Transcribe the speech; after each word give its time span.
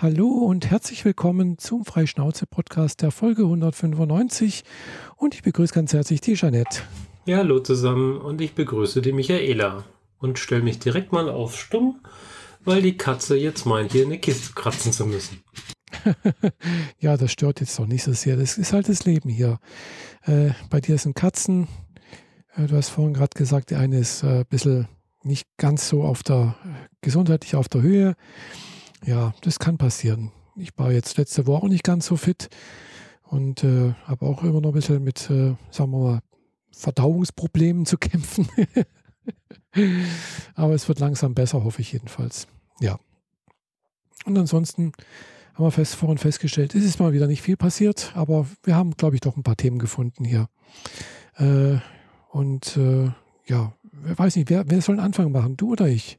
Hallo 0.00 0.28
und 0.28 0.70
herzlich 0.70 1.04
willkommen 1.04 1.58
zum 1.58 1.84
Freischnauze-Podcast 1.84 3.02
der 3.02 3.10
Folge 3.10 3.42
195 3.42 4.62
und 5.16 5.34
ich 5.34 5.42
begrüße 5.42 5.74
ganz 5.74 5.92
herzlich 5.92 6.20
die 6.20 6.34
Jeanette. 6.34 6.82
Ja, 7.26 7.38
hallo 7.38 7.58
zusammen 7.58 8.16
und 8.16 8.40
ich 8.40 8.54
begrüße 8.54 9.02
die 9.02 9.10
Michaela 9.10 9.82
und 10.18 10.38
stelle 10.38 10.62
mich 10.62 10.78
direkt 10.78 11.10
mal 11.10 11.28
auf 11.28 11.58
Stumm, 11.58 11.98
weil 12.64 12.80
die 12.80 12.96
Katze 12.96 13.36
jetzt 13.36 13.66
meint, 13.66 13.90
hier 13.90 14.06
eine 14.06 14.18
Kiste 14.20 14.52
kratzen 14.54 14.92
zu 14.92 15.04
müssen. 15.04 15.42
ja, 17.00 17.16
das 17.16 17.32
stört 17.32 17.58
jetzt 17.58 17.76
doch 17.76 17.86
nicht 17.88 18.04
so 18.04 18.12
sehr. 18.12 18.36
Das 18.36 18.56
ist 18.56 18.72
halt 18.72 18.88
das 18.88 19.04
Leben 19.04 19.28
hier. 19.28 19.58
Äh, 20.22 20.50
bei 20.70 20.80
dir 20.80 20.96
sind 20.98 21.16
Katzen. 21.16 21.66
Äh, 22.54 22.68
du 22.68 22.76
hast 22.76 22.90
vorhin 22.90 23.14
gerade 23.14 23.36
gesagt, 23.36 23.70
die 23.70 23.74
eine 23.74 23.98
ist 23.98 24.22
äh, 24.22 24.42
ein 24.42 24.46
bisschen 24.46 24.86
nicht 25.24 25.48
ganz 25.56 25.88
so 25.88 26.04
auf 26.04 26.22
der 26.22 26.54
gesundheitlich 27.00 27.56
auf 27.56 27.68
der 27.68 27.82
Höhe 27.82 28.14
ja, 29.04 29.34
das 29.42 29.58
kann 29.58 29.78
passieren. 29.78 30.32
Ich 30.56 30.76
war 30.76 30.92
jetzt 30.92 31.16
letzte 31.18 31.46
Woche 31.46 31.68
nicht 31.68 31.84
ganz 31.84 32.06
so 32.06 32.16
fit 32.16 32.48
und 33.22 33.62
äh, 33.64 33.94
habe 34.04 34.26
auch 34.26 34.42
immer 34.42 34.60
noch 34.60 34.70
ein 34.70 34.74
bisschen 34.74 35.04
mit, 35.04 35.30
äh, 35.30 35.54
sagen 35.70 35.92
wir 35.92 35.98
mal, 35.98 36.20
Verdauungsproblemen 36.72 37.86
zu 37.86 37.96
kämpfen. 37.98 38.48
Aber 40.54 40.74
es 40.74 40.88
wird 40.88 40.98
langsam 41.00 41.34
besser, 41.34 41.64
hoffe 41.64 41.80
ich 41.80 41.92
jedenfalls. 41.92 42.48
Ja. 42.80 42.98
Und 44.24 44.36
ansonsten 44.36 44.92
haben 45.54 45.64
wir 45.64 45.70
fest, 45.70 45.94
vorhin 45.96 46.18
festgestellt, 46.18 46.74
es 46.74 46.84
ist 46.84 47.00
mal 47.00 47.12
wieder 47.12 47.26
nicht 47.26 47.42
viel 47.42 47.56
passiert, 47.56 48.12
aber 48.14 48.46
wir 48.62 48.76
haben, 48.76 48.92
glaube 48.92 49.16
ich, 49.16 49.20
doch 49.20 49.36
ein 49.36 49.42
paar 49.42 49.56
Themen 49.56 49.78
gefunden 49.78 50.24
hier. 50.24 50.48
Äh, 51.36 51.78
und 52.30 52.76
äh, 52.76 53.10
ja, 53.46 53.72
weiß 53.92 54.36
nicht, 54.36 54.50
wer, 54.50 54.70
wer 54.70 54.80
soll 54.82 54.96
einen 54.96 55.06
Anfang 55.06 55.32
machen, 55.32 55.56
du 55.56 55.72
oder 55.72 55.88
ich? 55.88 56.18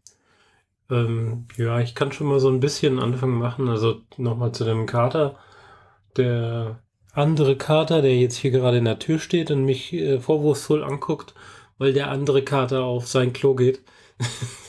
Ähm, 0.90 1.48
ja, 1.58 1.80
ich 1.80 1.96
kann 1.96 2.12
schon 2.12 2.28
mal 2.28 2.40
so 2.40 2.50
ein 2.50 2.60
bisschen 2.60 3.00
Anfang 3.00 3.32
machen. 3.32 3.70
Also 3.70 4.02
nochmal 4.18 4.52
zu 4.52 4.64
dem 4.64 4.86
Kater. 4.86 5.38
Der 6.18 6.80
andere 7.14 7.56
Kater, 7.56 8.02
der 8.02 8.18
jetzt 8.18 8.36
hier 8.36 8.52
gerade 8.52 8.78
in 8.78 8.86
der 8.86 9.00
Tür 9.00 9.20
steht 9.20 9.52
und 9.52 9.66
mich 9.66 9.94
äh, 9.94 10.20
vorwurfsvoll 10.20 10.84
anguckt, 10.84 11.34
weil 11.78 11.94
der 11.94 12.10
andere 12.10 12.44
Kater 12.44 12.84
auf 12.84 13.08
sein 13.08 13.34
Klo 13.34 13.56
geht. 13.56 13.82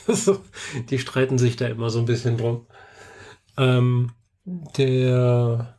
die 0.89 0.99
streiten 0.99 1.37
sich 1.37 1.55
da 1.55 1.67
immer 1.67 1.89
so 1.89 1.99
ein 1.99 2.05
bisschen 2.05 2.37
drum. 2.37 2.65
Ähm, 3.57 4.11
der 4.77 5.77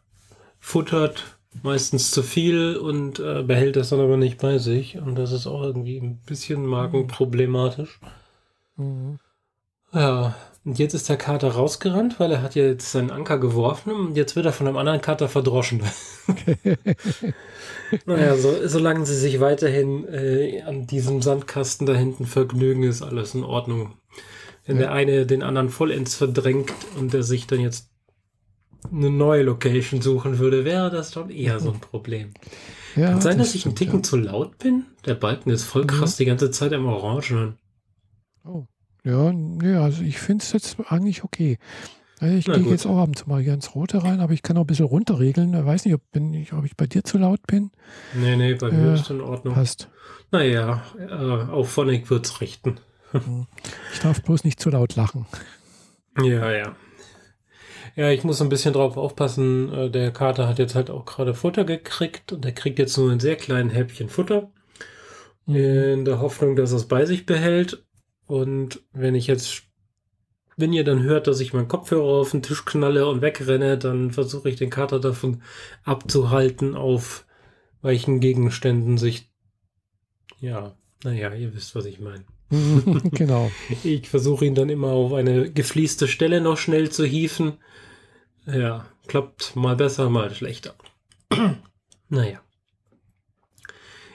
futtert 0.61 1.39
meistens 1.63 2.11
zu 2.11 2.23
viel 2.23 2.77
und 2.77 3.19
äh, 3.19 3.43
behält 3.43 3.77
das 3.77 3.91
dann 3.91 4.01
aber 4.01 4.17
nicht 4.17 4.41
bei 4.41 4.59
sich. 4.59 4.99
Und 4.99 5.17
das 5.17 5.33
ist 5.33 5.47
auch 5.47 5.63
irgendwie 5.63 5.99
ein 5.99 6.19
bisschen 6.19 6.67
magenproblematisch. 6.67 8.01
Mhm. 8.77 9.19
Ja, 9.93 10.35
und 10.65 10.79
jetzt 10.79 10.95
ist 10.95 11.09
der 11.09 11.17
Kater 11.17 11.53
rausgerannt, 11.53 12.21
weil 12.21 12.31
er 12.31 12.43
hat 12.43 12.55
ja 12.55 12.65
jetzt 12.65 12.93
seinen 12.93 13.11
Anker 13.11 13.39
geworfen 13.39 13.93
und 13.93 14.17
jetzt 14.17 14.37
wird 14.37 14.47
er 14.47 14.53
von 14.53 14.69
einem 14.69 14.77
anderen 14.77 15.01
Kater 15.01 15.29
verdroschen. 15.29 15.83
naja, 18.07 18.37
so, 18.37 18.69
solange 18.69 19.05
sie 19.05 19.17
sich 19.17 19.41
weiterhin 19.41 20.07
äh, 20.07 20.63
an 20.63 20.87
diesem 20.87 21.21
Sandkasten 21.21 21.87
da 21.87 21.95
hinten 21.95 22.27
vergnügen, 22.27 22.85
ist 22.85 23.03
alles 23.03 23.35
in 23.35 23.43
Ordnung. 23.43 23.95
Wenn 24.65 24.77
ja. 24.77 24.83
der 24.83 24.93
eine 24.93 25.27
den 25.27 25.43
anderen 25.43 25.69
vollends 25.69 26.15
verdrängt 26.15 26.73
und 26.97 27.13
der 27.13 27.25
sich 27.25 27.49
dann 27.49 27.59
jetzt 27.59 27.91
eine 28.91 29.11
neue 29.11 29.43
Location 29.43 30.01
suchen 30.01 30.39
würde, 30.39 30.65
wäre 30.65 30.91
das 30.91 31.11
doch 31.11 31.29
eher 31.29 31.59
so 31.59 31.73
ein 31.73 31.81
Problem. 31.81 32.35
Ja, 32.95 33.11
Kann 33.11 33.21
sein, 33.21 33.39
das 33.39 33.49
dass 33.49 33.55
ich 33.57 33.67
einen 33.67 33.75
Ticken 33.75 33.99
ja. 33.99 34.03
zu 34.03 34.17
laut 34.17 34.59
bin? 34.59 34.85
Der 35.07 35.15
Balken 35.15 35.51
ist 35.51 35.65
voll 35.65 35.87
krass 35.87 36.17
die 36.17 36.25
ganze 36.25 36.53
Zeit 36.53 36.71
im 36.71 36.87
Orangen. 36.87 37.57
Oh. 38.45 38.67
Ja, 39.05 39.33
nee, 39.33 39.75
also 39.75 40.03
ich 40.03 40.19
finde 40.19 40.43
es 40.45 40.53
jetzt 40.53 40.77
eigentlich 40.89 41.25
okay. 41.25 41.59
Also 42.21 42.37
ich 42.37 42.45
gehe 42.45 42.71
jetzt 42.71 42.87
auch 42.87 42.99
abends 42.99 43.27
mal 43.27 43.43
hier 43.43 43.53
ins 43.53 43.75
Rote 43.75 44.05
rein, 44.05 44.21
aber 44.21 44.33
ich 44.33 44.43
kann 44.43 44.57
auch 44.57 44.61
ein 44.61 44.67
bisschen 44.69 44.87
runterregeln. 44.87 45.55
Ich 45.55 45.67
weiß 45.67 45.85
nicht, 45.85 45.95
ob, 45.95 46.03
bin 46.13 46.33
ich, 46.35 46.53
ob 46.53 46.65
ich 46.65 46.77
bei 46.77 46.87
dir 46.87 47.03
zu 47.03 47.19
laut 47.19 47.45
bin. 47.49 47.73
Nee, 48.15 48.37
nee, 48.37 48.55
bei 48.55 48.71
mir 48.71 48.95
ist 48.95 49.11
in 49.11 49.21
Ordnung. 49.21 49.55
Passt. 49.55 49.89
Naja, 50.31 50.85
äh, 50.99 51.13
auf 51.13 51.71
Phonic 51.71 52.11
es 52.11 52.41
richten. 52.41 52.77
Hm. 53.13 53.47
Ich 53.93 54.01
darf 54.01 54.23
bloß 54.23 54.43
nicht 54.45 54.59
zu 54.59 54.71
laut 54.71 54.97
lachen. 54.97 55.27
Ja, 56.17 56.51
ja. 56.51 56.75
Ja, 57.95 58.11
ich 58.11 58.25
muss 58.25 58.41
ein 58.41 58.49
bisschen 58.49 58.73
drauf 58.73 58.97
aufpassen. 58.97 59.71
Äh, 59.71 59.91
der 59.91 60.13
Kater 60.13 60.49
hat 60.49 60.59
jetzt 60.59 60.75
halt 60.75 60.89
auch 60.89 61.05
gerade 61.05 61.35
Futter 61.35 61.65
gekriegt 61.65 62.33
und 62.33 62.43
er 62.47 62.53
kriegt 62.53 62.79
jetzt 62.79 62.97
nur 62.97 63.13
ein 63.13 63.21
sehr 63.21 63.37
kleines 63.37 63.75
Häppchen 63.75 64.09
Futter. 64.09 64.51
Mhm. 65.45 65.57
In 65.57 66.05
der 66.07 66.21
Hoffnung, 66.21 66.57
dass 66.57 66.73
er 66.73 66.79
es 66.79 66.89
bei 66.89 67.05
sich 67.05 67.27
behält. 67.27 67.85
Und 68.33 68.81
wenn 68.95 69.15
ich 69.15 69.27
jetzt, 69.27 69.65
wenn 70.57 70.73
ihr 70.73 70.85
dann 70.85 71.03
hört, 71.03 71.27
dass 71.27 71.41
ich 71.41 71.53
meinen 71.53 71.69
Kopfhörer 71.69 72.21
auf 72.21 72.31
den 72.31 72.41
Tisch 72.41 72.65
knalle 72.65 73.07
und 73.07 73.21
wegrenne, 73.21 73.77
dann 73.77 74.11
versuche 74.11 74.49
ich 74.49 74.57
den 74.57 74.71
Kater 74.71 75.01
davon 75.01 75.43
abzuhalten, 75.85 76.75
auf 76.75 77.27
weichen 77.83 78.21
Gegenständen 78.21 78.97
sich, 78.97 79.31
ja, 80.41 80.75
naja, 81.05 81.35
ihr 81.35 81.55
wisst, 81.55 81.75
was 81.75 81.85
ich 81.85 82.01
meine. 82.01 82.25
genau. 83.11 83.53
Ich 83.85 84.09
versuche 84.09 84.47
ihn 84.47 84.55
dann 84.55 84.71
immer 84.71 84.93
auf 84.93 85.13
eine 85.13 85.51
gefließte 85.51 86.09
Stelle 86.09 86.41
noch 86.41 86.57
schnell 86.57 86.89
zu 86.89 87.05
hieven. 87.05 87.59
Ja, 88.47 88.87
klappt 89.09 89.57
mal 89.57 89.77
besser, 89.77 90.09
mal 90.09 90.35
schlechter. 90.35 90.75
naja. 92.09 92.41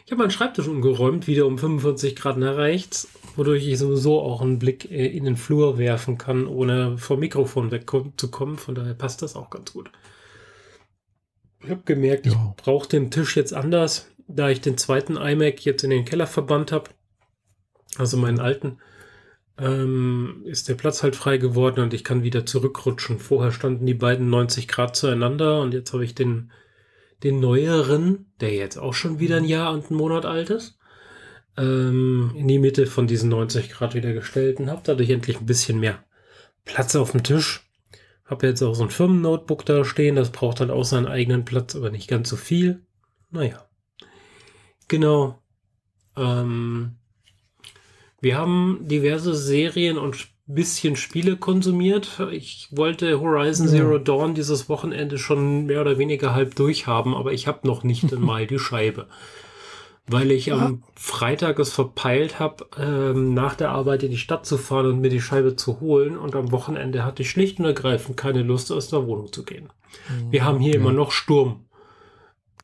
Ich 0.06 0.12
habe 0.12 0.24
meinen 0.24 0.32
Schreibtisch 0.32 0.68
umgeräumt, 0.68 1.28
wieder 1.28 1.46
um 1.46 1.60
45 1.60 2.16
Grad 2.16 2.38
nach 2.38 2.58
rechts 2.58 3.10
wodurch 3.38 3.68
ich 3.68 3.78
sowieso 3.78 4.20
auch 4.20 4.42
einen 4.42 4.60
Blick 4.60 4.92
äh, 4.92 5.06
in 5.06 5.24
den 5.24 5.38
Flur 5.38 5.78
werfen 5.78 6.18
kann, 6.18 6.48
ohne 6.48 6.98
vom 6.98 7.20
Mikrofon 7.20 7.72
wegzukommen. 7.72 8.58
Von 8.58 8.76
daher 8.76 8.96
passt 8.96 9.22
das 9.22 9.36
auch 9.36 9.50
ganz 9.50 9.74
gut. 9.74 9.92
Ich 11.64 11.70
habe 11.70 11.82
gemerkt, 11.86 12.26
ja. 12.26 12.32
ich 12.32 12.64
brauche 12.64 12.90
den 12.90 13.12
Tisch 13.12 13.36
jetzt 13.36 13.54
anders, 13.54 14.08
da 14.28 14.50
ich 14.50 14.62
den 14.62 14.78
zweiten 14.78 15.16
iMac 15.16 15.64
jetzt 15.66 15.84
in 15.84 15.90
den 15.92 16.06
Keller 16.06 16.28
verbannt 16.28 16.72
habe. 16.72 16.90
Also 17.98 18.18
meinen 18.18 18.40
alten. 18.40 18.80
Ähm, 19.60 20.44
ist 20.46 20.70
der 20.70 20.76
Platz 20.76 21.02
halt 21.02 21.16
frei 21.16 21.38
geworden 21.38 21.82
und 21.82 21.94
ich 21.94 22.04
kann 22.04 22.24
wieder 22.24 22.46
zurückrutschen. 22.46 23.18
Vorher 23.18 23.52
standen 23.52 23.86
die 23.86 23.96
beiden 23.96 24.30
90 24.30 24.68
Grad 24.68 24.96
zueinander 24.96 25.62
und 25.62 25.74
jetzt 25.74 25.94
habe 25.94 26.06
ich 26.06 26.14
den, 26.14 26.52
den 27.24 27.40
neueren, 27.40 28.32
der 28.40 28.54
jetzt 28.54 28.78
auch 28.78 28.94
schon 28.94 29.20
wieder 29.20 29.38
ein 29.38 29.46
Jahr 29.46 29.74
und 29.74 29.90
einen 29.90 29.98
Monat 29.98 30.26
alt 30.26 30.52
ist 30.52 30.77
ähm, 31.58 32.32
in 32.36 32.48
die 32.48 32.60
Mitte 32.60 32.86
von 32.86 33.08
diesen 33.08 33.30
90 33.30 33.70
Grad 33.70 33.96
wieder 33.96 34.14
gestellt 34.14 34.60
und 34.60 34.70
habe 34.70 34.82
dadurch 34.84 35.10
endlich 35.10 35.40
ein 35.40 35.46
bisschen 35.46 35.80
mehr 35.80 36.04
Platz 36.66 36.96
auf 36.96 37.12
dem 37.12 37.24
Tisch. 37.24 37.64
Habe 38.26 38.48
jetzt 38.48 38.62
auch 38.62 38.76
so 38.76 38.84
ein 38.84 38.90
Firmen-Notebook 38.90 39.66
da 39.66 39.86
stehen, 39.86 40.16
das 40.16 40.32
braucht 40.32 40.60
halt 40.60 40.70
auch 40.70 40.84
seinen 40.84 41.08
eigenen 41.08 41.46
Platz, 41.46 41.76
aber 41.76 41.90
nicht 41.90 42.10
ganz 42.10 42.30
so 42.30 42.36
viel. 42.36 42.86
Naja. 43.32 43.66
Genau. 44.88 45.42
Ähm, 46.16 46.96
wir 48.20 48.38
haben 48.38 48.80
diverse 48.82 49.36
Serien 49.36 49.98
und 49.98 50.28
bisschen 50.46 50.96
Spiele 50.96 51.36
konsumiert. 51.36 52.22
Ich 52.32 52.70
wollte 52.72 53.20
Horizon 53.20 53.68
Zero 53.68 53.98
Dawn 53.98 54.34
dieses 54.34 54.70
Wochenende 54.70 55.18
schon 55.18 55.66
mehr 55.66 55.82
oder 55.82 55.98
weniger 55.98 56.34
halb 56.34 56.56
durchhaben, 56.56 57.14
aber 57.16 57.34
ich 57.34 57.48
habe 57.48 57.68
noch 57.68 57.84
nicht 57.84 58.14
einmal 58.14 58.48
die 58.48 58.60
Scheibe 58.60 59.08
weil 60.08 60.32
ich 60.32 60.48
ja. 60.48 60.58
am 60.58 60.84
Freitag 60.96 61.60
es 61.60 61.74
verpeilt 61.74 62.40
habe, 62.40 62.66
ähm, 62.78 63.34
nach 63.34 63.56
der 63.56 63.72
Arbeit 63.72 64.04
in 64.04 64.12
die 64.12 64.18
Stadt 64.18 64.46
zu 64.46 64.58
fahren 64.58 64.86
und 64.88 65.02
mir 65.02 65.10
die 65.10 65.22
Scheibe 65.22 65.56
zu 65.56 65.82
holen. 65.82 66.18
Und 66.18 66.36
am 66.36 66.52
Wochenende 66.52 67.04
hatte 67.04 67.24
ich 67.24 67.30
schlicht 67.30 67.60
und 67.60 67.66
ergreifend 67.66 68.16
keine 68.16 68.42
Lust, 68.42 68.72
aus 68.72 68.90
der 68.90 69.06
Wohnung 69.06 69.32
zu 69.32 69.44
gehen. 69.44 69.70
Mhm. 70.10 70.32
Wir 70.32 70.46
haben 70.46 70.60
hier 70.60 70.76
ja. 70.76 70.80
immer 70.80 70.94
noch 70.94 71.12
Sturm. 71.12 71.66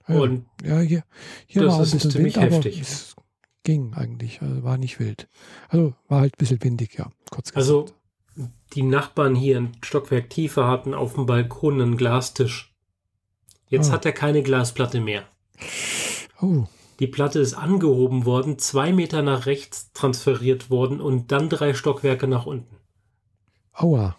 Ja, 0.08 0.16
und 0.16 0.46
ja, 0.64 0.80
hier, 0.80 1.04
hier 1.48 1.64
das 1.64 1.74
war 1.76 1.82
ist 1.84 2.12
ziemlich 2.12 2.36
Wind, 2.36 2.52
heftig. 2.52 2.82
Es 2.82 3.16
ging 3.64 3.94
eigentlich, 3.94 4.42
also 4.42 4.64
war 4.64 4.78
nicht 4.78 5.00
wild. 5.00 5.28
Also 5.70 5.94
war 6.08 6.22
halt 6.22 6.36
ein 6.36 6.40
bisschen 6.40 6.64
windig, 6.64 6.96
ja, 6.98 7.12
kurz 7.30 7.54
gesagt. 7.54 7.58
Also 7.58 7.86
die 8.74 8.84
Nachbarn 8.84 9.36
hier 9.36 9.58
in 9.58 9.72
Stockwerk 9.82 10.30
tiefer 10.30 10.68
hatten 10.68 10.94
auf 10.94 11.14
dem 11.14 11.26
Balkon 11.26 11.82
einen 11.82 11.98
Glastisch. 11.98 12.74
Jetzt 13.68 13.90
oh. 13.90 13.94
hat 13.94 14.06
er 14.06 14.12
keine 14.12 14.44
Glasplatte 14.44 15.00
mehr. 15.00 15.24
Oh. 16.42 16.66
Die 17.04 17.08
Platte 17.08 17.40
ist 17.40 17.54
angehoben 17.54 18.24
worden, 18.24 18.58
zwei 18.60 18.94
Meter 18.94 19.24
nach 19.24 19.46
rechts 19.46 19.92
transferiert 19.92 20.70
worden 20.70 21.02
und 21.02 21.34
dann 21.34 21.50
drei 21.50 21.74
Stockwerke 21.74 22.30
nach 22.30 22.46
unten. 22.46 22.78
Aua. 23.74 24.16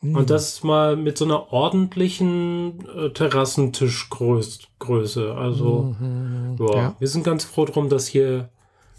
Mhm. 0.00 0.16
Und 0.16 0.30
das 0.30 0.64
mal 0.64 0.96
mit 0.96 1.18
so 1.18 1.26
einer 1.26 1.52
ordentlichen 1.52 2.88
äh, 2.88 3.10
Terrassentischgröße. 3.10 5.34
Also, 5.34 5.94
mhm. 6.00 6.56
ja, 6.60 6.74
ja, 6.74 6.96
wir 6.98 7.08
sind 7.08 7.24
ganz 7.24 7.44
froh 7.44 7.66
drum, 7.66 7.90
dass 7.90 8.06
hier 8.06 8.48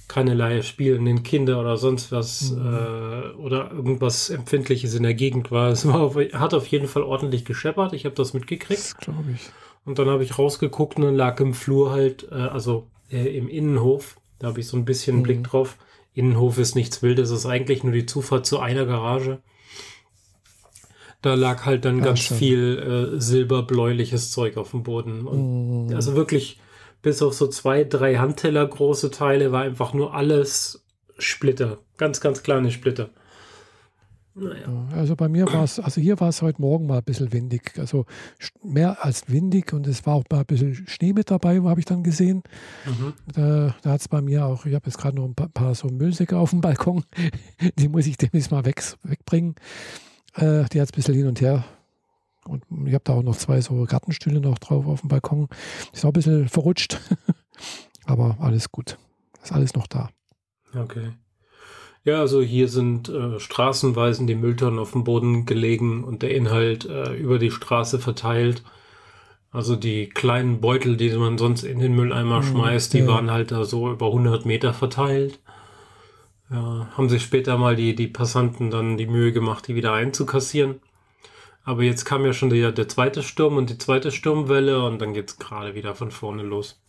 keinerlei 0.08 0.62
spielenden 0.62 1.24
Kinder 1.24 1.60
oder 1.60 1.78
sonst 1.78 2.12
was 2.12 2.52
mhm. 2.52 2.64
äh, 2.64 3.32
oder 3.40 3.72
irgendwas 3.72 4.30
Empfindliches 4.30 4.94
in 4.94 5.02
der 5.02 5.16
Gegend 5.16 5.50
war. 5.50 5.70
Es 5.70 5.88
war 5.88 6.00
auf, 6.00 6.16
hat 6.16 6.54
auf 6.54 6.68
jeden 6.68 6.88
Fall 6.88 7.02
ordentlich 7.02 7.44
gescheppert. 7.44 7.94
Ich 7.94 8.06
habe 8.06 8.14
das 8.14 8.36
mitgekriegt. 8.36 8.82
Das 8.82 8.98
glaube 8.98 9.32
ich. 9.34 9.50
Und 9.84 9.98
dann 9.98 10.10
habe 10.10 10.24
ich 10.24 10.38
rausgeguckt 10.38 10.98
und 10.98 11.06
dann 11.06 11.16
lag 11.16 11.40
im 11.40 11.56
Flur 11.56 11.90
halt, 11.90 12.28
äh, 12.32 12.36
also 12.36 12.86
äh, 13.10 13.38
im 13.38 13.48
Innenhof. 13.48 14.18
Da 14.40 14.48
habe 14.48 14.60
ich 14.60 14.68
so 14.68 14.78
ein 14.78 14.86
bisschen 14.86 15.18
mhm. 15.18 15.24
Blick 15.24 15.44
drauf. 15.44 15.78
Innenhof 16.14 16.58
ist 16.58 16.76
nichts 16.76 17.02
Wildes, 17.04 17.30
es 17.30 17.40
ist 17.40 17.46
eigentlich 17.46 17.84
nur 17.84 17.92
die 17.94 18.06
Zufahrt 18.06 18.46
zu 18.46 18.60
einer 18.60 18.86
Garage. 18.86 19.40
Da 21.22 21.34
lag 21.34 21.66
halt 21.66 21.86
dann 21.86 22.02
Ah, 22.02 22.06
ganz 22.06 22.20
schön. 22.20 22.38
viel 22.38 23.14
äh, 23.16 23.20
silberbläuliches 23.20 24.32
Zeug 24.32 24.58
auf 24.58 24.72
dem 24.72 24.84
Boden. 24.84 25.26
Und 25.28 25.88
Mhm. 25.88 25.96
Also 25.96 26.16
wirklich, 26.16 26.60
bis 27.02 27.22
auf 27.22 27.34
so 27.34 27.48
zwei, 27.48 27.84
drei 27.84 28.16
Handteller 28.18 28.66
große 28.66 29.12
Teile 29.12 29.52
war 29.52 29.64
einfach 29.64 29.94
nur 29.94 30.14
alles 30.14 30.86
Splitter. 31.18 31.80
Ganz, 31.98 32.22
ganz 32.22 32.44
kleine 32.44 32.72
Splitter. 32.72 33.10
Naja. 34.36 34.68
Ja, 34.68 34.98
Also 34.98 35.16
bei 35.16 35.30
mir 35.30 35.46
war 35.52 35.64
es, 35.64 35.80
also 35.80 36.02
hier 36.02 36.20
war 36.20 36.28
es 36.28 36.42
heute 36.42 36.62
Morgen 36.62 36.88
mal 36.88 36.98
ein 36.98 37.04
bisschen 37.04 37.32
windig. 37.32 37.80
Also 37.80 38.06
mehr 38.62 39.04
als 39.04 39.30
windig 39.30 39.72
und 39.72 39.88
es 39.88 40.06
war 40.06 40.16
auch 40.16 40.24
mal 40.30 40.40
ein 40.40 40.46
bisschen 40.46 40.76
Schnee 40.88 41.14
mit 41.14 41.32
dabei, 41.32 41.62
habe 41.62 41.80
ich 41.80 41.86
dann 41.86 42.04
gesehen. 42.04 42.44
Mhm. 42.86 43.14
Da, 43.34 43.76
da 43.82 43.92
hat 43.92 44.02
es 44.02 44.08
bei 44.10 44.22
mir 44.22 44.46
auch, 44.46 44.66
ich 44.66 44.76
habe 44.76 44.88
jetzt 44.88 44.98
gerade 44.98 45.16
noch 45.16 45.26
ein 45.26 45.36
paar, 45.36 45.48
paar 45.48 45.74
so 45.74 45.88
Müllsäcke 45.88 46.38
auf 46.38 46.50
dem 46.50 46.60
Balkon. 46.60 47.06
Die 47.80 47.88
muss 47.88 48.08
ich 48.08 48.18
demnächst 48.18 48.52
mal 48.52 48.66
weg, 48.66 48.84
wegbringen. 49.04 49.56
Äh, 50.34 50.66
die 50.66 50.82
hat 50.82 50.90
es 50.90 50.94
ein 50.94 50.96
bisschen 50.96 51.16
hin 51.16 51.28
und 51.28 51.40
her. 51.40 51.64
Und 52.46 52.64
ich 52.86 52.94
habe 52.94 53.04
da 53.06 53.14
auch 53.14 53.24
noch 53.24 53.38
zwei 53.38 53.62
so 53.62 53.86
Gartenstühle 53.86 54.42
noch 54.42 54.60
drauf 54.60 54.86
auf 54.86 55.00
dem 55.00 55.08
Balkon. 55.08 55.48
Ist 55.94 56.04
auch 56.04 56.10
ein 56.10 56.14
bisschen 56.14 56.50
verrutscht. 56.50 57.00
Aber 58.06 58.38
alles 58.40 58.72
gut. 58.72 58.98
Ist 59.42 59.54
alles 59.54 59.74
noch 59.74 59.88
da. 59.88 60.10
Okay. 60.76 61.14
Ja, 62.06 62.20
also 62.22 62.42
hier 62.42 62.68
sind 62.70 63.10
äh, 63.10 63.40
straßenweise 63.40 64.26
die 64.26 64.36
Mülltonnen 64.36 64.80
auf 64.80 64.92
dem 64.94 65.04
Boden 65.04 65.46
gelegen 65.46 66.04
und 66.04 66.22
der 66.22 66.36
Inhalt 66.36 66.86
äh, 66.86 67.14
über 67.16 67.40
die 67.40 67.52
Straße 67.52 68.00
verteilt. 68.00 68.64
Also 69.52 69.76
die 69.76 70.10
kleinen 70.10 70.62
Beutel, 70.62 70.98
die 70.98 71.10
man 71.12 71.38
sonst 71.38 71.64
in 71.64 71.80
den 71.80 71.96
Mülleimer 71.96 72.42
Mhm, 72.42 72.44
schmeißt, 72.44 72.94
die 72.94 73.00
ja. 73.00 73.08
waren 73.08 73.32
halt 73.32 73.52
da 73.52 73.66
so 73.66 73.92
über 73.92 74.08
100 74.08 74.46
Meter 74.46 74.74
verteilt. 74.74 75.40
Ja, 76.52 76.90
haben 76.96 77.10
sich 77.10 77.24
später 77.24 77.58
mal 77.58 77.76
die, 77.76 77.96
die 77.96 78.08
Passanten 78.08 78.70
dann 78.72 78.98
die 78.98 79.08
Mühe 79.08 79.32
gemacht, 79.32 79.68
die 79.68 79.76
wieder 79.76 79.94
einzukassieren. 79.94 80.82
Aber 81.64 81.84
jetzt 81.84 82.06
kam 82.06 82.26
ja 82.26 82.34
schon 82.34 82.50
der, 82.52 82.72
der 82.72 82.88
zweite 82.88 83.24
Sturm 83.24 83.58
und 83.58 83.70
die 83.72 83.78
zweite 83.80 84.12
Sturmwelle 84.12 84.84
und 84.86 85.00
dann 85.02 85.14
geht's 85.14 85.40
gerade 85.40 85.76
wieder 85.76 85.96
von 85.96 86.12
vorne 86.12 86.44
los. 86.44 86.80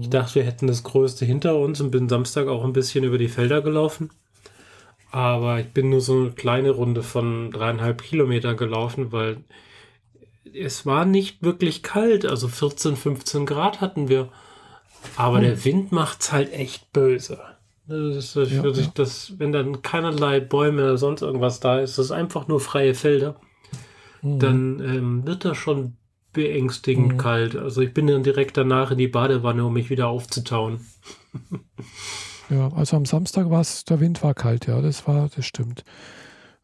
Ich 0.00 0.10
dachte, 0.10 0.36
wir 0.36 0.44
hätten 0.44 0.66
das 0.66 0.82
Größte 0.84 1.24
hinter 1.24 1.56
uns 1.58 1.80
und 1.80 1.90
bin 1.90 2.08
Samstag 2.08 2.48
auch 2.48 2.64
ein 2.64 2.72
bisschen 2.72 3.04
über 3.04 3.18
die 3.18 3.28
Felder 3.28 3.62
gelaufen. 3.62 4.10
Aber 5.14 5.60
ich 5.60 5.68
bin 5.68 5.90
nur 5.90 6.00
so 6.00 6.16
eine 6.22 6.30
kleine 6.32 6.70
Runde 6.70 7.04
von 7.04 7.52
dreieinhalb 7.52 8.02
Kilometer 8.02 8.54
gelaufen, 8.54 9.12
weil 9.12 9.36
es 10.52 10.84
war 10.86 11.04
nicht 11.04 11.40
wirklich 11.44 11.84
kalt. 11.84 12.26
Also 12.26 12.48
14, 12.48 12.96
15 12.96 13.46
Grad 13.46 13.80
hatten 13.80 14.08
wir. 14.08 14.28
Aber 15.14 15.38
der 15.38 15.64
Wind 15.64 15.92
macht's 15.92 16.32
halt 16.32 16.52
echt 16.52 16.92
böse. 16.92 17.38
Das 17.86 18.34
ist, 18.34 18.50
Ja, 18.50 18.66
ja. 18.66 18.90
das, 18.94 19.34
wenn 19.38 19.52
dann 19.52 19.82
keinerlei 19.82 20.40
Bäume 20.40 20.82
oder 20.82 20.98
sonst 20.98 21.22
irgendwas 21.22 21.60
da 21.60 21.78
ist, 21.78 21.96
das 21.96 22.06
ist 22.06 22.12
einfach 22.12 22.48
nur 22.48 22.58
freie 22.60 22.94
Felder 22.94 23.36
Mhm. 24.22 24.38
dann 24.38 24.80
ähm, 24.80 25.26
wird 25.26 25.44
das 25.44 25.58
schon 25.58 25.96
beängstigend 26.32 27.12
Mhm. 27.12 27.18
kalt. 27.18 27.56
Also 27.56 27.82
ich 27.82 27.92
bin 27.94 28.06
dann 28.08 28.22
direkt 28.24 28.56
danach 28.56 28.90
in 28.90 28.98
die 28.98 29.06
Badewanne, 29.06 29.64
um 29.64 29.74
mich 29.74 29.90
wieder 29.90 30.08
aufzutauen. 30.08 30.80
Ja, 32.54 32.68
also 32.72 32.96
am 32.96 33.04
Samstag 33.04 33.50
war 33.50 33.60
es, 33.60 33.84
der 33.84 33.98
Wind 33.98 34.22
war 34.22 34.32
kalt, 34.32 34.66
ja, 34.68 34.80
das 34.80 35.08
war, 35.08 35.28
das 35.34 35.44
stimmt. 35.44 35.82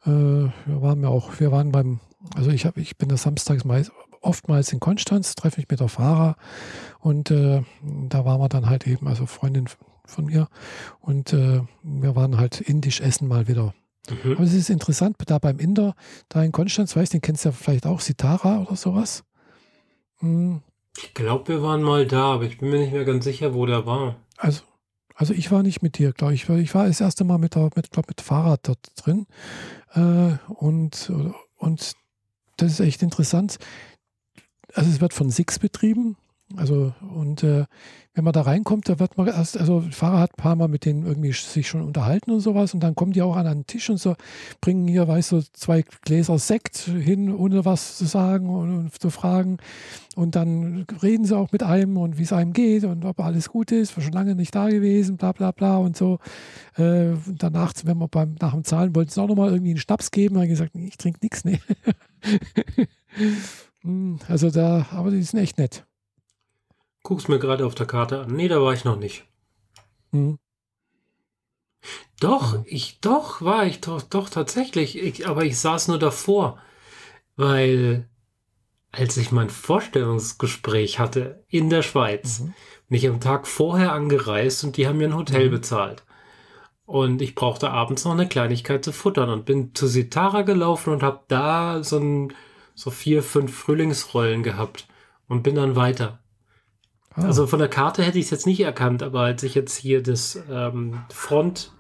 Äh, 0.04 0.10
wir 0.10 0.52
waren 0.82 1.02
ja 1.02 1.08
auch, 1.08 1.40
wir 1.40 1.50
waren 1.50 1.72
beim, 1.72 1.98
also 2.36 2.50
ich 2.50 2.64
habe, 2.64 2.80
ich 2.80 2.96
bin 2.96 3.08
da 3.08 3.16
samstags 3.16 3.64
meist, 3.64 3.90
oftmals 4.20 4.72
in 4.72 4.78
Konstanz, 4.78 5.34
treffe 5.34 5.58
mich 5.60 5.68
mit 5.68 5.80
der 5.80 5.88
Fahrer 5.88 6.36
und 7.00 7.32
äh, 7.32 7.62
da 8.08 8.24
waren 8.24 8.40
wir 8.40 8.48
dann 8.48 8.70
halt 8.70 8.86
eben, 8.86 9.08
also 9.08 9.26
Freundin 9.26 9.66
von 10.04 10.26
mir 10.26 10.46
und 11.00 11.32
äh, 11.32 11.62
wir 11.82 12.14
waren 12.14 12.36
halt 12.36 12.60
indisch 12.60 13.00
essen 13.00 13.26
mal 13.26 13.48
wieder. 13.48 13.74
Mhm. 14.08 14.32
Aber 14.34 14.44
es 14.44 14.54
ist 14.54 14.70
interessant, 14.70 15.16
da 15.26 15.38
beim 15.40 15.58
Inder, 15.58 15.94
da 16.28 16.40
in 16.44 16.52
Konstanz, 16.52 16.94
weißt 16.94 17.14
du, 17.14 17.16
den 17.16 17.22
kennst 17.22 17.44
du 17.44 17.48
ja 17.48 17.52
vielleicht 17.52 17.84
auch, 17.84 17.98
Sitara 17.98 18.60
oder 18.60 18.76
sowas. 18.76 19.24
Hm, 20.20 20.62
Ich 20.98 21.14
glaube, 21.14 21.48
wir 21.48 21.62
waren 21.62 21.82
mal 21.82 22.06
da, 22.06 22.34
aber 22.34 22.44
ich 22.44 22.58
bin 22.58 22.70
mir 22.70 22.78
nicht 22.78 22.92
mehr 22.92 23.04
ganz 23.04 23.24
sicher, 23.24 23.54
wo 23.54 23.66
der 23.66 23.86
war. 23.86 24.14
Also, 24.36 24.62
also 25.20 25.34
ich 25.34 25.50
war 25.50 25.62
nicht 25.62 25.82
mit 25.82 25.98
dir, 25.98 26.14
glaube 26.14 26.32
ich. 26.32 26.48
Ich 26.48 26.74
war 26.74 26.86
das 26.86 27.02
erste 27.02 27.24
Mal 27.24 27.36
mit, 27.36 27.54
mit, 27.54 27.90
glaub, 27.90 28.08
mit 28.08 28.22
Fahrrad 28.22 28.66
dort 28.66 28.78
drin. 28.96 29.26
Äh, 29.92 30.38
und, 30.48 31.12
und 31.58 31.92
das 32.56 32.72
ist 32.72 32.80
echt 32.80 33.02
interessant. 33.02 33.58
Also 34.72 34.88
es 34.88 35.02
wird 35.02 35.12
von 35.12 35.30
Six 35.30 35.58
betrieben. 35.58 36.16
Also, 36.56 36.92
und 37.14 37.44
äh, 37.44 37.64
wenn 38.14 38.24
man 38.24 38.32
da 38.32 38.42
reinkommt, 38.42 38.88
da 38.88 38.98
wird 38.98 39.16
man 39.16 39.28
erst, 39.28 39.56
also 39.56 39.82
der 39.82 39.92
Fahrer 39.92 40.18
hat 40.18 40.32
ein 40.32 40.42
paar 40.42 40.56
Mal 40.56 40.66
mit 40.66 40.84
denen 40.84 41.06
irgendwie 41.06 41.32
sich 41.32 41.68
schon 41.68 41.82
unterhalten 41.82 42.32
und 42.32 42.40
sowas 42.40 42.74
und 42.74 42.80
dann 42.80 42.96
kommen 42.96 43.12
die 43.12 43.22
auch 43.22 43.36
an 43.36 43.46
einen 43.46 43.66
Tisch 43.66 43.88
und 43.88 43.98
so, 43.98 44.16
bringen 44.60 44.88
hier, 44.88 45.06
weißt 45.06 45.30
du, 45.30 45.42
zwei 45.52 45.84
Gläser 46.02 46.38
Sekt 46.38 46.78
hin, 46.78 47.32
ohne 47.32 47.64
was 47.64 47.98
zu 47.98 48.04
sagen 48.04 48.48
und, 48.50 48.76
und 48.76 49.00
zu 49.00 49.10
fragen. 49.10 49.58
Und 50.16 50.34
dann 50.34 50.86
reden 51.02 51.24
sie 51.24 51.36
auch 51.36 51.52
mit 51.52 51.62
einem 51.62 51.96
und 51.96 52.18
wie 52.18 52.24
es 52.24 52.32
einem 52.32 52.52
geht 52.52 52.82
und 52.82 53.04
ob 53.04 53.20
alles 53.20 53.48
gut 53.48 53.70
ist, 53.70 53.96
war 53.96 54.02
schon 54.02 54.12
lange 54.12 54.34
nicht 54.34 54.54
da 54.54 54.68
gewesen, 54.68 55.16
bla 55.18 55.30
bla 55.30 55.52
bla 55.52 55.76
und 55.76 55.96
so. 55.96 56.18
Äh, 56.76 57.12
danach, 57.26 57.72
wenn 57.84 57.98
wir 57.98 58.08
beim 58.08 58.34
nach 58.40 58.54
dem 58.54 58.64
Zahlen 58.64 58.94
wollten 58.96 59.10
sie 59.12 59.22
auch 59.22 59.28
nochmal 59.28 59.50
irgendwie 59.50 59.70
einen 59.70 59.78
Schnaps 59.80 60.10
geben, 60.10 60.36
haben 60.36 60.48
gesagt, 60.48 60.74
ich 60.74 60.96
trinke 60.98 61.20
nichts, 61.22 61.44
nee. 61.44 61.60
Hm, 63.82 64.18
Also 64.28 64.50
da, 64.50 64.86
aber 64.92 65.10
die 65.10 65.22
sind 65.22 65.38
echt 65.40 65.58
nett. 65.58 65.86
Guck's 67.02 67.28
mir 67.28 67.38
gerade 67.38 67.64
auf 67.66 67.74
der 67.74 67.86
Karte 67.86 68.20
an. 68.20 68.32
Nee, 68.34 68.48
da 68.48 68.60
war 68.62 68.72
ich 68.74 68.84
noch 68.84 68.96
nicht. 68.96 69.24
Hm. 70.12 70.38
Doch, 72.20 72.54
Ja. 72.54 72.62
ich, 72.66 73.00
doch, 73.00 73.40
war 73.42 73.64
ich 73.66 73.80
doch, 73.80 74.02
doch 74.02 74.28
tatsächlich. 74.28 74.98
Ich, 74.98 75.26
aber 75.26 75.44
ich 75.44 75.58
saß 75.58 75.88
nur 75.88 75.98
davor, 75.98 76.58
weil 77.36 78.08
als 78.92 79.16
ich 79.16 79.32
mein 79.32 79.50
Vorstellungsgespräch 79.50 80.98
hatte 80.98 81.44
in 81.48 81.70
der 81.70 81.82
Schweiz, 81.82 82.40
Mhm. 82.40 82.54
bin 82.88 82.98
ich 82.98 83.08
am 83.08 83.20
Tag 83.20 83.46
vorher 83.46 83.92
angereist 83.92 84.64
und 84.64 84.76
die 84.76 84.86
haben 84.86 84.98
mir 84.98 85.08
ein 85.08 85.16
Hotel 85.16 85.46
Mhm. 85.46 85.52
bezahlt. 85.52 86.02
Und 86.84 87.22
ich 87.22 87.34
brauchte 87.36 87.70
abends 87.70 88.04
noch 88.04 88.12
eine 88.12 88.28
Kleinigkeit 88.28 88.84
zu 88.84 88.92
futtern 88.92 89.30
und 89.30 89.44
bin 89.46 89.74
zu 89.74 89.86
Sitara 89.86 90.42
gelaufen 90.42 90.92
und 90.92 91.02
habe 91.04 91.20
da 91.28 91.84
so, 91.84 91.98
ein, 91.98 92.34
so 92.74 92.90
vier, 92.90 93.22
fünf 93.22 93.56
Frühlingsrollen 93.56 94.42
gehabt 94.42 94.88
und 95.28 95.42
bin 95.44 95.54
dann 95.54 95.76
weiter. 95.76 96.18
Ah, 97.14 97.22
Also 97.24 97.46
von 97.46 97.58
der 97.58 97.68
Karte 97.68 98.02
hätte 98.02 98.18
ich 98.18 98.26
es 98.26 98.30
jetzt 98.30 98.46
nicht 98.46 98.60
erkannt, 98.60 99.02
aber 99.02 99.20
als 99.22 99.42
ich 99.42 99.54
jetzt 99.54 99.76
hier 99.76 100.02
das 100.02 100.38
ähm, 100.50 101.00
Front, 101.10 101.72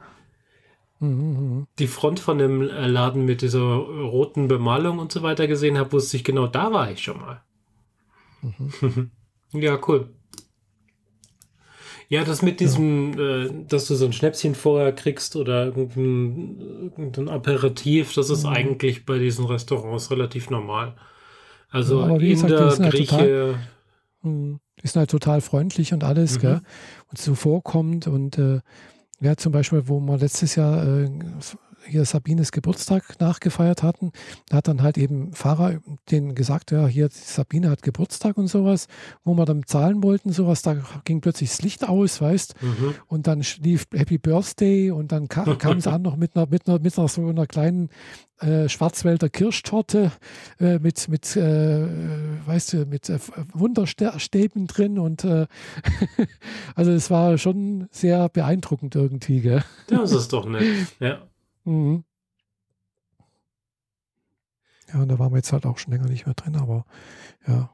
mhm, 0.98 1.66
die 1.78 1.86
Front 1.86 2.20
von 2.20 2.38
dem 2.38 2.62
äh, 2.62 2.86
Laden 2.86 3.24
mit 3.24 3.42
dieser 3.42 3.60
roten 3.60 4.48
Bemalung 4.48 4.98
und 4.98 5.12
so 5.12 5.22
weiter 5.22 5.46
gesehen 5.46 5.78
habe, 5.78 5.92
wusste 5.92 6.16
ich 6.16 6.24
genau, 6.24 6.46
da 6.46 6.72
war 6.72 6.90
ich 6.90 7.02
schon 7.02 7.18
mal. 7.20 7.42
Mhm. 8.42 9.10
ja, 9.52 9.78
cool. 9.88 10.08
Ja, 12.08 12.24
das 12.24 12.42
mit 12.42 12.58
diesem, 12.58 13.16
äh, 13.18 13.48
dass 13.68 13.86
du 13.86 13.94
so 13.94 14.04
ein 14.04 14.12
Schnäpschen 14.12 14.56
vorher 14.56 14.92
kriegst 14.92 15.36
oder 15.36 15.66
irgendein, 15.66 16.90
irgendein 16.96 17.28
Aperitif, 17.28 18.14
das 18.14 18.30
ist 18.30 18.42
Mhm. 18.44 18.50
eigentlich 18.50 19.06
bei 19.06 19.18
diesen 19.18 19.44
Restaurants 19.44 20.10
relativ 20.10 20.50
normal. 20.50 20.96
Also 21.70 22.00
Ja, 22.00 22.18
gesagt, 22.18 22.22
Inder, 22.50 22.84
ja 22.84 22.90
Grieche, 22.90 23.56
Mhm. 24.22 24.60
Die 24.82 24.86
sind 24.88 24.98
halt 24.98 25.10
total 25.10 25.40
freundlich 25.40 25.92
und 25.92 26.04
alles, 26.04 26.36
Mhm. 26.36 26.40
gell? 26.40 26.60
Und 27.10 27.18
zuvorkommt 27.18 28.06
und 28.06 28.38
äh, 28.38 28.60
ja, 29.20 29.36
zum 29.36 29.52
Beispiel, 29.52 29.82
wo 29.86 30.00
wir 30.00 30.16
letztes 30.18 30.54
Jahr 30.54 30.82
äh, 30.86 31.10
hier 31.86 32.04
Sabines 32.04 32.52
Geburtstag 32.52 33.20
nachgefeiert 33.20 33.82
hatten, 33.82 34.12
da 34.48 34.58
hat 34.58 34.68
dann 34.68 34.82
halt 34.82 34.98
eben 34.98 35.32
Fahrer 35.32 35.80
denen 36.10 36.34
gesagt, 36.34 36.70
ja, 36.70 36.86
hier 36.86 37.08
Sabine 37.10 37.70
hat 37.70 37.82
Geburtstag 37.82 38.36
und 38.36 38.48
sowas, 38.48 38.86
wo 39.24 39.34
wir 39.34 39.44
dann 39.44 39.64
zahlen 39.66 40.02
wollten, 40.02 40.32
sowas, 40.32 40.62
da 40.62 40.76
ging 41.04 41.20
plötzlich 41.20 41.50
das 41.50 41.62
Licht 41.62 41.88
aus, 41.88 42.20
weißt, 42.20 42.54
mhm. 42.62 42.94
und 43.06 43.26
dann 43.26 43.44
lief 43.60 43.86
Happy 43.92 44.18
Birthday 44.18 44.90
und 44.90 45.12
dann 45.12 45.28
ka 45.28 45.54
kam 45.58 45.78
es 45.78 45.86
an 45.86 46.02
noch 46.02 46.16
mit 46.16 46.36
einer, 46.36 46.46
mit 46.46 46.68
einer, 46.68 46.78
mit 46.78 46.98
einer 46.98 47.08
so 47.08 47.26
einer 47.26 47.46
kleinen 47.46 47.90
äh, 48.40 48.68
Schwarzwälder 48.68 49.28
Kirschtorte 49.28 50.12
äh, 50.58 50.78
mit, 50.78 51.08
mit 51.08 51.36
äh, 51.36 51.86
weißt 52.46 52.72
du, 52.72 52.86
mit 52.86 53.08
äh, 53.08 53.18
Wunderstäben 53.52 54.66
drin 54.66 54.98
und 54.98 55.24
äh, 55.24 55.46
also 56.74 56.90
es 56.90 57.10
war 57.10 57.36
schon 57.38 57.88
sehr 57.90 58.28
beeindruckend 58.28 58.94
irgendwie, 58.94 59.40
gell? 59.40 59.64
das 59.88 60.12
ist 60.12 60.32
doch 60.32 60.46
nett. 60.46 60.64
Ja. 61.00 61.29
Mhm. 61.64 62.04
Ja, 64.92 65.00
und 65.02 65.08
da 65.08 65.18
waren 65.18 65.32
wir 65.32 65.36
jetzt 65.38 65.52
halt 65.52 65.66
auch 65.66 65.78
schon 65.78 65.92
länger 65.92 66.08
nicht 66.08 66.26
mehr 66.26 66.34
drin, 66.34 66.56
aber 66.56 66.84
ja, 67.46 67.70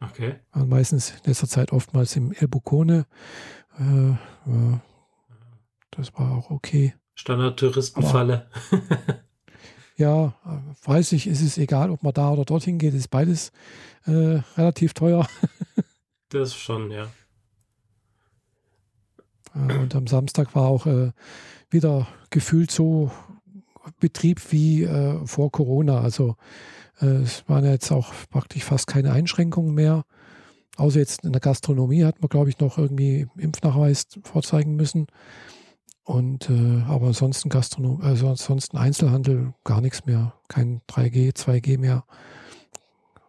Okay. 0.00 0.40
waren 0.52 0.68
meistens 0.68 1.10
in 1.10 1.20
letzter 1.26 1.46
Zeit 1.48 1.72
oftmals 1.72 2.16
im 2.16 2.32
El 2.32 2.48
Bucone. 2.48 3.06
Äh, 3.78 4.10
ja, 4.10 4.80
das 5.92 6.12
war 6.14 6.32
auch 6.32 6.50
okay. 6.50 6.94
Standard-Touristenfalle. 7.14 8.48
Ja, 9.96 10.34
äh, 10.44 10.86
weiß 10.88 11.12
ich, 11.12 11.26
ist 11.26 11.42
es 11.42 11.58
egal, 11.58 11.90
ob 11.90 12.02
man 12.02 12.14
da 12.14 12.30
oder 12.30 12.44
dorthin 12.44 12.78
geht, 12.78 12.94
ist 12.94 13.08
beides 13.08 13.52
äh, 14.06 14.40
relativ 14.56 14.94
teuer. 14.94 15.26
Das 16.30 16.54
schon, 16.54 16.90
ja. 16.90 17.08
Äh, 19.54 19.78
und 19.78 19.94
am 19.94 20.06
Samstag 20.06 20.54
war 20.54 20.62
auch 20.62 20.86
äh, 20.86 21.12
wieder 21.72 22.06
gefühlt 22.30 22.70
so 22.70 23.10
Betrieb 24.00 24.40
wie 24.52 24.84
äh, 24.84 25.26
vor 25.26 25.50
Corona. 25.50 26.00
Also 26.00 26.36
äh, 27.00 27.06
es 27.06 27.48
waren 27.48 27.64
jetzt 27.64 27.90
auch 27.90 28.12
praktisch 28.30 28.64
fast 28.64 28.86
keine 28.86 29.12
Einschränkungen 29.12 29.74
mehr. 29.74 30.04
Außer 30.76 31.00
jetzt 31.00 31.24
in 31.24 31.32
der 31.32 31.40
Gastronomie 31.40 32.04
hat 32.04 32.20
man, 32.20 32.28
glaube 32.28 32.48
ich, 32.48 32.58
noch 32.58 32.78
irgendwie 32.78 33.26
Impfnachweis 33.36 34.06
vorzeigen 34.22 34.76
müssen. 34.76 35.06
Und 36.04 36.50
äh, 36.50 36.82
aber 36.88 37.08
ansonsten 37.08 37.48
Gastronom, 37.48 38.00
also 38.00 38.28
ansonsten 38.28 38.76
Einzelhandel 38.76 39.54
gar 39.64 39.80
nichts 39.80 40.04
mehr. 40.06 40.34
Kein 40.48 40.80
3G, 40.88 41.34
2G 41.36 41.78
mehr. 41.78 42.04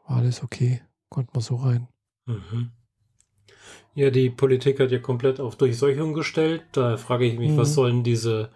War 0.07 0.17
alles 0.17 0.41
okay. 0.41 0.81
Konnte 1.09 1.31
man 1.33 1.41
so 1.41 1.55
rein. 1.57 1.87
Mhm. 2.25 2.71
Ja, 3.95 4.09
die 4.09 4.29
Politik 4.29 4.79
hat 4.79 4.91
ja 4.91 4.99
komplett 4.99 5.39
auf 5.39 5.55
Durchseuchung 5.55 6.13
gestellt. 6.13 6.63
Da 6.71 6.97
frage 6.97 7.25
ich 7.25 7.37
mich, 7.37 7.51
mhm. 7.51 7.57
was 7.57 7.73
sollen 7.75 8.03
diese 8.03 8.49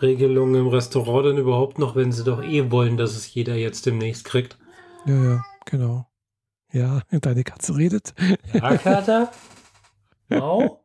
Regelungen 0.00 0.54
im 0.54 0.68
Restaurant 0.68 1.26
denn 1.26 1.38
überhaupt 1.38 1.78
noch, 1.78 1.96
wenn 1.96 2.12
sie 2.12 2.24
doch 2.24 2.42
eh 2.42 2.70
wollen, 2.70 2.96
dass 2.96 3.16
es 3.16 3.32
jeder 3.34 3.56
jetzt 3.56 3.86
demnächst 3.86 4.24
kriegt? 4.24 4.56
Ja, 5.06 5.24
ja, 5.24 5.44
genau. 5.64 6.06
Ja, 6.72 7.02
deine 7.20 7.44
Katze 7.44 7.76
redet. 7.76 8.14
Ja, 8.52 8.76
Kater? 8.76 9.32
Au? 10.30 10.80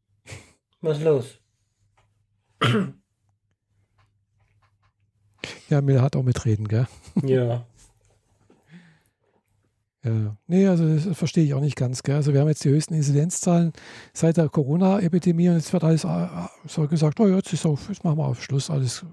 Was 0.80 0.98
ist 0.98 1.04
los? 1.04 1.38
Ja, 5.68 5.80
Miller 5.80 6.02
hat 6.02 6.16
auch 6.16 6.22
mitreden, 6.22 6.68
gell? 6.68 6.86
Ja. 7.22 7.66
Ja, 10.04 10.36
nee, 10.46 10.66
also 10.66 10.86
das 10.86 11.16
verstehe 11.16 11.44
ich 11.44 11.54
auch 11.54 11.60
nicht 11.60 11.76
ganz. 11.76 12.02
Gell? 12.02 12.16
Also 12.16 12.34
wir 12.34 12.40
haben 12.40 12.48
jetzt 12.48 12.62
die 12.64 12.68
höchsten 12.68 12.92
Inzidenzzahlen 12.92 13.72
seit 14.12 14.36
der 14.36 14.50
Corona-Epidemie 14.50 15.48
und 15.48 15.56
jetzt 15.56 15.72
wird 15.72 15.82
alles 15.82 16.04
äh, 16.04 16.28
so 16.66 16.86
gesagt, 16.86 17.18
oh, 17.20 17.26
jetzt, 17.26 17.52
ist 17.54 17.64
auf, 17.64 17.88
jetzt 17.88 18.04
machen 18.04 18.18
wir 18.18 18.26
auf 18.26 18.42
Schluss, 18.42 18.68
alles, 18.68 19.04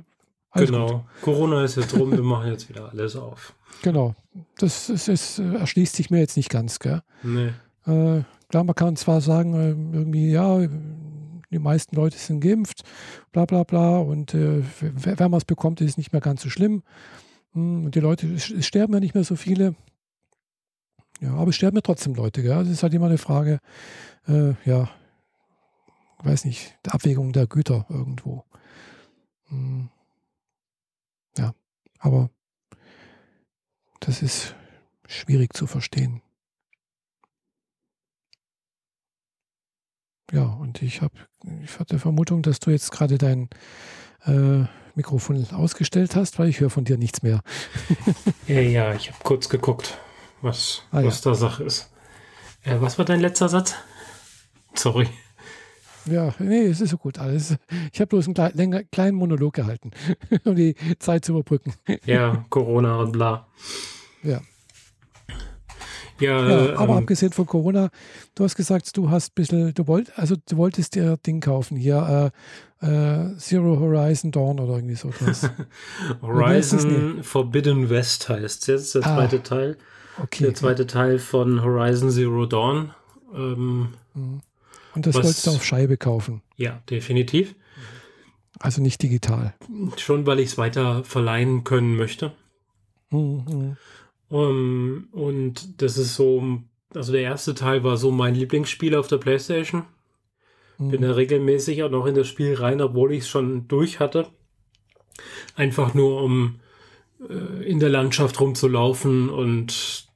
alles 0.49 0.69
Genau, 0.69 0.87
gut. 0.87 1.01
Corona 1.21 1.63
ist 1.63 1.77
jetzt 1.77 1.97
rum, 1.97 2.11
wir 2.11 2.21
machen 2.21 2.51
jetzt 2.51 2.67
wieder 2.67 2.89
alles 2.91 3.15
auf. 3.15 3.55
Genau, 3.81 4.15
das, 4.57 4.87
das, 4.87 5.05
das 5.05 5.39
erschließt 5.39 5.95
sich 5.95 6.09
mir 6.09 6.19
jetzt 6.19 6.35
nicht 6.35 6.49
ganz. 6.49 6.79
Gell? 6.79 7.01
Nee. 7.23 7.51
Äh, 7.87 8.23
klar, 8.49 8.65
man 8.65 8.75
kann 8.75 8.97
zwar 8.97 9.21
sagen, 9.21 9.53
äh, 9.53 9.69
irgendwie, 9.69 10.29
ja, 10.29 10.59
die 11.51 11.59
meisten 11.59 11.95
Leute 11.95 12.17
sind 12.17 12.41
geimpft, 12.41 12.83
bla 13.31 13.45
bla 13.45 13.63
bla 13.63 13.97
und 13.99 14.33
äh, 14.33 14.61
wenn 14.81 15.31
man 15.31 15.37
es 15.37 15.45
bekommt, 15.45 15.79
ist 15.79 15.91
es 15.91 15.97
nicht 15.97 16.11
mehr 16.11 16.21
ganz 16.21 16.41
so 16.41 16.49
schlimm. 16.49 16.83
Hm, 17.53 17.85
und 17.85 17.95
die 17.95 18.01
Leute, 18.01 18.27
es 18.33 18.65
sterben 18.65 18.93
ja 18.93 18.99
nicht 18.99 19.15
mehr 19.15 19.23
so 19.23 19.37
viele. 19.37 19.75
Ja, 21.21 21.35
aber 21.35 21.49
es 21.49 21.55
sterben 21.55 21.77
ja 21.77 21.81
trotzdem 21.81 22.15
Leute. 22.15 22.41
Gell? 22.41 22.55
Das 22.55 22.67
ist 22.67 22.81
halt 22.81 22.93
immer 22.95 23.05
eine 23.05 23.19
Frage, 23.19 23.59
äh, 24.27 24.53
ja, 24.65 24.89
weiß 26.23 26.45
nicht, 26.45 26.75
der 26.83 26.95
Abwägung 26.95 27.31
der 27.31 27.45
Güter 27.45 27.85
irgendwo. 27.89 28.43
Hm. 29.49 29.89
Ja, 31.37 31.53
aber 31.99 32.31
das 33.99 34.23
ist 34.23 34.55
schwierig 35.07 35.53
zu 35.53 35.67
verstehen. 35.67 36.23
Ja, 40.31 40.45
und 40.45 40.81
ich 40.81 41.01
habe 41.01 41.13
ich 41.61 41.77
hatte 41.79 41.99
Vermutung, 41.99 42.41
dass 42.41 42.59
du 42.59 42.71
jetzt 42.71 42.91
gerade 42.91 43.17
dein 43.17 43.49
äh, 44.25 44.63
Mikrofon 44.95 45.45
ausgestellt 45.51 46.15
hast, 46.15 46.39
weil 46.39 46.49
ich 46.49 46.61
höre 46.61 46.69
von 46.69 46.85
dir 46.85 46.97
nichts 46.97 47.21
mehr. 47.21 47.41
ja, 48.47 48.61
ja, 48.61 48.93
ich 48.95 49.11
habe 49.11 49.23
kurz 49.23 49.49
geguckt 49.49 49.99
was, 50.41 50.83
ah, 50.91 51.03
was 51.03 51.23
ja. 51.23 51.31
da 51.31 51.35
Sache 51.35 51.63
ist. 51.63 51.91
Äh, 52.63 52.75
was 52.79 52.97
war 52.97 53.05
dein 53.05 53.19
letzter 53.19 53.49
Satz? 53.49 53.75
Sorry. 54.73 55.07
Ja, 56.05 56.33
nee, 56.39 56.65
es 56.65 56.81
ist 56.81 56.89
so 56.89 56.97
gut 56.97 57.19
alles. 57.19 57.55
Ich 57.93 57.99
habe 57.99 58.07
bloß 58.07 58.25
einen 58.25 58.33
kleinen, 58.33 58.57
länger, 58.57 58.83
kleinen 58.85 59.17
Monolog 59.17 59.53
gehalten, 59.53 59.91
um 60.45 60.55
die 60.55 60.75
Zeit 60.99 61.25
zu 61.25 61.33
überbrücken. 61.33 61.73
ja, 62.05 62.45
Corona 62.49 62.97
und 62.97 63.11
bla. 63.11 63.47
Ja. 64.23 64.41
Ja, 66.19 66.47
ja 66.47 66.75
aber 66.75 66.93
ähm, 66.93 66.99
abgesehen 66.99 67.31
von 67.31 67.47
Corona, 67.47 67.89
du 68.35 68.43
hast 68.43 68.55
gesagt, 68.55 68.95
du 68.95 69.09
hast 69.09 69.31
ein 69.31 69.35
bisschen, 69.35 69.73
du 69.73 69.87
wollt, 69.87 70.17
also 70.17 70.35
du 70.35 70.57
wolltest 70.57 70.93
dir 70.93 71.17
Ding 71.17 71.39
kaufen 71.39 71.77
hier, 71.77 72.31
äh, 72.81 72.85
äh, 72.85 73.37
Zero 73.37 73.79
Horizon 73.79 74.31
Dawn 74.31 74.59
oder 74.59 74.75
irgendwie 74.75 74.95
so 74.95 75.11
was. 75.19 75.49
Horizon 76.21 77.23
Forbidden 77.23 77.89
West 77.89 78.29
heißt 78.29 78.67
jetzt 78.67 78.95
der 78.95 79.05
ah. 79.05 79.15
zweite. 79.15 79.43
Teil. 79.43 79.77
Okay. 80.21 80.43
Der 80.43 80.53
zweite 80.53 80.87
Teil 80.87 81.19
von 81.19 81.63
Horizon 81.63 82.11
Zero 82.11 82.45
Dawn. 82.45 82.93
Ähm, 83.33 83.89
mhm. 84.13 84.41
Und 84.93 85.05
das 85.05 85.15
was, 85.15 85.23
wolltest 85.23 85.47
du 85.47 85.51
auf 85.51 85.63
Scheibe 85.63 85.97
kaufen? 85.97 86.41
Ja, 86.57 86.81
definitiv. 86.89 87.55
Also 88.59 88.81
nicht 88.81 89.01
digital. 89.01 89.53
Schon, 89.97 90.25
weil 90.25 90.39
ich 90.39 90.49
es 90.49 90.57
weiter 90.57 91.03
verleihen 91.03 91.63
können 91.63 91.95
möchte. 91.95 92.33
Mhm. 93.09 93.77
Um, 94.29 94.39
ähm, 94.39 95.07
und 95.11 95.81
das 95.81 95.97
ist 95.97 96.15
so, 96.15 96.61
also 96.93 97.11
der 97.11 97.21
erste 97.21 97.55
Teil 97.55 97.83
war 97.83 97.97
so 97.97 98.11
mein 98.11 98.35
Lieblingsspiel 98.35 98.95
auf 98.95 99.07
der 99.07 99.17
Playstation. 99.17 99.83
Mhm. 100.77 100.91
Bin 100.91 101.01
da 101.01 101.11
regelmäßig 101.13 101.83
auch 101.83 101.89
noch 101.89 102.05
in 102.05 102.15
das 102.15 102.27
Spiel 102.27 102.53
rein, 102.55 102.81
obwohl 102.81 103.13
ich 103.13 103.23
es 103.23 103.29
schon 103.29 103.67
durch 103.67 103.99
hatte. 103.99 104.27
Einfach 105.55 105.93
nur 105.93 106.21
um 106.21 106.59
in 107.63 107.79
der 107.79 107.89
Landschaft 107.89 108.39
rumzulaufen 108.39 109.29
und 109.29 110.07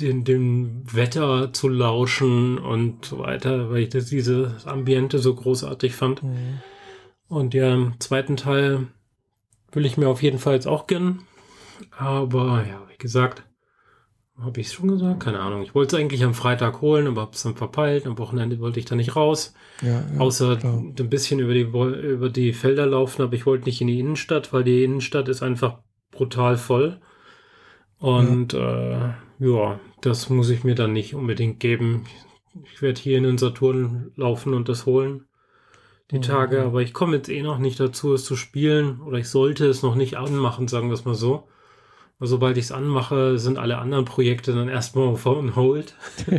den, 0.00 0.24
dem 0.24 0.82
Wetter 0.92 1.52
zu 1.52 1.68
lauschen 1.68 2.58
und 2.58 3.04
so 3.04 3.20
weiter, 3.20 3.70
weil 3.70 3.84
ich 3.84 3.88
das, 3.90 4.06
diese 4.06 4.56
Ambiente 4.64 5.18
so 5.18 5.34
großartig 5.34 5.94
fand. 5.94 6.22
Mhm. 6.22 6.60
Und 7.28 7.54
ja, 7.54 7.72
im 7.72 7.94
zweiten 8.00 8.36
Teil 8.36 8.88
will 9.72 9.86
ich 9.86 9.96
mir 9.96 10.08
auf 10.08 10.22
jeden 10.22 10.38
Fall 10.38 10.54
jetzt 10.54 10.66
auch 10.66 10.86
gönnen. 10.86 11.22
Aber 11.96 12.64
ja, 12.68 12.82
wie 12.88 12.98
gesagt, 12.98 13.44
habe 14.38 14.60
ich 14.60 14.66
es 14.66 14.72
schon 14.72 14.88
gesagt? 14.88 15.20
Keine 15.20 15.40
Ahnung. 15.40 15.62
Ich 15.62 15.74
wollte 15.74 15.96
es 15.96 16.02
eigentlich 16.02 16.24
am 16.24 16.34
Freitag 16.34 16.80
holen, 16.80 17.06
aber 17.06 17.22
habe 17.22 17.32
es 17.34 17.42
dann 17.42 17.54
verpeilt. 17.54 18.06
Am 18.06 18.18
Wochenende 18.18 18.58
wollte 18.58 18.80
ich 18.80 18.86
da 18.86 18.96
nicht 18.96 19.14
raus. 19.14 19.54
Ja, 19.80 20.04
ja, 20.12 20.20
Außer 20.20 20.56
klar. 20.56 20.74
ein 20.74 21.08
bisschen 21.08 21.38
über 21.38 21.54
die, 21.54 21.62
über 21.62 22.28
die 22.28 22.52
Felder 22.52 22.86
laufen, 22.86 23.22
aber 23.22 23.34
ich 23.34 23.46
wollte 23.46 23.66
nicht 23.66 23.80
in 23.80 23.86
die 23.86 24.00
Innenstadt, 24.00 24.52
weil 24.52 24.64
die 24.64 24.82
Innenstadt 24.82 25.28
ist 25.28 25.42
einfach 25.42 25.78
brutal 26.14 26.56
voll. 26.56 27.00
Und 27.98 28.52
ja. 28.52 29.08
äh, 29.08 29.14
ja, 29.38 29.80
das 30.00 30.30
muss 30.30 30.50
ich 30.50 30.64
mir 30.64 30.74
dann 30.74 30.92
nicht 30.92 31.14
unbedingt 31.14 31.60
geben. 31.60 32.06
Ich 32.72 32.82
werde 32.82 33.00
hier 33.00 33.18
in 33.18 33.24
den 33.24 33.38
Saturn 33.38 34.12
laufen 34.16 34.54
und 34.54 34.68
das 34.68 34.86
holen. 34.86 35.26
Die 36.10 36.18
mhm. 36.18 36.22
Tage, 36.22 36.62
aber 36.62 36.82
ich 36.82 36.92
komme 36.92 37.16
jetzt 37.16 37.28
eh 37.28 37.42
noch 37.42 37.58
nicht 37.58 37.80
dazu, 37.80 38.14
es 38.14 38.24
zu 38.24 38.36
spielen. 38.36 39.00
Oder 39.00 39.18
ich 39.18 39.28
sollte 39.28 39.66
es 39.66 39.82
noch 39.82 39.94
nicht 39.94 40.16
anmachen, 40.16 40.68
sagen 40.68 40.88
wir 40.88 40.94
es 40.94 41.04
mal 41.04 41.14
so. 41.14 41.48
Aber 42.18 42.26
sobald 42.26 42.56
ich 42.56 42.64
es 42.64 42.72
anmache, 42.72 43.38
sind 43.38 43.58
alle 43.58 43.78
anderen 43.78 44.04
Projekte 44.04 44.54
dann 44.54 44.68
erstmal 44.68 45.08
auf 45.08 45.26
on 45.26 45.56
hold. 45.56 45.96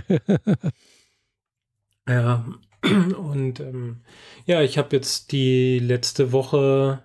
ja, 2.07 2.45
und 3.17 3.59
ähm, 3.59 4.01
ja, 4.45 4.61
ich 4.61 4.77
habe 4.77 4.95
jetzt 4.95 5.31
die 5.31 5.79
letzte 5.79 6.31
Woche 6.31 7.03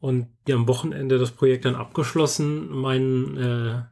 und 0.00 0.28
ja, 0.46 0.56
am 0.56 0.68
Wochenende 0.68 1.18
das 1.18 1.32
Projekt 1.32 1.64
dann 1.64 1.74
abgeschlossen, 1.74 2.68
mein 2.70 3.36
äh, 3.36 3.82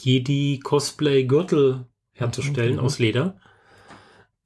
Jedi-Cosplay-Gürtel 0.00 1.86
herzustellen 2.12 2.74
mhm. 2.74 2.80
aus 2.80 2.98
Leder. 2.98 3.36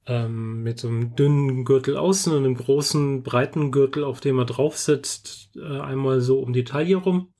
Ähm, 0.05 0.63
mit 0.63 0.79
so 0.79 0.87
einem 0.87 1.15
dünnen 1.15 1.65
Gürtel 1.65 1.97
außen 1.97 2.31
und 2.31 2.45
einem 2.45 2.55
großen, 2.55 3.23
breiten 3.23 3.71
Gürtel, 3.71 4.05
auf 4.05 4.21
dem 4.21 4.39
er 4.39 4.45
drauf 4.45 4.77
sitzt, 4.77 5.49
äh, 5.57 5.79
einmal 5.79 6.21
so 6.21 6.39
um 6.39 6.53
die 6.53 6.63
Taille 6.63 6.95
rum. 6.95 7.33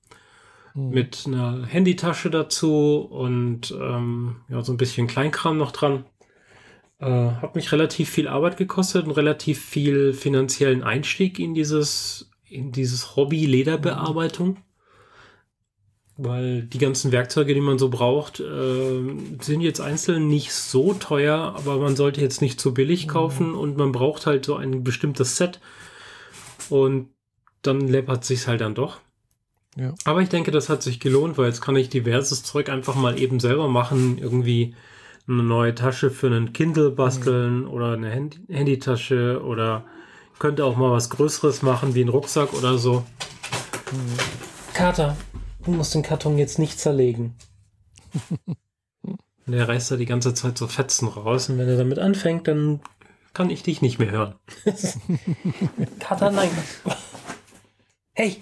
Mhm. 0.74 0.89
Mit 0.89 1.24
einer 1.25 1.66
Handytasche 1.66 2.30
dazu 2.30 2.98
und 3.00 3.74
ähm, 3.80 4.42
ja, 4.50 4.62
so 4.62 4.74
ein 4.74 4.77
bisschen 4.77 5.08
Kleinkram 5.08 5.58
noch 5.58 5.72
dran. 5.72 6.04
Äh, 7.00 7.06
hat 7.06 7.56
mich 7.56 7.72
relativ 7.72 8.10
viel 8.10 8.27
Arbeit 8.27 8.58
gekostet 8.58 9.06
und 9.06 9.12
relativ 9.12 9.63
viel 9.63 10.12
finanziellen 10.12 10.84
Einstieg 10.84 11.39
in 11.39 11.54
dieses, 11.54 12.26
in 12.50 12.72
dieses 12.72 13.16
Hobby 13.16 13.46
Lederbearbeitung 13.46 14.58
weil 16.18 16.63
die 16.63 16.80
ganzen 16.80 17.12
Werkzeuge, 17.12 17.54
die 17.54 17.62
man 17.62 17.77
so 17.77 17.89
braucht, 17.89 18.39
äh, 18.39 19.01
sind 19.39 19.62
jetzt 19.62 19.80
einzeln 19.80 20.27
nicht 20.27 20.51
so 20.51 20.94
teuer, 20.94 21.54
aber 21.56 21.77
man 21.77 21.96
sollte 21.96 22.22
jetzt 22.22 22.42
nicht 22.42 22.60
zu 22.60 22.74
billig 22.74 23.06
mhm. 23.06 23.12
kaufen 23.12 23.54
und 23.54 23.77
man 23.77 23.92
braucht 23.92 24.25
halt 24.25 24.46
so 24.46 24.56
ein 24.56 24.84
bestimmtes 24.84 25.38
Set 25.38 25.60
und 26.70 27.10
dann 27.62 27.82
läppert 27.88 28.25
sich 28.25 28.48
halt 28.48 28.62
dann 28.62 28.75
doch. 28.75 29.00
Ja. 29.75 29.94
Aber 30.06 30.22
ich 30.22 30.30
denke, 30.30 30.50
das 30.50 30.70
hat 30.70 30.82
sich 30.82 31.00
gelohnt, 31.00 31.38
weil 31.38 31.48
jetzt 31.48 31.62
kann 31.62 31.75
ich 31.75 31.89
diverses 31.89 32.42
Zeug 32.42 32.70
einfach 32.70 32.96
mal 32.96 33.20
eben 33.20 33.39
selber 33.39 33.68
machen, 33.68 34.18
irgendwie 34.18 34.75
eine 35.27 35.44
neue 35.44 35.75
Tasche 35.75 36.10
für 36.10 36.27
einen 36.27 36.51
Kindle 36.51 36.89
basteln 36.89 37.62
mhm. 37.62 37.70
oder 37.70 37.92
eine 37.94 38.12
Hand 38.12 38.39
Handytasche 38.50 39.44
oder 39.44 39.86
könnte 40.39 40.65
auch 40.65 40.77
mal 40.77 40.91
was 40.91 41.10
Größeres 41.10 41.62
machen, 41.62 41.96
wie 41.96 42.03
ein 42.03 42.10
Rucksack 42.10 42.53
oder 42.53 42.77
so. 42.77 43.06
Mhm. 43.91 44.74
Kater, 44.74 45.15
Du 45.67 45.74
musst 45.74 45.94
den 45.94 46.01
Karton 46.01 46.38
jetzt 46.38 46.60
nicht 46.60 46.79
zerlegen. 46.79 47.36
der 49.48 49.67
reißt 49.67 49.91
da 49.91 49.98
die 49.98 50.06
ganze 50.06 50.34
Zeit 50.34 50.58
so 50.58 50.65
Fetzen 50.65 51.10
raus 51.10 51.50
und 51.50 51.58
wenn 51.58 51.67
er 51.67 51.75
damit 51.75 52.00
anfängt, 52.00 52.48
dann 52.48 52.79
kann 53.34 53.50
ich 53.50 53.63
dich 53.63 53.82
nicht 53.82 54.00
mehr 54.00 54.12
hören. 54.12 54.36
Kater, 56.00 56.32
nein. 56.32 56.50
Hey! 58.13 58.41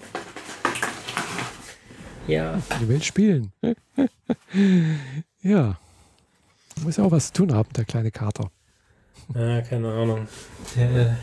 Ja. 2.28 2.62
Die 2.80 2.88
will 2.88 3.02
spielen. 3.02 3.50
ja. 5.42 5.80
Muss 6.84 6.96
ja 6.96 7.04
auch 7.04 7.10
was 7.10 7.32
zu 7.32 7.44
tun 7.44 7.54
haben, 7.56 7.72
der 7.72 7.86
kleine 7.86 8.12
Kater. 8.12 8.52
Ja, 9.34 9.62
keine 9.62 9.92
Ahnung. 9.92 10.28
Der 10.76 11.18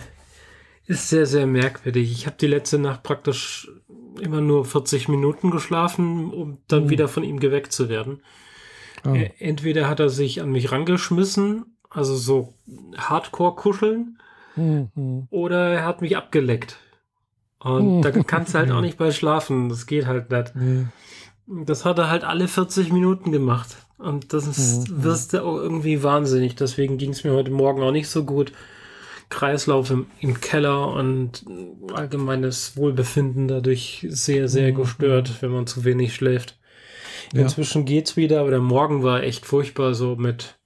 ist 0.86 1.10
sehr, 1.10 1.26
sehr 1.26 1.48
merkwürdig. 1.48 2.12
Ich 2.12 2.26
habe 2.26 2.36
die 2.40 2.48
letzte 2.48 2.78
Nacht 2.78 3.04
praktisch 3.04 3.70
immer 4.20 4.42
nur 4.42 4.66
40 4.66 5.08
Minuten 5.08 5.52
geschlafen, 5.52 6.32
um 6.32 6.58
dann 6.68 6.86
mhm. 6.86 6.90
wieder 6.90 7.08
von 7.08 7.24
ihm 7.24 7.40
geweckt 7.40 7.72
zu 7.72 7.90
werden. 7.90 8.22
Oh. 9.06 9.16
Entweder 9.40 9.88
hat 9.88 10.00
er 10.00 10.10
sich 10.10 10.42
an 10.42 10.52
mich 10.52 10.72
rangeschmissen, 10.72 11.66
also 11.90 12.16
so 12.16 12.54
Hardcore 12.98 13.56
kuscheln, 13.56 14.20
mhm. 14.56 15.28
oder 15.30 15.70
er 15.74 15.86
hat 15.86 16.02
mich 16.02 16.16
abgeleckt. 16.16 16.78
Und 17.60 17.98
mhm. 17.98 18.02
da 18.02 18.12
kannst 18.12 18.54
du 18.54 18.60
halt 18.60 18.72
auch 18.72 18.82
nicht 18.82 18.98
bei 18.98 19.12
schlafen. 19.12 19.70
Das 19.70 19.86
geht 19.86 20.06
halt 20.06 20.32
nicht. 20.32 20.54
Das 21.46 21.86
hat 21.86 21.98
er 21.98 22.10
halt 22.10 22.24
alle 22.24 22.48
40 22.48 22.92
Minuten 22.92 23.32
gemacht. 23.32 23.76
Und 23.98 24.34
das 24.34 24.48
ist, 24.48 24.90
mhm. 24.90 25.04
wirst 25.04 25.34
du 25.34 25.44
auch 25.44 25.58
irgendwie 25.58 26.04
wahnsinnig. 26.04 26.56
Deswegen 26.56 26.98
ging 26.98 27.12
es 27.12 27.24
mir 27.24 27.34
heute 27.34 27.52
Morgen 27.52 27.82
auch 27.82 27.92
nicht 27.92 28.10
so 28.10 28.24
gut. 28.26 28.52
Kreislauf 29.34 29.90
im, 29.90 30.06
im, 30.20 30.40
Keller 30.40 30.90
und 30.90 31.44
allgemeines 31.92 32.78
Wohlbefinden 32.78 33.48
dadurch 33.48 34.06
sehr, 34.08 34.48
sehr 34.48 34.72
mhm. 34.72 34.76
gestört, 34.76 35.42
wenn 35.42 35.50
man 35.50 35.66
zu 35.66 35.84
wenig 35.84 36.14
schläft. 36.14 36.60
Inzwischen 37.34 37.80
ja. 37.80 37.86
geht's 37.86 38.16
wieder, 38.16 38.42
aber 38.42 38.52
der 38.52 38.60
Morgen 38.60 39.02
war 39.02 39.24
echt 39.24 39.48
furchtbar, 39.48 39.96
so 39.96 40.16
mit, 40.16 40.60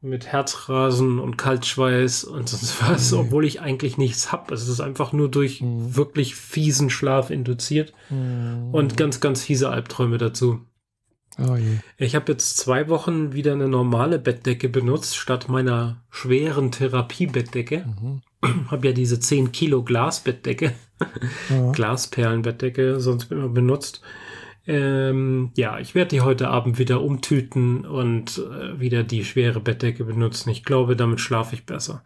mit 0.00 0.28
Herzrasen 0.28 1.18
und 1.18 1.38
Kaltschweiß 1.38 2.22
und 2.22 2.48
sonst 2.48 2.80
was, 2.80 3.10
mhm. 3.10 3.18
obwohl 3.18 3.44
ich 3.44 3.60
eigentlich 3.60 3.98
nichts 3.98 4.30
hab. 4.30 4.52
Es 4.52 4.68
ist 4.68 4.80
einfach 4.80 5.12
nur 5.12 5.28
durch 5.28 5.60
mhm. 5.60 5.96
wirklich 5.96 6.36
fiesen 6.36 6.90
Schlaf 6.90 7.30
induziert 7.30 7.92
mhm. 8.10 8.68
und 8.70 8.96
ganz, 8.96 9.18
ganz 9.18 9.42
fiese 9.42 9.70
Albträume 9.70 10.18
dazu. 10.18 10.60
Oh 11.40 11.56
ich 11.98 12.16
habe 12.16 12.32
jetzt 12.32 12.56
zwei 12.56 12.88
Wochen 12.88 13.32
wieder 13.32 13.52
eine 13.52 13.68
normale 13.68 14.18
Bettdecke 14.18 14.68
benutzt, 14.68 15.16
statt 15.16 15.48
meiner 15.48 16.02
schweren 16.10 16.72
Therapiebettdecke. 16.72 17.84
Mhm. 17.86 18.22
habe 18.70 18.88
ja 18.88 18.92
diese 18.92 19.20
10 19.20 19.52
Kilo 19.52 19.82
Glasbettdecke, 19.82 20.74
ja. 21.50 21.72
Glasperlenbettdecke, 21.72 23.00
sonst 23.00 23.30
immer 23.30 23.48
benutzt. 23.48 24.02
Ähm, 24.66 25.50
ja, 25.56 25.78
ich 25.78 25.94
werde 25.94 26.10
die 26.10 26.20
heute 26.20 26.48
Abend 26.48 26.78
wieder 26.78 27.00
umtüten 27.00 27.86
und 27.86 28.38
äh, 28.38 28.78
wieder 28.78 29.02
die 29.02 29.24
schwere 29.24 29.60
Bettdecke 29.60 30.04
benutzen. 30.04 30.50
Ich 30.50 30.62
glaube, 30.62 30.94
damit 30.94 31.20
schlafe 31.20 31.54
ich 31.54 31.64
besser. 31.64 32.04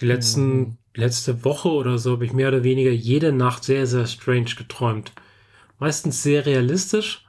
Die 0.00 0.06
letzten, 0.06 0.58
mhm. 0.58 0.76
letzte 0.94 1.44
Woche 1.44 1.70
oder 1.70 1.98
so 1.98 2.12
habe 2.12 2.24
ich 2.24 2.32
mehr 2.32 2.48
oder 2.48 2.64
weniger 2.64 2.90
jede 2.90 3.32
Nacht 3.32 3.64
sehr, 3.64 3.86
sehr 3.86 4.06
strange 4.06 4.54
geträumt. 4.56 5.12
Meistens 5.78 6.22
sehr 6.22 6.44
realistisch, 6.44 7.23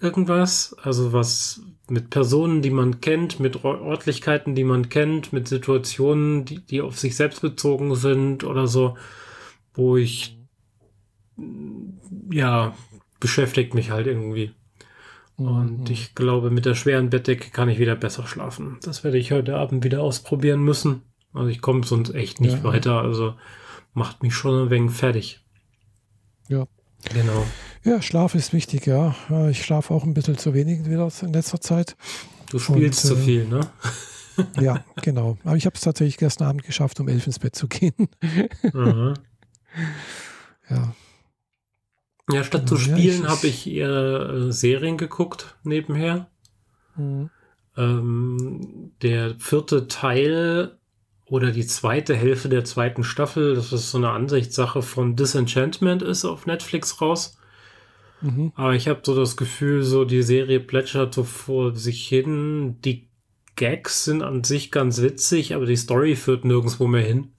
irgendwas, 0.00 0.76
also 0.82 1.12
was 1.12 1.62
mit 1.88 2.10
Personen, 2.10 2.62
die 2.62 2.70
man 2.70 3.00
kennt, 3.00 3.40
mit 3.40 3.64
Örtlichkeiten, 3.64 4.54
die 4.54 4.64
man 4.64 4.88
kennt, 4.88 5.32
mit 5.32 5.48
Situationen, 5.48 6.44
die, 6.44 6.60
die 6.60 6.80
auf 6.80 6.98
sich 6.98 7.16
selbst 7.16 7.40
bezogen 7.40 7.94
sind 7.94 8.44
oder 8.44 8.66
so, 8.66 8.96
wo 9.74 9.96
ich, 9.96 10.38
ja, 12.30 12.74
beschäftigt 13.20 13.74
mich 13.74 13.90
halt 13.90 14.06
irgendwie. 14.06 14.52
Und 15.36 15.84
mhm. 15.84 15.90
ich 15.90 16.14
glaube, 16.14 16.50
mit 16.50 16.66
der 16.66 16.74
schweren 16.74 17.10
Bettdecke 17.10 17.50
kann 17.50 17.68
ich 17.68 17.78
wieder 17.78 17.94
besser 17.94 18.26
schlafen. 18.26 18.78
Das 18.82 19.04
werde 19.04 19.18
ich 19.18 19.32
heute 19.32 19.56
Abend 19.56 19.84
wieder 19.84 20.02
ausprobieren 20.02 20.62
müssen. 20.62 21.02
Also 21.32 21.48
ich 21.48 21.60
komme 21.60 21.84
sonst 21.84 22.14
echt 22.14 22.40
nicht 22.40 22.58
ja. 22.58 22.64
weiter. 22.64 23.00
Also 23.00 23.34
macht 23.94 24.22
mich 24.22 24.34
schon 24.34 24.64
ein 24.66 24.70
wenig 24.70 24.92
fertig. 24.92 25.40
Ja. 26.48 26.66
Genau. 27.14 27.46
Ja, 27.84 28.02
Schlaf 28.02 28.34
ist 28.34 28.52
wichtig, 28.52 28.86
ja. 28.86 29.14
Ich 29.50 29.64
schlafe 29.64 29.94
auch 29.94 30.04
ein 30.04 30.14
bisschen 30.14 30.38
zu 30.38 30.54
wenig 30.54 30.86
wieder 30.86 31.10
in 31.22 31.32
letzter 31.32 31.60
Zeit. 31.60 31.96
Du 32.50 32.58
spielst 32.58 33.04
Und, 33.04 33.10
zu 33.10 33.14
äh, 33.16 33.24
viel, 33.24 33.46
ne? 33.46 33.60
ja, 34.60 34.84
genau. 35.02 35.36
Aber 35.44 35.56
ich 35.56 35.66
habe 35.66 35.74
es 35.74 35.82
tatsächlich 35.82 36.16
gestern 36.16 36.48
Abend 36.48 36.64
geschafft, 36.64 36.98
um 37.00 37.08
elf 37.08 37.26
ins 37.26 37.38
Bett 37.38 37.54
zu 37.54 37.68
gehen. 37.68 38.08
Mhm. 38.72 39.14
Ja. 40.70 40.94
Ja, 42.30 42.44
statt 42.44 42.68
zu 42.68 42.76
spielen 42.76 43.22
ja, 43.22 43.28
habe 43.30 43.46
ich 43.46 43.66
eher 43.66 44.28
äh, 44.28 44.52
Serien 44.52 44.98
geguckt 44.98 45.56
nebenher. 45.62 46.28
Mhm. 46.96 47.30
Ähm, 47.76 48.92
der 49.00 49.36
vierte 49.38 49.88
Teil 49.88 50.76
oder 51.24 51.52
die 51.52 51.66
zweite 51.66 52.14
Hälfte 52.14 52.48
der 52.48 52.64
zweiten 52.64 53.02
Staffel, 53.02 53.54
das 53.54 53.72
ist 53.72 53.90
so 53.90 53.98
eine 53.98 54.10
Ansichtssache 54.10 54.82
von 54.82 55.16
Disenchantment 55.16 56.02
ist 56.02 56.24
auf 56.24 56.44
Netflix 56.44 57.00
raus. 57.00 57.37
Mhm. 58.20 58.52
Aber 58.54 58.74
ich 58.74 58.88
habe 58.88 59.00
so 59.02 59.14
das 59.14 59.36
Gefühl, 59.36 59.82
so 59.82 60.04
die 60.04 60.22
Serie 60.22 60.60
plätschert 60.60 61.14
so 61.14 61.24
vor 61.24 61.74
sich 61.74 62.06
hin. 62.06 62.76
Die 62.84 63.08
Gags 63.56 64.04
sind 64.04 64.22
an 64.22 64.44
sich 64.44 64.70
ganz 64.70 65.02
witzig, 65.02 65.54
aber 65.54 65.66
die 65.66 65.76
Story 65.76 66.16
führt 66.16 66.44
nirgendwo 66.44 66.86
mehr 66.86 67.02
hin. 67.02 67.32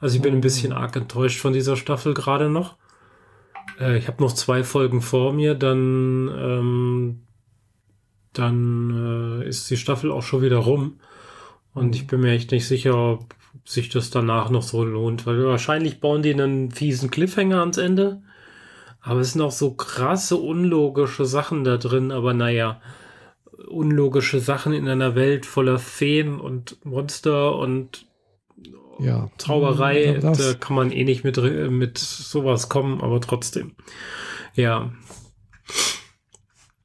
Also 0.00 0.16
ich 0.16 0.22
bin 0.22 0.34
ein 0.34 0.40
bisschen 0.40 0.72
arg 0.72 0.94
enttäuscht 0.96 1.40
von 1.40 1.52
dieser 1.52 1.76
Staffel 1.76 2.14
gerade 2.14 2.48
noch. 2.48 2.76
Äh, 3.80 3.98
ich 3.98 4.08
habe 4.08 4.22
noch 4.22 4.32
zwei 4.32 4.62
Folgen 4.62 5.02
vor 5.02 5.32
mir, 5.32 5.54
dann, 5.54 6.30
ähm, 6.36 7.20
dann 8.32 9.40
äh, 9.42 9.48
ist 9.48 9.68
die 9.70 9.76
Staffel 9.76 10.12
auch 10.12 10.22
schon 10.22 10.42
wieder 10.42 10.58
rum. 10.58 11.00
Und 11.74 11.94
ich 11.94 12.06
bin 12.06 12.20
mir 12.20 12.32
echt 12.32 12.50
nicht 12.50 12.66
sicher, 12.66 12.96
ob 12.96 13.34
sich 13.64 13.88
das 13.88 14.10
danach 14.10 14.50
noch 14.50 14.62
so 14.62 14.84
lohnt, 14.84 15.26
weil 15.26 15.44
wahrscheinlich 15.44 16.00
bauen 16.00 16.22
die 16.22 16.32
einen 16.32 16.70
fiesen 16.70 17.10
Cliffhanger 17.10 17.60
ans 17.60 17.76
Ende. 17.76 18.22
Aber 19.00 19.20
es 19.20 19.32
sind 19.32 19.42
auch 19.42 19.52
so 19.52 19.72
krasse, 19.74 20.36
unlogische 20.36 21.24
Sachen 21.24 21.64
da 21.64 21.76
drin. 21.76 22.10
Aber 22.10 22.34
naja, 22.34 22.80
unlogische 23.68 24.40
Sachen 24.40 24.72
in 24.72 24.88
einer 24.88 25.14
Welt 25.14 25.46
voller 25.46 25.78
Feen 25.78 26.40
und 26.40 26.84
Monster 26.84 27.56
und 27.56 28.06
ja. 28.98 29.30
Zauberei, 29.38 30.18
ja, 30.20 30.32
da 30.32 30.54
kann 30.54 30.74
man 30.74 30.90
eh 30.90 31.04
nicht 31.04 31.22
mit, 31.22 31.36
mit 31.70 31.98
sowas 31.98 32.68
kommen, 32.68 33.00
aber 33.00 33.20
trotzdem. 33.20 33.76
Ja. 34.54 34.92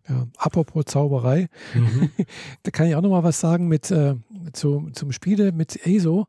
Ja, 0.07 0.27
apropos 0.37 0.85
Zauberei, 0.85 1.47
mhm. 1.73 2.11
da 2.63 2.71
kann 2.71 2.87
ich 2.87 2.95
auch 2.95 3.01
noch 3.01 3.09
mal 3.09 3.23
was 3.23 3.39
sagen 3.39 3.67
mit 3.67 3.89
äh, 3.89 4.15
zu, 4.51 4.89
zum 4.93 5.11
Spiele 5.11 5.51
mit 5.51 5.85
ESO. 5.85 6.27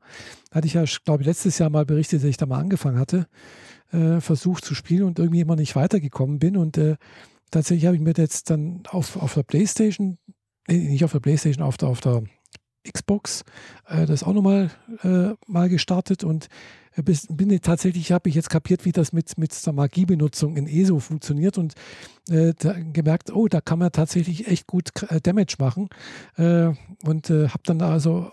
Hatte 0.52 0.66
ich 0.66 0.74
ja, 0.74 0.84
glaube 1.04 1.22
ich, 1.22 1.26
letztes 1.26 1.58
Jahr 1.58 1.70
mal 1.70 1.84
berichtet, 1.84 2.20
dass 2.20 2.28
ich 2.28 2.36
da 2.36 2.46
mal 2.46 2.60
angefangen 2.60 2.98
hatte, 2.98 3.26
äh, 3.92 4.20
versucht 4.20 4.64
zu 4.64 4.74
spielen 4.74 5.04
und 5.04 5.18
irgendwie 5.18 5.40
immer 5.40 5.56
nicht 5.56 5.76
weitergekommen 5.76 6.38
bin. 6.38 6.56
Und 6.56 6.78
äh, 6.78 6.96
tatsächlich 7.50 7.86
habe 7.86 7.96
ich 7.96 8.02
mir 8.02 8.14
jetzt 8.16 8.50
dann 8.50 8.82
auf, 8.88 9.16
auf 9.16 9.34
der 9.34 9.42
Playstation, 9.42 10.18
nee, 10.68 10.78
nicht 10.78 11.04
auf 11.04 11.12
der 11.12 11.20
Playstation, 11.20 11.64
auf 11.64 11.76
der, 11.76 11.88
auf 11.88 12.00
der 12.00 12.22
Xbox 12.90 13.44
äh, 13.86 14.06
das 14.06 14.22
auch 14.22 14.32
nochmal 14.32 14.70
äh, 15.02 15.34
mal 15.46 15.68
gestartet 15.68 16.24
und 16.24 16.48
äh, 16.96 17.02
bis, 17.02 17.26
bin 17.28 17.58
tatsächlich, 17.60 18.12
habe 18.12 18.28
ich 18.28 18.34
jetzt 18.34 18.50
kapiert, 18.50 18.84
wie 18.84 18.92
das 18.92 19.12
mit, 19.12 19.36
mit 19.38 19.66
der 19.66 19.72
Magiebenutzung 19.72 20.56
in 20.56 20.66
ESO 20.66 20.98
funktioniert 20.98 21.58
und 21.58 21.74
äh, 22.28 22.52
gemerkt, 22.92 23.32
oh, 23.32 23.48
da 23.48 23.60
kann 23.60 23.78
man 23.78 23.92
tatsächlich 23.92 24.46
echt 24.46 24.66
gut 24.66 24.90
Damage 25.22 25.56
machen 25.58 25.88
und 26.36 27.28
habe 27.28 27.62
dann 27.64 27.82
also 27.82 28.30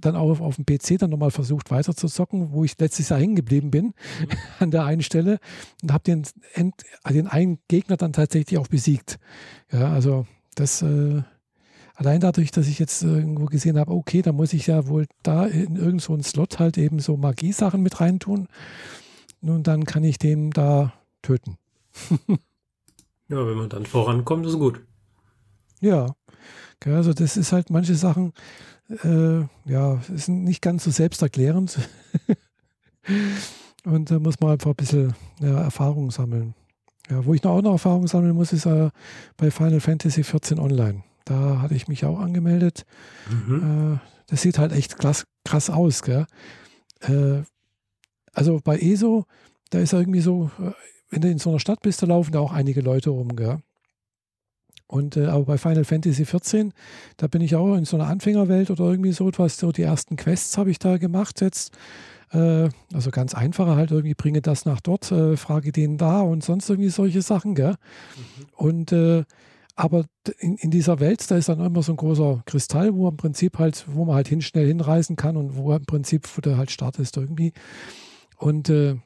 dann 0.00 0.16
auch 0.16 0.40
auf, 0.40 0.56
dem 0.56 0.64
PC 0.64 0.98
dann 0.98 1.10
nochmal 1.10 1.30
versucht 1.30 1.70
weiter 1.70 1.94
zu 1.94 2.08
zocken, 2.08 2.52
wo 2.52 2.64
ich 2.64 2.78
letztes 2.78 3.10
Jahr 3.10 3.20
hängen 3.20 3.36
geblieben 3.36 3.70
bin 3.70 3.86
mhm. 3.86 3.92
an 4.58 4.70
der 4.70 4.84
einen 4.84 5.02
Stelle 5.02 5.38
und 5.82 5.92
habe 5.92 6.04
den, 6.04 6.24
den 6.56 7.26
einen 7.26 7.58
Gegner 7.68 7.98
dann 7.98 8.14
tatsächlich 8.14 8.58
auch 8.58 8.68
besiegt. 8.68 9.18
Ja, 9.70 9.92
also 9.92 10.26
das 10.54 10.82
allein 12.00 12.20
dadurch, 12.20 12.50
dass 12.50 12.66
ich 12.66 12.78
jetzt 12.78 13.02
irgendwo 13.02 13.44
gesehen 13.44 13.78
habe, 13.78 13.92
okay, 13.92 14.22
da 14.22 14.32
muss 14.32 14.54
ich 14.54 14.66
ja 14.66 14.88
wohl 14.88 15.06
da 15.22 15.44
in 15.44 15.76
irgendeinen 15.76 15.98
so 16.00 16.22
Slot 16.22 16.58
halt 16.58 16.78
eben 16.78 16.98
so 16.98 17.18
Magiesachen 17.18 17.82
mit 17.82 18.00
reintun. 18.00 18.48
Nun, 19.42 19.62
dann 19.62 19.84
kann 19.84 20.02
ich 20.02 20.18
den 20.18 20.50
da 20.50 20.94
töten. 21.20 21.58
ja, 23.28 23.46
wenn 23.46 23.56
man 23.56 23.68
dann 23.68 23.84
vorankommt, 23.84 24.46
ist 24.46 24.58
gut. 24.58 24.82
Ja, 25.80 26.14
also 26.86 27.12
das 27.12 27.36
ist 27.36 27.52
halt 27.52 27.68
manche 27.68 27.94
Sachen, 27.94 28.32
äh, 29.04 29.40
ja, 29.66 30.00
sind 30.14 30.44
nicht 30.44 30.62
ganz 30.62 30.84
so 30.84 30.90
selbsterklärend. 30.90 31.78
Und 33.84 34.10
da 34.10 34.18
muss 34.18 34.40
man 34.40 34.52
einfach 34.52 34.70
ein 34.70 34.76
bisschen 34.76 35.14
ja, 35.40 35.60
Erfahrung 35.60 36.10
sammeln. 36.10 36.54
Ja, 37.10 37.26
wo 37.26 37.34
ich 37.34 37.42
noch 37.42 37.52
auch 37.52 37.62
noch 37.62 37.72
Erfahrung 37.72 38.06
sammeln 38.06 38.34
muss, 38.34 38.54
ist 38.54 38.64
äh, 38.64 38.88
bei 39.36 39.50
Final 39.50 39.80
Fantasy 39.80 40.24
14 40.24 40.58
Online. 40.58 41.02
Da 41.24 41.60
hatte 41.60 41.74
ich 41.74 41.88
mich 41.88 42.04
auch 42.04 42.18
angemeldet. 42.18 42.84
Mhm. 43.30 43.94
Äh, 43.94 44.08
das 44.26 44.42
sieht 44.42 44.58
halt 44.58 44.72
echt 44.72 44.98
krass, 44.98 45.26
krass 45.44 45.70
aus. 45.70 46.02
Gell? 46.02 46.26
Äh, 47.00 47.42
also 48.32 48.60
bei 48.62 48.78
ESO, 48.78 49.24
da 49.70 49.78
ist 49.78 49.92
irgendwie 49.92 50.20
so, 50.20 50.50
äh, 50.58 50.72
wenn 51.10 51.22
du 51.22 51.28
in 51.28 51.38
so 51.38 51.50
einer 51.50 51.60
Stadt 51.60 51.82
bist, 51.82 52.02
da 52.02 52.06
laufen 52.06 52.32
da 52.32 52.40
auch 52.40 52.52
einige 52.52 52.80
Leute 52.80 53.10
rum. 53.10 53.36
Gell? 53.36 53.58
Und 54.86 55.16
äh, 55.16 55.26
aber 55.26 55.44
bei 55.44 55.58
Final 55.58 55.84
Fantasy 55.84 56.24
XIV, 56.24 56.70
da 57.16 57.28
bin 57.28 57.42
ich 57.42 57.54
auch 57.54 57.76
in 57.76 57.84
so 57.84 57.96
einer 57.96 58.08
Anfängerwelt 58.08 58.70
oder 58.70 58.86
irgendwie 58.86 59.12
so 59.12 59.28
etwas. 59.28 59.56
So 59.56 59.70
die 59.70 59.82
ersten 59.82 60.16
Quests 60.16 60.58
habe 60.58 60.70
ich 60.70 60.78
da 60.78 60.98
gemacht 60.98 61.40
jetzt. 61.40 61.72
Äh, 62.32 62.68
also 62.92 63.10
ganz 63.10 63.34
einfache 63.34 63.76
halt 63.76 63.90
irgendwie, 63.92 64.14
bringe 64.14 64.42
das 64.42 64.64
nach 64.64 64.80
dort, 64.80 65.10
äh, 65.12 65.36
frage 65.36 65.72
den 65.72 65.96
da 65.96 66.20
und 66.20 66.42
sonst 66.42 66.68
irgendwie 66.68 66.90
solche 66.90 67.22
Sachen, 67.22 67.54
gell? 67.54 67.76
Mhm. 68.16 68.46
Und 68.56 68.92
aber 69.80 70.04
in, 70.38 70.56
in, 70.56 70.70
dieser 70.70 71.00
Welt, 71.00 71.30
da 71.30 71.36
ist 71.36 71.48
dann 71.48 71.64
immer 71.64 71.82
so 71.82 71.92
ein 71.92 71.96
großer 71.96 72.42
Kristall, 72.44 72.94
wo 72.94 73.08
im 73.08 73.16
Prinzip 73.16 73.58
halt, 73.58 73.86
wo 73.88 74.04
man 74.04 74.14
halt 74.14 74.28
hin 74.28 74.42
schnell 74.42 74.66
hinreisen 74.66 75.16
kann 75.16 75.38
und 75.38 75.56
wo 75.56 75.72
im 75.72 75.86
Prinzip, 75.86 76.28
wo 76.36 76.42
der 76.42 76.58
halt 76.58 76.70
startest 76.70 77.16
irgendwie. 77.16 77.54
Und 78.36 78.68
äh, 78.68 78.96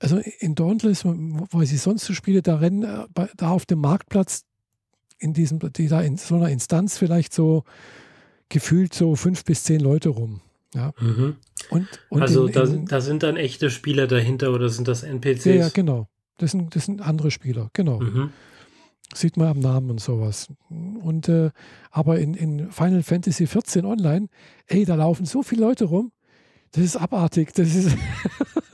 also 0.00 0.20
in 0.40 0.56
Dauntless, 0.56 1.04
wo 1.04 1.60
ich 1.60 1.80
sonst 1.80 2.06
so 2.06 2.12
spiele, 2.12 2.42
da 2.42 2.56
rennen 2.56 2.82
äh, 2.82 3.26
da 3.36 3.50
auf 3.50 3.66
dem 3.66 3.80
Marktplatz 3.80 4.44
in 5.20 5.32
diesem, 5.32 5.60
die 5.60 5.86
da 5.86 6.00
in 6.00 6.16
so 6.16 6.34
einer 6.34 6.48
Instanz 6.48 6.98
vielleicht 6.98 7.32
so 7.32 7.62
gefühlt 8.48 8.94
so 8.94 9.14
fünf 9.14 9.44
bis 9.44 9.62
zehn 9.62 9.80
Leute 9.80 10.08
rum. 10.08 10.40
Ja. 10.74 10.92
Mhm. 10.98 11.36
Und, 11.70 11.86
und 12.08 12.22
also 12.22 12.46
in, 12.46 12.48
in, 12.48 12.86
da, 12.86 12.96
da, 12.96 13.00
sind 13.00 13.22
dann 13.22 13.36
echte 13.36 13.70
Spieler 13.70 14.08
dahinter 14.08 14.52
oder 14.52 14.68
sind 14.68 14.88
das 14.88 15.04
NPCs? 15.04 15.44
Ja, 15.44 15.54
ja 15.54 15.68
genau. 15.68 16.08
Das 16.38 16.50
sind, 16.50 16.74
das 16.74 16.86
sind 16.86 17.00
andere 17.00 17.30
Spieler, 17.30 17.70
genau. 17.72 18.00
Mhm. 18.00 18.30
Sieht 19.14 19.36
man 19.36 19.48
am 19.48 19.58
Namen 19.60 19.90
und 19.90 20.00
sowas. 20.00 20.48
Und 20.68 21.28
äh, 21.28 21.50
aber 21.90 22.18
in, 22.18 22.34
in 22.34 22.70
Final 22.70 23.02
Fantasy 23.02 23.46
14 23.46 23.86
Online, 23.86 24.28
ey, 24.66 24.84
da 24.84 24.96
laufen 24.96 25.24
so 25.24 25.42
viele 25.42 25.62
Leute 25.62 25.86
rum. 25.86 26.12
Das 26.72 26.84
ist 26.84 26.96
abartig. 26.96 27.54
Das 27.54 27.74
ist 27.74 27.96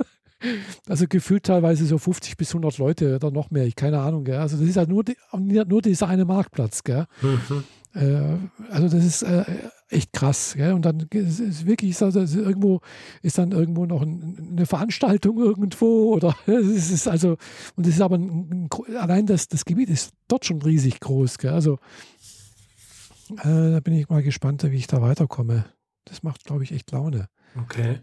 also 0.89 1.07
gefühlt 1.09 1.45
teilweise 1.45 1.87
so 1.87 1.99
50 1.99 2.37
bis 2.37 2.51
100 2.51 2.79
Leute 2.79 3.15
oder 3.17 3.31
noch 3.31 3.51
mehr. 3.51 3.65
Ich 3.67 3.77
keine 3.77 4.01
Ahnung. 4.01 4.25
Gell? 4.25 4.39
Also 4.39 4.57
das 4.57 4.69
ist 4.69 4.77
halt 4.77 4.89
nur, 4.89 5.05
die, 5.05 5.17
nur 5.33 5.83
dieser 5.83 6.09
eine 6.09 6.25
Marktplatz. 6.25 6.83
Gell? 6.83 7.07
Mhm. 7.23 7.65
Äh, 7.95 8.73
also 8.73 8.89
das 8.89 9.05
ist 9.05 9.23
äh, 9.23 9.45
echt 9.95 10.13
krass. 10.13 10.55
Gell? 10.57 10.73
Und 10.73 10.85
dann 10.85 11.01
ist 11.11 11.41
es 11.41 11.67
wirklich, 11.67 12.01
also 12.03 12.21
irgendwo 12.21 12.81
ist 13.23 13.39
dann 13.39 13.53
irgendwo 13.53 13.87
noch 13.87 14.03
ein, 14.03 14.49
eine 14.53 14.67
Veranstaltung 14.67 15.39
irgendwo 15.39 16.15
oder 16.15 16.37
es 16.47 16.91
ist 16.91 17.09
also 17.09 17.37
und 17.77 17.87
es 17.87 17.95
ist 17.95 18.01
aber 18.01 18.17
ein, 18.17 18.69
ein, 18.69 18.97
allein 18.97 19.27
das, 19.27 19.49
das 19.49 19.65
Gebiet 19.65 19.91
ist 19.91 20.13
dort 20.29 20.45
schon 20.45 20.61
riesig 20.63 21.01
groß. 21.01 21.39
Gell? 21.39 21.53
Also 21.53 21.79
äh, 23.39 23.73
da 23.73 23.81
bin 23.81 23.95
ich 23.95 24.09
mal 24.09 24.23
gespannt, 24.23 24.63
wie 24.65 24.77
ich 24.77 24.87
da 24.87 25.01
weiterkomme. 25.01 25.67
Das 26.05 26.23
macht, 26.23 26.45
glaube 26.45 26.65
ich, 26.65 26.73
echt 26.73 26.91
Laune. 26.91 27.29
Okay. 27.63 28.01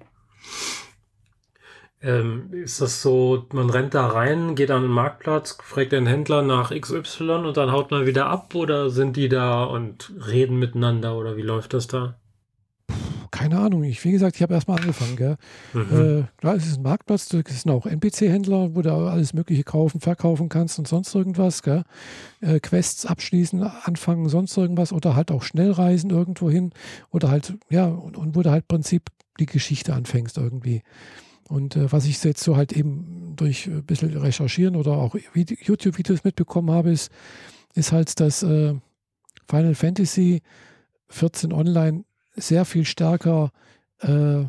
Ähm, 2.04 2.52
ist 2.52 2.82
das 2.82 3.02
so, 3.02 3.46
man 3.54 3.70
rennt 3.70 3.94
da 3.94 4.08
rein, 4.08 4.56
geht 4.56 4.72
an 4.72 4.82
den 4.82 4.92
Marktplatz, 4.92 5.58
fragt 5.64 5.92
den 5.92 6.08
Händler 6.08 6.42
nach 6.42 6.72
XY 6.72 7.46
und 7.46 7.58
dann 7.58 7.72
haut 7.72 7.92
man 7.92 8.08
wieder 8.08 8.26
ab 8.26 8.56
oder 8.56 8.90
sind 8.90 9.18
die 9.18 9.30
da 9.30 9.64
und 9.64 10.12
reden 10.28 10.58
miteinander 10.58 11.16
oder 11.16 11.38
wie 11.38 11.44
läuft 11.44 11.74
das 11.74 11.88
da? 11.88 12.16
Keine 13.30 13.60
Ahnung. 13.60 13.84
Ich, 13.84 14.04
wie 14.04 14.12
gesagt, 14.12 14.36
ich 14.36 14.42
habe 14.42 14.54
erstmal 14.54 14.80
angefangen. 14.80 15.16
Gell? 15.16 15.38
Mhm. 15.74 15.82
Äh, 16.20 16.24
klar, 16.38 16.56
es 16.56 16.68
ist 16.68 16.78
ein 16.78 16.84
Marktplatz, 16.84 17.34
es 17.34 17.62
sind 17.62 17.72
auch 17.72 17.86
NPC-Händler, 17.86 18.76
wo 18.76 18.82
du 18.82 18.92
alles 18.92 19.34
Mögliche 19.34 19.64
kaufen, 19.64 20.02
verkaufen 20.02 20.50
kannst 20.50 20.78
und 20.80 20.88
sonst 20.88 21.16
irgendwas. 21.16 21.64
Gell? 21.64 21.84
Äh, 22.42 22.60
Quests 22.60 23.06
abschließen, 23.06 23.64
anfangen, 23.64 24.28
sonst 24.28 24.58
irgendwas 24.58 24.92
oder 24.92 25.16
halt 25.16 25.32
auch 25.32 25.44
schnell 25.44 25.72
reisen 25.72 26.10
irgendwo 26.10 26.50
hin 26.50 26.72
oder 27.10 27.32
halt, 27.32 27.54
ja, 27.70 27.86
und, 27.86 28.18
und 28.18 28.36
wo 28.36 28.42
du 28.42 28.52
halt 28.52 28.64
im 28.64 28.68
Prinzip 28.68 29.04
die 29.40 29.46
Geschichte 29.46 29.94
anfängst 29.94 30.38
irgendwie. 30.38 30.84
Und 31.52 31.76
äh, 31.76 31.92
was 31.92 32.06
ich 32.06 32.24
jetzt 32.24 32.42
so 32.42 32.56
halt 32.56 32.72
eben 32.72 33.34
durch 33.36 33.68
ein 33.68 33.84
bisschen 33.84 34.16
Recherchieren 34.16 34.78
oder 34.78 34.94
auch 34.94 35.16
YouTube-Videos 35.36 36.24
mitbekommen 36.24 36.72
habe, 36.72 36.92
ist, 36.92 37.12
ist 37.76 37.92
halt, 37.92 38.18
dass 38.22 38.42
äh, 38.42 38.76
Final 39.50 39.76
Fantasy 39.76 40.44
14 41.10 41.52
Online 41.52 42.06
sehr 42.36 42.64
viel 42.64 42.86
stärker 42.86 43.52
äh, 44.00 44.46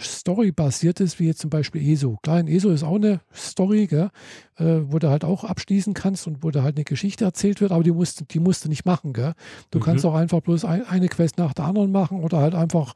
Story-basiert 0.00 1.00
ist, 1.00 1.20
wie 1.20 1.26
jetzt 1.26 1.40
zum 1.40 1.50
Beispiel 1.50 1.86
ESO. 1.92 2.18
Klar, 2.22 2.40
in 2.40 2.48
ESO 2.48 2.70
ist 2.70 2.82
auch 2.82 2.96
eine 2.96 3.20
Story, 3.34 3.86
gell, 3.86 4.08
äh, 4.56 4.80
wo 4.84 4.98
du 4.98 5.10
halt 5.10 5.24
auch 5.24 5.44
abschließen 5.44 5.92
kannst 5.92 6.26
und 6.26 6.42
wo 6.42 6.52
da 6.52 6.62
halt 6.62 6.76
eine 6.76 6.84
Geschichte 6.84 7.26
erzählt 7.26 7.60
wird, 7.60 7.70
aber 7.70 7.84
die 7.84 7.92
musst, 7.92 8.32
die 8.32 8.40
musst 8.40 8.64
du 8.64 8.70
nicht 8.70 8.86
machen. 8.86 9.12
Gell. 9.12 9.34
Du 9.70 9.78
mhm. 9.78 9.82
kannst 9.82 10.06
auch 10.06 10.14
einfach 10.14 10.40
bloß 10.40 10.64
ein, 10.64 10.86
eine 10.86 11.08
Quest 11.08 11.36
nach 11.36 11.52
der 11.52 11.66
anderen 11.66 11.92
machen 11.92 12.20
oder 12.24 12.38
halt 12.38 12.54
einfach 12.54 12.94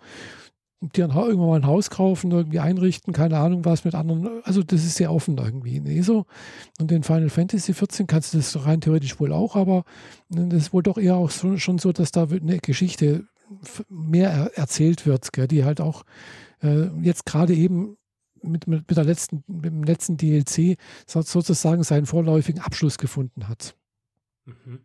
dir 0.81 1.05
ein, 1.05 1.17
irgendwann 1.17 1.49
mal 1.49 1.57
ein 1.57 1.67
Haus 1.67 1.91
kaufen, 1.91 2.31
irgendwie 2.31 2.61
einrichten, 2.61 3.13
keine 3.13 3.39
Ahnung 3.39 3.65
was 3.65 3.85
mit 3.85 3.95
anderen. 3.95 4.43
Also 4.45 4.63
das 4.63 4.85
ist 4.85 4.97
sehr 4.97 5.13
offen 5.13 5.37
irgendwie 5.39 5.77
in 5.77 5.87
ESO. 5.87 6.27
Und 6.81 6.93
in 6.93 7.03
Final 7.03 7.31
Fantasy 7.31 7.75
14 7.75 8.07
kannst 8.07 8.33
du 8.33 8.39
das 8.39 8.65
rein 8.65 8.81
theoretisch 8.81 9.19
wohl 9.19 9.33
auch, 9.33 9.57
aber 9.57 9.85
das 10.29 10.55
ist 10.55 10.73
wohl 10.73 10.83
doch 10.83 10.99
eher 10.99 11.17
auch 11.17 11.31
so, 11.31 11.57
schon 11.57 11.79
so, 11.79 11.93
dass 11.93 12.13
da 12.13 12.29
eine 12.29 12.59
Geschichte 12.59 13.27
mehr 13.89 14.31
er, 14.31 14.59
erzählt 14.59 15.07
wird, 15.07 15.33
gell, 15.33 15.49
die 15.49 15.65
halt 15.65 15.81
auch 15.81 16.05
äh, 16.63 16.87
jetzt 17.03 17.27
gerade 17.27 17.55
eben 17.55 17.97
mit, 18.43 18.67
mit, 18.67 18.89
mit, 18.89 18.97
der 18.97 19.05
letzten, 19.05 19.43
mit 19.47 19.67
dem 19.67 19.83
letzten 19.83 20.17
DLC 20.17 20.77
sozusagen 21.07 21.83
seinen 21.83 22.07
vorläufigen 22.07 22.61
Abschluss 22.61 22.99
gefunden 22.99 23.49
hat. 23.49 23.75
Mhm. 24.45 24.81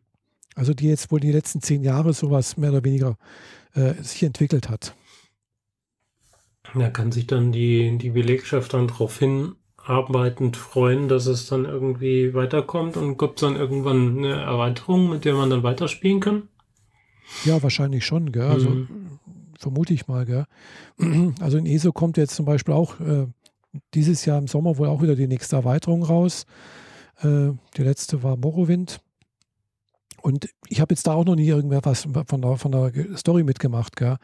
Also 0.56 0.74
die 0.74 0.88
jetzt 0.88 1.12
wohl 1.12 1.20
die 1.20 1.32
letzten 1.32 1.62
zehn 1.62 1.84
Jahre 1.84 2.14
sowas 2.14 2.58
mehr 2.58 2.72
oder 2.72 2.84
weniger 2.84 3.18
äh, 3.74 3.94
sich 4.02 4.24
entwickelt 4.24 4.70
hat. 4.70 4.96
Da 6.76 6.90
kann 6.90 7.12
sich 7.12 7.28
dann 7.28 7.52
die, 7.52 7.98
die 7.98 8.10
Belegschaft 8.10 8.74
dann 8.74 8.88
darauf 8.88 9.20
hinarbeitend 9.20 10.58
freuen, 10.58 11.08
dass 11.08 11.28
es 11.28 11.48
dann 11.48 11.66
irgendwie 11.66 12.34
weiterkommt 12.34 12.98
und 12.98 13.18
gibt 13.18 13.36
es 13.36 13.42
dann 13.42 13.56
irgendwann 13.56 14.18
eine 14.18 14.42
Erweiterung, 14.42 15.10
mit 15.10 15.26
der 15.26 15.36
man 15.36 15.50
dann 15.50 15.64
weiterspielen 15.64 16.20
kann? 16.20 16.44
Ja, 17.46 17.62
wahrscheinlich 17.62 18.06
schon, 18.06 18.32
gell? 18.32 18.44
Also 18.44 18.70
mhm. 18.70 19.20
vermute 19.58 19.94
ich 19.94 20.08
mal, 20.08 20.26
gell? 20.26 20.46
Also 21.40 21.58
in 21.58 21.66
ESO 21.66 21.92
kommt 21.92 22.18
jetzt 22.18 22.36
zum 22.36 22.46
Beispiel 22.46 22.74
auch 22.74 23.00
äh, 23.00 23.28
dieses 23.94 24.26
Jahr 24.26 24.40
im 24.40 24.48
Sommer 24.48 24.78
wohl 24.78 24.88
auch 24.88 25.02
wieder 25.02 25.16
die 25.16 25.28
nächste 25.28 25.56
Erweiterung 25.56 26.04
raus. 26.04 26.46
Äh, 27.22 27.52
die 27.78 27.84
letzte 27.84 28.24
war 28.24 28.38
Morrowind. 28.38 29.00
Und 30.24 30.48
ich 30.70 30.80
habe 30.80 30.94
jetzt 30.94 31.06
da 31.06 31.14
auch 31.14 31.26
noch 31.26 31.36
nie 31.36 31.50
irgendwer 31.50 31.82
was 31.84 32.08
von 32.28 32.42
der, 32.42 32.56
von 32.56 32.72
der 32.72 32.94
Story 33.18 33.44
mitgemacht, 33.44 33.98
gell? 33.98 34.16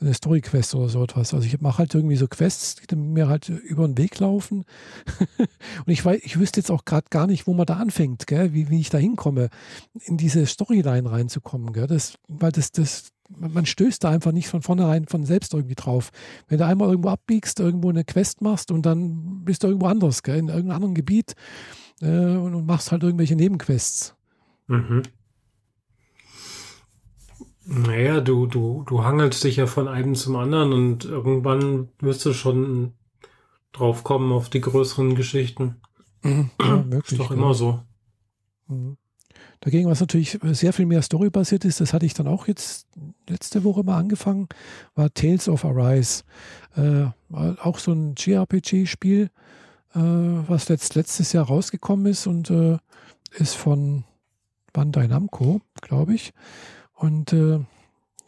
Eine 0.00 0.12
Story-Quest 0.12 0.74
oder 0.74 0.88
so 0.88 1.04
etwas. 1.04 1.32
Also 1.32 1.46
ich 1.46 1.60
mache 1.60 1.78
halt 1.78 1.94
irgendwie 1.94 2.16
so 2.16 2.26
Quests, 2.26 2.74
die 2.90 2.96
mir 2.96 3.28
halt 3.28 3.50
über 3.50 3.86
den 3.86 3.96
Weg 3.96 4.18
laufen. 4.18 4.64
und 5.38 5.92
ich 5.92 6.04
weiß, 6.04 6.20
ich 6.24 6.40
wüsste 6.40 6.58
jetzt 6.58 6.72
auch 6.72 6.84
gerade 6.84 7.06
gar 7.08 7.28
nicht, 7.28 7.46
wo 7.46 7.54
man 7.54 7.66
da 7.66 7.76
anfängt, 7.76 8.26
gell? 8.26 8.52
Wie, 8.52 8.68
wie 8.68 8.80
ich 8.80 8.90
da 8.90 8.98
hinkomme, 8.98 9.48
in 10.00 10.16
diese 10.16 10.44
Storyline 10.44 11.08
reinzukommen, 11.08 11.72
gell? 11.72 11.86
Das, 11.86 12.18
weil 12.26 12.50
das, 12.50 12.72
das, 12.72 13.12
man 13.28 13.64
stößt 13.64 14.02
da 14.02 14.10
einfach 14.10 14.32
nicht 14.32 14.48
von 14.48 14.60
vornherein 14.60 15.06
von 15.06 15.24
selbst 15.24 15.54
irgendwie 15.54 15.76
drauf. 15.76 16.10
Wenn 16.48 16.58
du 16.58 16.66
einmal 16.66 16.88
irgendwo 16.88 17.10
abbiegst, 17.10 17.60
irgendwo 17.60 17.90
eine 17.90 18.02
Quest 18.02 18.42
machst 18.42 18.72
und 18.72 18.84
dann 18.84 19.44
bist 19.44 19.62
du 19.62 19.68
irgendwo 19.68 19.86
anders, 19.86 20.24
gell? 20.24 20.36
in 20.36 20.48
irgendeinem 20.48 20.74
anderen 20.74 20.94
Gebiet 20.94 21.34
äh, 22.00 22.08
und, 22.08 22.56
und 22.56 22.66
machst 22.66 22.90
halt 22.90 23.04
irgendwelche 23.04 23.36
Nebenquests. 23.36 24.16
Mhm. 24.66 25.02
Naja, 27.94 28.20
du, 28.20 28.46
du, 28.46 28.82
du 28.88 29.04
hangelst 29.04 29.44
dich 29.44 29.54
ja 29.54 29.66
von 29.66 29.86
einem 29.86 30.16
zum 30.16 30.34
anderen 30.34 30.72
und 30.72 31.04
irgendwann 31.04 31.90
wirst 32.00 32.26
du 32.26 32.32
schon 32.32 32.92
drauf 33.70 34.02
kommen 34.02 34.32
auf 34.32 34.48
die 34.48 34.60
größeren 34.60 35.14
Geschichten. 35.14 35.76
Mhm, 36.22 36.50
ja, 36.60 36.76
möglich, 36.84 37.12
ist 37.12 37.20
doch 37.20 37.30
immer 37.30 37.48
ja. 37.48 37.54
so. 37.54 37.80
Mhm. 38.66 38.96
Dagegen, 39.60 39.88
was 39.88 40.00
natürlich 40.00 40.40
sehr 40.42 40.72
viel 40.72 40.86
mehr 40.86 41.02
storybasiert 41.02 41.64
ist, 41.64 41.80
das 41.80 41.92
hatte 41.92 42.04
ich 42.04 42.14
dann 42.14 42.26
auch 42.26 42.48
jetzt 42.48 42.88
letzte 43.28 43.62
Woche 43.62 43.84
mal 43.84 43.96
angefangen, 43.96 44.48
war 44.96 45.14
Tales 45.14 45.48
of 45.48 45.64
Arise. 45.64 46.24
Äh, 46.74 47.06
auch 47.30 47.78
so 47.78 47.92
ein 47.92 48.16
JRPG-Spiel, 48.16 49.30
äh, 49.94 50.00
was 50.00 50.68
letzt, 50.68 50.96
letztes 50.96 51.32
Jahr 51.32 51.46
rausgekommen 51.46 52.06
ist 52.06 52.26
und 52.26 52.50
äh, 52.50 52.76
ist 53.38 53.54
von 53.54 54.02
Bandai 54.72 55.06
Namco, 55.06 55.60
glaube 55.80 56.14
ich. 56.14 56.32
Und 56.94 57.32
äh, 57.32 57.60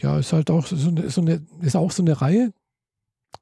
ja, 0.01 0.19
ist 0.19 0.33
halt 0.33 0.51
auch 0.51 0.67
so 0.67 0.89
eine, 0.89 1.11
so 1.11 1.21
eine, 1.21 1.43
ist 1.63 1.77
auch 1.77 1.91
so 1.91 2.03
eine 2.03 2.21
Reihe. 2.21 2.53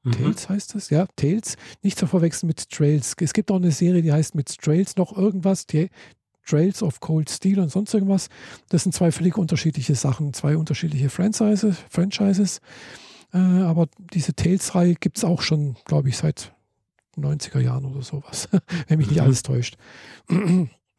Mhm. 0.03 0.13
Tales 0.13 0.49
heißt 0.49 0.75
das, 0.75 0.91
ja, 0.91 1.07
Tales. 1.17 1.57
Nicht 1.83 1.99
zu 1.99 2.07
verwechseln 2.07 2.49
mit 2.49 2.71
Trails. 2.71 3.15
Es 3.19 3.33
gibt 3.33 3.51
auch 3.51 3.57
eine 3.57 3.71
Serie, 3.71 4.03
die 4.03 4.13
heißt 4.13 4.35
mit 4.35 4.57
Trails 4.59 4.97
noch 4.97 5.17
irgendwas, 5.17 5.67
die 5.67 5.91
Trails 6.47 6.83
of 6.83 7.01
Cold 7.01 7.31
Steel 7.31 7.61
und 7.61 7.71
sonst 7.71 7.95
irgendwas. 7.95 8.29
Das 8.69 8.83
sind 8.83 8.93
zwei 8.93 9.11
völlig 9.13 9.37
unterschiedliche 9.37 9.95
Sachen, 9.95 10.35
zwei 10.35 10.57
unterschiedliche 10.57 11.09
Franchises. 11.09 11.77
Franchises. 11.89 12.61
Äh, 13.33 13.39
aber 13.39 13.89
diese 14.13 14.35
Tales-Reihe 14.35 14.95
gibt 14.95 15.19
es 15.19 15.25
auch 15.25 15.43
schon, 15.43 15.77
glaube 15.85 16.09
ich, 16.11 16.17
seit 16.17 16.53
90er 17.17 17.61
Jahren 17.61 17.85
oder 17.85 18.03
sowas, 18.03 18.49
wenn 18.89 18.99
mich 18.99 19.09
nicht 19.09 19.21
alles 19.23 19.43
täuscht. 19.43 19.77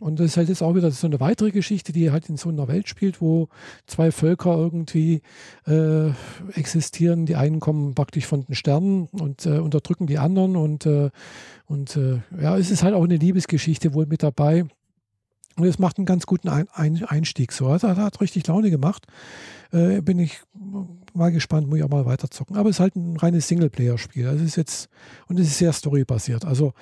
Und 0.02 0.20
das 0.20 0.28
ist 0.28 0.38
halt 0.38 0.50
jetzt 0.50 0.62
auch 0.62 0.76
wieder 0.76 0.92
so 0.92 1.08
eine 1.08 1.22
weitere 1.22 1.52
Geschichte, 1.52 1.94
die 1.94 2.12
halt 2.12 2.28
in 2.28 2.36
so 2.36 2.50
einer 2.50 2.68
Welt 2.68 2.90
spielt, 2.90 3.22
wo 3.22 3.48
zwei 3.88 4.12
Völker 4.12 4.56
irgendwie 4.58 5.22
äh, 5.66 6.10
existieren. 6.54 7.26
Die 7.26 7.38
einen 7.38 7.62
kommen 7.62 7.96
praktisch 7.96 8.26
von 8.26 8.46
den 8.46 8.56
Sternen 8.56 9.08
und 9.12 9.46
äh, 9.46 9.60
unterdrücken 9.60 10.06
die 10.06 10.18
anderen. 10.18 10.58
Und, 10.58 10.86
äh, 10.86 11.12
und 11.66 11.96
äh, 11.96 12.20
ja, 12.42 12.58
es 12.58 12.72
ist 12.72 12.84
halt 12.84 12.94
auch 12.94 13.06
eine 13.06 13.16
Liebesgeschichte 13.16 13.94
wohl 13.94 14.06
mit 14.06 14.22
dabei. 14.22 14.66
Und 15.58 15.66
es 15.66 15.80
macht 15.80 15.98
einen 15.98 16.06
ganz 16.06 16.26
guten 16.26 16.50
ein 16.50 16.68
ein 16.74 17.02
Einstieg. 17.06 17.54
So, 17.54 17.72
hat, 17.72 17.84
hat 17.84 18.20
richtig 18.20 18.46
Laune 18.48 18.70
gemacht. 18.70 19.08
Äh, 19.72 20.02
bin 20.02 20.20
ich 20.20 20.42
mal 21.14 21.32
gespannt, 21.32 21.70
muss 21.70 21.78
ich 21.78 21.84
auch 21.84 21.90
mal 21.90 22.06
weiterzocken. 22.06 22.58
Aber 22.58 22.70
es 22.70 22.76
ist 22.78 22.80
halt 22.82 22.98
ein 22.98 23.16
reines 23.16 23.48
Singleplayer-Spiel. 23.48 24.28
Also 24.28 24.44
ist 24.44 24.58
jetzt, 24.58 24.90
und 25.28 25.40
es 25.40 25.48
ist 25.48 25.58
sehr 25.58 25.72
storybasiert. 25.72 26.44
Also 26.44 26.74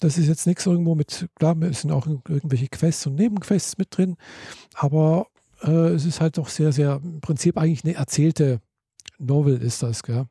das 0.00 0.18
ist 0.18 0.26
jetzt 0.26 0.46
nichts 0.46 0.66
irgendwo 0.66 0.94
mit, 0.94 1.28
klar, 1.36 1.56
es 1.62 1.82
sind 1.82 1.92
auch 1.92 2.06
irgendwelche 2.06 2.68
Quests 2.68 3.06
und 3.06 3.14
Nebenquests 3.14 3.78
mit 3.78 3.96
drin, 3.96 4.16
aber 4.74 5.26
äh, 5.62 5.90
es 5.90 6.04
ist 6.04 6.20
halt 6.20 6.38
doch 6.38 6.48
sehr, 6.48 6.72
sehr, 6.72 7.00
im 7.02 7.20
Prinzip 7.20 7.56
eigentlich 7.56 7.84
eine 7.84 7.94
erzählte 7.94 8.60
Novel 9.18 9.62
ist 9.62 9.82
das, 9.82 10.02
gell? 10.02 10.26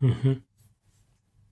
Mhm. 0.00 0.42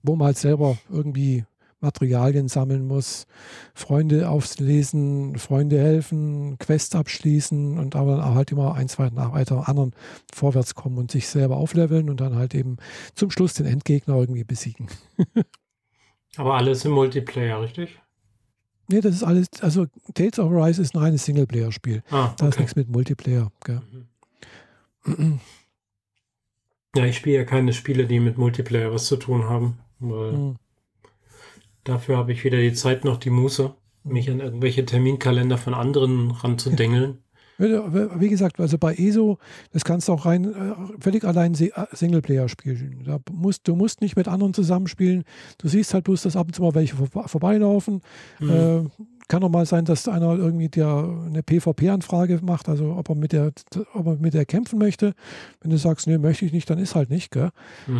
Wo 0.03 0.15
man 0.15 0.27
halt 0.27 0.37
selber 0.37 0.77
irgendwie 0.89 1.45
Materialien 1.79 2.47
sammeln 2.47 2.87
muss, 2.87 3.27
Freunde 3.73 4.29
auflesen, 4.29 5.37
Freunde 5.37 5.79
helfen, 5.79 6.57
Quest 6.57 6.95
abschließen 6.95 7.77
und 7.77 7.95
aber 7.95 8.17
dann 8.17 8.35
halt 8.35 8.51
immer 8.51 8.73
ein, 8.73 8.89
zwei 8.89 9.09
nach 9.09 9.33
weiter 9.33 9.69
anderen 9.69 9.93
vorwärts 10.33 10.75
kommen 10.75 10.97
und 10.97 11.11
sich 11.11 11.27
selber 11.27 11.57
aufleveln 11.57 12.09
und 12.09 12.19
dann 12.19 12.35
halt 12.35 12.55
eben 12.55 12.77
zum 13.13 13.29
Schluss 13.29 13.53
den 13.53 13.67
Endgegner 13.67 14.15
irgendwie 14.15 14.43
besiegen. 14.43 14.87
aber 16.35 16.55
alles 16.55 16.85
im 16.85 16.91
Multiplayer, 16.91 17.61
richtig? 17.61 17.99
Nee, 18.89 19.01
das 19.01 19.15
ist 19.15 19.23
alles, 19.23 19.47
also 19.61 19.87
Tales 20.13 20.39
of 20.39 20.51
Rise 20.51 20.81
ist 20.81 20.95
ein 20.95 20.99
reines 20.99 21.25
Singleplayer-Spiel. 21.25 22.03
Ah, 22.09 22.25
okay. 22.25 22.35
Da 22.37 22.47
ist 22.47 22.59
nichts 22.59 22.75
mit 22.75 22.89
Multiplayer. 22.89 23.51
Mhm. 25.05 25.39
Ja, 26.95 27.05
ich 27.05 27.17
spiele 27.17 27.37
ja 27.37 27.43
keine 27.43 27.73
Spiele, 27.73 28.05
die 28.05 28.19
mit 28.19 28.37
Multiplayer 28.37 28.93
was 28.93 29.05
zu 29.05 29.17
tun 29.17 29.43
haben. 29.45 29.79
Weil 29.99 30.31
mhm. 30.31 30.55
Dafür 31.83 32.17
habe 32.17 32.33
ich 32.33 32.43
weder 32.43 32.57
die 32.57 32.73
Zeit 32.73 33.05
noch 33.05 33.17
die 33.17 33.29
Muße, 33.29 33.73
mich 34.03 34.29
an 34.29 34.41
irgendwelche 34.41 34.85
Terminkalender 34.85 35.57
von 35.57 35.73
anderen 35.73 36.31
ranzudengeln. 36.31 37.19
Wie 37.57 38.29
gesagt, 38.29 38.59
also 38.59 38.77
bei 38.77 38.93
ESO, 38.95 39.39
das 39.71 39.83
kannst 39.83 40.07
du 40.07 40.13
auch 40.13 40.25
rein 40.25 40.45
äh, 40.45 40.73
völlig 40.99 41.23
allein 41.23 41.53
äh, 41.55 41.69
Singleplayer 41.91 42.49
spielen. 42.49 43.03
Da 43.05 43.19
musst, 43.31 43.67
du 43.67 43.75
musst 43.75 44.01
nicht 44.01 44.15
mit 44.15 44.27
anderen 44.27 44.53
zusammenspielen. 44.53 45.23
Du 45.57 45.67
siehst 45.67 45.93
halt 45.93 46.03
bloß, 46.03 46.23
dass 46.23 46.35
ab 46.35 46.47
und 46.47 46.53
zu 46.53 46.61
mal 46.61 46.75
welche 46.75 46.95
vorbeilaufen. 46.95 48.01
Mhm. 48.39 48.49
Äh, 48.49 49.03
kann 49.27 49.43
auch 49.43 49.49
mal 49.49 49.65
sein, 49.65 49.85
dass 49.85 50.07
einer 50.07 50.37
irgendwie 50.37 50.69
der 50.69 50.87
eine 51.25 51.43
PvP-Anfrage 51.43 52.39
macht, 52.43 52.69
also 52.69 52.95
ob 52.95 53.09
er 53.09 53.15
mit 53.15 53.33
der, 53.33 53.51
ob 53.93 54.07
er 54.07 54.15
mit 54.15 54.33
der 54.33 54.45
kämpfen 54.45 54.79
möchte. 54.79 55.13
Wenn 55.61 55.71
du 55.71 55.77
sagst, 55.77 56.07
nee, 56.07 56.17
möchte 56.17 56.45
ich 56.45 56.53
nicht, 56.53 56.69
dann 56.69 56.77
ist 56.77 56.95
halt 56.95 57.09
nicht. 57.09 57.35
Mhm. 57.35 57.51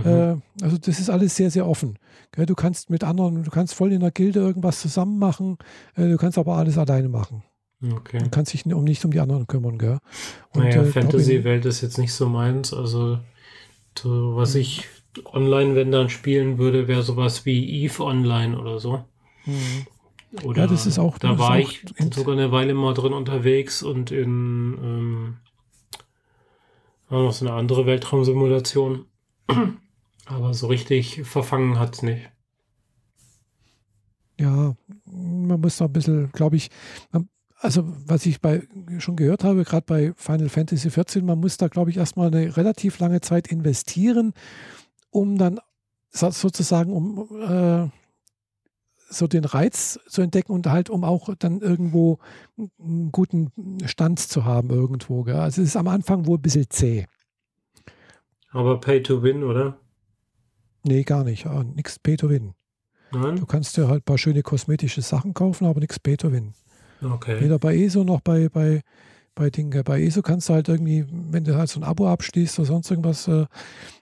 Äh, 0.06 0.36
also 0.62 0.78
das 0.78 1.00
ist 1.00 1.10
alles 1.10 1.36
sehr, 1.36 1.52
sehr 1.52 1.68
offen. 1.68 2.00
Gell? 2.32 2.46
Du 2.46 2.56
kannst 2.56 2.90
mit 2.90 3.04
anderen, 3.04 3.44
du 3.44 3.52
kannst 3.52 3.74
voll 3.74 3.92
in 3.92 4.00
der 4.00 4.12
Gilde 4.12 4.40
irgendwas 4.40 4.80
zusammen 4.80 5.20
machen, 5.20 5.58
äh, 5.96 6.08
du 6.08 6.18
kannst 6.18 6.38
aber 6.38 6.56
alles 6.56 6.78
alleine 6.78 7.10
machen. 7.10 7.44
Okay. 7.82 8.18
Du 8.18 8.30
kannst 8.30 8.54
dich 8.54 8.66
um 8.66 8.84
nicht 8.84 9.06
um 9.06 9.12
die 9.12 9.20
anderen 9.20 9.46
kümmern. 9.46 9.78
Gell? 9.78 10.00
Und, 10.54 10.64
naja, 10.64 10.82
äh, 10.82 10.86
Fantasy-Welt 10.86 11.66
ist 11.66 11.82
jetzt 11.82 11.98
nicht 11.98 12.14
so 12.14 12.28
meins. 12.28 12.74
Also 12.74 13.20
was 14.04 14.54
mhm. 14.54 14.62
ich 14.62 14.88
online, 15.26 15.76
wenn 15.76 15.92
dann 15.92 16.10
spielen 16.10 16.58
würde, 16.58 16.88
wäre 16.88 17.04
sowas 17.04 17.46
wie 17.46 17.84
Eve 17.84 18.04
Online 18.04 18.60
oder 18.60 18.80
so. 18.80 19.04
Mhm. 19.46 19.88
Oder 20.44 20.64
ja, 20.64 20.68
das 20.68 20.86
ist 20.86 21.00
auch. 21.00 21.18
Da 21.18 21.40
war 21.40 21.58
ich 21.58 21.86
sogar 22.14 22.34
eine 22.34 22.52
Weile 22.52 22.74
mal 22.74 22.94
drin 22.94 23.14
unterwegs 23.14 23.82
und 23.82 24.12
in 24.12 24.78
ähm, 24.84 25.38
noch 27.10 27.32
so 27.32 27.46
eine 27.46 27.56
andere 27.56 27.86
Weltraumsimulation. 27.86 29.06
Aber 30.26 30.54
so 30.54 30.68
richtig 30.68 31.24
verfangen 31.24 31.80
hat 31.80 31.96
es 31.96 32.02
nicht. 32.04 32.30
Ja, 34.40 34.76
man 35.06 35.62
muss 35.62 35.78
da 35.78 35.86
ein 35.86 35.94
bisschen, 35.94 36.32
glaube 36.34 36.58
ich, 36.58 36.70
also 37.60 37.84
was 38.06 38.26
ich 38.26 38.42
bei 38.42 38.68
schon 39.00 39.16
gehört 39.16 39.44
habe, 39.44 39.64
gerade 39.64 39.86
bei 39.86 40.14
Final 40.16 40.50
Fantasy 40.50 40.90
XIV, 40.90 41.24
man 41.24 41.40
muss 41.40 41.58
da, 41.58 41.68
glaube 41.68 41.90
ich, 41.90 41.98
erstmal 41.98 42.28
eine 42.28 42.56
relativ 42.56 43.00
lange 43.00 43.22
Zeit 43.22 43.48
investieren, 43.48 44.34
um 45.10 45.38
dann 45.38 45.60
sozusagen, 46.10 46.94
um 46.94 47.28
äh, 47.42 47.90
so 49.10 49.28
den 49.28 49.46
Reiz 49.46 50.00
zu 50.08 50.22
entdecken 50.22 50.52
und 50.52 50.68
halt, 50.68 50.90
um 50.90 51.04
auch 51.04 51.34
dann 51.40 51.62
irgendwo 51.62 52.20
einen 52.80 53.12
guten 53.12 53.52
Stand 53.86 54.20
zu 54.20 54.46
haben 54.46 54.70
irgendwo. 54.70 55.24
Gell? 55.24 55.36
Also 55.36 55.62
es 55.62 55.70
ist 55.70 55.78
am 55.78 55.88
Anfang 55.88 56.26
wohl 56.26 56.38
ein 56.38 56.42
bisschen 56.42 56.70
zäh. 56.70 57.06
Aber 58.52 58.80
Pay 58.80 59.04
to 59.04 59.24
Win, 59.24 59.44
oder? 59.44 59.80
Nee, 60.84 61.04
gar 61.04 61.24
nicht. 61.24 61.46
Ja, 61.46 61.64
nix 61.64 62.00
Pay 62.00 62.18
to 62.18 62.30
Win. 62.30 62.54
Nein? 63.12 63.38
Du 63.38 63.46
kannst 63.46 63.78
dir 63.78 63.88
halt 63.88 64.02
ein 64.02 64.06
paar 64.06 64.18
schöne 64.18 64.42
kosmetische 64.42 65.02
Sachen 65.02 65.34
kaufen, 65.34 65.66
aber 65.66 65.80
nichts 65.80 66.00
Pay 66.00 66.18
to 66.18 66.32
Win. 66.32 66.54
Okay. 67.02 67.42
Weder 67.42 67.60
bei 67.60 67.76
ESO 67.76 68.04
noch 68.04 68.22
bei, 68.22 68.50
bei, 68.50 68.82
bei 69.36 69.50
Dinge. 69.50 69.84
Bei 69.84 70.02
ESO 70.02 70.22
kannst 70.22 70.50
du 70.50 70.54
halt 70.54 70.68
irgendwie, 70.68 71.06
wenn 71.10 71.44
du 71.44 71.56
halt 71.56 71.70
so 71.70 71.80
ein 71.80 71.84
Abo 71.84 72.08
abschließt 72.08 72.60
oder 72.60 72.68
sonst 72.68 72.90
irgendwas, 72.90 73.28
äh, 73.28 73.46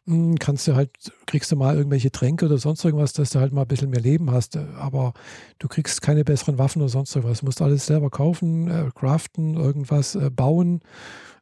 hm, 0.05 0.37
kannst 0.39 0.67
du 0.67 0.75
halt, 0.75 0.89
kriegst 1.25 1.51
du 1.51 1.55
mal 1.55 1.75
irgendwelche 1.75 2.11
Tränke 2.11 2.45
oder 2.45 2.57
sonst 2.57 2.83
irgendwas, 2.83 3.13
dass 3.13 3.31
du 3.31 3.39
halt 3.39 3.53
mal 3.53 3.61
ein 3.61 3.67
bisschen 3.67 3.89
mehr 3.89 4.01
Leben 4.01 4.31
hast. 4.31 4.57
Aber 4.57 5.13
du 5.59 5.67
kriegst 5.67 6.01
keine 6.01 6.23
besseren 6.23 6.57
Waffen 6.57 6.81
oder 6.81 6.89
sonst 6.89 7.15
irgendwas. 7.15 7.39
Du 7.41 7.45
musst 7.45 7.61
alles 7.61 7.85
selber 7.85 8.09
kaufen, 8.09 8.69
äh, 8.69 8.89
craften, 8.95 9.55
irgendwas 9.55 10.15
äh, 10.15 10.29
bauen. 10.29 10.81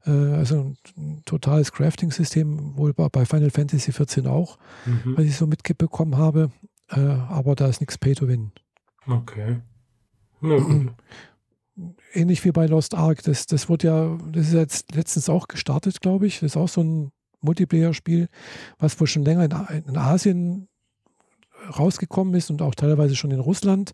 Äh, 0.06 0.12
also 0.12 0.74
ein 0.98 1.22
totales 1.26 1.72
Crafting-System, 1.72 2.78
wohl 2.78 2.94
bei 2.94 3.26
Final 3.26 3.52
Fantasy 3.52 3.92
XIV 3.92 4.26
auch, 4.26 4.58
mhm. 4.86 5.18
was 5.18 5.26
ich 5.26 5.38
so 5.38 5.48
mitbekommen 5.48 6.18
habe. 6.18 6.52
Äh, 6.90 7.00
aber 7.00 7.56
da 7.56 7.68
ist 7.68 7.80
nichts 7.80 7.98
Pay 7.98 8.16
to 8.16 8.28
Win. 8.28 8.52
Okay. 9.08 9.60
Gut 10.42 10.92
ähnlich 12.14 12.44
wie 12.46 12.52
bei 12.52 12.66
Lost 12.66 12.96
Ark. 12.96 13.24
Das, 13.24 13.46
das 13.46 13.70
wurde 13.70 13.88
ja, 13.88 14.18
das 14.32 14.48
ist 14.48 14.54
jetzt 14.54 14.96
letztens 14.96 15.30
auch 15.30 15.48
gestartet, 15.48 16.02
glaube 16.02 16.28
ich. 16.28 16.40
Das 16.40 16.52
ist 16.52 16.58
auch 16.58 16.70
so 16.70 16.82
ein 16.82 17.12
Multiplayer-Spiel, 17.42 18.30
was 18.78 19.00
wohl 19.00 19.08
schon 19.08 19.26
länger 19.26 19.44
in, 19.70 19.84
in, 19.86 19.98
Asien 19.98 20.68
rausgekommen 21.78 22.34
ist 22.34 22.50
und 22.50 22.62
auch 22.62 22.76
teilweise 22.76 23.16
schon 23.16 23.32
in 23.32 23.40
Russland. 23.40 23.94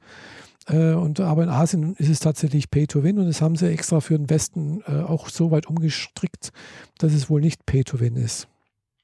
Äh, 0.67 0.93
und, 0.93 1.19
aber 1.19 1.43
in 1.43 1.49
Asien 1.49 1.95
ist 1.95 2.09
es 2.09 2.19
tatsächlich 2.19 2.69
Pay 2.69 2.87
to 2.87 3.03
Win 3.03 3.17
und 3.17 3.25
das 3.25 3.41
haben 3.41 3.55
sie 3.55 3.71
extra 3.71 4.01
für 4.01 4.17
den 4.17 4.29
Westen 4.29 4.81
äh, 4.87 5.01
auch 5.01 5.29
so 5.29 5.51
weit 5.51 5.67
umgestrickt, 5.67 6.51
dass 6.97 7.13
es 7.13 7.29
wohl 7.29 7.41
nicht 7.41 7.65
Pay 7.65 7.83
to 7.83 7.99
Win 7.99 8.15
ist. 8.15 8.47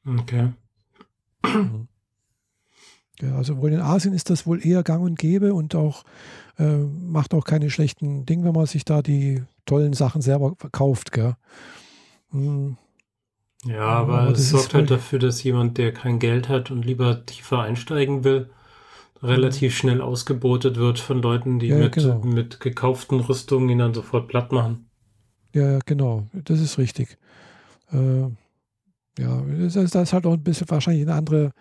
Okay. 0.05 0.51
Mhm. 1.43 1.87
Ja, 3.21 3.35
also 3.35 3.57
wohl 3.61 3.71
in 3.71 3.79
Asien 3.79 4.13
ist 4.13 4.29
das 4.29 4.45
wohl 4.45 4.65
eher 4.65 4.83
gang 4.83 5.03
und 5.03 5.17
gäbe 5.17 5.53
und 5.53 5.73
auch 5.75 6.03
äh, 6.57 6.77
macht 6.77 7.33
auch 7.33 7.45
keine 7.45 7.69
schlechten 7.69 8.25
Dinge, 8.25 8.43
wenn 8.45 8.53
man 8.53 8.65
sich 8.65 8.85
da 8.85 9.01
die 9.01 9.43
tollen 9.65 9.93
Sachen 9.93 10.21
selber 10.21 10.53
verkauft. 10.57 11.11
Gell? 11.11 11.35
Hm. 12.31 12.77
Ja, 13.65 13.81
aber, 13.81 14.19
aber 14.21 14.31
es 14.31 14.49
sorgt 14.49 14.73
halt 14.73 14.91
dafür, 14.91 15.19
dass 15.19 15.41
jemand, 15.43 15.77
der 15.77 15.91
kein 15.91 16.19
Geld 16.19 16.49
hat 16.49 16.69
und 16.69 16.85
lieber 16.85 17.25
tiefer 17.25 17.61
einsteigen 17.61 18.23
will, 18.23 18.49
relativ 19.23 19.73
mhm. 19.73 19.77
schnell 19.77 20.01
ausgebotet 20.01 20.77
wird 20.77 20.99
von 20.99 21.21
Leuten, 21.21 21.59
die 21.59 21.67
ja, 21.67 21.77
mit, 21.77 21.93
genau. 21.93 22.19
mit 22.19 22.59
gekauften 22.59 23.21
Rüstungen 23.21 23.69
ihn 23.69 23.79
dann 23.79 23.93
sofort 23.93 24.27
platt 24.27 24.51
machen. 24.51 24.87
Ja, 25.53 25.79
genau, 25.85 26.27
das 26.33 26.59
ist 26.59 26.77
richtig. 26.77 27.17
Äh, 27.91 28.23
ja, 29.17 29.41
das 29.59 29.75
ist, 29.77 29.95
das 29.95 30.09
ist 30.09 30.13
halt 30.13 30.25
auch 30.25 30.33
ein 30.33 30.43
bisschen 30.43 30.69
wahrscheinlich 30.69 31.03
eine 31.03 31.15
andere 31.15 31.51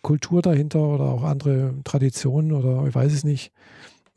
Kultur 0.00 0.42
dahinter 0.42 0.80
oder 0.80 1.04
auch 1.04 1.22
andere 1.22 1.74
Traditionen 1.84 2.52
oder 2.52 2.86
ich 2.86 2.94
weiß 2.94 3.12
es 3.12 3.24
nicht. 3.24 3.52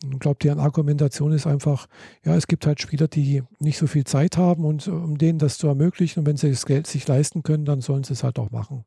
Ich 0.03 0.19
glaube, 0.19 0.37
deren 0.41 0.59
Argumentation 0.59 1.31
ist 1.31 1.47
einfach, 1.47 1.87
ja, 2.23 2.35
es 2.35 2.47
gibt 2.47 2.67
halt 2.67 2.81
Spieler, 2.81 3.07
die 3.07 3.43
nicht 3.59 3.77
so 3.77 3.87
viel 3.87 4.03
Zeit 4.03 4.37
haben 4.37 4.65
und 4.65 4.87
um 4.87 5.17
denen 5.17 5.39
das 5.39 5.57
zu 5.57 5.67
ermöglichen 5.67 6.19
und 6.19 6.25
wenn 6.25 6.37
sie 6.37 6.49
das 6.49 6.65
Geld 6.65 6.85
sich 6.87 7.07
leisten 7.07 7.43
können, 7.43 7.65
dann 7.65 7.81
sollen 7.81 8.03
sie 8.03 8.13
es 8.13 8.23
halt 8.23 8.37
auch 8.37 8.51
machen. 8.51 8.83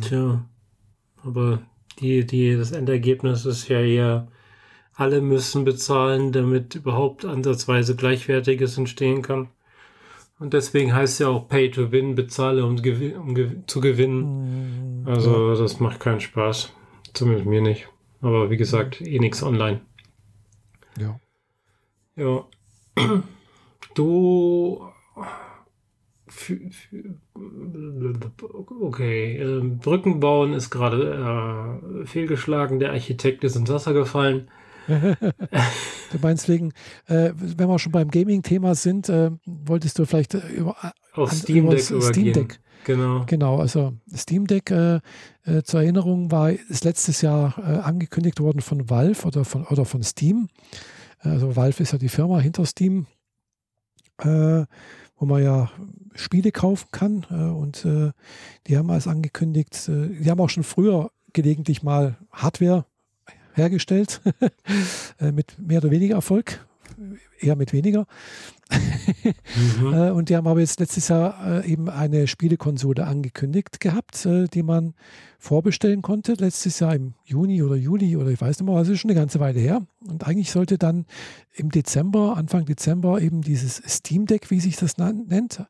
Tja, 0.00 0.48
aber 1.22 1.62
die, 1.98 2.24
die, 2.24 2.56
das 2.56 2.72
Endergebnis 2.72 3.44
ist 3.44 3.68
ja 3.68 3.80
eher, 3.80 4.28
alle 4.94 5.20
müssen 5.20 5.64
bezahlen, 5.64 6.32
damit 6.32 6.74
überhaupt 6.74 7.24
ansatzweise 7.24 7.96
Gleichwertiges 7.96 8.78
entstehen 8.78 9.22
kann. 9.22 9.48
Und 10.38 10.54
deswegen 10.54 10.94
heißt 10.94 11.14
es 11.14 11.18
ja 11.20 11.28
auch 11.28 11.48
Pay 11.48 11.70
to 11.70 11.92
Win, 11.92 12.14
bezahle, 12.14 12.64
um, 12.64 12.76
um 12.76 13.68
zu 13.68 13.80
gewinnen. 13.80 15.02
Mhm. 15.02 15.08
Also 15.08 15.54
das 15.54 15.78
macht 15.80 16.00
keinen 16.00 16.20
Spaß. 16.20 16.72
Zumindest 17.12 17.46
mir 17.46 17.60
nicht. 17.60 17.88
Aber 18.20 18.50
wie 18.50 18.56
gesagt, 18.56 19.00
eh 19.00 19.18
nichts 19.18 19.42
online. 19.42 19.80
Ja. 20.98 21.20
Ja. 22.16 22.44
Du. 23.94 24.88
Okay, 28.80 29.36
ähm, 29.36 29.78
Brücken 29.80 30.18
bauen 30.20 30.54
ist 30.54 30.70
gerade 30.70 31.82
äh, 32.02 32.06
fehlgeschlagen. 32.06 32.78
Der 32.78 32.92
Architekt 32.92 33.44
ist 33.44 33.56
ins 33.56 33.70
Wasser 33.70 33.92
gefallen. 33.92 34.48
Du 34.88 36.18
meinst 36.20 36.48
wegen, 36.48 36.72
äh, 37.06 37.32
wenn 37.34 37.68
wir 37.68 37.78
schon 37.78 37.92
beim 37.92 38.10
Gaming-Thema 38.10 38.74
sind, 38.74 39.08
äh, 39.08 39.30
wolltest 39.44 39.98
du 39.98 40.04
vielleicht 40.04 40.34
äh, 40.34 40.46
über, 40.48 40.76
Auf 41.14 41.32
Steam 41.32 41.70
Deck, 41.70 41.80
Steam 41.80 42.32
Deck 42.32 42.60
Genau. 42.84 43.24
Genau, 43.26 43.58
also 43.58 43.94
Steam 44.14 44.46
Deck 44.46 44.70
äh, 44.70 45.00
äh, 45.44 45.62
zur 45.62 45.82
Erinnerung 45.82 46.30
war 46.30 46.50
ist 46.50 46.84
letztes 46.84 47.20
Jahr 47.22 47.56
äh, 47.58 47.78
angekündigt 47.78 48.40
worden 48.40 48.60
von 48.60 48.90
Valve 48.90 49.24
oder 49.26 49.44
von, 49.44 49.64
oder 49.66 49.84
von 49.84 50.02
Steam. 50.02 50.48
Also 51.20 51.54
Valve 51.54 51.82
ist 51.82 51.92
ja 51.92 51.98
die 51.98 52.08
Firma 52.08 52.40
hinter 52.40 52.66
Steam, 52.66 53.06
äh, 54.18 54.64
wo 55.16 55.26
man 55.26 55.42
ja 55.42 55.70
Spiele 56.14 56.50
kaufen 56.50 56.88
kann. 56.90 57.26
Äh, 57.30 57.34
und 57.34 57.84
äh, 57.84 58.10
die 58.66 58.76
haben 58.76 58.90
als 58.90 59.06
angekündigt, 59.06 59.88
äh, 59.88 60.08
die 60.08 60.30
haben 60.30 60.40
auch 60.40 60.50
schon 60.50 60.64
früher 60.64 61.10
gelegentlich 61.32 61.82
mal 61.82 62.18
Hardware 62.32 62.84
hergestellt, 63.54 64.20
äh, 65.20 65.32
mit 65.32 65.58
mehr 65.58 65.78
oder 65.78 65.90
weniger 65.90 66.16
Erfolg, 66.16 66.66
eher 67.40 67.56
mit 67.56 67.72
weniger. 67.72 68.06
mhm. 68.70 68.72
Äh, 69.92 70.10
und 70.10 70.28
die 70.28 70.36
haben 70.36 70.46
aber 70.46 70.60
jetzt 70.60 70.80
letztes 70.80 71.08
Jahr 71.08 71.64
eben 71.64 71.90
eine 71.90 72.26
Spielekonsole 72.26 73.06
angekündigt 73.06 73.80
gehabt, 73.80 74.26
die 74.26 74.62
man 74.62 74.94
vorbestellen 75.38 76.00
konnte. 76.02 76.34
Letztes 76.34 76.78
Jahr 76.80 76.94
im 76.94 77.14
Juni 77.24 77.62
oder 77.62 77.76
Juli 77.76 78.16
oder 78.16 78.30
ich 78.30 78.40
weiß 78.40 78.60
nicht 78.60 78.68
mehr, 78.68 78.76
also 78.76 78.94
schon 78.96 79.10
eine 79.10 79.18
ganze 79.18 79.40
Weile 79.40 79.60
her. 79.60 79.82
Und 80.06 80.26
eigentlich 80.26 80.50
sollte 80.50 80.78
dann 80.78 81.04
im 81.52 81.70
Dezember, 81.70 82.36
Anfang 82.36 82.64
Dezember 82.64 83.20
eben 83.20 83.42
dieses 83.42 83.82
Steam 83.86 84.26
Deck, 84.26 84.50
wie 84.50 84.60
sich 84.60 84.76
das 84.76 84.96
nennt, 84.96 85.66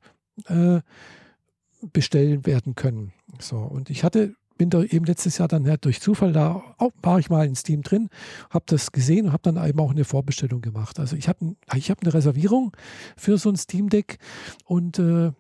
bestellen 1.93 2.47
werden 2.47 2.75
können. 2.75 3.13
So, 3.41 3.57
und 3.57 3.91
ich 3.91 4.05
hatte 4.05 4.35
bin 4.63 4.71
da 4.71 4.81
eben 4.85 5.05
letztes 5.05 5.39
Jahr 5.39 5.49
dann 5.49 5.67
halt 5.67 5.85
durch 5.85 6.01
Zufall 6.01 6.33
da 6.33 6.63
war 7.03 7.19
ich 7.19 7.29
mal 7.29 7.45
in 7.45 7.57
Steam 7.57 7.83
drin, 7.83 8.11
habe 8.51 8.65
das 8.69 8.93
gesehen 8.93 9.27
und 9.27 9.33
habe 9.33 9.43
dann 9.43 9.69
eben 9.69 9.81
auch 9.81 9.91
eine 9.91 10.05
Vorbestellung 10.05 10.61
gemacht. 10.61 11.01
Also 11.01 11.17
ich 11.17 11.29
habe 11.29 11.57
ich 11.75 11.91
hab 11.91 12.01
eine 12.01 12.15
Reservierung 12.15 12.77
für 13.17 13.39
so 13.39 13.49
ein 13.49 13.57
Steam 13.57 13.89
Deck 13.89 14.19
und 14.65 15.01
äh, 15.01 15.33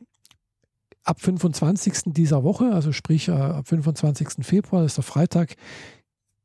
ab 1.04 1.20
25. 1.20 2.12
dieser 2.14 2.42
Woche, 2.42 2.72
also 2.72 2.90
sprich 2.90 3.28
äh, 3.28 3.32
ab 3.32 3.68
25. 3.68 4.44
Februar, 4.44 4.82
das 4.82 4.92
ist 4.92 4.96
der 4.96 5.04
Freitag, 5.04 5.54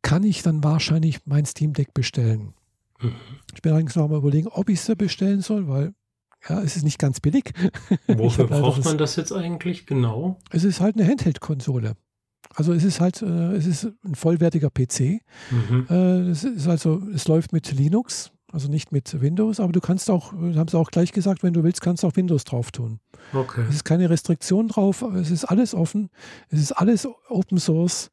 kann 0.04 0.22
ich 0.22 0.44
dann 0.44 0.64
wahrscheinlich 0.64 1.22
mein 1.26 1.46
Steam 1.46 1.74
Deck 1.74 1.96
bestellen. 1.96 2.54
Mhm. 3.02 3.16
Ich 3.56 3.64
bin 3.64 3.72
allerdings 3.72 3.96
noch 3.96 4.08
mal 4.08 4.20
überlegen, 4.20 4.50
ob 4.50 4.70
ich 4.70 4.88
es 4.88 4.96
bestellen 4.96 5.42
soll, 5.42 5.68
weil 5.68 5.96
ja, 6.48 6.62
es 6.62 6.76
ist 6.76 6.84
nicht 6.84 7.00
ganz 7.00 7.22
billig. 7.22 7.54
Wofür 8.08 8.46
braucht 8.46 8.86
man 8.86 9.00
das 9.00 9.16
jetzt 9.16 9.32
eigentlich 9.32 9.88
genau? 9.88 10.38
Es 10.52 10.64
ist 10.64 10.80
halt 10.80 10.96
eine 10.96 11.08
Handheld-Konsole. 11.08 11.96
Also 12.56 12.74
es 12.74 12.84
ist 12.84 13.00
halt, 13.00 13.22
äh, 13.22 13.56
es 13.56 13.66
ist 13.66 13.92
ein 14.04 14.16
vollwertiger 14.16 14.70
PC. 14.70 15.22
Mhm. 15.52 15.88
Äh, 15.90 16.30
es 16.30 16.44
ist 16.44 16.68
also, 16.68 17.02
es 17.14 17.28
läuft 17.28 17.54
mit 17.54 17.72
Linux, 17.72 18.32
also 18.52 18.70
nicht 18.70 18.92
mit 18.92 19.20
Windows, 19.22 19.60
aber 19.60 19.72
du 19.72 19.82
kannst 19.82 20.10
auch, 20.10 20.32
haben 20.34 20.68
sie 20.68 20.78
auch 20.78 20.92
gleich 20.92 21.12
gesagt, 21.12 21.44
wenn 21.44 21.54
du 21.54 21.64
willst, 21.64 21.82
kannst 21.82 22.04
du 22.04 22.08
auch 22.08 22.16
Windows 22.16 22.44
drauf 22.44 22.72
tun. 22.72 23.00
Okay. 23.34 23.66
Es 23.70 23.76
ist 23.76 23.84
keine 23.84 24.10
Restriktion 24.10 24.68
drauf, 24.70 25.02
es 25.02 25.32
ist 25.32 25.46
alles 25.46 25.74
offen, 25.74 26.10
es 26.50 26.60
ist 26.60 26.72
alles 26.72 27.08
Open 27.30 27.58
Source. 27.58 28.10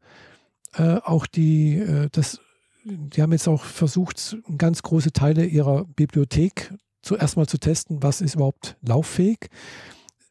Äh, 0.77 0.99
auch 1.05 1.27
die, 1.27 1.77
äh, 1.79 2.09
das, 2.11 2.40
die 2.85 3.23
haben 3.23 3.33
jetzt 3.33 3.47
auch 3.49 3.62
versucht, 3.62 4.37
ganz 4.59 4.83
große 4.83 5.12
Teile 5.12 5.44
ihrer 5.47 5.85
Bibliothek 5.85 6.75
zuerst 7.01 7.37
mal 7.37 7.47
zu 7.47 7.59
testen, 7.59 8.03
was 8.03 8.20
ist 8.20 8.35
überhaupt 8.35 8.77
lauffähig. 8.83 9.51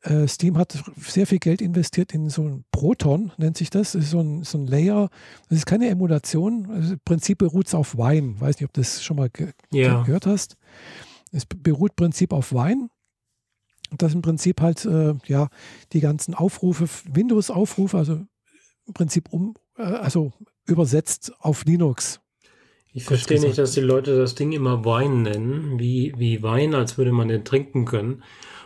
Äh, 0.04 0.28
Steam 0.28 0.58
hat 0.58 0.84
sehr 0.98 1.26
viel 1.26 1.40
Geld 1.40 1.62
investiert 1.62 2.14
in 2.14 2.30
so 2.30 2.44
ein 2.44 2.66
Proton, 2.72 3.32
nennt 3.38 3.58
sich 3.58 3.70
das. 3.70 3.94
Das 3.94 4.04
ist 4.04 4.12
so 4.12 4.20
ein, 4.20 4.44
so 4.44 4.58
ein 4.58 4.68
Layer. 4.68 5.10
Das 5.48 5.60
ist 5.60 5.66
keine 5.66 5.88
Emulation. 5.88 6.70
Also 6.70 6.94
Im 6.94 7.00
Prinzip 7.06 7.38
beruht 7.38 7.68
es 7.68 7.74
auf 7.74 7.98
Wine. 7.98 8.40
Weiß 8.40 8.58
nicht, 8.58 8.66
ob 8.66 8.74
du 8.74 8.82
das 8.82 9.04
schon 9.04 9.18
mal 9.18 9.30
ge 9.30 9.52
ja. 9.72 10.04
gehört 10.04 10.26
hast. 10.26 10.58
Es 11.32 11.46
beruht 11.46 11.92
im 11.92 11.96
Prinzip 11.96 12.34
auf 12.34 12.52
Wine. 12.52 12.90
Das 13.92 14.14
im 14.14 14.22
Prinzip 14.22 14.60
halt, 14.60 14.84
äh, 14.86 15.14
ja, 15.26 15.48
die 15.94 16.00
ganzen 16.00 16.34
Aufrufe, 16.34 16.90
Windows-Aufrufe, 17.14 17.98
also 17.98 18.14
im 18.86 18.94
Prinzip 18.94 19.32
um, 19.32 19.56
äh, 19.78 19.84
also 19.84 20.34
übersetzt 20.66 21.32
auf 21.40 21.64
Linux. 21.66 22.20
Ich 22.92 23.06
verstehe 23.06 23.40
nicht, 23.40 23.58
dass 23.58 23.72
die 23.72 23.82
Leute 23.82 24.18
das 24.18 24.36
Ding 24.36 24.52
immer 24.52 24.84
Wein 24.84 25.24
nennen, 25.24 25.80
wie, 25.80 26.14
wie 26.18 26.44
Wein, 26.44 26.76
als 26.76 26.98
würde 26.98 27.12
man 27.12 27.28
den 27.28 27.46
trinken 27.46 27.86
können 27.86 28.24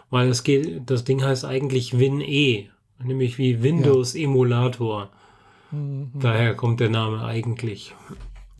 weil 0.09 0.29
es 0.29 0.43
geht, 0.43 0.89
das 0.89 1.03
Ding 1.03 1.23
heißt 1.23 1.45
eigentlich 1.45 1.99
WinE, 1.99 2.69
nämlich 3.03 3.37
wie 3.37 3.61
Windows 3.61 4.13
ja. 4.13 4.23
Emulator. 4.23 5.09
Mhm. 5.71 6.11
Daher 6.15 6.55
kommt 6.55 6.79
der 6.79 6.89
Name 6.89 7.23
eigentlich. 7.23 7.93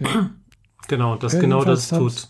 Ja. 0.02 0.32
Genau, 0.90 1.18
das 1.18 1.34
ja, 1.34 1.42
genau 1.42 1.66
das 1.66 1.90
tut. 1.90 2.30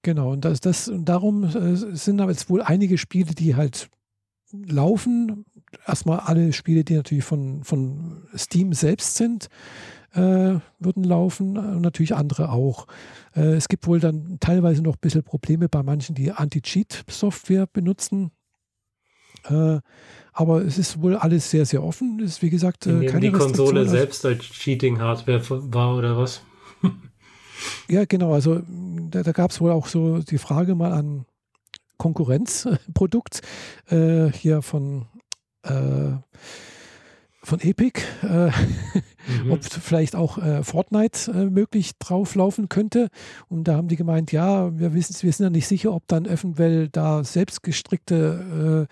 Genau, 0.00 0.32
und 0.32 0.44
das, 0.44 0.60
das, 0.60 0.88
und 0.88 1.04
darum 1.04 1.44
äh, 1.44 1.76
sind 1.76 2.18
aber 2.18 2.30
jetzt 2.30 2.48
wohl 2.48 2.62
einige 2.62 2.96
Spiele, 2.96 3.34
die 3.34 3.56
halt 3.56 3.90
laufen. 4.52 5.44
Erstmal 5.86 6.20
alle 6.20 6.52
Spiele, 6.52 6.84
die 6.84 6.94
natürlich 6.94 7.24
von, 7.24 7.62
von 7.64 8.22
Steam 8.36 8.72
selbst 8.72 9.16
sind, 9.16 9.48
äh, 10.14 10.60
würden 10.78 11.04
laufen 11.04 11.56
und 11.56 11.80
natürlich 11.80 12.14
andere 12.14 12.50
auch. 12.50 12.86
Äh, 13.34 13.54
es 13.54 13.68
gibt 13.68 13.86
wohl 13.86 14.00
dann 14.00 14.38
teilweise 14.40 14.82
noch 14.82 14.94
ein 14.94 15.00
bisschen 15.00 15.22
Probleme 15.22 15.68
bei 15.68 15.82
manchen, 15.82 16.14
die 16.14 16.30
Anti-Cheat-Software 16.32 17.66
benutzen. 17.66 18.30
Äh, 19.48 19.80
aber 20.32 20.62
es 20.62 20.78
ist 20.78 21.00
wohl 21.02 21.16
alles 21.16 21.50
sehr, 21.50 21.66
sehr 21.66 21.82
offen. 21.82 22.20
Es 22.20 22.32
ist, 22.32 22.42
wie 22.42 22.50
gesagt, 22.50 22.86
äh, 22.86 23.06
keine 23.06 23.20
die 23.20 23.32
Konsole 23.32 23.88
selbst 23.88 24.24
als 24.24 24.44
Cheating-Hardware 24.44 25.42
war 25.72 25.96
oder 25.96 26.16
was? 26.16 26.42
ja, 27.88 28.04
genau. 28.04 28.32
Also 28.32 28.62
da, 29.10 29.22
da 29.22 29.32
gab 29.32 29.50
es 29.50 29.60
wohl 29.60 29.70
auch 29.70 29.86
so 29.86 30.18
die 30.18 30.38
Frage 30.38 30.74
mal 30.74 30.92
an 30.92 31.26
Konkurrenzprodukt 31.98 33.42
äh, 33.88 34.30
hier 34.32 34.62
von 34.62 35.06
äh, 35.62 36.12
von 37.44 37.60
Epic, 37.60 38.00
äh, 38.22 38.46
mhm. 38.46 39.50
ob 39.50 39.62
vielleicht 39.64 40.16
auch 40.16 40.38
äh, 40.38 40.62
Fortnite 40.62 41.30
äh, 41.30 41.44
möglich 41.50 41.92
drauflaufen 41.98 42.68
könnte. 42.68 43.08
Und 43.48 43.68
da 43.68 43.76
haben 43.76 43.88
die 43.88 43.96
gemeint, 43.96 44.32
ja, 44.32 44.76
wir 44.78 44.94
wissen, 44.94 45.14
wir 45.22 45.32
sind 45.32 45.44
ja 45.44 45.50
nicht 45.50 45.68
sicher, 45.68 45.92
ob 45.92 46.08
dann 46.08 46.24
eventuell 46.24 46.88
da 46.88 47.22
selbstgestrickte 47.22 48.88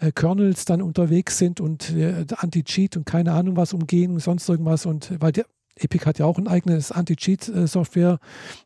äh, 0.00 0.06
äh, 0.06 0.12
Kernels 0.12 0.64
dann 0.64 0.82
unterwegs 0.82 1.38
sind 1.38 1.60
und 1.60 1.90
äh, 1.90 2.24
Anti-Cheat 2.34 2.96
und 2.96 3.06
keine 3.06 3.32
Ahnung 3.32 3.56
was 3.56 3.74
umgehen 3.74 4.12
und 4.12 4.20
sonst 4.20 4.48
irgendwas. 4.48 4.86
Und 4.86 5.20
weil 5.20 5.32
der 5.32 5.44
Epic 5.76 6.06
hat 6.06 6.18
ja 6.18 6.26
auch 6.26 6.38
ein 6.38 6.48
eigenes 6.48 6.92
Anti-Cheat-Software. 6.92 8.18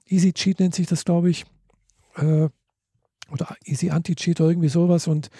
Easy 0.07 0.33
Cheat 0.33 0.61
nennt 0.61 0.75
sich 0.75 0.87
das, 0.87 1.05
glaube 1.05 1.31
ich 1.31 1.45
oder 3.33 3.57
Easy 3.65 3.91
Anti-Cheat 3.91 4.41
oder 4.41 4.51
irgendwie 4.51 4.69
sowas 4.69 5.09
und 5.09 5.31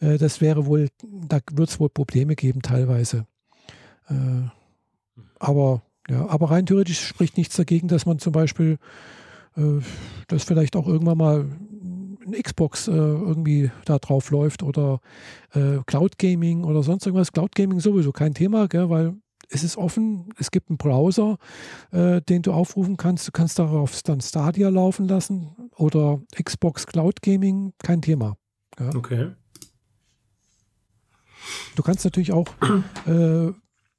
äh, 0.00 0.18
das 0.18 0.40
wäre 0.40 0.66
wohl, 0.66 0.88
da 1.02 1.38
wird 1.52 1.68
es 1.68 1.78
wohl 1.78 1.88
Probleme 1.88 2.34
geben 2.34 2.62
teilweise. 2.62 3.26
Äh, 4.08 4.48
aber 5.38 5.82
ja, 6.08 6.28
aber 6.28 6.50
rein 6.50 6.66
theoretisch 6.66 7.00
spricht 7.00 7.36
nichts 7.36 7.56
dagegen, 7.56 7.88
dass 7.88 8.06
man 8.06 8.18
zum 8.18 8.32
Beispiel 8.32 8.78
äh, 9.56 9.80
das 10.28 10.44
vielleicht 10.44 10.76
auch 10.76 10.86
irgendwann 10.86 11.18
mal 11.18 11.46
ein 12.26 12.42
Xbox 12.42 12.88
äh, 12.88 12.92
irgendwie 12.92 13.70
da 13.84 13.98
drauf 13.98 14.30
läuft 14.30 14.62
oder 14.62 15.00
äh, 15.52 15.78
Cloud 15.86 16.18
Gaming 16.18 16.64
oder 16.64 16.82
sonst 16.82 17.06
irgendwas. 17.06 17.32
Cloud 17.32 17.54
Gaming 17.54 17.80
sowieso 17.80 18.12
kein 18.12 18.34
Thema, 18.34 18.68
gell, 18.68 18.90
weil 18.90 19.14
es 19.50 19.62
ist 19.62 19.76
offen, 19.76 20.30
es 20.38 20.50
gibt 20.50 20.70
einen 20.70 20.78
Browser, 20.78 21.38
äh, 21.90 22.20
den 22.22 22.42
du 22.42 22.52
aufrufen 22.52 22.96
kannst. 22.96 23.28
Du 23.28 23.32
kannst 23.32 23.58
darauf 23.58 24.02
dann 24.02 24.20
Stadia 24.20 24.68
laufen 24.68 25.06
lassen 25.06 25.70
oder 25.76 26.20
Xbox 26.42 26.86
Cloud 26.86 27.22
Gaming, 27.22 27.72
kein 27.82 28.02
Thema. 28.02 28.36
Ja. 28.78 28.94
Okay. 28.94 29.32
Du 31.76 31.82
kannst 31.82 32.04
natürlich 32.04 32.32
auch 32.32 32.48
äh, 33.06 33.52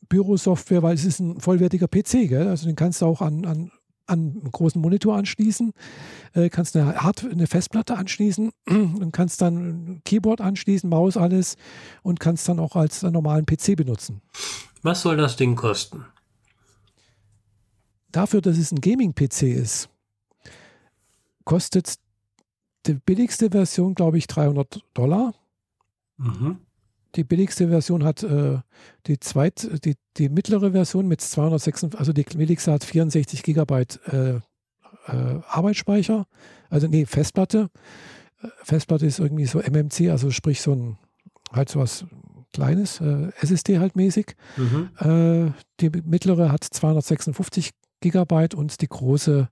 Bürosoftware, 0.10 0.84
weil 0.84 0.96
es 0.96 1.06
ist 1.06 1.20
ein 1.20 1.40
vollwertiger 1.40 1.88
PC, 1.88 2.28
gell? 2.30 2.48
also 2.48 2.66
den 2.68 2.76
kannst 2.76 3.02
du 3.02 3.06
auch 3.06 3.22
an, 3.22 3.46
an, 3.46 3.72
an 4.08 4.20
einen 4.20 4.52
großen 4.52 4.82
Monitor 4.82 5.16
anschließen, 5.16 5.74
äh, 6.34 6.50
kannst 6.50 6.76
eine, 6.76 7.02
Hard 7.02 7.26
eine 7.26 7.48
Festplatte 7.48 7.98
anschließen 7.98 8.52
und 8.68 9.12
kannst 9.12 9.42
dann 9.42 9.56
ein 9.58 10.02
Keyboard 10.06 10.42
anschließen, 10.42 10.90
Maus, 10.90 11.18
alles 11.18 11.56
und 12.04 12.20
kannst 12.20 12.48
dann 12.48 12.60
auch 12.60 12.76
als 12.76 13.02
normalen 13.04 13.46
PC 13.46 13.76
benutzen. 13.76 14.22
Was 14.82 15.02
soll 15.02 15.18
das 15.18 15.36
Ding 15.36 15.56
kosten? 15.56 16.06
Dafür, 18.12 18.42
dass 18.42 18.58
es 18.58 18.72
ein 18.72 18.80
Gaming-PC 18.80 19.44
ist, 19.44 19.90
kostet 21.44 21.96
die 22.86 22.94
billigste 22.94 23.50
Version, 23.50 23.96
glaube 23.96 24.18
ich, 24.18 24.28
300 24.28 24.82
Dollar. 24.94 25.34
Mhm. 26.18 26.60
Die 27.16 27.24
billigste 27.24 27.70
Version 27.70 28.04
hat 28.04 28.24
äh, 28.24 28.60
die 29.08 29.20
zweit, 29.20 29.86
die, 29.86 29.96
die 30.18 30.30
mittlere 30.30 30.72
Version 30.72 31.08
mit 31.08 31.22
256, 31.22 32.00
also 32.00 32.12
die 32.12 32.24
billigste 32.24 32.74
hat 32.74 32.84
64 32.84 33.44
Gigabyte 33.44 34.00
äh, 34.08 34.36
äh, 34.36 34.42
Arbeitsspeicher, 35.48 36.28
also 36.70 36.88
nee, 36.88 37.06
Festplatte. 37.06 37.70
Äh, 38.42 38.48
Festplatte 38.64 39.06
ist 39.06 39.20
irgendwie 39.20 39.46
so 39.46 39.60
MMC, 39.60 40.10
also 40.10 40.32
sprich 40.32 40.62
so 40.62 40.74
ein, 40.74 40.98
halt 41.52 41.70
so 41.70 41.80
was 41.80 42.06
Kleines, 42.52 43.02
äh, 43.02 43.32
SSD 43.42 43.80
halt 43.80 43.96
mäßig. 43.96 44.36
Mhm. 44.56 44.90
Äh, 45.00 45.52
die 45.82 45.90
mittlere 46.04 46.52
hat 46.52 46.64
256 46.64 47.72
Gigabyte 48.00 48.56
und 48.56 48.82
die 48.82 48.88
große 48.88 49.50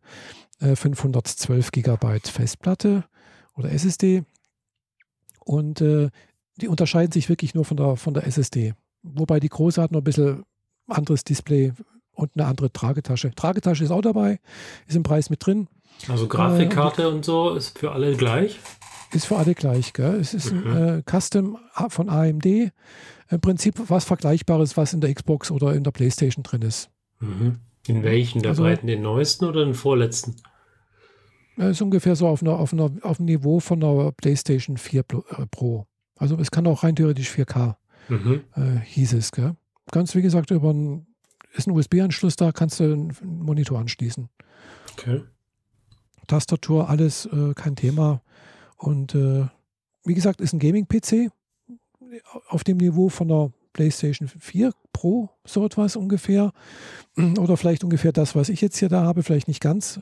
512 0.60 1.72
Gigabyte 1.72 2.30
Festplatte 2.30 3.04
oder 3.56 3.72
SSD. 3.72 4.24
Und 5.44 5.82
äh, 5.82 6.10
die 6.58 6.68
unterscheiden 6.68 7.12
sich 7.12 7.30
wirklich 7.30 7.56
nur 7.56 7.66
von 7.66 7.78
der, 7.78 7.96
von 7.96 8.14
der 8.14 8.28
SSD. 8.28 8.74
Wobei 9.02 9.40
die 9.40 9.50
große 9.50 9.82
hat 9.82 9.92
noch 9.92 10.02
ein 10.02 10.04
bisschen 10.04 10.44
anderes 10.88 11.24
Display 11.24 11.74
und 12.14 12.32
eine 12.36 12.46
andere 12.46 12.72
Tragetasche. 12.72 13.32
Tragetasche 13.36 13.84
ist 13.84 13.92
auch 13.92 14.02
dabei, 14.02 14.40
ist 14.88 14.96
im 14.96 15.04
Preis 15.04 15.30
mit 15.30 15.46
drin. 15.46 15.68
Also 16.08 16.28
Grafikkarte 16.28 17.04
äh, 17.04 17.06
und, 17.06 17.16
und, 17.16 17.26
so 17.26 17.54
ist 17.56 17.78
für 17.78 17.92
alle 17.92 18.16
gleich? 18.16 18.60
Ist 19.12 19.26
für 19.26 19.38
alle 19.38 19.54
gleich, 19.54 19.94
gell? 19.94 20.16
Es 20.16 20.34
ist 20.34 20.52
mhm. 20.52 20.68
ein 20.68 21.00
äh, 21.00 21.04
Custom 21.10 21.58
von 21.90 22.10
AMD. 22.10 22.46
Im 22.46 23.42
Prinzip 23.42 23.76
was 23.88 24.06
Vergleichbares, 24.06 24.76
was 24.78 24.94
in 24.94 25.02
der 25.02 25.14
Xbox 25.14 25.52
oder 25.52 25.74
in 25.74 25.84
der 25.84 25.92
Playstation 25.92 26.44
drin 26.44 26.62
ist. 26.62 26.90
Mhm. 27.20 27.60
In 27.88 28.04
welchen 28.04 28.42
der 28.42 28.52
also, 28.52 28.64
beiden? 28.64 28.88
Den 28.88 29.02
neuesten 29.02 29.46
oder 29.46 29.66
den 29.66 29.74
vorletzten? 29.74 30.36
Ist 31.58 31.82
ungefähr 31.82 32.16
so 32.16 32.28
auf, 32.28 32.42
einer, 32.42 32.58
auf, 32.58 32.74
einer, 32.74 32.92
auf 33.04 33.18
dem 33.18 33.28
Niveau 33.28 33.60
von 33.60 33.80
der 33.80 34.12
PlayStation 34.14 34.78
4 34.78 35.02
äh, 35.02 35.46
Pro. 35.52 35.86
Also 36.16 36.38
es 36.38 36.52
kann 36.52 36.68
auch 36.68 36.84
rein 36.84 36.96
theoretisch 36.96 37.30
4K, 37.30 37.76
mhm. 38.10 38.42
äh, 38.56 38.80
hieß 38.80 39.14
es. 39.14 39.32
Gell? 39.32 39.56
Ganz 39.92 40.16
wie 40.16 40.22
gesagt, 40.22 40.52
über 40.52 40.72
ein, 40.72 41.08
ist 41.54 41.68
ein 41.68 41.72
USB-Anschluss 41.72 42.36
da, 42.36 42.52
kannst 42.52 42.80
du 42.80 42.86
einen 42.86 43.16
Monitor 43.24 43.80
anschließen. 43.80 44.30
Okay. 44.94 45.24
Tastatur, 46.28 46.90
alles 46.90 47.26
äh, 47.26 47.54
kein 47.54 47.76
Thema. 47.76 48.22
Und 48.78 49.16
äh, 49.16 49.46
wie 50.06 50.14
gesagt, 50.14 50.42
ist 50.42 50.54
ein 50.54 50.60
Gaming-PC 50.60 51.32
auf 52.48 52.64
dem 52.64 52.78
Niveau 52.78 53.10
von 53.10 53.28
der 53.28 53.52
PlayStation 53.74 54.28
4 54.28 54.72
Pro, 54.92 55.30
so 55.44 55.66
etwas 55.66 55.96
ungefähr. 55.96 56.54
Oder 57.40 57.58
vielleicht 57.58 57.84
ungefähr 57.84 58.12
das, 58.12 58.36
was 58.36 58.50
ich 58.50 58.62
jetzt 58.62 58.78
hier 58.78 58.90
da 58.90 59.04
habe, 59.04 59.24
vielleicht 59.24 59.48
nicht 59.48 59.62
ganz. 59.62 60.00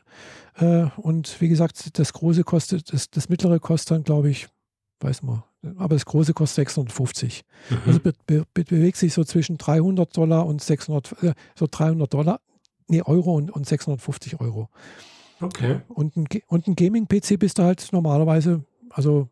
Äh, 0.55 0.88
und 0.97 1.39
wie 1.41 1.49
gesagt, 1.49 1.97
das 1.97 2.14
große 2.14 2.43
kostet, 2.43 2.93
das, 2.93 3.09
das 3.09 3.30
mittlere 3.30 3.59
kostet 3.59 3.91
dann, 3.91 4.03
glaube 4.03 4.30
ich, 4.30 4.47
weiß 4.99 5.24
man, 5.24 5.43
aber 5.78 5.95
das 5.95 6.05
große 6.05 6.34
kostet 6.34 6.68
650. 6.68 7.43
Mhm. 7.70 7.78
Also 7.86 7.99
be, 7.99 8.14
be, 8.26 8.45
bewegt 8.53 8.97
sich 8.97 9.14
so 9.14 9.24
zwischen 9.24 9.57
300 9.57 10.16
Dollar 10.16 10.45
und 10.45 10.62
600, 10.62 11.24
äh, 11.24 11.34
so 11.55 11.68
300 11.70 12.12
Dollar, 12.14 12.41
nee, 12.88 13.01
Euro 13.01 13.36
und, 13.36 13.51
und 13.51 13.68
650 13.68 14.39
Euro. 14.39 14.70
Okay. 15.39 15.82
Und 15.89 16.16
ein, 16.18 16.28
und 16.47 16.68
ein 16.68 16.76
Gaming-PC 16.76 17.39
bist 17.39 17.57
du 17.57 17.64
halt 17.64 17.88
normalerweise, 17.91 18.64
also 18.89 19.30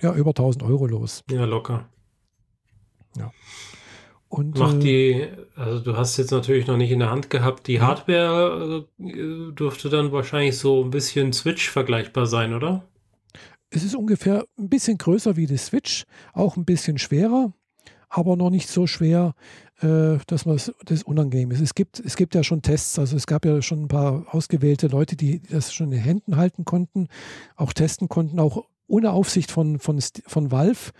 ja, 0.00 0.14
über 0.14 0.30
1000 0.30 0.64
Euro 0.64 0.86
los. 0.86 1.22
Ja, 1.30 1.44
locker. 1.44 1.88
Ja. 3.16 3.32
Und, 4.28 4.58
Macht 4.58 4.82
die, 4.82 5.28
also 5.54 5.78
du 5.78 5.96
hast 5.96 6.16
jetzt 6.16 6.32
natürlich 6.32 6.66
noch 6.66 6.76
nicht 6.76 6.90
in 6.90 6.98
der 6.98 7.10
Hand 7.10 7.30
gehabt, 7.30 7.68
die 7.68 7.80
Hardware 7.80 8.84
äh, 8.98 9.52
dürfte 9.52 9.88
dann 9.88 10.10
wahrscheinlich 10.10 10.58
so 10.58 10.82
ein 10.82 10.90
bisschen 10.90 11.32
Switch 11.32 11.70
vergleichbar 11.70 12.26
sein, 12.26 12.52
oder? 12.52 12.84
Es 13.74 13.82
ist 13.82 13.94
ungefähr 13.94 14.44
ein 14.58 14.68
bisschen 14.68 14.98
größer 14.98 15.36
wie 15.36 15.46
die 15.46 15.56
Switch, 15.56 16.04
auch 16.32 16.56
ein 16.56 16.64
bisschen 16.64 16.98
schwerer, 16.98 17.52
aber 18.08 18.36
noch 18.36 18.50
nicht 18.50 18.68
so 18.68 18.86
schwer, 18.86 19.34
äh, 19.80 20.18
dass 20.26 20.46
man 20.46 20.60
das 20.84 21.02
unangenehm 21.02 21.50
ist. 21.50 21.60
Es 21.60 21.74
gibt, 21.74 21.98
es 21.98 22.16
gibt 22.16 22.34
ja 22.34 22.44
schon 22.44 22.62
Tests, 22.62 22.98
also 22.98 23.16
es 23.16 23.26
gab 23.26 23.44
ja 23.44 23.60
schon 23.62 23.84
ein 23.84 23.88
paar 23.88 24.26
ausgewählte 24.30 24.86
Leute, 24.86 25.16
die 25.16 25.42
das 25.42 25.72
schon 25.74 25.86
in 25.86 25.92
den 25.92 26.00
Händen 26.00 26.36
halten 26.36 26.64
konnten, 26.64 27.08
auch 27.56 27.72
testen 27.72 28.08
konnten, 28.08 28.38
auch 28.38 28.64
ohne 28.86 29.12
Aufsicht 29.12 29.50
von, 29.50 29.78
von, 29.78 29.98
von 30.26 30.50
Valve, 30.52 30.92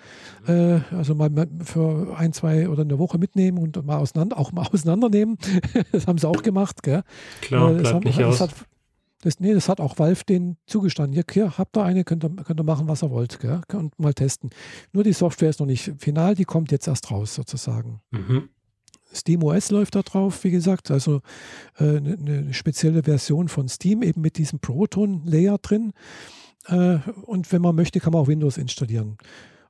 äh, 0.48 0.80
also 0.94 1.14
mal 1.14 1.30
für 1.62 2.16
ein, 2.16 2.32
zwei 2.32 2.68
oder 2.68 2.82
eine 2.82 2.98
Woche 2.98 3.18
mitnehmen 3.18 3.58
und 3.58 3.84
mal 3.84 3.98
auseinander, 3.98 4.38
auch 4.38 4.52
mal 4.52 4.66
auseinandernehmen. 4.72 5.38
das 5.92 6.06
haben 6.06 6.18
sie 6.18 6.28
auch 6.28 6.42
gemacht, 6.42 6.82
gell? 6.82 7.02
Klar, 7.42 7.70
äh, 7.70 7.74
bleibt 7.74 7.94
haben, 7.94 8.04
nicht 8.04 8.22
aus. 8.22 8.40
Hat, 8.40 8.50
das, 9.24 9.40
nee, 9.40 9.54
das 9.54 9.70
hat 9.70 9.80
auch 9.80 9.98
Valve 9.98 10.22
denen 10.28 10.58
zugestanden. 10.66 11.14
Hier, 11.14 11.24
hier 11.30 11.56
habt 11.56 11.76
ihr 11.78 11.82
eine, 11.82 12.04
könnt 12.04 12.24
ihr, 12.24 12.30
könnt 12.30 12.60
ihr 12.60 12.64
machen, 12.64 12.88
was 12.88 13.02
ihr 13.02 13.10
wollt, 13.10 13.40
gell? 13.40 13.62
Und 13.72 13.98
mal 13.98 14.12
testen. 14.12 14.50
Nur 14.92 15.02
die 15.02 15.14
Software 15.14 15.48
ist 15.48 15.60
noch 15.60 15.66
nicht 15.66 15.92
final, 15.98 16.34
die 16.34 16.44
kommt 16.44 16.70
jetzt 16.70 16.86
erst 16.86 17.10
raus, 17.10 17.34
sozusagen. 17.34 18.00
Mhm. 18.10 18.50
SteamOS 19.14 19.70
läuft 19.70 19.94
da 19.94 20.02
drauf, 20.02 20.44
wie 20.44 20.50
gesagt, 20.50 20.90
also 20.90 21.22
äh, 21.78 21.96
eine, 21.96 22.18
eine 22.18 22.52
spezielle 22.52 23.04
Version 23.04 23.48
von 23.48 23.68
Steam, 23.68 24.02
eben 24.02 24.20
mit 24.20 24.36
diesem 24.36 24.58
Proton-Layer 24.58 25.56
drin. 25.58 25.92
Äh, 26.66 26.98
und 27.22 27.50
wenn 27.50 27.62
man 27.62 27.74
möchte, 27.76 28.00
kann 28.00 28.12
man 28.12 28.22
auch 28.22 28.28
Windows 28.28 28.58
installieren. 28.58 29.16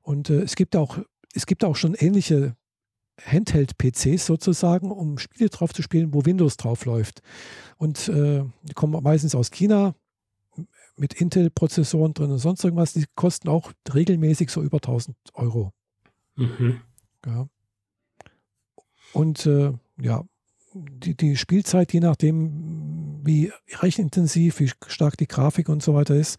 Und 0.02 0.30
äh, 0.30 0.40
es 0.40 0.56
gibt 0.56 0.74
auch, 0.74 0.98
es 1.32 1.46
gibt 1.46 1.64
auch 1.64 1.76
schon 1.76 1.94
ähnliche 1.94 2.56
Handheld-PCs 3.20 4.26
sozusagen, 4.26 4.90
um 4.90 5.18
Spiele 5.18 5.48
drauf 5.48 5.72
zu 5.72 5.82
spielen, 5.82 6.12
wo 6.14 6.24
Windows 6.24 6.56
drauf 6.56 6.84
läuft. 6.84 7.22
Und 7.76 8.08
äh, 8.08 8.44
die 8.62 8.74
kommen 8.74 9.00
meistens 9.02 9.34
aus 9.34 9.50
China 9.50 9.94
mit 10.96 11.14
Intel-Prozessoren 11.14 12.14
drin 12.14 12.30
und 12.30 12.38
sonst 12.38 12.64
irgendwas. 12.64 12.92
Die 12.92 13.04
kosten 13.14 13.48
auch 13.48 13.72
regelmäßig 13.92 14.50
so 14.50 14.62
über 14.62 14.78
1000 14.78 15.16
Euro. 15.34 15.72
Mhm. 16.36 16.80
Ja. 17.26 17.48
Und 19.12 19.46
äh, 19.46 19.72
ja, 20.00 20.24
die, 20.74 21.16
die 21.16 21.36
Spielzeit, 21.36 21.92
je 21.92 22.00
nachdem, 22.00 23.20
wie 23.24 23.52
rechenintensiv, 23.78 24.58
wie 24.60 24.70
stark 24.86 25.16
die 25.16 25.28
Grafik 25.28 25.68
und 25.68 25.82
so 25.82 25.94
weiter 25.94 26.16
ist, 26.16 26.38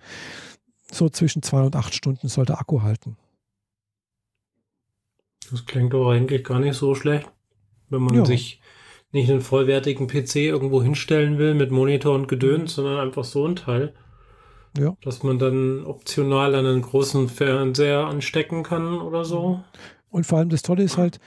so 0.91 1.09
zwischen 1.09 1.41
zwei 1.41 1.61
und 1.61 1.76
acht 1.76 1.95
Stunden 1.95 2.28
soll 2.28 2.45
der 2.45 2.59
Akku 2.59 2.82
halten. 2.82 3.17
Das 5.52 5.66
klingt 5.66 5.93
doch 5.93 6.10
eigentlich 6.10 6.43
gar 6.43 6.60
nicht 6.60 6.76
so 6.76 6.96
schlecht, 6.96 7.30
wenn 7.89 8.02
man 8.02 8.16
ja. 8.16 8.26
sich 8.26 8.62
nicht 9.12 9.30
einen 9.30 9.41
vollwertigen 9.41 10.08
PC 10.08 10.36
irgendwo 10.36 10.84
hinstellen 10.84 11.38
will 11.38 11.54
mit 11.54 11.72
Monitor 11.72 12.14
und 12.14 12.28
Gedöns, 12.28 12.72
mhm. 12.72 12.84
sondern 12.84 13.00
einfach 13.00 13.24
so 13.24 13.48
ein 13.48 13.56
Teil. 13.56 13.93
Ja. 14.78 14.96
Dass 15.02 15.24
man 15.24 15.39
dann 15.39 15.86
optional 15.86 16.54
einen 16.54 16.82
großen 16.82 17.30
Fernseher 17.30 18.06
anstecken 18.08 18.64
kann 18.64 19.00
oder 19.00 19.24
so. 19.24 19.64
Und 20.10 20.26
vor 20.26 20.39
allem 20.39 20.50
das 20.50 20.64
Tolle 20.64 20.84
ist 20.84 20.98
halt, 20.98 21.20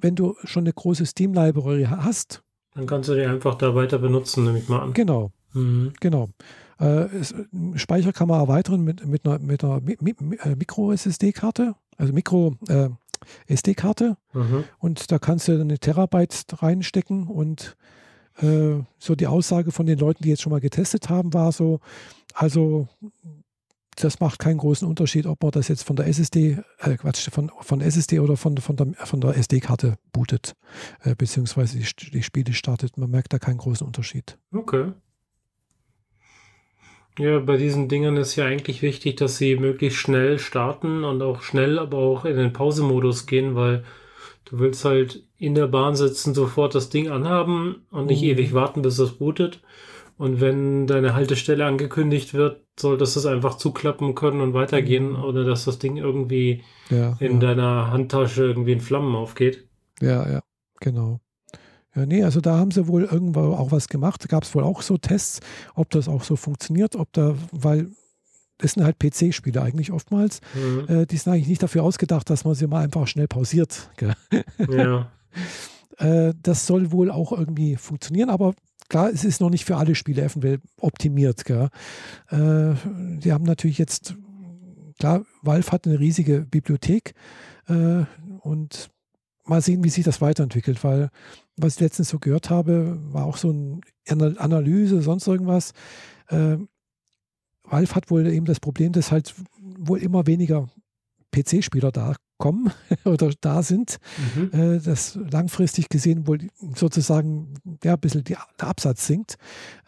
wenn 0.00 0.14
du 0.14 0.36
schon 0.44 0.62
eine 0.62 0.72
große 0.72 1.04
Steam-Library 1.04 1.88
hast. 1.90 2.42
Dann 2.74 2.86
kannst 2.86 3.08
du 3.08 3.14
die 3.14 3.22
einfach 3.22 3.56
da 3.56 3.74
weiter 3.74 3.98
benutzen, 3.98 4.44
nehme 4.44 4.58
ich 4.58 4.68
mal 4.68 4.80
an. 4.80 4.92
Genau. 4.92 5.32
Mhm. 5.52 5.92
Genau. 6.00 6.28
Äh, 6.78 7.06
Speicher 7.76 8.12
kann 8.12 8.28
man 8.28 8.40
erweitern 8.40 8.82
mit, 8.82 9.04
mit 9.06 9.26
einer, 9.26 9.38
mit 9.38 9.64
einer 9.64 9.80
Mi 9.80 9.96
Mi 10.00 10.36
äh, 10.42 10.54
Micro-SSD-Karte, 10.56 11.74
also 11.96 12.12
Micro-SD-Karte. 12.12 12.90
Äh, 12.92 13.03
mhm. 14.32 14.64
Und 14.78 15.10
da 15.10 15.18
kannst 15.18 15.48
du 15.48 15.60
eine 15.60 15.78
Terabyte 15.78 16.44
reinstecken 16.62 17.26
und 17.26 17.76
äh, 18.38 18.80
so 18.98 19.14
die 19.14 19.26
Aussage 19.26 19.72
von 19.72 19.86
den 19.86 19.98
Leuten, 19.98 20.22
die 20.22 20.30
jetzt 20.30 20.42
schon 20.42 20.52
mal 20.52 20.60
getestet 20.60 21.08
haben, 21.08 21.32
war 21.34 21.52
so, 21.52 21.80
also 22.34 22.88
das 23.96 24.20
macht 24.20 24.38
keinen 24.38 24.58
großen 24.58 24.86
Unterschied, 24.88 25.26
ob 25.26 25.42
man 25.42 25.52
das 25.52 25.68
jetzt 25.68 25.84
von 25.84 25.96
der 25.96 26.06
SSD, 26.08 26.58
äh 26.78 26.96
Quatsch, 26.96 27.30
von, 27.30 27.50
von 27.60 27.80
SSD 27.80 28.18
oder 28.20 28.36
von, 28.36 28.56
von 28.56 28.76
der, 28.76 28.92
von 28.94 29.20
der 29.20 29.36
SD-Karte 29.36 29.96
bootet, 30.12 30.54
äh, 31.02 31.14
beziehungsweise 31.14 31.78
die, 31.78 32.10
die 32.10 32.22
Spiele 32.22 32.52
startet. 32.52 32.96
Man 32.98 33.10
merkt 33.10 33.32
da 33.32 33.38
keinen 33.38 33.58
großen 33.58 33.86
Unterschied. 33.86 34.38
Okay. 34.52 34.92
Ja, 37.18 37.38
bei 37.38 37.56
diesen 37.56 37.88
Dingern 37.88 38.16
ist 38.16 38.34
ja 38.34 38.44
eigentlich 38.44 38.82
wichtig, 38.82 39.16
dass 39.16 39.38
sie 39.38 39.56
möglichst 39.56 39.98
schnell 39.98 40.38
starten 40.38 41.04
und 41.04 41.22
auch 41.22 41.42
schnell, 41.42 41.78
aber 41.78 41.98
auch 41.98 42.24
in 42.24 42.36
den 42.36 42.52
Pausemodus 42.52 43.26
gehen, 43.26 43.54
weil 43.54 43.84
du 44.46 44.58
willst 44.58 44.84
halt 44.84 45.22
in 45.38 45.54
der 45.54 45.68
Bahn 45.68 45.94
sitzen, 45.94 46.34
sofort 46.34 46.74
das 46.74 46.90
Ding 46.90 47.08
anhaben 47.10 47.86
und 47.90 48.06
nicht 48.06 48.22
mhm. 48.22 48.30
ewig 48.30 48.52
warten, 48.52 48.82
bis 48.82 48.96
das 48.96 49.12
bootet. 49.12 49.60
Und 50.16 50.40
wenn 50.40 50.86
deine 50.86 51.14
Haltestelle 51.14 51.66
angekündigt 51.66 52.34
wird, 52.34 52.62
solltest 52.78 53.14
du 53.14 53.20
es 53.20 53.26
einfach 53.26 53.56
zuklappen 53.56 54.14
können 54.14 54.40
und 54.40 54.54
weitergehen, 54.54 55.10
mhm. 55.10 55.24
oder 55.24 55.44
dass 55.44 55.64
das 55.64 55.78
Ding 55.78 55.96
irgendwie 55.96 56.62
ja, 56.90 57.16
in 57.20 57.34
ja. 57.34 57.38
deiner 57.38 57.90
Handtasche 57.92 58.44
irgendwie 58.44 58.72
in 58.72 58.80
Flammen 58.80 59.14
aufgeht. 59.14 59.68
Ja, 60.00 60.28
ja, 60.28 60.40
genau. 60.80 61.20
Ja, 61.94 62.06
nee, 62.06 62.24
also 62.24 62.40
da 62.40 62.58
haben 62.58 62.70
sie 62.70 62.88
wohl 62.88 63.04
irgendwo 63.04 63.40
auch 63.40 63.70
was 63.70 63.88
gemacht. 63.88 64.24
Da 64.24 64.26
gab 64.26 64.42
es 64.42 64.54
wohl 64.54 64.64
auch 64.64 64.82
so 64.82 64.98
Tests, 64.98 65.40
ob 65.74 65.90
das 65.90 66.08
auch 66.08 66.24
so 66.24 66.36
funktioniert, 66.36 66.96
ob 66.96 67.12
da, 67.12 67.34
weil 67.52 67.88
das 68.58 68.72
sind 68.72 68.84
halt 68.84 68.98
PC-Spiele 68.98 69.62
eigentlich 69.62 69.92
oftmals. 69.92 70.40
Mhm. 70.54 70.86
Äh, 70.88 71.06
die 71.06 71.16
sind 71.16 71.32
eigentlich 71.32 71.48
nicht 71.48 71.62
dafür 71.62 71.82
ausgedacht, 71.82 72.28
dass 72.30 72.44
man 72.44 72.54
sie 72.54 72.66
mal 72.66 72.82
einfach 72.82 73.06
schnell 73.06 73.28
pausiert. 73.28 73.90
Ja. 74.70 75.10
äh, 75.98 76.32
das 76.40 76.66
soll 76.66 76.92
wohl 76.92 77.10
auch 77.10 77.32
irgendwie 77.32 77.76
funktionieren, 77.76 78.30
aber 78.30 78.54
klar, 78.88 79.10
es 79.10 79.24
ist 79.24 79.40
noch 79.40 79.50
nicht 79.50 79.64
für 79.64 79.76
alle 79.76 79.94
Spiele 79.94 80.22
eventuell 80.22 80.60
optimiert. 80.80 81.44
Gell? 81.44 81.68
Äh, 82.30 82.74
die 83.18 83.32
haben 83.32 83.44
natürlich 83.44 83.78
jetzt, 83.78 84.14
klar, 84.98 85.24
Valve 85.42 85.70
hat 85.72 85.86
eine 85.86 85.98
riesige 85.98 86.40
Bibliothek 86.40 87.14
äh, 87.68 88.04
und 88.40 88.90
mal 89.44 89.60
sehen, 89.60 89.84
wie 89.84 89.90
sich 89.90 90.04
das 90.04 90.20
weiterentwickelt, 90.20 90.82
weil 90.84 91.10
was 91.56 91.74
ich 91.74 91.80
letztens 91.80 92.08
so 92.08 92.18
gehört 92.18 92.50
habe, 92.50 92.98
war 93.12 93.24
auch 93.24 93.36
so 93.36 93.50
eine 94.08 94.40
Analyse, 94.40 95.02
sonst 95.02 95.26
irgendwas. 95.26 95.72
Äh, 96.28 96.56
Valve 97.64 97.94
hat 97.94 98.10
wohl 98.10 98.26
eben 98.26 98.46
das 98.46 98.60
Problem, 98.60 98.92
dass 98.92 99.12
halt 99.12 99.34
wohl 99.58 99.98
immer 99.98 100.26
weniger 100.26 100.68
PC-Spieler 101.32 101.90
da 101.90 102.14
kommen 102.38 102.72
oder 103.04 103.32
da 103.40 103.62
sind, 103.62 103.98
mhm. 104.36 104.50
äh, 104.52 104.78
dass 104.80 105.18
langfristig 105.30 105.88
gesehen 105.88 106.26
wohl 106.26 106.38
sozusagen 106.74 107.54
ja, 107.82 107.94
ein 107.94 108.00
bisschen 108.00 108.24
die, 108.24 108.36
der 108.60 108.68
Absatz 108.68 109.06
sinkt. 109.06 109.36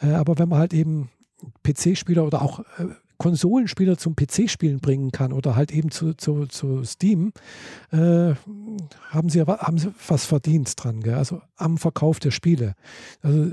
Äh, 0.01 0.13
aber 0.13 0.39
wenn 0.39 0.49
man 0.49 0.59
halt 0.59 0.73
eben 0.73 1.11
PC-Spieler 1.65 2.25
oder 2.25 2.43
auch 2.43 2.61
äh, 2.79 2.87
Konsolenspieler 3.19 3.97
zum 3.99 4.15
PC-Spielen 4.17 4.81
bringen 4.81 5.11
kann 5.11 5.33
oder 5.33 5.57
halt 5.57 5.73
eben 5.73 5.91
zu, 5.91 6.15
zu, 6.15 6.47
zu 6.47 6.85
Steam, 6.85 7.33
äh, 7.91 8.35
haben, 9.11 9.29
sie, 9.29 9.41
haben 9.43 9.79
sie 9.79 9.93
was 10.09 10.27
verdient 10.27 10.73
dran, 10.83 11.01
gell? 11.01 11.15
also 11.15 11.41
am 11.57 11.79
Verkauf 11.79 12.19
der 12.19 12.31
Spiele. 12.31 12.75
Also 13.23 13.53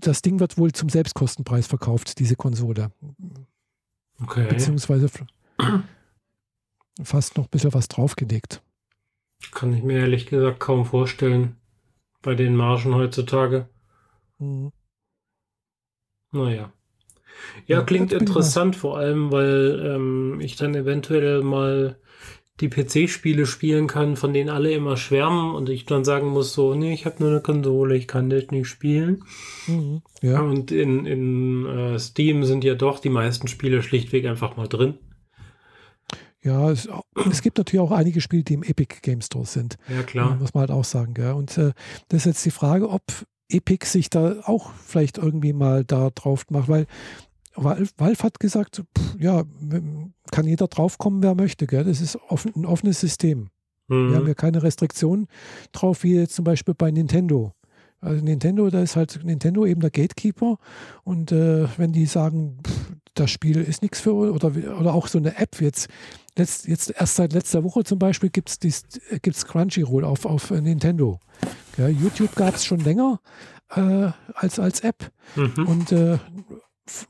das 0.00 0.22
Ding 0.22 0.40
wird 0.40 0.58
wohl 0.58 0.72
zum 0.72 0.88
Selbstkostenpreis 0.88 1.66
verkauft, 1.66 2.18
diese 2.18 2.36
Konsole. 2.36 2.90
Okay. 4.22 4.46
Beziehungsweise 4.48 5.08
fast 7.02 7.36
noch 7.36 7.44
ein 7.44 7.50
bisschen 7.50 7.74
was 7.74 7.88
draufgelegt. 7.88 8.62
Kann 9.52 9.72
ich 9.72 9.82
mir 9.82 10.00
ehrlich 10.00 10.26
gesagt 10.26 10.60
kaum 10.60 10.84
vorstellen 10.84 11.56
bei 12.22 12.34
den 12.34 12.54
Margen 12.54 12.94
heutzutage. 12.94 13.68
Mhm. 14.38 14.72
Naja. 16.32 16.72
Ja, 17.66 17.78
Ja, 17.78 17.84
klingt 17.84 18.12
interessant, 18.12 18.76
vor 18.76 18.98
allem, 18.98 19.32
weil 19.32 19.94
ähm, 19.94 20.40
ich 20.40 20.56
dann 20.56 20.74
eventuell 20.74 21.42
mal 21.42 21.96
die 22.60 22.68
PC-Spiele 22.68 23.46
spielen 23.46 23.86
kann, 23.86 24.16
von 24.16 24.32
denen 24.32 24.50
alle 24.50 24.72
immer 24.72 24.96
schwärmen 24.96 25.54
und 25.54 25.68
ich 25.68 25.86
dann 25.86 26.04
sagen 26.04 26.28
muss, 26.28 26.52
so, 26.52 26.74
nee, 26.74 26.92
ich 26.92 27.06
habe 27.06 27.16
nur 27.20 27.30
eine 27.30 27.40
Konsole, 27.40 27.96
ich 27.96 28.06
kann 28.06 28.28
das 28.28 28.50
nicht 28.50 28.68
spielen. 28.68 29.24
Mhm. 29.66 30.02
Ja, 30.22 30.40
Und 30.40 30.70
in, 30.70 31.06
in 31.06 31.66
äh, 31.66 31.98
Steam 31.98 32.44
sind 32.44 32.64
ja 32.64 32.74
doch 32.74 32.98
die 32.98 33.08
meisten 33.08 33.48
Spiele 33.48 33.82
schlichtweg 33.82 34.26
einfach 34.26 34.56
mal 34.56 34.68
drin. 34.68 34.98
ja 36.42 36.70
es, 36.70 36.88
es 37.30 37.42
gibt 37.42 37.56
natürlich 37.58 37.80
auch 37.80 37.92
einige 37.92 38.20
Spiele, 38.20 38.42
die 38.42 38.54
im 38.54 38.62
Epic 38.62 38.96
Game 39.02 39.22
Store 39.22 39.46
sind. 39.46 39.78
Ja, 39.88 40.02
klar. 40.02 40.36
Muss 40.36 40.52
man 40.52 40.62
halt 40.62 40.70
auch 40.70 40.84
sagen. 40.84 41.14
Gell? 41.14 41.32
Und 41.32 41.56
äh, 41.56 41.72
das 42.08 42.20
ist 42.20 42.26
jetzt 42.26 42.44
die 42.44 42.50
Frage, 42.50 42.90
ob 42.90 43.02
Epic 43.48 43.86
sich 43.86 44.10
da 44.10 44.36
auch 44.44 44.72
vielleicht 44.86 45.18
irgendwie 45.18 45.52
mal 45.52 45.84
da 45.84 46.10
drauf 46.10 46.44
macht, 46.50 46.68
weil 46.68 46.86
Valve, 47.54 47.88
Valve 47.96 48.22
hat 48.22 48.40
gesagt, 48.40 48.82
pff, 48.96 49.16
ja, 49.18 49.42
kann 50.30 50.46
jeder 50.46 50.68
draufkommen, 50.68 51.22
wer 51.22 51.34
möchte. 51.34 51.66
Gell? 51.66 51.84
Das 51.84 52.00
ist 52.00 52.16
offen, 52.28 52.52
ein 52.56 52.64
offenes 52.66 53.00
System. 53.00 53.48
Wir 53.88 53.96
haben 54.14 54.22
Mhm. 54.22 54.28
ja 54.28 54.34
keine 54.34 54.62
Restriktionen 54.62 55.26
drauf, 55.72 56.04
wie 56.04 56.14
jetzt 56.14 56.34
zum 56.36 56.44
Beispiel 56.44 56.74
bei 56.74 56.90
Nintendo. 56.92 57.52
Also 58.00 58.24
Nintendo, 58.24 58.70
da 58.70 58.80
ist 58.82 58.94
halt 58.96 59.20
Nintendo 59.24 59.66
eben 59.66 59.80
der 59.80 59.90
Gatekeeper 59.90 60.58
und 61.04 61.32
äh, 61.32 61.66
wenn 61.76 61.92
die 61.92 62.06
sagen, 62.06 62.58
pff, 62.66 62.92
das 63.14 63.30
Spiel 63.32 63.56
ist 63.60 63.82
nichts 63.82 64.00
für 64.00 64.12
uns 64.14 64.30
oder, 64.42 64.78
oder 64.78 64.94
auch 64.94 65.08
so 65.08 65.18
eine 65.18 65.36
App 65.36 65.60
jetzt, 65.60 65.88
letzt, 66.38 66.66
jetzt 66.68 66.90
erst 66.96 67.16
seit 67.16 67.32
letzter 67.32 67.64
Woche 67.64 67.82
zum 67.84 67.98
Beispiel 67.98 68.30
gibt 68.30 68.48
es 68.64 68.82
gibt's 69.22 69.44
Crunchyroll 69.44 70.04
auf, 70.04 70.24
auf 70.24 70.50
äh, 70.52 70.60
Nintendo. 70.60 71.18
Ja, 71.76 71.88
YouTube 71.88 72.34
gab 72.36 72.54
es 72.54 72.64
schon 72.64 72.78
länger 72.80 73.20
äh, 73.74 74.08
als, 74.34 74.58
als 74.60 74.80
App 74.80 75.10
Mhm. 75.36 75.66
und 75.66 75.92
äh, 75.92 76.18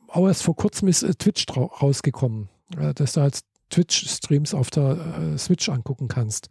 auch 0.09 0.27
erst 0.27 0.43
vor 0.43 0.57
kurzem 0.57 0.89
ist 0.89 1.03
äh, 1.03 1.15
Twitch 1.15 1.47
rausgekommen, 1.57 2.49
äh, 2.77 2.95
dass 2.95 3.13
du 3.15 3.21
halt 3.21 3.41
Twitch-Streams 3.71 4.53
auf 4.53 4.71
der 4.71 5.33
äh, 5.35 5.39
Switch 5.39 5.69
angucken 5.69 6.09
kannst. 6.09 6.49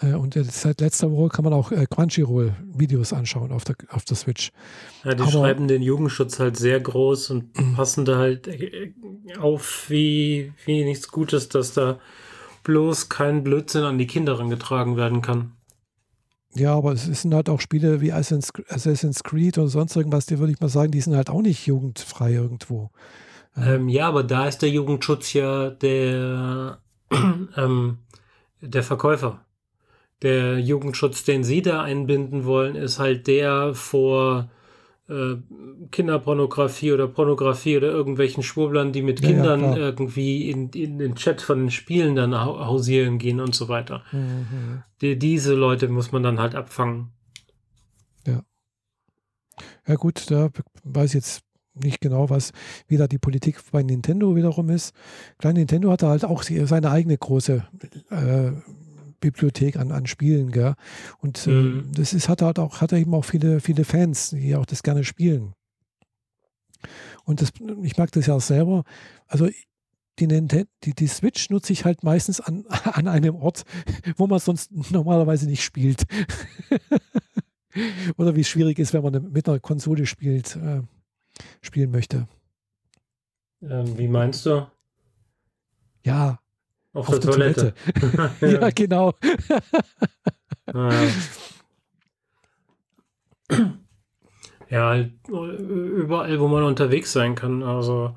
Und 0.00 0.34
seit 0.34 0.80
letzter 0.80 1.10
Woche 1.10 1.28
kann 1.28 1.44
man 1.44 1.52
auch 1.52 1.70
Crunchyroll-Videos 1.70 3.12
anschauen 3.12 3.50
auf 3.52 3.64
der, 3.64 3.76
auf 3.90 4.04
der 4.04 4.16
Switch. 4.16 4.50
Ja, 5.04 5.14
die 5.14 5.22
Aber- 5.22 5.30
schreiben 5.30 5.68
den 5.68 5.82
Jugendschutz 5.82 6.38
halt 6.38 6.56
sehr 6.56 6.80
groß 6.80 7.30
und 7.30 7.52
passen 7.76 8.04
da 8.04 8.16
halt 8.16 8.48
auf 9.40 9.86
wie, 9.88 10.52
wie 10.64 10.84
nichts 10.84 11.08
Gutes, 11.08 11.48
dass 11.48 11.74
da 11.74 11.98
bloß 12.64 13.08
kein 13.08 13.42
Blödsinn 13.44 13.84
an 13.84 13.98
die 13.98 14.06
Kinder 14.06 14.38
rangetragen 14.38 14.96
werden 14.96 15.20
kann. 15.22 15.52
Ja, 16.54 16.74
aber 16.74 16.92
es 16.92 17.04
sind 17.04 17.34
halt 17.34 17.48
auch 17.48 17.60
Spiele 17.60 18.00
wie 18.00 18.12
Assassin's, 18.12 19.22
Creed 19.22 19.58
oder 19.58 19.68
sonst 19.68 19.96
irgendwas, 19.96 20.26
die 20.26 20.38
würde 20.38 20.52
ich 20.52 20.60
mal 20.60 20.68
sagen, 20.68 20.90
die 20.90 21.00
sind 21.00 21.14
halt 21.14 21.30
auch 21.30 21.42
nicht 21.42 21.66
jugendfrei 21.66 22.32
irgendwo. 22.32 22.90
Ähm, 23.56 23.88
ja, 23.88 24.08
aber 24.08 24.22
da 24.22 24.46
ist 24.46 24.62
der 24.62 24.70
Jugendschutz 24.70 25.32
ja 25.32 25.70
der, 25.70 26.78
ähm, 27.56 27.98
der 28.60 28.82
Verkäufer. 28.82 29.44
Der 30.22 30.58
Jugendschutz, 30.58 31.24
den 31.24 31.44
Sie 31.44 31.62
da 31.62 31.82
einbinden 31.82 32.44
wollen, 32.44 32.74
ist 32.74 32.98
halt 32.98 33.26
der 33.26 33.74
vor 33.74 34.50
äh, 35.08 35.36
Kinderpornografie 35.90 36.92
oder 36.92 37.08
Pornografie 37.08 37.76
oder 37.78 37.88
irgendwelchen 37.88 38.42
Schwurblern, 38.42 38.92
die 38.92 39.02
mit 39.02 39.20
Ja, 39.20 39.28
ja, 39.28 39.34
Kindern 39.34 39.60
klar. 39.60 39.76
irgendwie 39.76 40.50
in, 40.50 40.68
in 40.70 40.98
den 40.98 41.14
Chat 41.14 41.40
von 41.40 41.58
den 41.60 41.70
Spielen 41.70 42.14
dann 42.16 42.34
hau- 42.34 42.64
hausieren 42.66 43.18
gehen 43.18 43.40
und 43.40 43.54
so 43.54 43.68
weiter. 43.68 44.02
Mhm. 44.12 44.82
Die, 45.00 45.18
diese 45.18 45.54
Leute 45.54 45.88
muss 45.88 46.12
man 46.12 46.22
dann 46.22 46.40
halt 46.40 46.54
abfangen. 46.54 47.12
Ja 49.86 49.94
gut, 49.96 50.30
da 50.30 50.50
weiß 50.84 51.10
ich 51.10 51.14
jetzt 51.14 51.40
nicht 51.74 52.00
genau, 52.00 52.28
was 52.28 52.52
wie 52.88 52.96
da 52.96 53.06
die 53.06 53.18
Politik 53.18 53.60
bei 53.70 53.82
Nintendo 53.82 54.34
wiederum 54.34 54.68
ist. 54.68 54.94
Klein 55.38 55.54
Nintendo 55.54 55.90
hatte 55.92 56.08
halt 56.08 56.24
auch 56.24 56.42
seine 56.42 56.90
eigene 56.90 57.16
große 57.16 57.64
äh, 58.10 58.50
Bibliothek 59.20 59.76
an, 59.76 59.92
an 59.92 60.06
Spielen, 60.06 60.50
gell? 60.50 60.74
Und 61.18 61.46
äh, 61.46 61.50
Mhm. 61.50 61.92
das 61.92 62.12
ist, 62.12 62.28
hat 62.28 62.42
halt 62.42 62.58
auch, 62.58 62.80
hat 62.80 62.92
er 62.92 62.98
eben 62.98 63.14
auch 63.14 63.24
viele, 63.24 63.60
viele 63.60 63.84
Fans, 63.84 64.30
die 64.30 64.54
auch 64.56 64.66
das 64.66 64.82
gerne 64.82 65.04
spielen. 65.04 65.54
Und 67.24 67.42
das, 67.42 67.50
ich 67.82 67.96
mag 67.96 68.12
das 68.12 68.26
ja 68.26 68.34
auch 68.34 68.40
selber. 68.40 68.84
Also 69.26 69.48
die, 70.18 70.26
die, 70.26 70.94
die 70.94 71.06
Switch 71.06 71.50
nutze 71.50 71.72
ich 71.72 71.84
halt 71.84 72.02
meistens 72.02 72.40
an, 72.40 72.64
an 72.84 73.08
einem 73.08 73.36
Ort, 73.36 73.64
wo 74.16 74.26
man 74.26 74.38
sonst 74.38 74.72
normalerweise 74.90 75.46
nicht 75.46 75.62
spielt. 75.62 76.04
Oder 78.16 78.34
wie 78.34 78.40
es 78.40 78.48
schwierig 78.48 78.78
ist, 78.78 78.92
wenn 78.94 79.02
man 79.02 79.30
mit 79.30 79.48
einer 79.48 79.60
Konsole 79.60 80.06
spielt, 80.06 80.56
äh, 80.56 80.82
spielen 81.60 81.90
möchte. 81.90 82.26
Ähm, 83.62 83.96
wie 83.98 84.08
meinst 84.08 84.46
du? 84.46 84.66
Ja, 86.04 86.40
Auf, 86.92 87.08
auf 87.08 87.18
der, 87.18 87.20
der 87.20 87.30
Toilette. 87.30 87.74
ja, 88.40 88.70
genau. 88.70 89.14
Ah, 90.72 90.92
Ja, 94.70 94.88
halt 94.88 95.12
überall, 95.28 96.38
wo 96.40 96.48
man 96.48 96.64
unterwegs 96.64 97.12
sein 97.12 97.34
kann. 97.34 97.62
Also, 97.62 98.16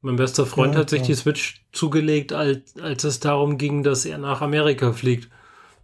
mein 0.00 0.16
bester 0.16 0.46
Freund 0.46 0.74
Ja, 0.74 0.80
hat 0.80 0.90
sich 0.90 1.02
die 1.02 1.14
Switch 1.14 1.64
zugelegt, 1.72 2.32
als, 2.32 2.76
als 2.80 3.04
es 3.04 3.20
darum 3.20 3.58
ging, 3.58 3.82
dass 3.82 4.04
er 4.04 4.18
nach 4.18 4.40
Amerika 4.40 4.92
fliegt. 4.92 5.28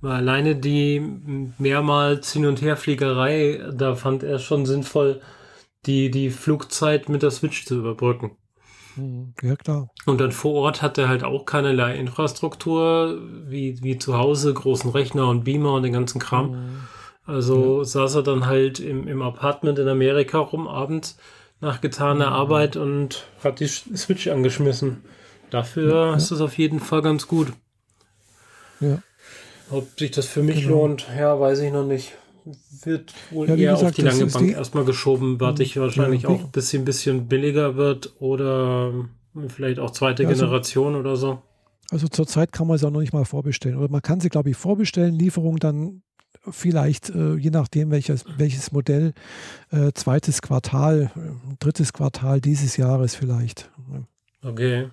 Weil 0.00 0.12
alleine 0.12 0.54
die 0.56 1.00
mehrmals 1.58 2.32
Hin- 2.32 2.46
und 2.46 2.60
Herfliegerei, 2.62 3.60
da 3.72 3.94
fand 3.96 4.22
er 4.22 4.38
schon 4.38 4.66
sinnvoll, 4.66 5.20
die, 5.86 6.10
die 6.10 6.30
Flugzeit 6.30 7.08
mit 7.08 7.22
der 7.22 7.30
Switch 7.30 7.64
zu 7.66 7.78
überbrücken. 7.78 8.36
Hm, 8.96 9.34
Ja, 9.42 9.56
klar. 9.56 9.88
Und 10.06 10.20
dann 10.20 10.32
vor 10.32 10.54
Ort 10.54 10.82
hat 10.82 10.98
er 10.98 11.08
halt 11.08 11.24
auch 11.24 11.44
keinerlei 11.46 11.96
Infrastruktur, 11.96 13.18
wie, 13.46 13.82
wie 13.82 13.98
zu 13.98 14.16
Hause, 14.18 14.52
großen 14.54 14.90
Rechner 14.90 15.28
und 15.28 15.44
Beamer 15.44 15.72
und 15.74 15.82
den 15.82 15.92
ganzen 15.92 16.20
Kram. 16.20 16.52
Hm, 16.52 16.80
Also 17.26 17.82
saß 17.84 18.16
er 18.16 18.22
dann 18.22 18.46
halt 18.46 18.80
im, 18.80 19.08
im 19.08 19.22
Apartment 19.22 19.78
in 19.78 19.88
Amerika 19.88 20.38
rum 20.38 20.68
abends 20.68 21.16
nach 21.60 21.80
getaner 21.80 22.26
Mhm. 22.28 22.32
Arbeit 22.36 22.76
und 22.76 23.26
hat 23.42 23.60
die 23.60 23.66
Switch 23.66 24.28
angeschmissen. 24.28 25.02
Dafür 25.50 26.08
Ja. 26.08 26.14
ist 26.14 26.30
es 26.30 26.40
auf 26.40 26.58
jeden 26.58 26.80
Fall 26.80 27.00
ganz 27.00 27.26
gut. 27.26 27.52
Ja. 28.80 28.98
Ob 29.70 29.98
sich 29.98 30.10
das 30.10 30.26
für 30.26 30.42
mich 30.42 30.64
Genau. 30.64 30.76
lohnt, 30.80 31.06
ja, 31.18 31.38
weiß 31.40 31.60
ich 31.60 31.72
noch 31.72 31.86
nicht. 31.86 32.12
Wird 32.82 33.14
wohl 33.30 33.48
Ja, 33.48 33.54
eher 33.56 33.72
auf 33.74 33.80
gesagt, 33.80 33.98
die 33.98 34.02
das 34.02 34.18
lange 34.18 34.30
Bank 34.30 34.46
die- 34.46 34.52
erstmal 34.52 34.84
geschoben, 34.84 35.40
warte 35.40 35.62
ich 35.62 35.76
wahrscheinlich 35.78 36.22
Ja, 36.24 36.28
auch 36.30 36.44
ein 36.44 36.84
bisschen 36.84 37.26
billiger 37.26 37.76
wird 37.76 38.14
oder 38.20 38.92
vielleicht 39.48 39.78
auch 39.78 39.90
zweite 39.90 40.24
Ja, 40.24 40.28
also- 40.28 40.44
Generation 40.44 40.94
oder 40.96 41.16
so. 41.16 41.42
Also 41.90 42.08
zurzeit 42.08 42.52
kann 42.52 42.66
man 42.66 42.76
es 42.76 42.84
auch 42.84 42.90
noch 42.90 43.00
nicht 43.00 43.12
mal 43.12 43.24
vorbestellen. 43.24 43.78
Oder 43.78 43.88
man 43.90 44.02
kann 44.02 44.20
sie, 44.20 44.28
glaube 44.28 44.50
ich, 44.50 44.56
vorbestellen, 44.56 45.14
Lieferung 45.14 45.58
dann 45.58 46.02
vielleicht, 46.50 47.10
äh, 47.10 47.34
je 47.36 47.50
nachdem 47.50 47.90
welches, 47.90 48.24
welches 48.36 48.72
Modell, 48.72 49.12
äh, 49.70 49.92
zweites 49.94 50.42
Quartal, 50.42 51.10
äh, 51.16 51.54
drittes 51.60 51.92
Quartal 51.92 52.40
dieses 52.40 52.76
Jahres 52.76 53.14
vielleicht. 53.14 53.70
Okay. 54.42 54.88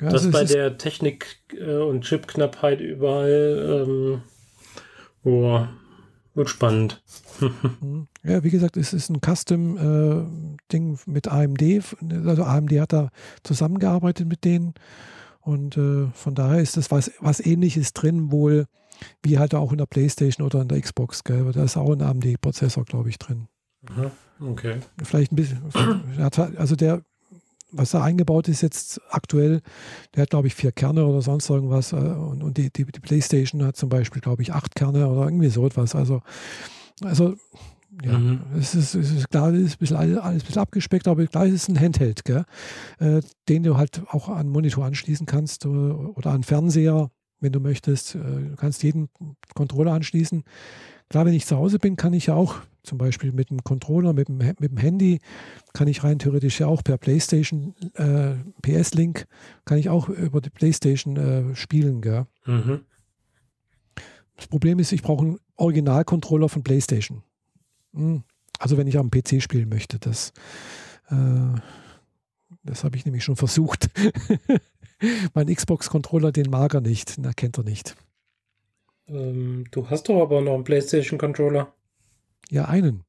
Ja, 0.00 0.10
das 0.10 0.24
also 0.24 0.28
es 0.28 0.32
bei 0.32 0.44
der 0.44 0.78
Technik- 0.78 1.38
äh, 1.58 1.76
und 1.78 2.02
Chipknappheit 2.04 2.80
überall, 2.80 3.84
ähm, 3.88 4.22
boah, 5.22 5.68
wird 6.36 6.50
spannend. 6.50 7.02
Mhm. 7.40 8.08
Ja, 8.22 8.44
wie 8.44 8.50
gesagt, 8.50 8.76
es 8.76 8.92
ist 8.92 9.10
ein 9.10 9.20
Custom-Ding 9.20 10.98
mit 11.06 11.28
AMD. 11.28 11.62
Also 12.26 12.44
AMD 12.44 12.72
hat 12.80 12.92
da 12.92 13.10
zusammengearbeitet 13.42 14.28
mit 14.28 14.44
denen. 14.44 14.74
Und 15.40 15.76
äh, 15.76 16.08
von 16.12 16.34
daher 16.34 16.60
ist 16.60 16.76
das 16.76 16.90
was, 16.90 17.12
was 17.20 17.44
ähnliches 17.44 17.92
drin, 17.92 18.32
wohl 18.32 18.66
wie 19.22 19.38
halt 19.38 19.54
auch 19.54 19.72
in 19.72 19.78
der 19.78 19.86
Playstation 19.86 20.44
oder 20.44 20.62
in 20.62 20.68
der 20.68 20.80
Xbox. 20.80 21.24
Gell? 21.24 21.52
Da 21.52 21.64
ist 21.64 21.76
auch 21.76 21.92
ein 21.92 22.02
AMD-Prozessor, 22.02 22.84
glaube 22.84 23.10
ich, 23.10 23.18
drin. 23.18 23.48
Aha, 23.90 24.10
okay. 24.40 24.80
Vielleicht 25.02 25.32
ein 25.32 25.36
bisschen. 25.36 25.62
also 26.56 26.76
der, 26.76 27.02
was 27.72 27.90
da 27.90 28.02
eingebaut 28.02 28.48
ist 28.48 28.62
jetzt 28.62 29.00
aktuell, 29.10 29.60
der 30.14 30.22
hat, 30.22 30.30
glaube 30.30 30.46
ich, 30.46 30.54
vier 30.54 30.72
Kerne 30.72 31.04
oder 31.06 31.22
sonst 31.22 31.48
irgendwas. 31.50 31.92
äh, 31.92 31.96
Und, 31.96 32.42
und 32.42 32.56
die, 32.56 32.70
die, 32.70 32.84
die 32.84 33.00
Playstation 33.00 33.64
hat 33.64 33.76
zum 33.76 33.88
Beispiel, 33.88 34.22
glaube 34.22 34.42
ich, 34.42 34.52
acht 34.52 34.74
Kerne 34.74 35.08
oder 35.08 35.24
irgendwie 35.24 35.48
so 35.48 35.66
etwas. 35.66 35.94
Also, 35.94 36.22
also 37.02 37.34
ja, 38.04 38.18
Mhm. 38.18 38.40
es, 38.58 38.74
ist, 38.74 38.94
es 38.94 39.10
ist 39.10 39.30
klar, 39.30 39.52
es 39.54 39.60
ist 39.62 39.74
ein 39.76 39.78
bisschen, 39.78 39.96
alles 39.96 40.18
ein 40.22 40.38
bisschen 40.38 40.60
abgespeckt, 40.60 41.08
aber 41.08 41.26
klar, 41.26 41.46
es 41.46 41.54
ist 41.54 41.68
ein 41.68 41.80
Handheld, 41.80 42.24
gell? 42.24 42.44
Äh, 42.98 43.22
den 43.48 43.62
du 43.62 43.76
halt 43.78 44.02
auch 44.08 44.28
an 44.28 44.48
Monitor 44.48 44.84
anschließen 44.84 45.24
kannst 45.26 45.64
äh, 45.64 45.68
oder 45.68 46.32
an 46.32 46.42
Fernseher, 46.42 47.10
wenn 47.40 47.52
du 47.52 47.60
möchtest. 47.60 48.14
Äh, 48.14 48.18
Du 48.18 48.56
kannst 48.56 48.82
jeden 48.82 49.08
Controller 49.54 49.92
anschließen. 49.92 50.44
Klar, 51.08 51.24
wenn 51.24 51.32
ich 51.34 51.46
zu 51.46 51.56
Hause 51.56 51.78
bin, 51.78 51.96
kann 51.96 52.12
ich 52.12 52.26
ja 52.26 52.34
auch 52.34 52.56
zum 52.86 52.98
Beispiel 52.98 53.32
mit 53.32 53.50
dem 53.50 53.62
Controller, 53.64 54.12
mit 54.12 54.28
dem, 54.28 54.38
mit 54.38 54.60
dem 54.60 54.76
Handy, 54.76 55.20
kann 55.72 55.88
ich 55.88 56.04
rein 56.04 56.18
theoretisch 56.18 56.60
ja 56.60 56.66
auch 56.66 56.82
per 56.82 56.98
PlayStation, 56.98 57.74
äh, 57.94 58.34
PS-Link, 58.62 59.26
kann 59.64 59.78
ich 59.78 59.88
auch 59.88 60.08
über 60.08 60.40
die 60.40 60.50
PlayStation 60.50 61.16
äh, 61.16 61.54
spielen. 61.54 62.00
Gell? 62.00 62.26
Mhm. 62.46 62.80
Das 64.36 64.46
Problem 64.46 64.78
ist, 64.78 64.92
ich 64.92 65.02
brauche 65.02 65.24
einen 65.24 65.38
Original-Controller 65.56 66.48
von 66.48 66.62
PlayStation. 66.62 67.22
Hm. 67.94 68.22
Also 68.58 68.76
wenn 68.76 68.86
ich 68.86 68.98
am 68.98 69.10
PC 69.10 69.42
spielen 69.42 69.68
möchte, 69.68 69.98
das, 69.98 70.32
äh, 71.10 71.58
das 72.62 72.84
habe 72.84 72.96
ich 72.96 73.04
nämlich 73.04 73.24
schon 73.24 73.36
versucht. 73.36 73.90
mein 75.34 75.52
Xbox-Controller, 75.52 76.32
den 76.32 76.50
mag 76.50 76.74
er 76.74 76.80
nicht, 76.80 77.16
den 77.16 77.24
erkennt 77.24 77.58
er 77.58 77.64
nicht. 77.64 77.96
Ähm, 79.08 79.64
du 79.70 79.88
hast 79.88 80.08
doch 80.08 80.22
aber 80.22 80.40
noch 80.40 80.54
einen 80.54 80.64
PlayStation-Controller. 80.64 81.72
Ja, 82.50 82.66
einen. 82.66 83.04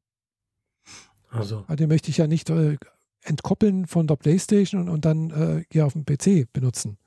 Also. 1.29 1.63
Aber 1.67 1.75
den 1.75 1.89
möchte 1.89 2.09
ich 2.09 2.17
ja 2.17 2.27
nicht 2.27 2.49
äh, 2.49 2.77
entkoppeln 3.21 3.85
von 3.85 4.07
der 4.07 4.15
PlayStation 4.15 4.81
und, 4.81 4.89
und 4.89 5.05
dann 5.05 5.29
äh, 5.31 5.63
hier 5.71 5.85
auf 5.85 5.93
dem 5.93 6.05
PC 6.05 6.51
benutzen. 6.51 6.97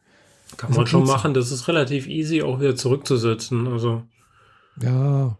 Kann 0.57 0.75
man 0.75 0.87
schon 0.87 1.05
machen, 1.05 1.33
das 1.33 1.53
ist 1.53 1.69
relativ 1.69 2.09
easy 2.09 2.43
auch 2.43 2.61
wieder 2.61 2.75
zurückzusetzen. 2.77 3.69
Also. 3.69 4.03
Ja. 4.81 5.39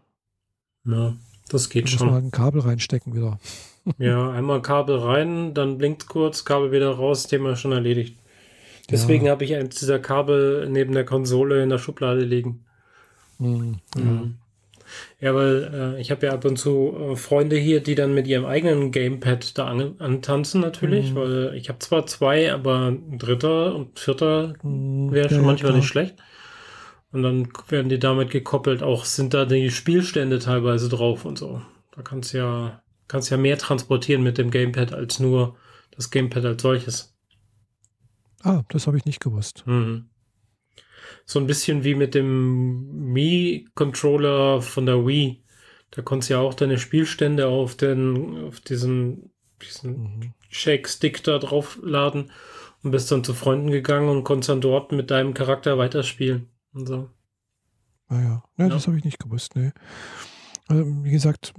Ja, 0.85 1.13
das 1.49 1.69
geht 1.69 1.85
da 1.85 1.89
schon. 1.89 2.07
Muss 2.07 2.15
man 2.15 2.25
ein 2.25 2.31
Kabel 2.31 2.61
reinstecken 2.61 3.13
wieder. 3.13 3.39
ja, 3.97 4.31
einmal 4.31 4.61
Kabel 4.61 4.97
rein, 4.97 5.53
dann 5.53 5.77
blinkt 5.77 6.07
kurz, 6.07 6.45
Kabel 6.45 6.71
wieder 6.71 6.91
raus, 6.91 7.27
Thema 7.27 7.55
schon 7.55 7.71
erledigt. 7.71 8.17
Deswegen 8.89 9.25
ja. 9.25 9.31
habe 9.31 9.45
ich 9.45 9.55
eins 9.55 9.75
dieser 9.75 9.99
Kabel 9.99 10.67
neben 10.69 10.93
der 10.93 11.05
Konsole 11.05 11.63
in 11.63 11.69
der 11.69 11.77
Schublade 11.77 12.23
liegen. 12.23 12.65
Mhm. 13.37 13.79
Mhm. 13.95 14.37
Ja, 15.19 15.35
weil 15.35 15.95
äh, 15.97 16.01
ich 16.01 16.11
habe 16.11 16.25
ja 16.25 16.33
ab 16.33 16.45
und 16.45 16.57
zu 16.57 16.95
äh, 16.97 17.15
Freunde 17.15 17.55
hier, 17.55 17.81
die 17.81 17.95
dann 17.95 18.13
mit 18.13 18.27
ihrem 18.27 18.45
eigenen 18.45 18.91
Gamepad 18.91 19.57
da 19.57 19.67
an, 19.67 19.95
antanzen 19.99 20.61
natürlich, 20.61 21.11
mhm. 21.11 21.15
weil 21.15 21.53
ich 21.55 21.69
habe 21.69 21.79
zwar 21.79 22.05
zwei, 22.05 22.53
aber 22.53 22.87
ein 22.87 23.17
dritter 23.17 23.75
und 23.75 23.99
vierter 23.99 24.53
mhm. 24.63 25.11
wäre 25.11 25.29
schon 25.29 25.39
ja, 25.39 25.43
manchmal 25.43 25.71
klar. 25.71 25.79
nicht 25.79 25.87
schlecht. 25.87 26.15
Und 27.11 27.23
dann 27.23 27.49
werden 27.67 27.89
die 27.89 27.99
damit 27.99 28.31
gekoppelt. 28.31 28.83
Auch 28.83 29.03
sind 29.03 29.33
da 29.33 29.45
die 29.45 29.69
Spielstände 29.69 30.39
teilweise 30.39 30.87
drauf 30.87 31.25
und 31.25 31.37
so. 31.37 31.61
Da 31.95 32.01
kannst 32.03 32.33
ja 32.33 32.81
kannst 33.09 33.29
ja 33.29 33.35
mehr 33.35 33.57
transportieren 33.57 34.23
mit 34.23 34.37
dem 34.37 34.51
Gamepad 34.51 34.93
als 34.93 35.19
nur 35.19 35.57
das 35.93 36.11
Gamepad 36.11 36.45
als 36.45 36.61
solches. 36.61 37.13
Ah, 38.43 38.63
das 38.69 38.87
habe 38.87 38.97
ich 38.97 39.03
nicht 39.03 39.19
gewusst. 39.19 39.63
Mhm 39.65 40.10
so 41.31 41.39
ein 41.39 41.47
bisschen 41.47 41.85
wie 41.85 41.95
mit 41.95 42.13
dem 42.13 43.13
Mii-Controller 43.13 44.61
von 44.61 44.85
der 44.85 45.07
Wii. 45.07 45.41
Da 45.91 46.01
konntest 46.01 46.29
du 46.29 46.33
ja 46.33 46.41
auch 46.41 46.53
deine 46.53 46.77
Spielstände 46.77 47.47
auf 47.47 47.75
den, 47.75 48.43
auf 48.43 48.59
diesen, 48.59 49.31
diesen 49.61 50.01
mhm. 50.01 50.33
Shake-Stick 50.49 51.23
da 51.23 51.39
draufladen 51.39 52.31
und 52.83 52.91
bist 52.91 53.09
dann 53.13 53.23
zu 53.23 53.33
Freunden 53.33 53.71
gegangen 53.71 54.09
und 54.09 54.25
konntest 54.25 54.49
dann 54.49 54.59
dort 54.59 54.91
mit 54.91 55.09
deinem 55.09 55.33
Charakter 55.33 55.77
weiterspielen 55.77 56.49
und 56.73 56.87
so. 56.87 57.09
Ah 58.09 58.19
ja, 58.19 58.43
ja, 58.57 58.65
ja. 58.65 58.67
das 58.67 58.87
habe 58.87 58.97
ich 58.97 59.05
nicht 59.05 59.19
gewusst, 59.19 59.55
ne. 59.55 59.73
Also, 60.67 60.83
wie 60.85 61.11
gesagt, 61.11 61.53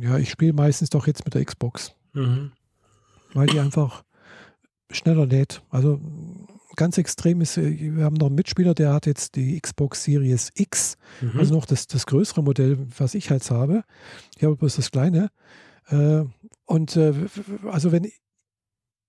ja, 0.00 0.16
ich 0.16 0.30
spiele 0.30 0.54
meistens 0.54 0.88
doch 0.88 1.06
jetzt 1.06 1.26
mit 1.26 1.34
der 1.34 1.44
Xbox. 1.44 1.94
Mhm. 2.14 2.52
Weil 3.34 3.48
die 3.48 3.60
einfach 3.60 4.02
schneller 4.90 5.26
lädt. 5.26 5.62
Also 5.68 6.00
ganz 6.76 6.98
extrem 6.98 7.40
ist, 7.40 7.56
äh, 7.56 7.96
wir 7.96 8.04
haben 8.04 8.14
noch 8.14 8.26
einen 8.26 8.36
Mitspieler, 8.36 8.74
der 8.74 8.92
hat 8.92 9.06
jetzt 9.06 9.36
die 9.36 9.60
Xbox 9.60 10.04
Series 10.04 10.50
X, 10.54 10.96
mhm. 11.20 11.38
also 11.38 11.54
noch 11.54 11.66
das, 11.66 11.86
das 11.86 12.06
größere 12.06 12.42
Modell, 12.42 12.78
was 12.98 13.14
ich 13.14 13.30
halt 13.30 13.48
habe. 13.50 13.84
Ich 14.36 14.44
habe 14.44 14.56
bloß 14.56 14.76
das 14.76 14.90
kleine. 14.90 15.30
Äh, 15.88 16.24
und 16.64 16.96
äh, 16.96 17.12
also 17.70 17.92
wenn 17.92 18.08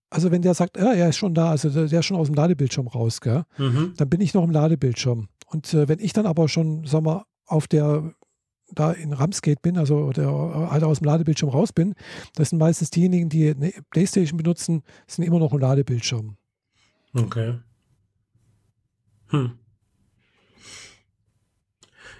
also 0.10 0.32
wenn 0.32 0.44
der 0.44 0.54
sagt, 0.54 0.78
ja, 0.78 0.94
er 0.94 1.10
ist 1.10 1.18
schon 1.18 1.34
da, 1.34 1.50
also 1.50 1.70
der 1.70 2.00
ist 2.00 2.06
schon 2.06 2.16
aus 2.16 2.28
dem 2.28 2.36
Ladebildschirm 2.36 2.88
raus? 2.88 3.20
Mhm. 3.58 3.94
dann 3.98 4.10
bin 4.10 4.22
ich 4.22 4.34
noch 4.34 4.44
im 4.44 4.52
Ladebildschirm. 4.52 5.28
Und 5.48 5.74
wenn 5.74 6.00
ich 6.00 6.14
dann 6.14 6.26
aber 6.26 6.48
schon, 6.48 6.86
sag 6.86 7.02
mal, 7.02 7.26
auf 7.46 7.68
der 7.68 8.14
da 8.74 8.92
in 8.92 9.14
Ramsgate 9.14 9.62
bin, 9.62 9.78
also 9.78 9.98
oder 9.98 10.72
halt 10.72 10.84
aus 10.84 11.00
dem 11.00 11.06
Ladebildschirm 11.06 11.50
raus 11.50 11.74
bin, 11.74 11.96
das 12.36 12.50
sind 12.50 12.60
meistens 12.60 12.92
diejenigen, 12.92 13.30
die 13.30 13.50
eine 13.50 13.74
Playstation 13.90 14.38
benutzen, 14.38 14.84
sind 15.08 15.26
immer 15.26 15.40
noch 15.40 15.54
im 15.54 15.60
Ladebildschirm. 15.60 16.38
Okay. 17.16 17.56
Hm. 19.30 19.58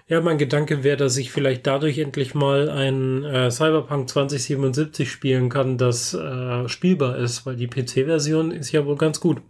Ja, 0.08 0.20
mein 0.20 0.38
Gedanke 0.38 0.84
wäre, 0.84 0.96
dass 0.96 1.16
ich 1.16 1.32
vielleicht 1.32 1.66
dadurch 1.66 1.98
endlich 1.98 2.34
mal 2.34 2.70
ein 2.70 3.24
äh, 3.24 3.50
Cyberpunk 3.50 4.08
2077 4.08 5.10
spielen 5.10 5.48
kann, 5.48 5.78
das 5.78 6.14
äh, 6.14 6.68
spielbar 6.68 7.16
ist, 7.16 7.44
weil 7.44 7.56
die 7.56 7.66
PC-Version 7.66 8.52
ist 8.52 8.70
ja 8.70 8.86
wohl 8.86 8.96
ganz 8.96 9.20
gut. 9.20 9.42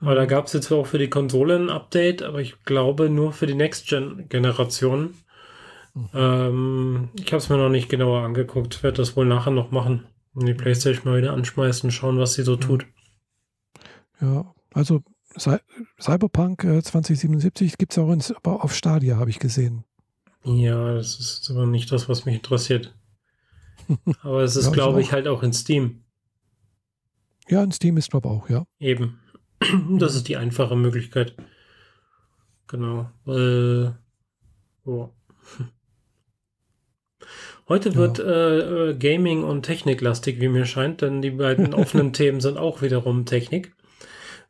Aber 0.00 0.12
mhm. 0.12 0.16
da 0.16 0.24
gab 0.26 0.46
es 0.46 0.52
jetzt 0.52 0.70
auch 0.70 0.86
für 0.86 0.98
die 0.98 1.10
Konsole 1.10 1.56
ein 1.56 1.70
Update, 1.70 2.22
aber 2.22 2.40
ich 2.40 2.62
glaube 2.62 3.10
nur 3.10 3.32
für 3.32 3.46
die 3.46 3.54
Next-Gen-Generation. 3.54 5.14
Mhm. 5.94 6.08
Ähm, 6.14 7.08
ich 7.14 7.32
habe 7.32 7.38
es 7.38 7.48
mir 7.48 7.56
noch 7.56 7.68
nicht 7.68 7.88
genauer 7.88 8.22
angeguckt, 8.22 8.84
werde 8.84 8.98
das 8.98 9.16
wohl 9.16 9.26
nachher 9.26 9.52
noch 9.52 9.72
machen. 9.72 10.06
Und 10.34 10.46
die 10.46 10.52
mhm. 10.52 10.58
Playstation 10.58 11.10
mal 11.10 11.18
wieder 11.18 11.32
anschmeißen, 11.32 11.90
schauen, 11.90 12.18
was 12.18 12.34
sie 12.34 12.44
so 12.44 12.54
mhm. 12.54 12.60
tut. 12.60 12.86
Ja, 14.20 14.54
also 14.72 15.02
Cyberpunk 16.00 16.62
2077 16.62 17.78
gibt 17.78 17.92
es 17.92 17.98
auch 17.98 18.10
ins, 18.10 18.32
auf 18.42 18.74
Stadia, 18.74 19.16
habe 19.16 19.30
ich 19.30 19.38
gesehen. 19.38 19.84
Ja, 20.44 20.94
das 20.94 21.18
ist 21.18 21.50
aber 21.50 21.66
nicht 21.66 21.90
das, 21.90 22.08
was 22.08 22.24
mich 22.24 22.36
interessiert. 22.36 22.94
Aber 24.22 24.42
es 24.42 24.56
ist, 24.56 24.66
ja, 24.66 24.72
glaube 24.72 25.00
ich, 25.00 25.12
halt 25.12 25.28
auch 25.28 25.42
in 25.42 25.52
Steam. 25.52 26.04
Ja, 27.48 27.62
in 27.62 27.72
Steam 27.72 27.96
ist, 27.96 28.10
glaube 28.10 28.28
ich, 28.28 28.34
auch, 28.34 28.48
ja. 28.48 28.66
Eben. 28.78 29.20
Das 29.98 30.14
ist 30.14 30.28
die 30.28 30.36
einfache 30.36 30.76
Möglichkeit. 30.76 31.34
Genau. 32.66 33.10
Weil, 33.24 33.96
oh. 34.84 35.08
Heute 37.68 37.94
wird 37.94 38.18
äh, 38.18 38.90
äh, 38.90 38.94
Gaming 38.94 39.42
und 39.42 39.62
Technik 39.62 40.00
lastig, 40.00 40.40
wie 40.40 40.48
mir 40.48 40.66
scheint, 40.66 41.02
denn 41.02 41.22
die 41.22 41.30
beiden 41.30 41.74
offenen 41.74 42.12
Themen 42.12 42.40
sind 42.40 42.58
auch 42.58 42.82
wiederum 42.82 43.24
Technik. 43.24 43.75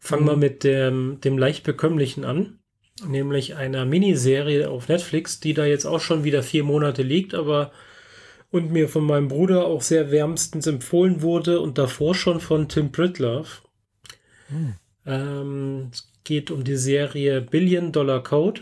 Fangen 0.06 0.26
wir 0.26 0.36
mit 0.36 0.62
dem, 0.62 1.20
dem 1.20 1.36
leicht 1.36 1.64
bekömmlichen 1.64 2.24
an, 2.24 2.60
nämlich 3.04 3.56
einer 3.56 3.84
Miniserie 3.84 4.70
auf 4.70 4.88
Netflix, 4.88 5.40
die 5.40 5.52
da 5.52 5.64
jetzt 5.64 5.84
auch 5.84 5.98
schon 5.98 6.22
wieder 6.22 6.44
vier 6.44 6.62
Monate 6.62 7.02
liegt, 7.02 7.34
aber 7.34 7.72
und 8.52 8.70
mir 8.70 8.88
von 8.88 9.04
meinem 9.04 9.26
Bruder 9.26 9.66
auch 9.66 9.82
sehr 9.82 10.12
wärmstens 10.12 10.68
empfohlen 10.68 11.22
wurde 11.22 11.60
und 11.60 11.76
davor 11.76 12.14
schon 12.14 12.38
von 12.38 12.68
Tim 12.68 12.92
Pritlove. 12.92 13.62
Mhm. 14.48 14.74
Ähm, 15.04 15.88
es 15.92 16.08
geht 16.22 16.52
um 16.52 16.62
die 16.62 16.76
Serie 16.76 17.40
Billion 17.40 17.90
Dollar 17.90 18.22
Code, 18.22 18.60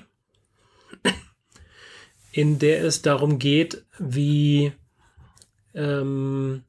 in 2.32 2.58
der 2.58 2.84
es 2.84 3.02
darum 3.02 3.38
geht, 3.38 3.84
wie 3.98 4.72
ähm, 5.74 6.62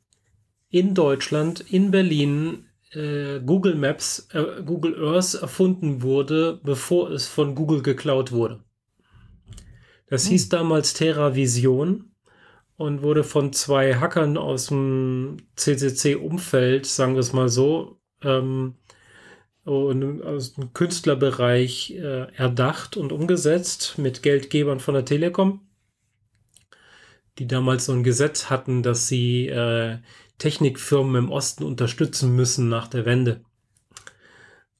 in 0.69 0.93
Deutschland, 0.93 1.61
in 1.61 1.91
Berlin, 1.91 2.65
äh, 2.95 3.39
Google 3.45 3.75
Maps, 3.75 4.27
äh, 4.33 4.63
Google 4.63 4.95
Earth 5.03 5.35
erfunden 5.35 6.01
wurde, 6.01 6.59
bevor 6.63 7.11
es 7.11 7.27
von 7.27 7.55
Google 7.55 7.81
geklaut 7.81 8.31
wurde. 8.31 8.63
Das 10.07 10.25
hm. 10.25 10.31
hieß 10.31 10.49
damals 10.49 10.93
TerraVision 10.93 12.11
und 12.77 13.01
wurde 13.01 13.23
von 13.23 13.53
zwei 13.53 13.95
Hackern 13.95 14.37
aus 14.37 14.67
dem 14.67 15.37
CCC-Umfeld, 15.55 16.85
sagen 16.85 17.13
wir 17.13 17.21
es 17.21 17.33
mal 17.33 17.49
so, 17.49 17.99
ähm, 18.21 18.75
und 19.63 20.21
aus 20.21 20.53
dem 20.53 20.73
Künstlerbereich 20.73 21.91
äh, 21.95 22.31
erdacht 22.35 22.97
und 22.97 23.11
umgesetzt 23.11 23.97
mit 23.97 24.21
Geldgebern 24.21 24.79
von 24.79 24.93
der 24.93 25.05
Telekom, 25.05 25.61
die 27.39 27.47
damals 27.47 27.85
so 27.85 27.93
ein 27.93 28.03
Gesetz 28.03 28.51
hatten, 28.51 28.83
dass 28.83 29.07
sie 29.07 29.47
äh, 29.47 29.97
Technikfirmen 30.38 31.25
im 31.25 31.31
Osten 31.31 31.63
unterstützen 31.63 32.36
müssen 32.36 32.69
nach 32.69 32.88
der 32.88 33.05
Wende. 33.05 33.41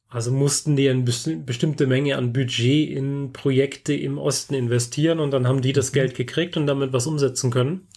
Also 0.08 0.32
mussten 0.32 0.76
die 0.76 0.90
eine 0.90 1.04
bestimmte 1.04 1.88
Menge 1.88 2.16
an 2.16 2.32
Budget 2.32 2.90
in 2.90 3.34
Projekte 3.34 3.94
im 3.94 4.18
Osten 4.18 4.54
investieren 4.54 5.20
und 5.20 5.32
dann 5.32 5.48
haben 5.48 5.62
die 5.62 5.74
das 5.74 5.92
mhm. 5.92 5.96
Geld 5.96 6.16
gekriegt 6.16 6.56
und 6.56 6.68
damit 6.68 6.94
was 6.94 7.08
umsetzen 7.08 7.52
können. 7.52 7.88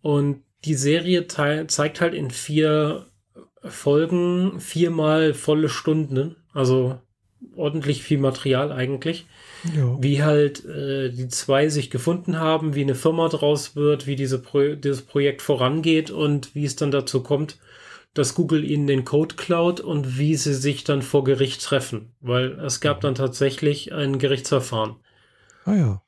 Und 0.00 0.42
die 0.64 0.74
Serie 0.74 1.26
zeigt 1.26 2.00
halt 2.00 2.14
in 2.14 2.30
vier 2.30 3.06
Folgen 3.62 4.60
viermal 4.60 5.34
volle 5.34 5.68
Stunden, 5.68 6.36
also 6.54 6.98
ordentlich 7.54 8.02
viel 8.02 8.18
Material 8.18 8.72
eigentlich. 8.72 9.26
Ja. 9.74 9.96
Wie 10.00 10.22
halt 10.22 10.64
äh, 10.64 11.10
die 11.10 11.28
zwei 11.28 11.68
sich 11.68 11.90
gefunden 11.90 12.38
haben, 12.38 12.74
wie 12.74 12.82
eine 12.82 12.94
Firma 12.94 13.28
draus 13.28 13.76
wird, 13.76 14.06
wie 14.06 14.16
diese 14.16 14.40
Pro 14.40 14.74
dieses 14.74 15.02
Projekt 15.02 15.42
vorangeht 15.42 16.10
und 16.10 16.54
wie 16.54 16.64
es 16.64 16.76
dann 16.76 16.90
dazu 16.90 17.22
kommt, 17.22 17.58
dass 18.14 18.34
Google 18.34 18.64
ihnen 18.64 18.86
den 18.86 19.04
Code 19.04 19.36
klaut 19.36 19.80
und 19.80 20.18
wie 20.18 20.36
sie 20.36 20.54
sich 20.54 20.84
dann 20.84 21.02
vor 21.02 21.24
Gericht 21.24 21.62
treffen. 21.62 22.14
Weil 22.20 22.58
es 22.60 22.80
gab 22.80 23.00
dann 23.00 23.14
tatsächlich 23.14 23.92
ein 23.92 24.18
Gerichtsverfahren. 24.18 24.96
Ah 25.64 25.74
ja. 25.74 26.02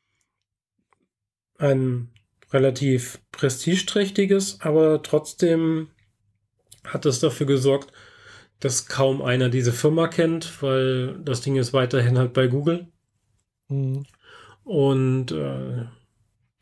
Ein 1.59 2.09
relativ 2.53 3.20
prestigeträchtiges, 3.30 4.61
aber 4.61 5.03
trotzdem 5.03 5.90
hat 6.84 7.07
es 7.07 7.20
dafür 7.20 7.46
gesorgt, 7.46 7.92
dass 8.61 8.86
kaum 8.86 9.22
einer 9.22 9.48
diese 9.48 9.72
Firma 9.72 10.09
kennt, 10.09 10.62
weil 10.62 11.18
das 11.24 11.40
Ding 11.40 11.57
ist 11.57 11.72
weiterhin 11.72 12.18
halt 12.18 12.32
bei 12.32 12.46
Google. 12.46 12.88
Mhm. 13.72 14.04
Und 14.64 15.32
äh, 15.32 15.86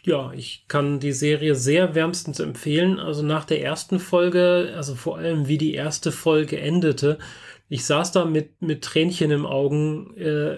ja, 0.03 0.33
ich 0.33 0.65
kann 0.69 1.01
die 1.01 1.13
Serie 1.13 1.55
sehr 1.55 1.95
wärmstens 1.95 2.41
empfehlen. 2.41 2.99
Also 2.99 3.23
nach 3.23 3.45
der 3.45 3.63
ersten 3.63 3.99
Folge, 3.99 4.73
also 4.75 4.95
vor 4.95 5.19
allem 5.19 5.49
wie 5.49 5.59
die 5.59 5.75
erste 5.75 6.13
Folge 6.13 6.59
endete, 6.59 7.19
ich 7.69 7.85
saß 7.85 8.13
da 8.13 8.25
mit, 8.25 8.63
mit 8.63 8.83
Tränchen 8.83 9.31
im 9.31 9.47
Augen, 9.47 10.17
äh, 10.17 10.57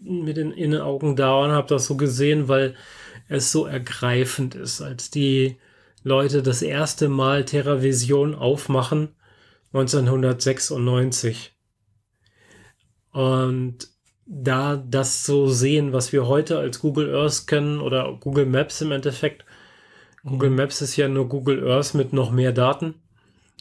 mit 0.00 0.36
den, 0.36 0.52
in 0.52 0.72
den 0.72 0.80
Augen 0.80 1.16
da 1.16 1.44
und 1.44 1.50
habe 1.50 1.68
das 1.68 1.86
so 1.86 1.96
gesehen, 1.96 2.48
weil 2.48 2.76
es 3.28 3.50
so 3.50 3.66
ergreifend 3.66 4.54
ist, 4.54 4.80
als 4.80 5.10
die 5.10 5.56
Leute 6.04 6.42
das 6.42 6.62
erste 6.62 7.08
Mal 7.08 7.44
TerraVision 7.44 8.36
aufmachen, 8.36 9.08
1996. 9.72 11.56
Und 13.10 13.88
da 14.26 14.76
das 14.76 15.24
so 15.24 15.46
sehen, 15.46 15.92
was 15.92 16.12
wir 16.12 16.26
heute 16.26 16.58
als 16.58 16.80
Google 16.80 17.14
Earth 17.14 17.46
kennen 17.46 17.80
oder 17.80 18.16
Google 18.20 18.46
Maps 18.46 18.80
im 18.80 18.92
Endeffekt. 18.92 19.44
Mhm. 20.22 20.30
Google 20.30 20.50
Maps 20.50 20.82
ist 20.82 20.96
ja 20.96 21.08
nur 21.08 21.28
Google 21.28 21.68
Earth 21.68 21.94
mit 21.94 22.12
noch 22.12 22.32
mehr 22.32 22.52
Daten 22.52 22.94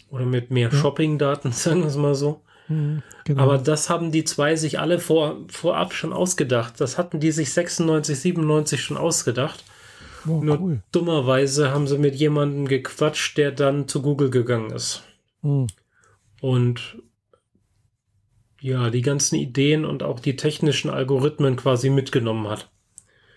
oder 0.10 0.26
mit 0.26 0.50
mehr 0.52 0.70
ja. 0.72 0.76
Shopping-Daten, 0.76 1.52
sagen 1.54 1.82
wir 1.82 1.88
es 1.88 1.98
mal 1.98 2.16
so. 2.16 2.42
Mhm, 2.68 3.04
genau. 3.26 3.44
Aber 3.44 3.58
das 3.60 3.92
haben 3.92 4.12
die 4.12 4.24
zwei 4.24 4.56
sich 4.56 4.80
alle 4.80 4.98
vor, 5.00 5.38
vorab 5.50 5.94
schon 5.94 6.14
ausgedacht. 6.14 6.82
Das 6.82 6.98
hatten 6.98 7.20
die 7.20 7.32
sich 7.32 7.54
96, 7.54 8.20
97 8.20 8.82
schon 8.82 8.98
ausgedacht. 8.98 9.64
Oh, 10.28 10.42
Nur 10.42 10.60
cool. 10.60 10.84
dummerweise 10.92 11.70
haben 11.70 11.86
sie 11.86 12.00
mit 12.00 12.16
jemandem 12.16 12.68
gequatscht, 12.68 13.38
der 13.38 13.52
dann 13.52 13.88
zu 13.88 14.02
Google 14.02 14.32
gegangen 14.32 14.72
ist. 14.72 15.04
Mhm. 15.44 15.68
Und 16.42 16.98
ja, 18.66 18.90
die 18.90 19.04
ganzen 19.04 19.36
Ideen 19.36 19.86
und 19.86 20.02
auch 20.02 20.20
die 20.20 20.36
technischen 20.36 20.90
Algorithmen 20.90 21.56
quasi 21.56 21.92
mitgenommen 21.92 22.48
hat. 22.48 22.72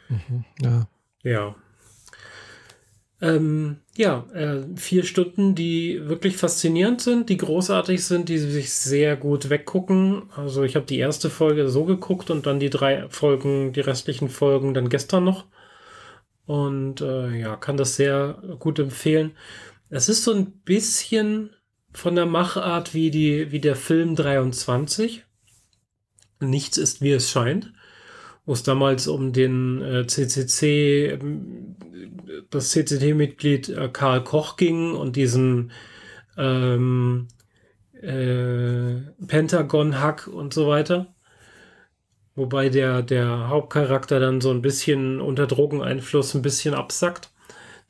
Mhm, 0.08 0.44
ja. 0.62 0.88
Ja. 1.22 1.54
Ähm, 3.20 3.78
ja, 3.94 4.24
äh, 4.32 4.62
vier 4.76 5.04
Stunden, 5.04 5.54
die 5.54 6.00
wirklich 6.08 6.36
faszinierend 6.38 7.02
sind, 7.02 7.28
die 7.28 7.36
großartig 7.36 8.02
sind, 8.04 8.30
die 8.30 8.38
sich 8.38 8.72
sehr 8.72 9.16
gut 9.16 9.50
weggucken. 9.50 10.30
Also 10.34 10.62
ich 10.62 10.76
habe 10.76 10.86
die 10.86 10.98
erste 10.98 11.28
Folge 11.28 11.68
so 11.68 11.84
geguckt 11.84 12.30
und 12.30 12.46
dann 12.46 12.58
die 12.58 12.70
drei 12.70 13.06
Folgen, 13.10 13.74
die 13.74 13.80
restlichen 13.80 14.30
Folgen 14.30 14.72
dann 14.72 14.88
gestern 14.88 15.24
noch. 15.24 15.44
Und 16.46 17.02
äh, 17.02 17.36
ja, 17.36 17.56
kann 17.56 17.76
das 17.76 17.96
sehr 17.96 18.40
gut 18.60 18.78
empfehlen. 18.78 19.32
Es 19.90 20.08
ist 20.08 20.24
so 20.24 20.32
ein 20.32 20.52
bisschen 20.64 21.50
von 21.92 22.14
der 22.14 22.26
Machart 22.26 22.94
wie, 22.94 23.10
die, 23.10 23.50
wie 23.52 23.60
der 23.60 23.76
Film 23.76 24.14
23. 24.14 25.24
Nichts 26.40 26.76
ist, 26.76 27.00
wie 27.00 27.12
es 27.12 27.30
scheint 27.30 27.72
wo 28.48 28.54
es 28.54 28.62
damals 28.62 29.08
um 29.08 29.34
den 29.34 29.82
äh, 29.82 30.06
CCC, 30.06 31.18
ähm, 31.20 31.76
das 32.48 32.70
CCT-Mitglied 32.70 33.68
äh, 33.68 33.90
Karl 33.92 34.24
Koch 34.24 34.56
ging 34.56 34.94
und 34.94 35.16
diesen 35.16 35.70
ähm, 36.38 37.28
äh, 37.92 39.02
Pentagon-Hack 39.26 40.28
und 40.28 40.54
so 40.54 40.66
weiter. 40.66 41.14
Wobei 42.36 42.70
der, 42.70 43.02
der 43.02 43.48
Hauptcharakter 43.48 44.18
dann 44.18 44.40
so 44.40 44.50
ein 44.50 44.62
bisschen 44.62 45.20
unter 45.20 45.46
Drogeneinfluss 45.46 46.34
ein 46.34 46.40
bisschen 46.40 46.72
absackt. 46.72 47.30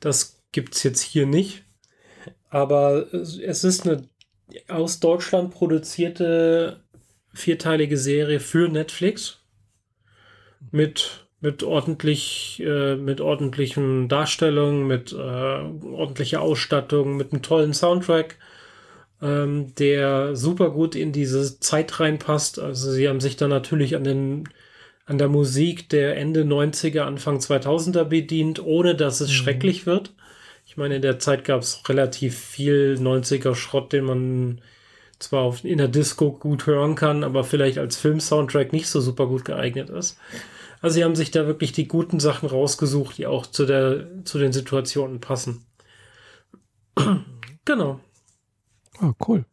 Das 0.01 0.41
gibt 0.51 0.75
es 0.75 0.83
jetzt 0.83 1.01
hier 1.01 1.25
nicht. 1.25 1.63
Aber 2.49 3.13
es 3.13 3.63
ist 3.63 3.87
eine 3.87 4.03
aus 4.67 4.99
Deutschland 4.99 5.51
produzierte 5.51 6.79
vierteilige 7.33 7.97
Serie 7.97 8.39
für 8.39 8.67
Netflix 8.69 9.39
mit 10.71 11.25
mit 11.41 11.63
ordentlich 11.63 12.61
äh, 12.65 12.95
mit 12.95 13.21
ordentlichen 13.21 14.09
Darstellungen, 14.09 14.87
mit 14.87 15.13
äh, 15.13 15.15
ordentlicher 15.15 16.41
Ausstattung, 16.41 17.15
mit 17.15 17.31
einem 17.31 17.41
tollen 17.41 17.73
Soundtrack, 17.73 18.37
ähm, 19.21 19.73
der 19.75 20.35
super 20.35 20.71
gut 20.71 20.95
in 20.95 21.13
diese 21.13 21.59
Zeit 21.59 21.99
reinpasst. 21.99 22.59
Also 22.59 22.91
sie 22.91 23.07
haben 23.07 23.21
sich 23.21 23.37
da 23.37 23.47
natürlich 23.47 23.95
an 23.95 24.03
den 24.03 24.49
an 25.05 25.17
der 25.17 25.29
Musik 25.29 25.89
der 25.89 26.17
Ende 26.17 26.43
90er, 26.43 27.01
Anfang 27.01 27.39
2000er 27.39 28.03
bedient, 28.03 28.63
ohne 28.63 28.95
dass 28.95 29.21
es 29.21 29.29
mhm. 29.29 29.33
schrecklich 29.33 29.85
wird. 29.85 30.13
Ich 30.69 30.77
meine, 30.77 30.97
in 30.97 31.01
der 31.01 31.17
Zeit 31.17 31.45
gab 31.45 31.61
es 31.61 31.89
relativ 31.89 32.37
viel 32.37 32.95
90er 32.99 33.55
Schrott, 33.55 33.91
den 33.91 34.05
man 34.05 34.61
zwar 35.17 35.41
auf, 35.41 35.65
in 35.65 35.79
der 35.79 35.87
Disco 35.87 36.31
gut 36.31 36.67
hören 36.67 36.93
kann, 36.93 37.23
aber 37.23 37.43
vielleicht 37.43 37.79
als 37.79 37.97
Film-Soundtrack 37.97 38.71
nicht 38.71 38.87
so 38.87 39.01
super 39.01 39.25
gut 39.25 39.45
geeignet 39.45 39.89
ist. 39.89 40.19
Also 40.79 40.93
sie 40.93 41.03
haben 41.03 41.15
sich 41.15 41.31
da 41.31 41.47
wirklich 41.47 41.71
die 41.71 41.87
guten 41.87 42.19
Sachen 42.19 42.47
rausgesucht, 42.47 43.17
die 43.17 43.25
auch 43.25 43.47
zu, 43.47 43.65
der, 43.65 44.23
zu 44.25 44.37
den 44.37 44.53
Situationen 44.53 45.19
passen. 45.19 45.65
genau. 47.65 47.99
Oh, 49.01 49.13
cool. 49.27 49.45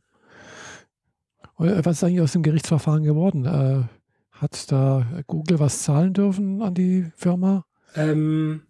Äh, 1.58 1.82
was 1.82 1.96
ist 1.96 2.04
eigentlich 2.04 2.20
aus 2.20 2.32
dem 2.32 2.42
Gerichtsverfahren 2.42 3.04
geworden? 3.04 3.46
Äh, 3.46 3.84
hat 4.32 4.70
da 4.70 5.06
Google 5.26 5.60
was 5.60 5.82
zahlen 5.82 6.12
dürfen 6.12 6.60
an 6.60 6.74
die 6.74 7.10
Firma? 7.16 7.64
Ähm, 7.94 8.65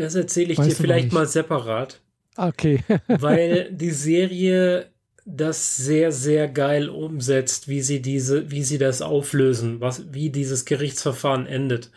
das 0.00 0.14
erzähle 0.14 0.52
ich 0.52 0.58
weißt 0.58 0.70
dir 0.70 0.74
vielleicht 0.74 1.12
mal 1.12 1.26
separat. 1.26 2.00
Okay. 2.36 2.82
weil 3.08 3.70
die 3.72 3.90
Serie 3.90 4.90
das 5.26 5.76
sehr, 5.76 6.12
sehr 6.12 6.48
geil 6.48 6.88
umsetzt, 6.88 7.68
wie 7.68 7.82
sie 7.82 8.02
diese, 8.02 8.50
wie 8.50 8.62
sie 8.62 8.78
das 8.78 9.02
auflösen, 9.02 9.80
was, 9.80 10.12
wie 10.12 10.30
dieses 10.30 10.64
Gerichtsverfahren 10.64 11.46
endet. 11.46 11.90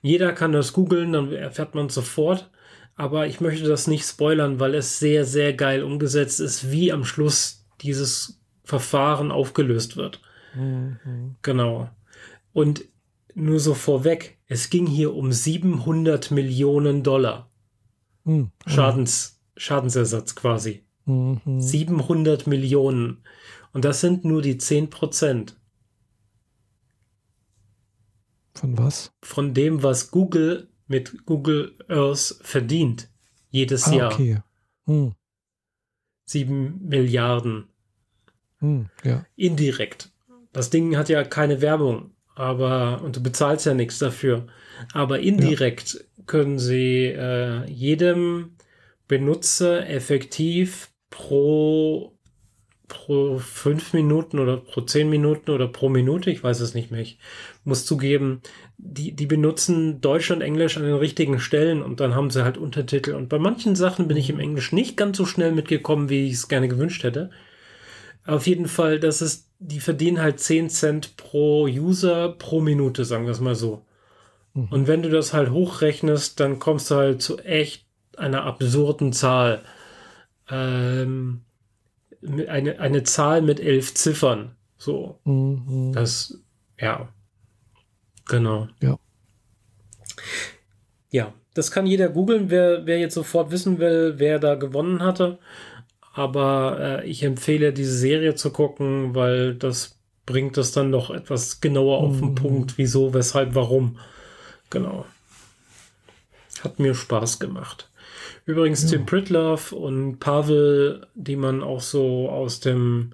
Jeder 0.00 0.32
kann 0.32 0.52
das 0.52 0.72
googeln, 0.72 1.12
dann 1.12 1.32
erfährt 1.32 1.74
man 1.74 1.88
sofort. 1.88 2.50
Aber 2.94 3.26
ich 3.26 3.40
möchte 3.40 3.68
das 3.68 3.86
nicht 3.86 4.04
spoilern, 4.04 4.58
weil 4.58 4.74
es 4.74 4.98
sehr, 4.98 5.24
sehr 5.24 5.52
geil 5.52 5.84
umgesetzt 5.84 6.40
ist, 6.40 6.72
wie 6.72 6.92
am 6.92 7.04
Schluss 7.04 7.64
dieses 7.80 8.40
Verfahren 8.64 9.30
aufgelöst 9.30 9.96
wird. 9.96 10.20
Mhm. 10.54 11.36
Genau. 11.42 11.90
Und 12.52 12.84
nur 13.34 13.60
so 13.60 13.74
vorweg, 13.74 14.38
es 14.48 14.68
ging 14.68 14.86
hier 14.86 15.14
um 15.14 15.30
700 15.30 16.32
Millionen 16.32 17.04
Dollar. 17.04 17.47
Mhm. 18.28 18.52
Schadens, 18.66 19.40
Schadensersatz 19.56 20.34
quasi. 20.34 20.84
Mhm. 21.06 21.60
700 21.60 22.46
Millionen. 22.46 23.24
Und 23.72 23.84
das 23.84 24.00
sind 24.00 24.24
nur 24.24 24.42
die 24.42 24.58
10 24.58 24.90
Prozent. 24.90 25.56
Von 28.54 28.76
was? 28.76 29.12
Von 29.22 29.54
dem, 29.54 29.82
was 29.82 30.10
Google 30.10 30.68
mit 30.86 31.24
Google 31.24 31.74
Earth 31.88 32.38
verdient. 32.42 33.08
Jedes 33.50 33.84
ah, 33.84 33.94
Jahr. 33.94 34.12
Okay. 34.12 34.42
Hm. 34.84 35.14
7 36.24 36.86
Milliarden. 36.86 37.68
Hm, 38.58 38.90
ja. 39.04 39.24
Indirekt. 39.36 40.12
Das 40.52 40.68
Ding 40.70 40.96
hat 40.96 41.08
ja 41.08 41.24
keine 41.24 41.60
Werbung, 41.62 42.10
aber 42.34 43.00
und 43.02 43.16
du 43.16 43.22
bezahlst 43.22 43.64
ja 43.64 43.74
nichts 43.74 43.98
dafür. 43.98 44.46
Aber 44.92 45.20
indirekt 45.20 45.94
ja. 45.94 46.00
können 46.26 46.58
sie 46.58 47.06
äh, 47.06 47.64
jedem 47.70 48.56
Benutzer 49.08 49.88
effektiv 49.88 50.90
pro, 51.10 52.12
pro 52.86 53.38
fünf 53.38 53.94
Minuten 53.94 54.38
oder 54.38 54.58
pro 54.58 54.82
zehn 54.82 55.08
Minuten 55.08 55.50
oder 55.50 55.66
pro 55.66 55.88
Minute, 55.88 56.30
ich 56.30 56.42
weiß 56.42 56.60
es 56.60 56.74
nicht 56.74 56.90
mehr. 56.90 57.00
Ich 57.00 57.18
muss 57.64 57.86
zugeben, 57.86 58.42
die, 58.76 59.12
die 59.12 59.26
benutzen 59.26 60.00
Deutsch 60.00 60.30
und 60.30 60.42
Englisch 60.42 60.76
an 60.76 60.84
den 60.84 60.94
richtigen 60.94 61.40
Stellen 61.40 61.82
und 61.82 62.00
dann 62.00 62.14
haben 62.14 62.30
sie 62.30 62.44
halt 62.44 62.58
Untertitel. 62.58 63.14
Und 63.14 63.28
bei 63.28 63.38
manchen 63.38 63.74
Sachen 63.74 64.08
bin 64.08 64.16
ich 64.16 64.30
im 64.30 64.40
Englisch 64.40 64.72
nicht 64.72 64.96
ganz 64.96 65.16
so 65.16 65.26
schnell 65.26 65.52
mitgekommen, 65.52 66.10
wie 66.10 66.28
ich 66.28 66.34
es 66.34 66.48
gerne 66.48 66.68
gewünscht 66.68 67.02
hätte. 67.02 67.30
Auf 68.26 68.46
jeden 68.46 68.68
Fall, 68.68 69.00
das 69.00 69.22
ist, 69.22 69.48
die 69.58 69.80
verdienen 69.80 70.20
halt 70.20 70.38
10 70.38 70.68
Cent 70.68 71.16
pro 71.16 71.64
User 71.64 72.28
pro 72.28 72.60
Minute, 72.60 73.06
sagen 73.06 73.24
wir 73.24 73.32
es 73.32 73.40
mal 73.40 73.54
so. 73.54 73.82
Mhm. 74.54 74.68
Und 74.70 74.86
wenn 74.86 75.02
du 75.02 75.10
das 75.10 75.32
halt 75.32 75.50
hochrechnest, 75.50 76.40
dann 76.40 76.58
kommst 76.58 76.90
du 76.90 76.96
halt 76.96 77.22
zu 77.22 77.38
echt 77.38 77.86
einer 78.16 78.44
absurden 78.44 79.12
Zahl 79.12 79.62
ähm, 80.50 81.42
eine, 82.26 82.80
eine 82.80 83.02
Zahl 83.04 83.42
mit 83.42 83.60
elf 83.60 83.94
Ziffern. 83.94 84.56
So. 84.76 85.18
Mhm. 85.24 85.92
Das, 85.92 86.38
ja. 86.78 87.08
Genau. 88.26 88.68
Ja. 88.82 88.98
Ja, 91.10 91.32
das 91.54 91.70
kann 91.70 91.86
jeder 91.86 92.08
googeln, 92.08 92.50
wer, 92.50 92.86
wer 92.86 92.98
jetzt 92.98 93.14
sofort 93.14 93.50
wissen 93.50 93.78
will, 93.78 94.14
wer 94.18 94.38
da 94.38 94.56
gewonnen 94.56 95.02
hatte. 95.02 95.38
Aber 96.12 96.78
äh, 96.80 97.08
ich 97.08 97.22
empfehle, 97.22 97.72
diese 97.72 97.96
Serie 97.96 98.34
zu 98.34 98.50
gucken, 98.50 99.14
weil 99.14 99.54
das 99.54 99.98
bringt 100.26 100.56
das 100.56 100.72
dann 100.72 100.90
noch 100.90 101.10
etwas 101.10 101.60
genauer 101.60 101.98
auf 101.98 102.18
den 102.18 102.30
mhm. 102.30 102.34
Punkt, 102.34 102.76
wieso, 102.76 103.14
weshalb, 103.14 103.54
warum. 103.54 103.98
Genau. 104.70 105.06
Hat 106.62 106.78
mir 106.78 106.94
Spaß 106.94 107.38
gemacht. 107.38 107.90
Übrigens 108.44 108.82
Ja. 108.84 108.90
Tim 108.90 109.06
Pritlove 109.06 109.74
und 109.74 110.18
Pavel, 110.18 111.06
die 111.14 111.36
man 111.36 111.62
auch 111.62 111.80
so 111.80 112.28
aus 112.28 112.60
dem 112.60 113.12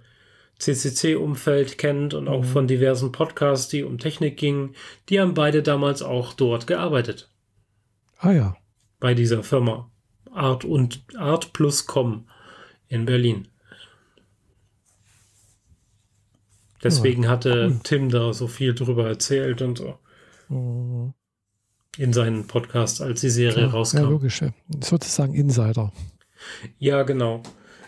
CCC-Umfeld 0.58 1.78
kennt 1.78 2.14
und 2.14 2.28
auch 2.28 2.42
Mhm. 2.42 2.48
von 2.48 2.66
diversen 2.68 3.12
Podcasts, 3.12 3.68
die 3.68 3.82
um 3.82 3.98
Technik 3.98 4.36
gingen, 4.36 4.74
die 5.08 5.20
haben 5.20 5.34
beide 5.34 5.62
damals 5.62 6.00
auch 6.02 6.32
dort 6.32 6.66
gearbeitet. 6.66 7.28
Ah 8.18 8.32
ja. 8.32 8.56
Bei 9.00 9.14
dieser 9.14 9.42
Firma. 9.42 9.90
Art 10.32 10.64
und 10.64 11.04
Art 11.16 11.52
plus 11.52 11.86
Com 11.86 12.26
in 12.88 13.04
Berlin. 13.04 13.48
Deswegen 16.82 17.28
hatte 17.28 17.68
cool. 17.70 17.80
Tim 17.82 18.08
da 18.10 18.32
so 18.32 18.46
viel 18.46 18.74
drüber 18.74 19.06
erzählt 19.08 19.62
und 19.62 19.78
so 19.78 19.98
Mhm. 20.48 20.93
In 21.98 22.12
seinen 22.12 22.46
Podcast, 22.46 23.00
als 23.02 23.20
die 23.20 23.30
Serie 23.30 23.52
Klar, 23.54 23.66
Ja, 23.66 23.72
rauskam. 23.72 24.10
logisch. 24.10 24.42
ja. 24.42 24.50
Sozusagen 24.82 25.34
Insider. 25.34 25.92
Ja, 26.78 27.02
genau. 27.04 27.42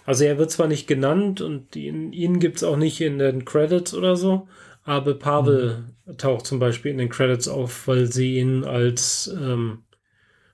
Also 0.05 0.25
er 0.25 0.39
wird 0.39 0.51
zwar 0.51 0.69
nicht 0.69 0.87
genannt 0.87 1.41
und 1.41 1.75
ihn, 1.77 2.13
ihn 2.13 2.39
gibt 2.39 2.59
es 2.59 2.65
auch 2.65 2.77
nicht 2.77 3.01
in 3.01 3.19
den 3.19 3.45
Credits 3.45 3.93
oder 3.95 4.15
so, 4.17 4.47
aber 4.85 5.15
Pavel 5.15 5.85
taucht 6.19 6.47
zum 6.47 6.61
Beispiel 6.61 6.93
in 6.93 6.99
den 6.99 7.09
Credits 7.09 7.49
auf, 7.49 7.89
weil 7.89 8.11
sie 8.13 8.39
ihn 8.39 8.63
als 8.65 9.29
ähm, 9.37 9.81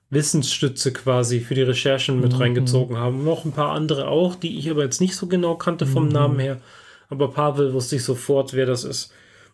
Wissensstütze 0.09 0.91
quasi 0.93 1.39
für 1.39 1.55
die 1.55 1.61
Recherchen 1.63 2.19
mit 2.19 2.33
Mhm. 2.33 2.37
reingezogen 2.39 2.97
haben. 2.97 3.23
Noch 3.23 3.45
ein 3.45 3.51
paar 3.51 3.71
andere 3.71 4.07
auch, 4.07 4.35
die 4.35 4.57
ich 4.57 4.69
aber 4.69 4.83
jetzt 4.83 5.01
nicht 5.01 5.15
so 5.15 5.27
genau 5.27 5.55
kannte 5.55 5.85
vom 5.85 6.05
Mhm. 6.07 6.11
Namen 6.11 6.39
her. 6.39 6.59
Aber 7.09 7.29
Pavel 7.31 7.73
wusste 7.73 7.95
ich 7.97 8.03
sofort, 8.03 8.53
wer 8.53 8.65
das 8.65 8.83
ist. 8.83 9.11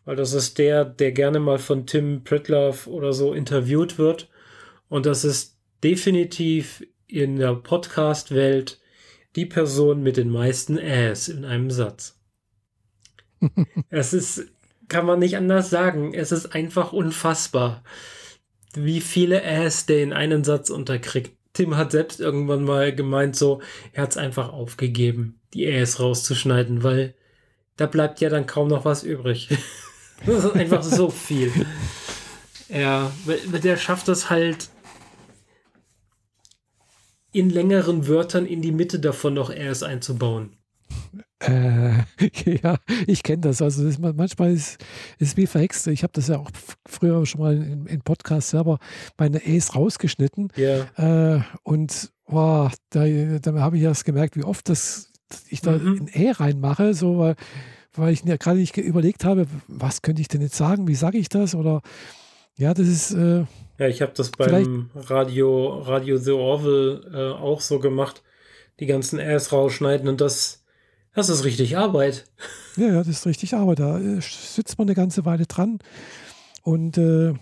Weil 0.09 0.15
das 0.15 0.33
ist 0.33 0.57
der, 0.57 0.85
der 0.85 1.11
gerne 1.11 1.39
mal 1.39 1.59
von 1.59 1.85
Tim 1.85 2.23
Pritlove 2.23 2.87
oder 2.89 3.13
so 3.13 3.31
interviewt 3.31 3.99
wird. 3.99 4.27
Und 4.87 5.05
das 5.05 5.23
ist 5.23 5.59
definitiv 5.83 6.83
in 7.05 7.35
der 7.35 7.53
Podcast-Welt 7.53 8.79
die 9.35 9.45
Person 9.45 10.01
mit 10.01 10.17
den 10.17 10.31
meisten 10.31 10.79
Äs 10.79 11.27
in 11.27 11.45
einem 11.45 11.69
Satz. 11.69 12.17
es 13.89 14.13
ist, 14.13 14.47
kann 14.87 15.05
man 15.05 15.19
nicht 15.19 15.37
anders 15.37 15.69
sagen, 15.69 16.15
es 16.15 16.31
ist 16.31 16.55
einfach 16.55 16.91
unfassbar, 16.91 17.83
wie 18.73 19.01
viele 19.01 19.43
Äs 19.43 19.85
der 19.85 20.01
in 20.01 20.11
einen 20.11 20.43
Satz 20.43 20.71
unterkriegt. 20.71 21.33
Tim 21.53 21.77
hat 21.77 21.91
selbst 21.91 22.19
irgendwann 22.19 22.63
mal 22.63 22.95
gemeint, 22.95 23.35
so, 23.35 23.61
er 23.93 24.01
hat 24.01 24.09
es 24.09 24.17
einfach 24.17 24.51
aufgegeben, 24.53 25.39
die 25.53 25.67
Äs 25.67 25.99
rauszuschneiden, 25.99 26.81
weil 26.81 27.13
da 27.77 27.85
bleibt 27.85 28.21
ja 28.21 28.29
dann 28.29 28.47
kaum 28.47 28.69
noch 28.69 28.85
was 28.85 29.03
übrig. 29.03 29.49
das 30.25 30.43
ist 30.45 30.55
einfach 30.55 30.83
so 30.83 31.09
viel. 31.09 31.51
Ja, 32.69 33.11
der 33.63 33.77
schafft 33.77 34.07
es 34.09 34.29
halt 34.29 34.69
in 37.31 37.49
längeren 37.49 38.07
Wörtern 38.07 38.45
in 38.45 38.61
die 38.61 38.71
Mitte 38.71 38.99
davon 38.99 39.33
noch 39.35 39.49
Äs 39.51 39.83
einzubauen. 39.83 40.55
Äh, 41.39 42.03
ja, 42.63 42.77
ich 43.07 43.23
kenne 43.23 43.41
das. 43.41 43.61
Also 43.61 43.83
das, 43.83 43.93
ist 43.93 43.99
man- 43.99 44.15
manchmal 44.15 44.51
ist 44.53 44.77
es 45.19 45.37
wie 45.37 45.47
verhext. 45.47 45.87
Ich 45.87 46.03
habe 46.03 46.13
das 46.13 46.27
ja 46.27 46.37
auch 46.37 46.49
früher 46.87 47.25
schon 47.25 47.41
mal 47.41 47.55
in, 47.55 47.85
in 47.85 48.01
Podcast 48.01 48.49
selber 48.49 48.79
meine 49.17 49.45
E's 49.45 49.75
rausgeschnitten. 49.75 50.51
Ja. 50.55 51.35
Äh, 51.37 51.41
und 51.63 52.11
wow, 52.25 52.71
da, 52.89 53.05
da 53.05 53.53
habe 53.61 53.77
ich 53.77 53.83
erst 53.83 54.05
gemerkt, 54.05 54.35
wie 54.35 54.43
oft 54.43 54.67
das 54.69 55.11
ich 55.49 55.61
da 55.61 55.71
Mhm. 55.73 56.01
ein 56.01 56.09
E 56.11 56.31
reinmache, 56.31 56.93
so 56.95 57.19
weil, 57.19 57.35
weil 57.99 58.13
ich 58.13 58.23
mir 58.23 58.37
gerade 58.37 58.59
nicht 58.59 58.77
überlegt 58.77 59.23
habe, 59.25 59.47
was 59.67 60.01
könnte 60.01 60.21
ich 60.21 60.27
denn 60.27 60.41
jetzt 60.41 60.55
sagen, 60.55 60.87
wie 60.87 60.95
sage 60.95 61.17
ich 61.17 61.29
das? 61.29 61.55
Oder 61.55 61.81
ja, 62.57 62.73
das 62.73 62.87
ist 62.87 63.11
äh, 63.11 63.45
Ja, 63.77 63.87
ich 63.87 64.01
habe 64.01 64.11
das 64.15 64.31
beim 64.31 64.89
Radio, 64.95 65.79
Radio 65.79 66.17
The 66.17 66.31
Orville 66.31 67.01
äh, 67.13 67.39
auch 67.39 67.61
so 67.61 67.79
gemacht. 67.79 68.21
Die 68.79 68.85
ganzen 68.85 69.19
Äs 69.19 69.51
rausschneiden 69.51 70.07
und 70.07 70.21
das, 70.21 70.63
das 71.13 71.29
ist 71.29 71.43
richtig 71.43 71.77
Arbeit. 71.77 72.25
Ja, 72.77 72.87
ja, 72.87 72.97
das 72.99 73.09
ist 73.09 73.25
richtig 73.25 73.53
Arbeit. 73.53 73.79
Da 73.79 73.99
äh, 73.99 74.21
sitzt 74.21 74.77
man 74.77 74.87
eine 74.87 74.95
ganze 74.95 75.25
Weile 75.25 75.45
dran. 75.45 75.79
Und 76.63 76.97
äh, 76.97 77.33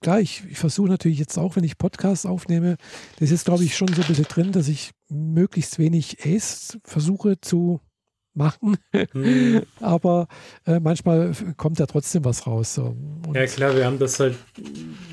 klar, 0.00 0.20
ich, 0.20 0.42
ich 0.50 0.58
versuche 0.58 0.88
natürlich 0.88 1.18
jetzt 1.18 1.38
auch, 1.38 1.56
wenn 1.56 1.64
ich 1.64 1.78
Podcasts 1.78 2.26
aufnehme, 2.26 2.76
das 3.18 3.30
ist, 3.30 3.44
glaube 3.44 3.64
ich, 3.64 3.76
schon 3.76 3.88
so 3.88 4.02
ein 4.02 4.08
bisschen 4.08 4.24
drin, 4.24 4.52
dass 4.52 4.68
ich 4.68 4.92
möglichst 5.08 5.78
wenig 5.78 6.24
Ace 6.24 6.78
versuche 6.84 7.40
zu 7.40 7.80
machen. 8.36 8.76
Hm. 8.92 9.62
Aber 9.80 10.28
äh, 10.66 10.80
manchmal 10.80 11.32
kommt 11.56 11.78
ja 11.78 11.86
trotzdem 11.86 12.24
was 12.24 12.46
raus. 12.46 12.74
So. 12.74 12.96
Ja 13.34 13.46
klar, 13.46 13.74
wir 13.76 13.86
haben 13.86 13.98
das 13.98 14.20
halt 14.20 14.36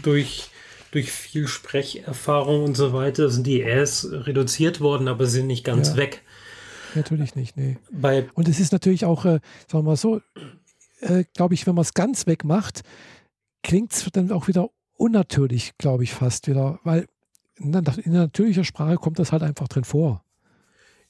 durch, 0.02 0.50
durch 0.92 1.12
viel 1.12 1.48
Sprecherfahrung 1.48 2.64
und 2.64 2.76
so 2.76 2.94
weiter 2.94 3.30
sind 3.30 3.48
die 3.48 3.62
Äs 3.62 4.08
reduziert 4.12 4.82
worden, 4.82 5.08
aber 5.08 5.26
sind 5.26 5.48
nicht 5.48 5.64
ganz 5.64 5.90
Ja. 5.90 5.98
weg. 5.98 6.22
Natürlich 6.96 7.36
nicht, 7.36 7.58
nee. 7.58 7.78
Bei 7.92 8.28
Und 8.36 8.48
es 8.48 8.60
ist 8.60 8.72
natürlich 8.72 9.06
auch, 9.06 9.26
äh, 9.26 9.40
sagen 9.68 9.80
wir 9.80 9.84
mal 9.84 9.96
so, 9.96 10.22
äh, 11.02 11.24
glaube 11.34 11.56
ich, 11.56 11.66
wenn 11.66 11.76
man 11.76 11.82
es 11.82 11.94
ganz 11.94 12.28
wegmacht, 12.28 12.82
klingt 13.64 13.94
es 13.94 14.08
dann 14.14 14.32
auch 14.32 14.48
wieder 14.48 14.70
unnatürlich, 14.96 15.72
glaube 15.78 16.04
ich, 16.04 16.14
fast 16.14 16.48
wieder. 16.48 16.80
Weil 16.84 17.08
in 17.56 17.72
natürlicher 17.72 18.64
Sprache 18.64 18.96
kommt 18.96 19.20
das 19.20 19.32
halt 19.32 19.42
einfach 19.44 19.68
drin 19.68 19.84
vor. 19.84 20.24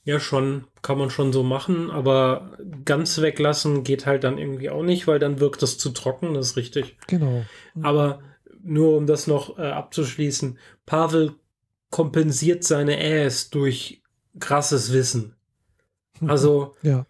Ja, 0.04 0.20
schon, 0.20 0.66
kann 0.82 0.98
man 0.98 1.10
schon 1.10 1.32
so 1.32 1.42
machen, 1.42 1.90
aber 1.90 2.58
ganz 2.84 3.20
weglassen 3.20 3.84
geht 3.84 4.04
halt 4.04 4.22
dann 4.22 4.36
irgendwie 4.38 4.68
auch 4.68 4.82
nicht, 4.82 5.06
weil 5.06 5.18
dann 5.18 5.40
wirkt 5.40 5.62
das 5.62 5.78
zu 5.78 5.90
trocken, 5.90 6.34
das 6.34 6.50
ist 6.50 6.56
richtig. 6.56 6.98
Genau. 7.06 7.44
Aber 7.82 8.20
nur 8.62 8.96
um 8.96 9.06
das 9.06 9.26
noch 9.26 9.58
äh, 9.58 9.62
abzuschließen, 9.62 10.58
Pavel 10.84 11.34
kompensiert 11.90 12.64
seine 12.64 13.02
Äs 13.02 13.50
durch 13.50 14.02
krasses 14.38 14.92
Wissen. 14.92 15.36
Also 16.28 16.76
Ja, 16.82 17.06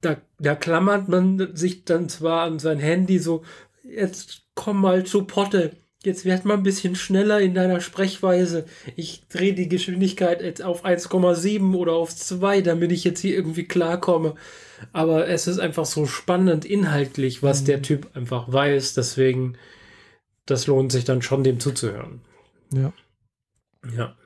da, 0.00 0.16
da 0.38 0.54
klammert 0.54 1.08
man 1.08 1.56
sich 1.56 1.84
dann 1.84 2.08
zwar 2.08 2.42
an 2.42 2.58
sein 2.58 2.78
Handy 2.78 3.18
so, 3.18 3.42
jetzt 3.82 4.44
komm 4.54 4.80
mal 4.80 5.04
zu 5.04 5.24
Potte, 5.24 5.76
jetzt 6.06 6.24
werd 6.24 6.44
mal 6.44 6.54
ein 6.54 6.62
bisschen 6.62 6.94
schneller 6.94 7.40
in 7.40 7.52
deiner 7.52 7.80
Sprechweise. 7.80 8.64
Ich 8.94 9.26
drehe 9.28 9.54
die 9.54 9.68
Geschwindigkeit 9.68 10.40
jetzt 10.40 10.62
auf 10.62 10.84
1,7 10.84 11.74
oder 11.74 11.92
auf 11.94 12.14
2, 12.14 12.62
damit 12.62 12.92
ich 12.92 13.04
jetzt 13.04 13.20
hier 13.20 13.34
irgendwie 13.34 13.64
klarkomme. 13.64 14.36
Aber 14.92 15.28
es 15.28 15.48
ist 15.48 15.58
einfach 15.58 15.84
so 15.84 16.06
spannend 16.06 16.64
inhaltlich, 16.64 17.42
was 17.42 17.64
der 17.64 17.82
Typ 17.82 18.08
einfach 18.14 18.50
weiß. 18.50 18.94
Deswegen, 18.94 19.58
das 20.46 20.68
lohnt 20.68 20.92
sich 20.92 21.04
dann 21.04 21.22
schon, 21.22 21.44
dem 21.44 21.60
zuzuhören. 21.60 22.20
ja. 22.72 22.92
Ja. 23.94 24.16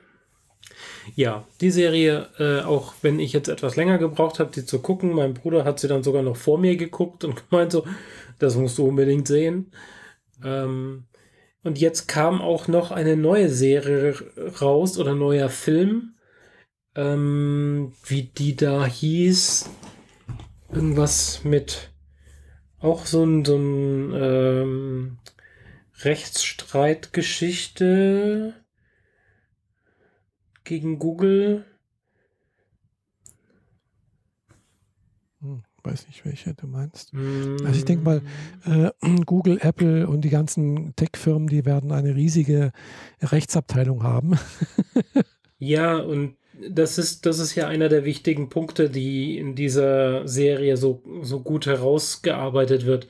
Ja, 1.15 1.47
die 1.61 1.71
Serie, 1.71 2.29
äh, 2.39 2.61
auch 2.61 2.93
wenn 3.01 3.19
ich 3.19 3.33
jetzt 3.33 3.49
etwas 3.49 3.75
länger 3.75 3.97
gebraucht 3.97 4.39
habe, 4.39 4.51
die 4.51 4.65
zu 4.65 4.79
gucken, 4.79 5.13
mein 5.13 5.33
Bruder 5.33 5.65
hat 5.65 5.79
sie 5.79 5.87
dann 5.87 6.03
sogar 6.03 6.21
noch 6.21 6.37
vor 6.37 6.57
mir 6.57 6.77
geguckt 6.77 7.23
und 7.23 7.43
gemeint 7.49 7.71
so, 7.71 7.85
das 8.39 8.55
musst 8.55 8.77
du 8.77 8.87
unbedingt 8.87 9.27
sehen. 9.27 9.71
Ähm, 10.43 11.05
und 11.63 11.79
jetzt 11.79 12.07
kam 12.07 12.41
auch 12.41 12.67
noch 12.67 12.91
eine 12.91 13.15
neue 13.15 13.49
Serie 13.49 14.15
raus 14.61 14.97
oder 14.97 15.15
neuer 15.15 15.49
Film, 15.49 16.15
ähm, 16.95 17.93
wie 18.05 18.23
die 18.23 18.55
da 18.55 18.85
hieß. 18.85 19.69
Irgendwas 20.73 21.43
mit 21.43 21.91
auch 22.79 23.05
so 23.05 23.23
ein, 23.23 23.45
so 23.45 23.57
ein 23.57 24.13
ähm, 24.15 25.19
Rechtsstreitgeschichte 25.99 28.55
gegen 30.63 30.97
Google. 30.97 31.65
Hm, 35.41 35.63
weiß 35.83 36.07
nicht, 36.07 36.25
welche 36.25 36.53
du 36.53 36.67
meinst. 36.67 37.13
Also 37.13 37.77
ich 37.77 37.85
denke 37.85 38.03
mal, 38.03 38.21
äh, 38.65 38.91
Google, 39.25 39.59
Apple 39.61 40.07
und 40.07 40.21
die 40.21 40.29
ganzen 40.29 40.95
Tech-Firmen, 40.95 41.47
die 41.47 41.65
werden 41.65 41.91
eine 41.91 42.15
riesige 42.15 42.71
Rechtsabteilung 43.21 44.03
haben. 44.03 44.37
Ja, 45.63 45.97
und 45.97 46.37
das 46.71 46.97
ist, 46.97 47.27
das 47.27 47.37
ist 47.37 47.53
ja 47.53 47.67
einer 47.67 47.87
der 47.87 48.03
wichtigen 48.03 48.49
Punkte, 48.49 48.89
die 48.89 49.37
in 49.37 49.53
dieser 49.53 50.27
Serie 50.27 50.75
so, 50.75 51.03
so 51.21 51.41
gut 51.41 51.67
herausgearbeitet 51.67 52.87
wird, 52.87 53.07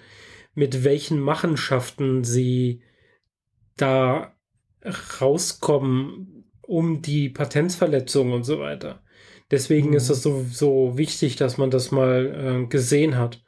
mit 0.54 0.84
welchen 0.84 1.22
Machenschaften 1.22 2.26
sie 2.26 2.82
da 3.78 4.36
rauskommen, 5.22 6.44
um 6.62 7.02
die 7.02 7.30
Patentsverletzung 7.30 8.34
und 8.34 8.44
so 8.44 8.60
weiter. 8.60 9.02
Deswegen 9.52 9.90
Mhm. 9.90 9.96
ist 9.96 10.10
es 10.10 10.24
so, 10.24 10.46
so 10.50 10.98
wichtig, 10.98 11.36
dass 11.36 11.58
man 11.58 11.70
das 11.70 11.92
mal 11.92 12.64
äh, 12.64 12.68
gesehen 12.68 13.18
hat. 13.18 13.44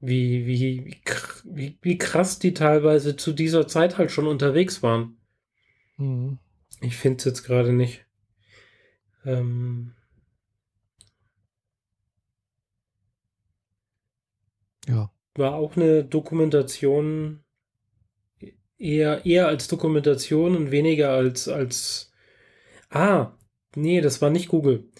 Wie, 0.00 0.46
wie, 0.46 1.00
wie, 1.44 1.78
wie 1.80 1.98
krass 1.98 2.38
die 2.38 2.52
teilweise 2.54 3.16
zu 3.16 3.32
dieser 3.32 3.66
Zeit 3.68 3.96
halt 3.96 4.10
schon 4.10 4.26
unterwegs 4.26 4.82
waren. 4.82 5.16
Mhm. 5.96 6.38
Ich 6.80 6.96
finde 6.96 7.18
es 7.18 7.24
jetzt 7.24 7.42
gerade 7.44 7.72
nicht. 7.72 8.04
Ähm, 9.24 9.94
Ja. 14.86 15.10
war 15.34 15.54
auch 15.54 15.76
eine 15.76 16.04
Dokumentation 16.04 17.44
eher, 18.78 19.24
eher 19.24 19.48
als 19.48 19.68
Dokumentation 19.68 20.56
und 20.56 20.70
weniger 20.70 21.10
als, 21.10 21.48
als. 21.48 22.12
Ah, 22.90 23.32
nee, 23.74 24.00
das 24.00 24.20
war 24.22 24.30
nicht 24.30 24.48
Google. 24.48 24.90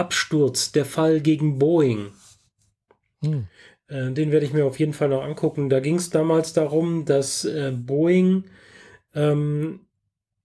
Absturz, 0.00 0.72
der 0.72 0.86
Fall 0.86 1.20
gegen 1.20 1.58
Boeing. 1.58 2.12
Hm. 3.22 3.46
Äh, 3.86 4.12
den 4.12 4.32
werde 4.32 4.46
ich 4.46 4.54
mir 4.54 4.64
auf 4.64 4.78
jeden 4.80 4.94
Fall 4.94 5.10
noch 5.10 5.22
angucken. 5.22 5.68
Da 5.68 5.80
ging 5.80 5.96
es 5.96 6.08
damals 6.08 6.54
darum, 6.54 7.04
dass 7.04 7.44
äh, 7.44 7.72
Boeing 7.76 8.44
ähm, 9.14 9.80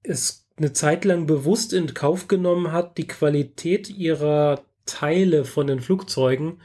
es 0.04 0.46
eine 0.58 0.74
Zeit 0.74 1.06
lang 1.06 1.26
bewusst 1.26 1.74
in 1.74 1.94
Kauf 1.94 2.28
genommen 2.28 2.72
hat, 2.72 2.98
die 2.98 3.08
Qualität 3.08 3.90
ihrer 3.90 4.66
Teile 4.86 5.46
von 5.46 5.68
den 5.68 5.80
Flugzeugen 5.80 6.60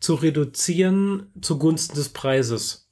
zu 0.00 0.14
reduzieren 0.14 1.32
zugunsten 1.40 1.96
des 1.96 2.10
Preises. 2.10 2.88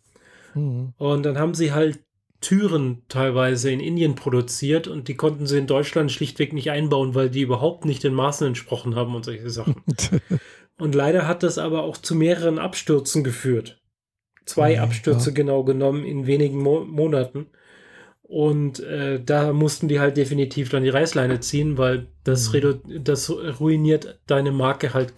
Mhm. 0.55 0.93
Und 0.97 1.23
dann 1.25 1.39
haben 1.39 1.55
sie 1.55 1.73
halt 1.73 2.04
Türen 2.45 3.03
teilweise 3.09 3.71
in 3.71 3.81
Indien 3.81 4.17
produziert 4.17 4.87
und 4.87 5.09
die 5.09 5.15
konnten 5.15 5.47
sie 5.47 5.57
in 5.57 5.67
Deutschland 5.67 6.13
schlichtweg 6.13 6.53
nicht 6.53 6.71
einbauen, 6.71 7.15
weil 7.15 7.31
die 7.31 7.41
überhaupt 7.41 7.87
nicht 7.87 8.05
den 8.05 8.13
Maßen 8.13 8.47
entsprochen 8.47 8.95
haben 8.97 9.15
und 9.15 9.25
solche 9.25 9.49
Sachen. 9.49 9.77
und 10.79 10.95
leider 10.95 11.27
hat 11.27 11.43
das 11.43 11.57
aber 11.57 11.85
auch 11.85 11.97
zu 11.97 12.15
mehreren 12.15 12.59
Abstürzen 12.59 13.25
geführt. 13.25 13.81
Zwei 14.45 14.73
okay, 14.73 14.81
Abstürze 14.81 15.31
ja. 15.31 15.35
genau 15.35 15.65
genommen 15.65 16.05
in 16.05 16.27
wenigen 16.27 16.59
Mo 16.63 16.85
Monaten. 16.85 17.47
Und 18.23 18.81
äh, 18.81 19.23
da 19.25 19.55
mussten 19.55 19.89
die 19.89 20.01
halt 20.01 20.19
definitiv 20.19 20.69
dann 20.69 20.83
die 20.83 20.91
Reißleine 20.91 21.41
ziehen, 21.41 21.79
weil 21.79 22.09
das, 22.25 22.53
mhm. 22.53 22.83
das 23.03 23.31
ruiniert 23.31 24.21
deine 24.27 24.53
Marke 24.53 24.93
halt 24.93 25.15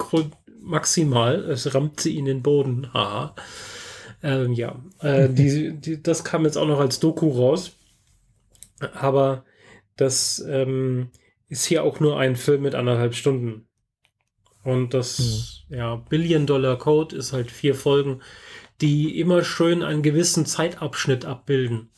maximal. 0.61 1.43
Es 1.43 1.75
rammt 1.75 1.99
sie 1.99 2.17
in 2.17 2.23
den 2.23 2.41
Boden. 2.41 2.93
Haha. 2.93 3.35
Ähm, 4.23 4.53
ja, 4.53 4.75
äh, 4.99 5.29
die, 5.29 5.73
die, 5.73 6.01
das 6.01 6.23
kam 6.23 6.45
jetzt 6.45 6.57
auch 6.57 6.67
noch 6.67 6.79
als 6.79 6.99
Doku 6.99 7.29
raus. 7.29 7.73
Aber 8.93 9.45
das 9.95 10.43
ähm, 10.47 11.09
ist 11.47 11.65
hier 11.65 11.83
auch 11.83 11.99
nur 11.99 12.19
ein 12.19 12.35
Film 12.35 12.61
mit 12.61 12.75
anderthalb 12.75 13.15
Stunden. 13.15 13.67
Und 14.63 14.93
das, 14.93 15.63
mhm. 15.69 15.75
ja, 15.75 15.95
Billion 15.95 16.45
Dollar 16.45 16.77
Code 16.77 17.15
ist 17.15 17.33
halt 17.33 17.51
vier 17.51 17.73
Folgen, 17.73 18.21
die 18.81 19.19
immer 19.19 19.43
schön 19.43 19.81
einen 19.81 20.03
gewissen 20.03 20.45
Zeitabschnitt 20.45 21.25
abbilden. 21.25 21.89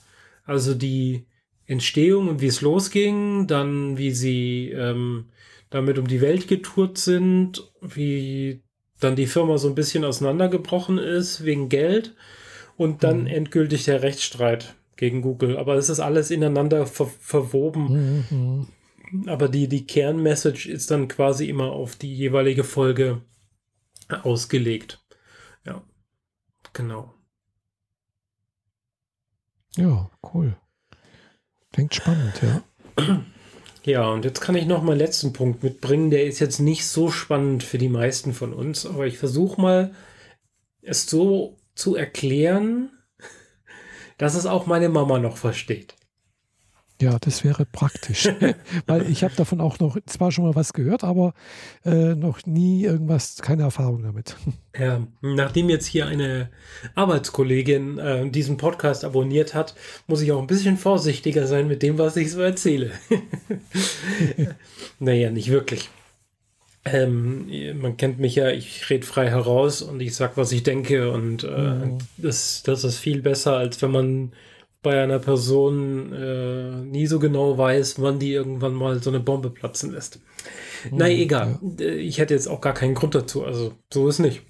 Also 0.45 0.73
die 0.73 1.25
Entstehung 1.65 2.27
und 2.29 2.41
wie 2.41 2.47
es 2.47 2.61
losging, 2.61 3.47
dann 3.47 3.97
wie 3.97 4.11
sie 4.11 4.71
ähm, 4.71 5.25
damit 5.69 5.99
um 5.99 6.07
die 6.07 6.21
Welt 6.21 6.47
getourt 6.47 6.97
sind, 6.97 7.71
wie 7.81 8.61
dann 8.99 9.15
die 9.15 9.27
Firma 9.27 9.57
so 9.57 9.67
ein 9.67 9.75
bisschen 9.75 10.03
auseinandergebrochen 10.05 10.97
ist 10.97 11.43
wegen 11.43 11.69
Geld 11.69 12.15
und 12.77 13.03
dann 13.03 13.21
mhm. 13.21 13.27
endgültig 13.27 13.85
der 13.85 14.01
Rechtsstreit 14.01 14.75
gegen 14.95 15.21
Google. 15.21 15.57
Aber 15.57 15.75
es 15.75 15.89
ist 15.89 15.99
alles 15.99 16.31
ineinander 16.31 16.85
ver 16.85 17.07
verwoben. 17.07 18.27
Mhm. 18.29 18.67
Aber 19.27 19.47
die, 19.47 19.67
die 19.67 19.87
Kernmessage 19.87 20.69
ist 20.69 20.91
dann 20.91 21.07
quasi 21.07 21.49
immer 21.49 21.71
auf 21.71 21.95
die 21.95 22.13
jeweilige 22.13 22.63
Folge 22.63 23.21
ausgelegt. 24.23 25.03
Ja, 25.65 25.81
genau. 26.73 27.13
Ja, 29.75 30.09
cool. 30.33 30.55
Klingt 31.71 31.95
spannend, 31.95 32.41
ja. 32.41 32.63
Ja, 33.89 34.07
und 34.11 34.23
jetzt 34.23 34.39
kann 34.39 34.53
ich 34.53 34.67
noch 34.67 34.83
meinen 34.83 34.99
letzten 34.99 35.33
Punkt 35.33 35.63
mitbringen. 35.63 36.11
Der 36.11 36.23
ist 36.25 36.37
jetzt 36.37 36.59
nicht 36.59 36.85
so 36.85 37.09
spannend 37.09 37.63
für 37.63 37.79
die 37.79 37.89
meisten 37.89 38.33
von 38.33 38.53
uns, 38.53 38.85
aber 38.85 39.07
ich 39.07 39.17
versuche 39.17 39.59
mal, 39.59 39.95
es 40.83 41.07
so 41.07 41.57
zu 41.73 41.95
erklären, 41.95 42.91
dass 44.19 44.35
es 44.35 44.45
auch 44.45 44.67
meine 44.67 44.89
Mama 44.89 45.17
noch 45.17 45.37
versteht. 45.37 45.95
Ja, 47.01 47.17
das 47.17 47.45
wäre 47.45 47.65
praktisch, 47.65 48.27
weil 48.85 49.09
ich 49.09 49.23
habe 49.23 49.33
davon 49.35 49.61
auch 49.61 49.79
noch 49.79 49.97
zwar 50.05 50.33
schon 50.33 50.43
mal 50.43 50.55
was 50.55 50.73
gehört, 50.73 51.05
aber 51.05 51.33
äh, 51.85 52.13
noch 52.13 52.45
nie 52.45 52.83
irgendwas, 52.83 53.37
keine 53.41 53.63
Erfahrung 53.63 54.03
damit. 54.03 54.35
Ja, 54.79 55.01
nachdem 55.21 55.67
jetzt 55.67 55.87
hier 55.87 56.05
eine 56.05 56.51
Arbeitskollegin 56.93 57.97
äh, 57.97 58.29
diesen 58.29 58.55
Podcast 58.55 59.03
abonniert 59.03 59.55
hat, 59.55 59.75
muss 60.07 60.21
ich 60.21 60.31
auch 60.31 60.39
ein 60.39 60.47
bisschen 60.47 60.77
vorsichtiger 60.77 61.47
sein 61.47 61.67
mit 61.67 61.81
dem, 61.81 61.97
was 61.97 62.15
ich 62.15 62.31
so 62.31 62.39
erzähle. 62.39 62.91
naja, 64.99 65.31
nicht 65.31 65.49
wirklich. 65.49 65.89
Ähm, 66.85 67.49
man 67.81 67.97
kennt 67.97 68.19
mich 68.19 68.35
ja, 68.35 68.51
ich 68.51 68.89
rede 68.89 69.05
frei 69.05 69.29
heraus 69.29 69.81
und 69.81 69.99
ich 69.99 70.15
sag, 70.15 70.37
was 70.37 70.51
ich 70.51 70.63
denke 70.63 71.11
und 71.11 71.43
äh, 71.43 71.47
mhm. 71.47 71.97
das, 72.17 72.61
das 72.63 72.83
ist 72.83 72.99
viel 72.99 73.21
besser, 73.21 73.57
als 73.57 73.81
wenn 73.81 73.91
man 73.91 74.31
bei 74.81 75.01
einer 75.01 75.19
Person 75.19 76.13
äh, 76.13 76.81
nie 76.83 77.07
so 77.07 77.19
genau 77.19 77.57
weiß, 77.57 78.01
wann 78.01 78.19
die 78.19 78.31
irgendwann 78.31 78.73
mal 78.73 79.01
so 79.03 79.09
eine 79.09 79.19
Bombe 79.19 79.49
platzen 79.49 79.91
lässt. 79.91 80.19
Mhm, 80.85 80.97
Na 80.97 81.09
egal. 81.09 81.59
Ja. 81.79 81.87
Ich 81.87 82.19
hätte 82.19 82.33
jetzt 82.33 82.47
auch 82.47 82.61
gar 82.61 82.73
keinen 82.73 82.95
Grund 82.95 83.15
dazu. 83.15 83.43
Also 83.43 83.73
so 83.93 84.07
ist 84.07 84.19
nicht. 84.19 84.41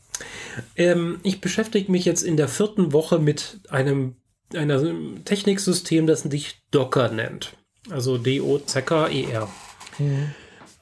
Ähm, 0.76 1.20
ich 1.24 1.42
beschäftige 1.42 1.92
mich 1.92 2.06
jetzt 2.06 2.24
in 2.24 2.38
der 2.38 2.48
vierten 2.48 2.94
Woche 2.94 3.20
mit 3.20 3.60
einem, 3.70 4.16
einem 4.54 5.24
Techniksystem, 5.26 6.06
das 6.06 6.22
sich 6.22 6.62
Docker 6.72 7.10
nennt. 7.12 7.58
Also 7.90 8.18
D-O-Z-K-E-R. 8.18 9.50
Mhm. 9.98 10.34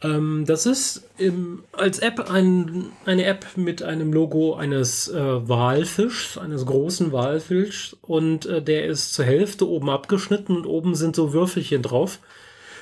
Ähm, 0.01 0.45
das 0.45 0.65
ist 0.65 1.09
im, 1.17 1.63
als 1.71 1.99
App 1.99 2.29
ein, 2.29 2.87
eine 3.05 3.25
App 3.25 3.45
mit 3.55 3.81
einem 3.81 4.13
Logo 4.13 4.55
eines 4.55 5.07
äh, 5.07 5.49
Walfischs, 5.49 6.37
eines 6.37 6.65
großen 6.65 7.11
Walfischs 7.11 7.97
und 8.01 8.45
äh, 8.45 8.61
der 8.61 8.85
ist 8.85 9.13
zur 9.13 9.25
Hälfte 9.25 9.67
oben 9.67 9.89
abgeschnitten 9.89 10.55
und 10.55 10.65
oben 10.65 10.93
sind 10.93 11.15
so 11.15 11.33
Würfelchen 11.33 11.81
drauf, 11.81 12.19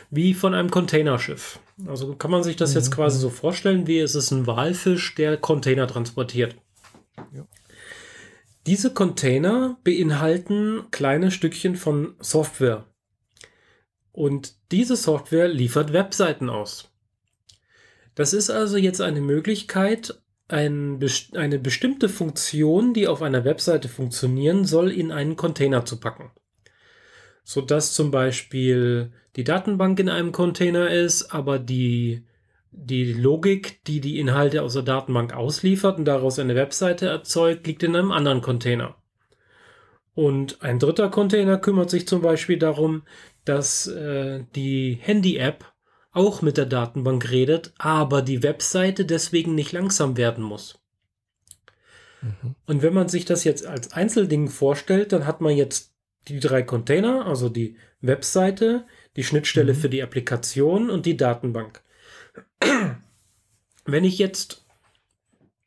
wie 0.09 0.33
von 0.33 0.53
einem 0.53 0.69
Containerschiff. 0.69 1.59
Also 1.87 2.15
kann 2.15 2.31
man 2.31 2.43
sich 2.43 2.57
das 2.57 2.71
mhm. 2.71 2.77
jetzt 2.77 2.91
quasi 2.91 3.19
so 3.19 3.29
vorstellen, 3.29 3.87
wie 3.87 3.99
es 3.99 4.15
ist 4.15 4.31
ein 4.31 4.45
Walfisch, 4.45 5.15
der 5.15 5.37
Container 5.37 5.87
transportiert. 5.87 6.55
Ja. 7.33 7.45
Diese 8.67 8.93
Container 8.93 9.77
beinhalten 9.83 10.83
kleine 10.91 11.31
Stückchen 11.31 11.75
von 11.75 12.15
Software. 12.19 12.85
Und 14.11 14.55
diese 14.71 14.95
Software 14.95 15.47
liefert 15.47 15.93
Webseiten 15.93 16.49
aus. 16.49 16.89
Das 18.15 18.33
ist 18.33 18.49
also 18.49 18.77
jetzt 18.77 19.01
eine 19.01 19.21
Möglichkeit, 19.21 20.19
ein, 20.47 20.99
eine 21.33 21.59
bestimmte 21.59 22.07
Funktion, 22.07 22.93
die 22.93 23.07
auf 23.07 23.21
einer 23.21 23.45
Webseite 23.45 23.89
funktionieren 23.89 24.65
soll, 24.65 24.91
in 24.91 25.11
einen 25.11 25.35
Container 25.35 25.85
zu 25.85 25.99
packen. 25.99 26.31
Sodass 27.43 27.93
zum 27.93 28.11
Beispiel 28.11 29.11
die 29.35 29.43
Datenbank 29.43 29.99
in 29.99 30.09
einem 30.09 30.31
Container 30.31 30.89
ist, 30.89 31.33
aber 31.33 31.59
die, 31.59 32.23
die 32.71 33.11
Logik, 33.13 33.83
die 33.85 33.99
die 33.99 34.19
Inhalte 34.19 34.61
aus 34.61 34.73
der 34.73 34.83
Datenbank 34.83 35.33
ausliefert 35.33 35.97
und 35.97 36.05
daraus 36.05 36.39
eine 36.39 36.55
Webseite 36.55 37.07
erzeugt, 37.07 37.67
liegt 37.67 37.83
in 37.83 37.95
einem 37.95 38.11
anderen 38.11 38.41
Container. 38.41 38.95
Und 40.13 40.61
ein 40.61 40.79
dritter 40.79 41.09
Container 41.09 41.57
kümmert 41.57 41.89
sich 41.89 42.07
zum 42.07 42.21
Beispiel 42.21 42.57
darum, 42.57 43.03
dass 43.43 43.87
äh, 43.87 44.45
die 44.55 44.97
Handy-App 45.01 45.74
auch 46.15 46.41
mit 46.41 46.57
der 46.57 46.65
Datenbank 46.65 47.29
redet, 47.29 47.73
aber 47.77 48.21
die 48.21 48.43
Webseite 48.43 49.05
deswegen 49.05 49.55
nicht 49.55 49.71
langsam 49.71 50.17
werden 50.17 50.43
muss. 50.43 50.79
Mhm. 52.21 52.55
Und 52.65 52.81
wenn 52.81 52.93
man 52.93 53.09
sich 53.09 53.25
das 53.25 53.43
jetzt 53.43 53.65
als 53.65 53.91
Einzelding 53.93 54.49
vorstellt, 54.49 55.11
dann 55.11 55.25
hat 55.25 55.41
man 55.41 55.55
jetzt 55.55 55.93
die 56.27 56.39
drei 56.39 56.63
Container, 56.63 57.25
also 57.25 57.49
die 57.49 57.77
Webseite, 58.01 58.85
die 59.15 59.23
Schnittstelle 59.23 59.73
mhm. 59.73 59.77
für 59.77 59.89
die 59.89 60.03
Applikation 60.03 60.89
und 60.89 61.05
die 61.05 61.17
Datenbank. 61.17 61.81
Wenn 63.85 64.03
ich 64.03 64.17
jetzt 64.17 64.65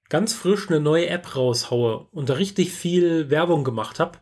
ganz 0.09 0.32
frisch 0.32 0.68
eine 0.68 0.80
neue 0.80 1.09
App 1.09 1.36
raushaue 1.36 2.07
und 2.11 2.28
da 2.28 2.34
richtig 2.34 2.72
viel 2.72 3.30
Werbung 3.30 3.62
gemacht 3.62 4.01
habe, 4.01 4.18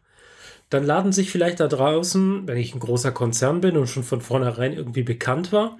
dann 0.68 0.84
laden 0.84 1.12
sich 1.12 1.30
vielleicht 1.30 1.60
da 1.60 1.68
draußen, 1.68 2.48
wenn 2.48 2.58
ich 2.58 2.74
ein 2.74 2.80
großer 2.80 3.12
Konzern 3.12 3.60
bin 3.60 3.76
und 3.76 3.86
schon 3.86 4.02
von 4.02 4.20
vornherein 4.20 4.72
irgendwie 4.72 5.04
bekannt 5.04 5.52
war, 5.52 5.78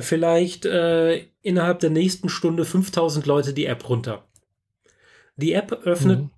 vielleicht 0.00 0.64
äh, 0.64 1.24
innerhalb 1.42 1.80
der 1.80 1.90
nächsten 1.90 2.28
Stunde 2.28 2.64
5000 2.64 3.26
Leute 3.26 3.52
die 3.52 3.66
App 3.66 3.88
runter. 3.88 4.24
Die 5.36 5.52
App 5.52 5.72
öffnet, 5.84 6.20
mhm. 6.20 6.30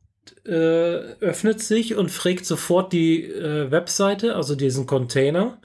äh, 0.52 1.14
öffnet 1.20 1.61
sich 1.61 1.94
und 1.94 2.11
fragt 2.11 2.46
sofort 2.46 2.92
die 2.92 3.24
äh, 3.24 3.70
Webseite, 3.70 4.34
also 4.34 4.55
diesen 4.55 4.86
Container, 4.86 5.61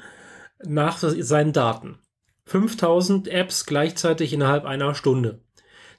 nach 0.63 0.97
seinen 0.97 1.53
Daten. 1.53 1.99
5000 2.45 3.27
Apps 3.27 3.65
gleichzeitig 3.65 4.33
innerhalb 4.33 4.65
einer 4.65 4.95
Stunde. 4.95 5.39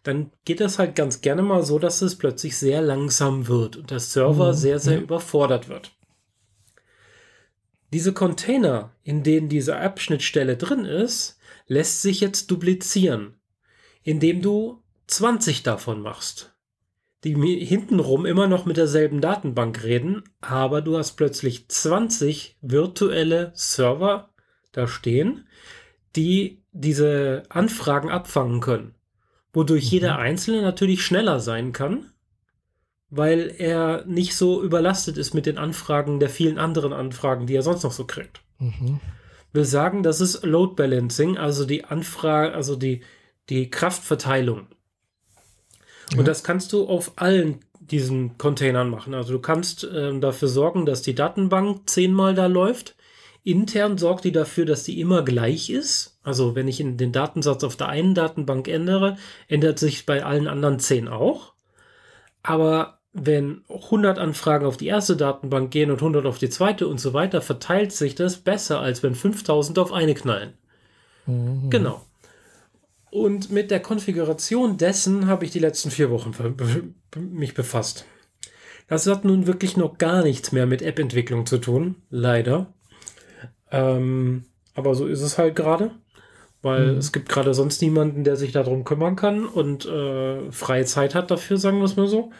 Dann 0.02 0.32
geht 0.44 0.60
das 0.60 0.78
halt 0.78 0.96
ganz 0.96 1.20
gerne 1.20 1.42
mal 1.42 1.62
so, 1.62 1.78
dass 1.78 2.02
es 2.02 2.16
plötzlich 2.16 2.56
sehr 2.56 2.80
langsam 2.80 3.48
wird 3.48 3.76
und 3.76 3.90
der 3.90 4.00
Server 4.00 4.48
mhm. 4.48 4.56
sehr, 4.56 4.78
sehr 4.78 4.96
mhm. 4.96 5.04
überfordert 5.04 5.68
wird. 5.68 5.92
Diese 7.92 8.12
Container, 8.12 8.92
in 9.02 9.22
denen 9.22 9.48
diese 9.48 9.74
App-Schnittstelle 9.74 10.56
drin 10.56 10.84
ist, 10.84 11.38
lässt 11.70 12.02
sich 12.02 12.20
jetzt 12.20 12.50
duplizieren, 12.50 13.36
indem 14.02 14.42
du 14.42 14.82
20 15.06 15.62
davon 15.62 16.02
machst. 16.02 16.52
die 17.22 17.34
hintenrum 17.64 18.24
immer 18.24 18.48
noch 18.48 18.64
mit 18.64 18.78
derselben 18.78 19.20
Datenbank 19.20 19.84
reden, 19.84 20.24
aber 20.40 20.80
du 20.80 20.96
hast 20.96 21.12
plötzlich 21.12 21.68
20 21.68 22.56
virtuelle 22.62 23.52
Server 23.54 24.30
da 24.72 24.88
stehen, 24.88 25.46
die 26.16 26.62
diese 26.72 27.42
Anfragen 27.50 28.10
abfangen 28.10 28.60
können. 28.60 28.94
Wodurch 29.52 29.84
mhm. 29.84 29.90
jeder 29.90 30.18
Einzelne 30.18 30.62
natürlich 30.62 31.04
schneller 31.04 31.40
sein 31.40 31.72
kann, 31.72 32.10
weil 33.10 33.54
er 33.58 34.04
nicht 34.06 34.34
so 34.34 34.62
überlastet 34.62 35.18
ist 35.18 35.34
mit 35.34 35.44
den 35.44 35.58
Anfragen 35.58 36.20
der 36.20 36.30
vielen 36.30 36.58
anderen 36.58 36.94
Anfragen, 36.94 37.46
die 37.46 37.54
er 37.54 37.62
sonst 37.62 37.84
noch 37.84 37.92
so 37.92 38.06
kriegt. 38.06 38.40
Mhm. 38.58 38.98
Wir 39.52 39.64
sagen, 39.64 40.02
das 40.02 40.20
ist 40.20 40.44
Load 40.44 40.74
Balancing, 40.76 41.38
also 41.38 41.64
die 41.64 41.84
Anfrage, 41.84 42.54
also 42.54 42.76
die, 42.76 43.02
die 43.48 43.70
Kraftverteilung. 43.70 44.68
Und 46.16 46.26
das 46.28 46.44
kannst 46.44 46.72
du 46.72 46.86
auf 46.88 47.12
allen 47.16 47.60
diesen 47.80 48.38
Containern 48.38 48.90
machen. 48.90 49.14
Also 49.14 49.32
du 49.32 49.40
kannst 49.40 49.84
äh, 49.84 50.18
dafür 50.18 50.48
sorgen, 50.48 50.86
dass 50.86 51.02
die 51.02 51.14
Datenbank 51.14 51.88
zehnmal 51.88 52.34
da 52.34 52.46
läuft. 52.46 52.96
Intern 53.42 53.98
sorgt 53.98 54.24
die 54.24 54.32
dafür, 54.32 54.66
dass 54.66 54.84
die 54.84 55.00
immer 55.00 55.24
gleich 55.24 55.70
ist. 55.70 56.18
Also 56.22 56.54
wenn 56.54 56.68
ich 56.68 56.80
in 56.80 56.96
den 56.96 57.12
Datensatz 57.12 57.64
auf 57.64 57.76
der 57.76 57.88
einen 57.88 58.14
Datenbank 58.14 58.68
ändere, 58.68 59.16
ändert 59.48 59.78
sich 59.78 60.06
bei 60.06 60.24
allen 60.24 60.46
anderen 60.46 60.78
zehn 60.78 61.08
auch. 61.08 61.54
Aber 62.42 62.99
wenn 63.12 63.62
100 63.68 64.18
Anfragen 64.18 64.66
auf 64.66 64.76
die 64.76 64.86
erste 64.86 65.16
Datenbank 65.16 65.70
gehen 65.70 65.90
und 65.90 65.98
100 65.98 66.26
auf 66.26 66.38
die 66.38 66.50
zweite 66.50 66.86
und 66.86 67.00
so 67.00 67.12
weiter, 67.12 67.42
verteilt 67.42 67.92
sich 67.92 68.14
das 68.14 68.36
besser, 68.36 68.80
als 68.80 69.02
wenn 69.02 69.14
5000 69.14 69.78
auf 69.78 69.92
eine 69.92 70.14
knallen. 70.14 70.54
Mhm. 71.26 71.70
Genau. 71.70 72.04
Und 73.10 73.50
mit 73.50 73.72
der 73.72 73.80
Konfiguration 73.80 74.76
dessen 74.76 75.26
habe 75.26 75.44
ich 75.44 75.50
die 75.50 75.58
letzten 75.58 75.90
vier 75.90 76.10
Wochen 76.10 76.32
mich 77.16 77.54
befasst. 77.54 78.04
Das 78.86 79.06
hat 79.06 79.24
nun 79.24 79.46
wirklich 79.46 79.76
noch 79.76 79.98
gar 79.98 80.22
nichts 80.22 80.52
mehr 80.52 80.66
mit 80.66 80.82
App-Entwicklung 80.82 81.46
zu 81.46 81.58
tun, 81.58 81.96
leider. 82.10 82.72
Ähm, 83.72 84.44
aber 84.74 84.94
so 84.94 85.06
ist 85.06 85.22
es 85.22 85.38
halt 85.38 85.56
gerade, 85.56 85.90
weil 86.62 86.92
mhm. 86.92 86.98
es 86.98 87.12
gibt 87.12 87.28
gerade 87.28 87.54
sonst 87.54 87.82
niemanden, 87.82 88.22
der 88.22 88.36
sich 88.36 88.52
darum 88.52 88.84
kümmern 88.84 89.16
kann 89.16 89.44
und 89.46 89.86
äh, 89.86 90.50
freie 90.52 90.84
Zeit 90.84 91.14
hat 91.14 91.30
dafür, 91.30 91.56
sagen 91.56 91.78
wir 91.78 91.84
es 91.84 91.96
mal 91.96 92.06
so. 92.06 92.30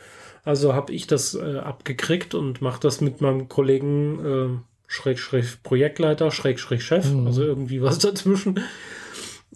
Also 0.45 0.75
habe 0.75 0.93
ich 0.93 1.07
das 1.07 1.35
äh, 1.35 1.59
abgekriegt 1.59 2.35
und 2.35 2.63
mache 2.63 2.81
das 2.81 3.01
mit 3.01 3.21
meinem 3.21 3.49
Kollegen 3.49 4.25
äh, 4.25 4.59
Schräg, 4.87 5.63
Projektleiter, 5.63 6.31
Schräg, 6.31 6.59
Chef, 6.59 7.13
mhm. 7.13 7.27
also 7.27 7.43
irgendwie 7.43 7.83
was 7.83 7.99
dazwischen 8.01 8.61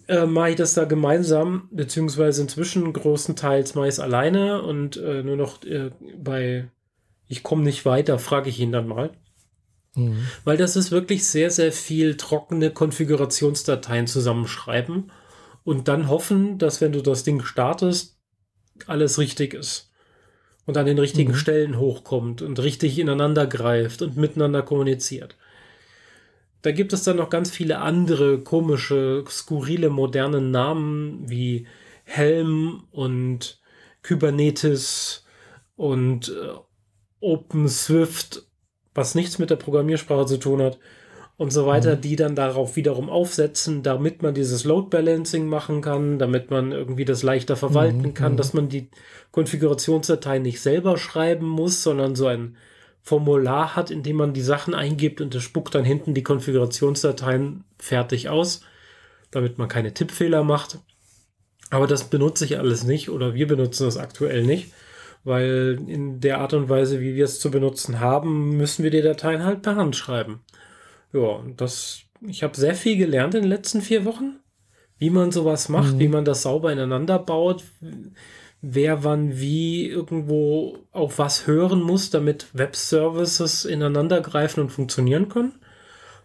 äh, 0.07 0.25
mache 0.25 0.51
ich 0.51 0.55
das 0.55 0.73
da 0.73 0.85
gemeinsam, 0.85 1.67
beziehungsweise 1.71 2.41
inzwischen 2.41 2.91
großenteils 2.93 3.75
meist 3.75 3.99
alleine 3.99 4.61
und 4.61 4.97
äh, 4.97 5.23
nur 5.23 5.35
noch 5.35 5.63
äh, 5.63 5.91
bei 6.17 6.69
Ich 7.27 7.43
komme 7.43 7.63
nicht 7.63 7.85
weiter, 7.85 8.19
frage 8.19 8.49
ich 8.49 8.59
ihn 8.59 8.71
dann 8.71 8.87
mal. 8.87 9.11
Mhm. 9.95 10.27
Weil 10.43 10.57
das 10.57 10.75
ist 10.75 10.91
wirklich 10.91 11.25
sehr, 11.25 11.49
sehr 11.49 11.71
viel 11.71 12.17
trockene 12.17 12.69
Konfigurationsdateien 12.71 14.07
zusammenschreiben 14.07 15.11
und 15.63 15.87
dann 15.87 16.09
hoffen, 16.09 16.59
dass 16.59 16.81
wenn 16.81 16.91
du 16.91 17.01
das 17.01 17.23
Ding 17.23 17.43
startest, 17.43 18.19
alles 18.87 19.17
richtig 19.17 19.53
ist 19.53 19.91
und 20.65 20.77
an 20.77 20.85
den 20.85 20.99
richtigen 20.99 21.31
mhm. 21.31 21.37
Stellen 21.37 21.79
hochkommt 21.79 22.41
und 22.41 22.59
richtig 22.59 22.97
ineinander 22.99 23.47
greift 23.47 24.01
und 24.01 24.17
miteinander 24.17 24.61
kommuniziert. 24.61 25.35
Da 26.61 26.71
gibt 26.71 26.93
es 26.93 27.03
dann 27.03 27.17
noch 27.17 27.29
ganz 27.29 27.51
viele 27.51 27.79
andere 27.79 28.39
komische, 28.39 29.23
skurrile, 29.29 29.89
moderne 29.89 30.41
Namen 30.41 31.29
wie 31.29 31.67
Helm 32.03 32.83
und 32.91 33.59
Kubernetes 34.01 35.25
und 35.75 36.29
äh, 36.29 36.57
OpenSwift, 37.19 38.43
was 38.95 39.13
nichts 39.13 39.37
mit 39.37 39.51
der 39.51 39.55
Programmiersprache 39.57 40.25
zu 40.25 40.37
tun 40.37 40.61
hat 40.61 40.79
und 41.37 41.51
so 41.51 41.65
weiter, 41.65 41.97
mhm. 41.97 42.01
die 42.01 42.15
dann 42.15 42.35
darauf 42.35 42.75
wiederum 42.75 43.09
aufsetzen, 43.09 43.83
damit 43.83 44.21
man 44.21 44.33
dieses 44.33 44.63
Load 44.63 44.87
Balancing 44.89 45.47
machen 45.47 45.81
kann, 45.81 46.17
damit 46.17 46.49
man 46.49 46.71
irgendwie 46.71 47.05
das 47.05 47.23
leichter 47.23 47.55
verwalten 47.55 48.01
mhm. 48.01 48.13
kann, 48.13 48.33
mhm. 48.33 48.37
dass 48.37 48.53
man 48.53 48.69
die 48.69 48.89
Konfigurationsdatei 49.31 50.39
nicht 50.39 50.61
selber 50.61 50.97
schreiben 50.97 51.47
muss, 51.47 51.83
sondern 51.83 52.15
so 52.15 52.27
ein 52.27 52.55
Formular 53.01 53.75
hat, 53.75 53.91
in 53.91 54.01
dem 54.01 54.15
man 54.15 54.33
die 54.33 54.41
Sachen 54.41 54.73
eingibt 54.73 55.21
und 55.21 55.35
es 55.35 55.43
spuckt 55.43 55.75
dann 55.75 55.83
hinten 55.83 56.13
die 56.13 56.23
Konfigurationsdateien 56.23 57.63
fertig 57.77 58.29
aus, 58.29 58.61
damit 59.29 59.57
man 59.57 59.67
keine 59.67 59.93
Tippfehler 59.93 60.43
macht. 60.43 60.79
Aber 61.69 61.85
das 61.85 62.05
benutze 62.05 62.45
ich 62.45 62.57
alles 62.57 62.83
nicht 62.83 63.09
oder 63.09 63.33
wir 63.33 63.47
benutzen 63.47 63.85
das 63.85 63.97
aktuell 63.97 64.43
nicht, 64.43 64.71
weil 65.23 65.79
in 65.85 66.21
der 66.21 66.39
Art 66.39 66.53
und 66.53 66.69
Weise, 66.69 67.01
wie 67.01 67.15
wir 67.15 67.25
es 67.25 67.39
zu 67.39 67.51
benutzen 67.51 67.99
haben, 67.99 68.55
müssen 68.57 68.83
wir 68.83 68.91
die 68.91 69.01
Dateien 69.01 69.43
halt 69.43 69.61
per 69.61 69.75
Hand 69.75 69.95
schreiben. 69.95 70.39
Ja, 71.13 71.43
das, 71.55 72.01
ich 72.21 72.43
habe 72.43 72.55
sehr 72.55 72.75
viel 72.75 72.97
gelernt 72.97 73.35
in 73.35 73.41
den 73.41 73.49
letzten 73.49 73.81
vier 73.81 74.05
Wochen, 74.05 74.39
wie 74.97 75.09
man 75.09 75.31
sowas 75.31 75.69
macht, 75.69 75.95
mhm. 75.95 75.99
wie 75.99 76.07
man 76.07 76.25
das 76.25 76.41
sauber 76.41 76.71
ineinander 76.71 77.19
baut, 77.19 77.63
wer 78.61 79.03
wann 79.03 79.39
wie 79.39 79.87
irgendwo 79.87 80.79
auf 80.91 81.19
was 81.19 81.47
hören 81.47 81.81
muss, 81.81 82.09
damit 82.09 82.47
Web-Services 82.53 83.65
ineinander 83.65 84.21
greifen 84.21 84.61
und 84.61 84.71
funktionieren 84.71 85.29
können. 85.29 85.53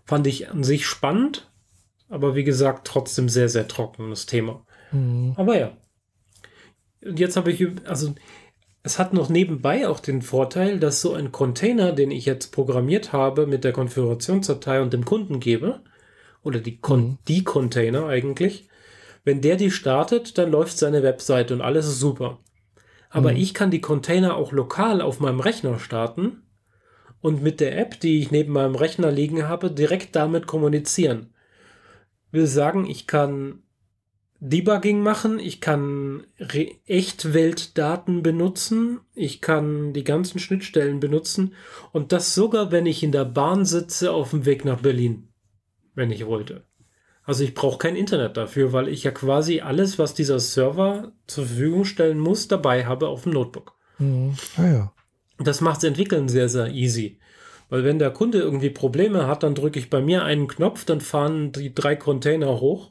Fand 0.05 0.27
ich 0.27 0.51
an 0.51 0.65
sich 0.65 0.87
spannend, 0.87 1.51
aber 2.09 2.35
wie 2.35 2.45
gesagt, 2.45 2.87
trotzdem 2.87 3.29
sehr, 3.29 3.49
sehr 3.49 3.69
trockenes 3.69 4.27
Thema. 4.27 4.65
Mhm. 4.91 5.35
Aber 5.37 5.59
ja. 5.59 5.77
Und 7.05 7.19
jetzt 7.19 7.37
habe 7.37 7.53
ich, 7.53 7.67
also 7.87 8.15
es 8.83 8.99
hat 8.99 9.13
noch 9.13 9.29
nebenbei 9.29 9.89
auch 9.89 10.01
den 10.01 10.23
Vorteil, 10.23 10.79
dass 10.79 11.01
so 11.01 11.13
ein 11.13 11.33
Container, 11.33 11.93
den 11.93 12.11
ich 12.11 12.25
jetzt 12.25 12.49
programmiert 12.53 13.13
habe 13.13 13.47
mit 13.47 13.65
der 13.65 13.73
Konfigurationsdatei 13.73 14.81
und 14.81 14.93
dem 14.93 15.05
Kunden 15.05 15.41
gebe, 15.41 15.83
oder 16.43 16.61
die, 16.61 16.79
Con 16.79 17.03
mhm. 17.03 17.19
die 17.29 17.45
Container 17.45 18.07
eigentlich, 18.07 18.69
wenn 19.25 19.43
der 19.43 19.57
die 19.57 19.71
startet, 19.71 20.39
dann 20.39 20.51
läuft 20.51 20.79
seine 20.79 21.03
Webseite 21.03 21.53
und 21.53 21.61
alles 21.61 21.87
ist 21.87 22.01
super. 22.01 22.39
Aber 23.11 23.33
mhm. 23.33 23.37
ich 23.37 23.53
kann 23.53 23.71
die 23.71 23.83
Container 23.83 24.37
auch 24.37 24.53
lokal 24.53 25.03
auf 25.03 25.21
meinem 25.21 25.41
Rechner 25.41 25.79
starten 25.79 26.43
und 27.21 27.43
mit 27.43 27.61
der 27.61 27.79
App, 27.79 28.01
die 28.01 28.21
ich 28.21 28.31
neben 28.31 28.53
meinem 28.53 28.77
Rechner 28.77 29.11
liegen 29.11 29.47
habe, 29.47 29.71
direkt 29.71 30.17
damit 30.17 30.47
kommunizieren. 30.47 31.35
Will 32.31 32.47
sagen, 32.47 32.89
ich 32.89 33.07
kann 33.07 33.63
Debugging 34.43 35.03
machen, 35.03 35.39
ich 35.39 35.61
kann 35.61 36.25
Echtweltdaten 36.87 38.23
benutzen, 38.23 39.01
ich 39.15 39.43
kann 39.43 39.93
die 39.93 40.03
ganzen 40.03 40.39
Schnittstellen 40.39 40.99
benutzen 40.99 41.55
und 41.93 42.13
das 42.13 42.35
sogar, 42.35 42.73
wenn 42.73 42.87
ich 42.87 43.03
in 43.03 43.13
der 43.13 43.27
Bahn 43.27 43.67
sitze 43.67 44.13
auf 44.13 44.31
dem 44.31 44.47
Weg 44.47 44.65
nach 44.65 44.81
Berlin, 44.81 45.29
wenn 45.95 46.11
ich 46.11 46.27
wollte. 46.27 46.65
Also 47.23 47.45
ich 47.45 47.55
brauche 47.55 47.77
kein 47.77 47.97
Internet 47.97 48.39
dafür, 48.39 48.73
weil 48.73 48.89
ich 48.89 49.05
ja 49.05 49.11
quasi 49.11 49.61
alles, 49.61 49.99
was 49.99 50.15
dieser 50.15 50.41
Server 50.41 51.13
zur 51.27 51.45
Verfügung 51.45 51.85
stellen 51.85 52.19
muss, 52.19 52.49
dabei 52.49 52.87
habe 52.87 53.09
auf 53.09 53.25
dem 53.25 53.33
Notebook. 53.33 53.75
Mhm. 53.99 54.35
Ah 54.57 54.67
ja. 54.67 54.93
Das 55.39 55.61
macht 55.61 55.77
das 55.77 55.85
Entwickeln 55.85 56.31
sehr, 56.31 56.49
sehr 56.49 56.69
easy. 56.69 57.19
Weil 57.69 57.85
wenn 57.85 57.99
der 57.99 58.11
Kunde 58.11 58.39
irgendwie 58.39 58.71
Probleme 58.71 59.27
hat, 59.27 59.43
dann 59.43 59.55
drücke 59.55 59.79
ich 59.79 59.91
bei 59.91 60.01
mir 60.01 60.25
einen 60.25 60.49
Knopf, 60.49 60.87
dann 60.87 61.03
fahren 61.03 61.53
die 61.53 61.75
drei 61.75 61.95
Container 61.95 62.59
hoch 62.61 62.91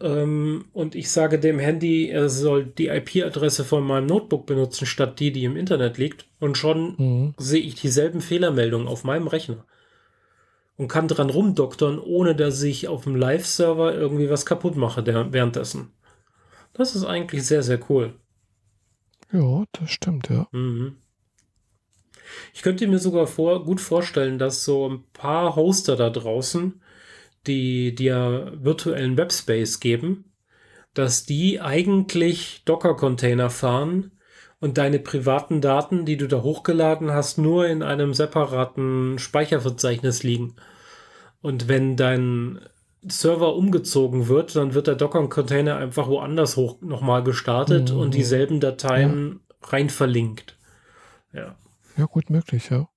ähm, 0.00 0.64
und 0.72 0.94
ich 0.94 1.10
sage 1.10 1.38
dem 1.38 1.58
Handy, 1.58 2.08
er 2.08 2.28
soll 2.28 2.64
die 2.64 2.88
IP-Adresse 2.88 3.64
von 3.64 3.84
meinem 3.84 4.06
Notebook 4.06 4.46
benutzen, 4.46 4.86
statt 4.86 5.20
die, 5.20 5.32
die 5.32 5.44
im 5.44 5.56
Internet 5.56 5.98
liegt. 5.98 6.26
Und 6.40 6.56
schon 6.56 6.94
mhm. 6.96 7.34
sehe 7.38 7.62
ich 7.62 7.74
dieselben 7.74 8.20
Fehlermeldungen 8.20 8.88
auf 8.88 9.04
meinem 9.04 9.26
Rechner 9.26 9.64
und 10.76 10.88
kann 10.88 11.08
dran 11.08 11.30
rumdoktern, 11.30 11.98
ohne 11.98 12.34
dass 12.34 12.62
ich 12.62 12.88
auf 12.88 13.04
dem 13.04 13.16
Live-Server 13.16 13.94
irgendwie 13.94 14.30
was 14.30 14.46
kaputt 14.46 14.76
mache 14.76 15.06
währenddessen. 15.06 15.92
Das 16.72 16.96
ist 16.96 17.04
eigentlich 17.04 17.46
sehr, 17.46 17.62
sehr 17.62 17.78
cool. 17.90 18.14
Ja, 19.30 19.64
das 19.72 19.90
stimmt, 19.90 20.28
ja. 20.28 20.48
Mhm. 20.52 20.96
Ich 22.54 22.62
könnte 22.62 22.86
mir 22.86 22.98
sogar 22.98 23.26
vor, 23.26 23.64
gut 23.64 23.80
vorstellen, 23.80 24.38
dass 24.38 24.64
so 24.64 24.88
ein 24.88 25.04
paar 25.12 25.54
Hoster 25.54 25.96
da 25.96 26.10
draußen, 26.10 26.81
die 27.46 27.94
dir 27.94 28.52
virtuellen 28.56 29.16
Webspace 29.16 29.80
geben, 29.80 30.32
dass 30.94 31.24
die 31.24 31.60
eigentlich 31.60 32.62
Docker-Container 32.64 33.50
fahren 33.50 34.12
und 34.60 34.78
deine 34.78 34.98
privaten 34.98 35.60
Daten, 35.60 36.04
die 36.04 36.16
du 36.16 36.28
da 36.28 36.42
hochgeladen 36.42 37.10
hast, 37.10 37.38
nur 37.38 37.66
in 37.66 37.82
einem 37.82 38.14
separaten 38.14 39.18
Speicherverzeichnis 39.18 40.22
liegen. 40.22 40.54
Und 41.40 41.66
wenn 41.66 41.96
dein 41.96 42.60
Server 43.04 43.56
umgezogen 43.56 44.28
wird, 44.28 44.54
dann 44.54 44.74
wird 44.74 44.86
der 44.86 44.94
Docker-Container 44.94 45.76
einfach 45.76 46.06
woanders 46.06 46.56
hoch 46.56 46.80
nochmal 46.80 47.24
gestartet 47.24 47.92
mhm. 47.92 47.98
und 47.98 48.14
dieselben 48.14 48.60
Dateien 48.60 49.40
ja. 49.50 49.68
rein 49.70 49.90
verlinkt. 49.90 50.56
Ja. 51.32 51.56
Ja, 51.96 52.04
gut 52.04 52.30
möglich, 52.30 52.70
ja. 52.70 52.88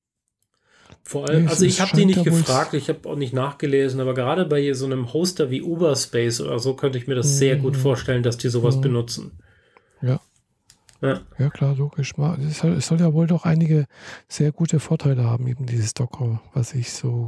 Vor 1.08 1.30
allem, 1.30 1.48
also 1.48 1.66
ich 1.66 1.82
habe 1.82 1.96
die 1.96 2.06
nicht 2.06 2.24
gefragt, 2.24 2.74
ich 2.74 2.90
habe 2.90 3.08
auch 3.08 3.16
nicht 3.16 3.32
nachgelesen, 3.32 4.02
aber 4.02 4.16
gerade 4.16 4.44
bei 4.46 4.74
so 4.74 4.86
einem 4.86 5.14
Hoster 5.14 5.52
wie 5.52 5.62
Uberspace 5.62 6.42
oder 6.42 6.58
so 6.58 6.76
könnte 6.76 6.98
ich 6.98 7.06
mir 7.06 7.14
das 7.14 7.28
mhm. 7.28 7.34
sehr 7.34 7.56
gut 7.58 7.74
mhm. 7.76 7.80
vorstellen, 7.80 8.24
dass 8.24 8.38
die 8.38 8.50
sowas 8.50 8.78
mhm. 8.78 8.82
benutzen. 8.82 9.40
Ja. 10.02 10.20
Ja. 11.02 11.22
ja, 11.38 11.50
klar, 11.50 11.76
logisch. 11.76 12.14
Es 12.50 12.58
soll, 12.58 12.74
es 12.74 12.88
soll, 12.88 13.00
ja 13.00 13.14
wohl 13.14 13.28
doch 13.28 13.44
einige 13.44 13.86
sehr 14.28 14.52
gute 14.52 14.80
Vorteile 14.80 15.26
haben, 15.26 15.46
eben 15.46 15.68
dieses 15.68 15.94
Docker, 15.94 16.42
was 16.54 16.74
ich 16.74 16.92
so, 16.94 17.28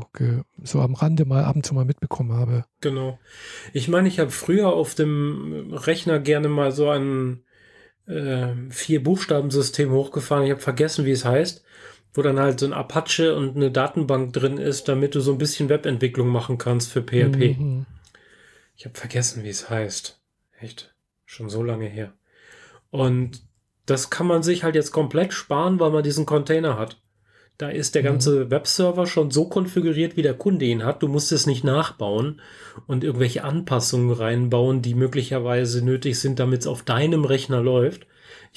so 0.64 0.82
am 0.82 0.96
Rande 0.96 1.26
mal 1.26 1.44
ab 1.44 1.56
und 1.56 1.66
zu 1.66 1.76
mal 1.76 1.86
mitbekommen 1.86 2.34
habe. 2.34 2.66
Genau. 2.82 3.20
Ich 3.74 3.88
meine, 3.90 4.08
ich 4.08 4.18
habe 4.18 4.32
früher 4.32 4.74
auf 4.74 4.96
dem 4.96 5.72
Rechner 5.72 6.20
gerne 6.20 6.48
mal 6.48 6.72
so 6.72 6.90
ein 6.90 7.44
äh, 8.08 8.54
Vier-Buchstaben-System 8.70 9.92
hochgefahren. 9.92 10.46
Ich 10.46 10.52
habe 10.52 10.62
vergessen, 10.62 11.06
wie 11.06 11.12
es 11.12 11.26
heißt, 11.26 11.64
wo 12.14 12.22
dann 12.22 12.40
halt 12.40 12.60
so 12.60 12.66
ein 12.66 12.74
Apache 12.74 13.36
und 13.36 13.56
eine 13.56 13.72
Datenbank 13.72 14.34
drin 14.34 14.58
ist, 14.58 14.88
damit 14.88 15.16
du 15.16 15.20
so 15.20 15.32
ein 15.32 15.38
bisschen 15.38 15.70
Webentwicklung 15.70 16.28
machen 16.28 16.58
kannst 16.58 16.92
für 16.92 17.02
PHP. 17.02 17.58
Mhm. 17.58 17.86
Ich 18.76 18.86
habe 18.86 18.98
vergessen, 18.98 19.44
wie 19.44 19.50
es 19.50 19.70
heißt. 19.70 20.20
Echt. 20.60 20.96
Schon 21.26 21.50
so 21.50 21.64
lange 21.64 21.88
her. 21.88 22.14
Und 22.90 23.42
das 23.86 24.10
kann 24.10 24.28
man 24.28 24.44
sich 24.44 24.64
halt 24.64 24.76
jetzt 24.76 24.92
komplett 24.92 25.34
sparen, 25.34 25.80
weil 25.80 25.92
man 25.92 26.04
diesen 26.04 26.26
Container 26.26 26.78
hat. 26.78 26.98
Da 27.58 27.70
ist 27.70 27.96
der 27.96 28.04
mhm. 28.04 28.08
ganze 28.08 28.46
mhm. 28.46 28.52
Webserver 28.52 29.08
schon 29.08 29.32
so 29.32 29.46
konfiguriert, 29.46 30.16
wie 30.16 30.22
der 30.22 30.36
Kunde 30.36 30.66
ihn 30.66 30.84
hat. 30.84 31.02
Du 31.02 31.08
musst 31.08 31.32
es 31.32 31.48
nicht 31.48 31.64
nachbauen 31.64 32.42
und 32.86 33.04
irgendwelche 33.04 33.44
Anpassungen 33.44 34.12
reinbauen, 34.12 34.82
die 34.82 34.94
möglicherweise 34.94 35.84
nötig 35.84 36.20
sind, 36.20 36.40
damit 36.40 36.62
es 36.62 36.68
auf 36.68 36.84
deinem 36.84 37.26
Rechner 37.26 37.62
läuft. 37.62 38.06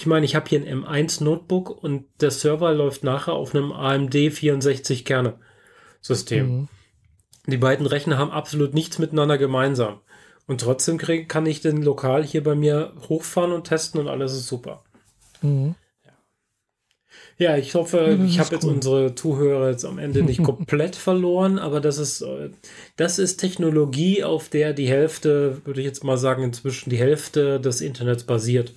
Ich 0.01 0.06
meine, 0.06 0.24
ich 0.24 0.35
habe 0.35 0.48
hier 0.48 0.62
ein 0.62 0.82
M1 0.82 1.22
Notebook 1.22 1.82
und 1.85 2.06
der 2.22 2.31
Server 2.31 2.72
läuft 2.72 3.05
nachher 3.05 3.35
auf 3.35 3.55
einem 3.55 3.70
AMD 3.70 4.14
64 4.14 5.05
Kerne 5.05 5.35
System. 6.01 6.48
Mhm. 6.48 6.68
Die 7.47 7.59
beiden 7.59 7.85
Rechner 7.85 8.16
haben 8.16 8.31
absolut 8.31 8.72
nichts 8.72 8.98
miteinander 8.98 9.36
gemeinsam. 9.36 10.01
Und 10.47 10.62
trotzdem 10.62 10.97
krieg, 10.97 11.28
kann 11.28 11.44
ich 11.44 11.60
den 11.60 11.82
lokal 11.82 12.24
hier 12.24 12.43
bei 12.43 12.55
mir 12.55 12.94
hochfahren 13.10 13.52
und 13.52 13.64
testen 13.64 14.01
und 14.01 14.09
alles 14.09 14.32
ist 14.32 14.47
super. 14.47 14.82
Mhm. 15.43 15.74
Ja. 17.36 17.59
ich 17.59 17.74
hoffe, 17.74 18.16
ja, 18.18 18.24
ich 18.24 18.39
habe 18.39 18.55
jetzt 18.55 18.64
unsere 18.64 19.14
Zuhörer 19.14 19.68
jetzt 19.68 19.85
am 19.85 19.98
Ende 19.98 20.22
nicht 20.22 20.43
komplett 20.43 20.97
verloren, 20.97 21.59
aber 21.59 21.82
das 21.82 21.98
ist, 21.98 22.22
äh, 22.22 22.48
das 22.97 23.18
ist 23.18 23.36
Technologie, 23.36 24.24
auf 24.24 24.48
der 24.48 24.72
die 24.72 24.89
Hälfte, 24.89 25.60
würde 25.66 25.81
ich 25.81 25.86
jetzt 25.86 26.05
mal 26.05 26.16
sagen, 26.16 26.43
inzwischen 26.43 26.89
die 26.89 26.97
Hälfte 26.97 27.60
des 27.60 27.82
Internets 27.82 28.24
basiert. 28.24 28.72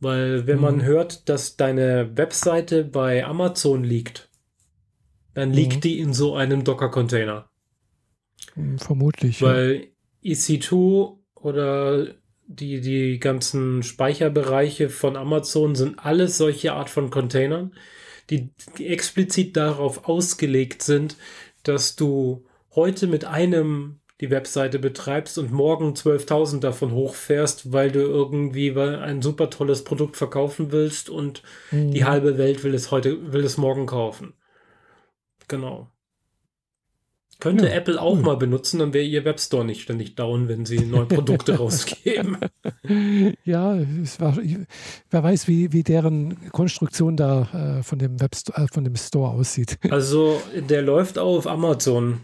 Weil 0.00 0.46
wenn 0.46 0.56
mhm. 0.56 0.62
man 0.62 0.82
hört, 0.82 1.28
dass 1.28 1.56
deine 1.56 2.16
Webseite 2.16 2.84
bei 2.84 3.24
Amazon 3.24 3.84
liegt, 3.84 4.30
dann 5.34 5.52
liegt 5.52 5.76
mhm. 5.76 5.80
die 5.82 5.98
in 6.00 6.12
so 6.12 6.34
einem 6.34 6.64
Docker-Container. 6.64 7.48
Vermutlich. 8.78 9.42
Weil 9.42 9.88
ja. 10.22 10.32
EC2 10.32 11.16
oder 11.34 12.14
die, 12.46 12.80
die 12.80 13.20
ganzen 13.20 13.82
Speicherbereiche 13.82 14.88
von 14.88 15.16
Amazon 15.16 15.74
sind 15.74 16.04
alles 16.04 16.36
solche 16.36 16.72
Art 16.72 16.90
von 16.90 17.10
Containern, 17.10 17.74
die 18.28 18.50
explizit 18.78 19.56
darauf 19.56 20.08
ausgelegt 20.08 20.82
sind, 20.82 21.16
dass 21.62 21.94
du 21.94 22.44
heute 22.74 23.06
mit 23.06 23.24
einem 23.24 23.99
die 24.20 24.30
Webseite 24.30 24.78
betreibst 24.78 25.38
und 25.38 25.50
morgen 25.50 25.94
12.000 25.94 26.60
davon 26.60 26.92
hochfährst, 26.92 27.72
weil 27.72 27.90
du 27.90 28.00
irgendwie 28.00 28.76
ein 28.78 29.22
super 29.22 29.50
tolles 29.50 29.82
Produkt 29.82 30.16
verkaufen 30.16 30.72
willst 30.72 31.08
und 31.08 31.42
mhm. 31.70 31.92
die 31.92 32.04
halbe 32.04 32.36
Welt 32.36 32.62
will 32.62 32.74
es 32.74 32.90
heute, 32.90 33.32
will 33.32 33.44
es 33.44 33.56
morgen 33.56 33.86
kaufen. 33.86 34.34
Genau. 35.48 35.88
Könnte 37.40 37.68
ja, 37.68 37.72
Apple 37.72 38.00
auch 38.00 38.16
cool. 38.16 38.22
mal 38.22 38.36
benutzen, 38.36 38.80
dann 38.80 38.92
wäre 38.92 39.04
ihr 39.04 39.24
Webstore 39.24 39.64
nicht 39.64 39.80
ständig 39.80 40.14
down, 40.14 40.48
wenn 40.48 40.66
sie 40.66 40.80
neue 40.80 41.06
Produkte 41.06 41.56
rausgeben. 41.58 42.36
Ja, 43.44 43.78
war, 44.18 44.36
wer 45.10 45.22
weiß, 45.22 45.48
wie, 45.48 45.72
wie 45.72 45.82
deren 45.82 46.50
Konstruktion 46.50 47.16
da 47.16 47.78
äh, 47.78 47.82
von, 47.82 47.98
dem 47.98 48.20
Webstore, 48.20 48.64
äh, 48.64 48.66
von 48.70 48.84
dem 48.84 48.96
Store 48.96 49.30
aussieht. 49.30 49.78
Also 49.90 50.40
der 50.54 50.82
läuft 50.82 51.18
auf 51.18 51.46
Amazon. 51.46 52.20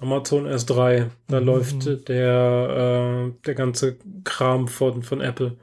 Amazon 0.00 0.46
S3. 0.46 1.10
Da 1.28 1.40
mhm. 1.40 1.46
läuft 1.46 2.08
der, 2.08 3.28
äh, 3.28 3.32
der 3.46 3.54
ganze 3.54 3.98
Kram 4.24 4.68
von, 4.68 5.02
von 5.02 5.20
Apple. 5.20 5.56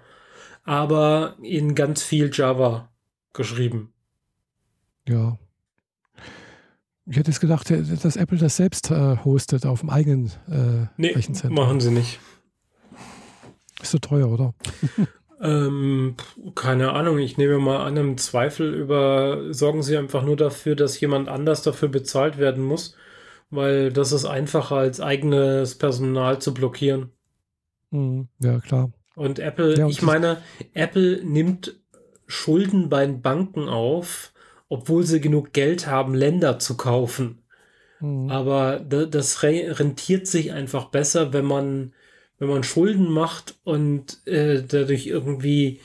Aber 0.63 1.35
in 1.41 1.75
ganz 1.75 2.03
viel 2.03 2.29
Java 2.31 2.89
geschrieben. 3.33 3.93
Ja, 5.07 5.37
ich 7.11 7.17
hätte 7.17 7.31
es 7.31 7.39
gedacht, 7.39 7.69
dass 7.69 8.15
Apple 8.15 8.37
das 8.37 8.55
selbst 8.55 8.91
äh, 8.91 9.17
hostet 9.25 9.65
auf 9.65 9.81
dem 9.81 9.89
eigenen 9.89 10.27
äh, 10.49 10.87
nee, 10.97 11.09
Rechenzentrum. 11.09 11.55
machen 11.55 11.81
sie 11.81 11.91
nicht. 11.91 12.19
Ist 13.81 13.91
so 13.91 13.97
teuer, 13.97 14.29
oder? 14.29 14.53
ähm, 15.41 16.15
keine 16.55 16.93
Ahnung, 16.93 17.17
ich 17.17 17.37
nehme 17.37 17.57
mal 17.57 17.85
an, 17.85 17.97
im 17.97 18.17
Zweifel 18.17 18.73
über, 18.73 19.53
sorgen 19.53 19.81
sie 19.81 19.97
einfach 19.97 20.23
nur 20.23 20.37
dafür, 20.37 20.75
dass 20.75 20.99
jemand 21.01 21.27
anders 21.27 21.63
dafür 21.63 21.89
bezahlt 21.89 22.37
werden 22.37 22.63
muss, 22.63 22.95
weil 23.51 23.91
das 23.91 24.11
ist 24.11 24.25
einfacher 24.25 24.77
als 24.77 24.99
eigenes 24.99 25.77
Personal 25.77 26.39
zu 26.39 26.53
blockieren. 26.53 27.11
Mhm, 27.91 28.29
ja, 28.39 28.59
klar. 28.59 28.91
Und 29.15 29.39
Apple, 29.39 29.77
ja, 29.77 29.85
und 29.85 29.91
ich 29.91 30.01
meine, 30.01 30.37
Apple 30.73 31.23
nimmt 31.23 31.75
Schulden 32.27 32.89
bei 32.89 33.05
den 33.05 33.21
Banken 33.21 33.67
auf, 33.67 34.31
obwohl 34.69 35.03
sie 35.03 35.19
genug 35.19 35.51
Geld 35.51 35.85
haben, 35.85 36.15
Länder 36.15 36.59
zu 36.59 36.77
kaufen. 36.77 37.43
Mhm. 37.99 38.29
Aber 38.29 38.79
das 38.79 39.43
rentiert 39.43 40.27
sich 40.27 40.53
einfach 40.53 40.85
besser, 40.85 41.33
wenn 41.33 41.45
man, 41.45 41.93
wenn 42.39 42.47
man 42.47 42.63
Schulden 42.63 43.11
macht 43.11 43.59
und 43.63 44.25
äh, 44.25 44.63
dadurch 44.63 45.07
irgendwie 45.07 45.81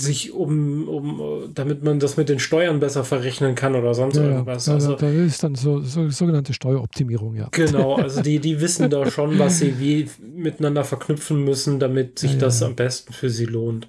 sich 0.00 0.32
um, 0.32 0.88
um, 0.88 1.50
damit 1.54 1.82
man 1.82 1.98
das 1.98 2.16
mit 2.16 2.28
den 2.28 2.38
Steuern 2.38 2.80
besser 2.80 3.04
verrechnen 3.04 3.54
kann 3.54 3.74
oder 3.74 3.94
sonst 3.94 4.16
ja, 4.16 4.24
irgendwas. 4.24 4.66
Ja, 4.66 4.74
also, 4.74 4.94
da 4.94 5.08
ist 5.08 5.42
dann 5.42 5.54
so, 5.54 5.80
so, 5.80 6.08
sogenannte 6.10 6.52
Steueroptimierung, 6.52 7.34
ja. 7.34 7.48
Genau, 7.50 7.96
also 7.96 8.22
die, 8.22 8.38
die 8.38 8.60
wissen 8.60 8.90
da 8.90 9.10
schon, 9.10 9.38
was 9.38 9.58
sie 9.58 9.78
wie 9.78 10.08
miteinander 10.20 10.84
verknüpfen 10.84 11.44
müssen, 11.44 11.78
damit 11.78 12.18
sich 12.18 12.32
ja, 12.32 12.38
das 12.38 12.62
am 12.62 12.74
besten 12.74 13.12
für 13.12 13.30
sie 13.30 13.46
lohnt. 13.46 13.88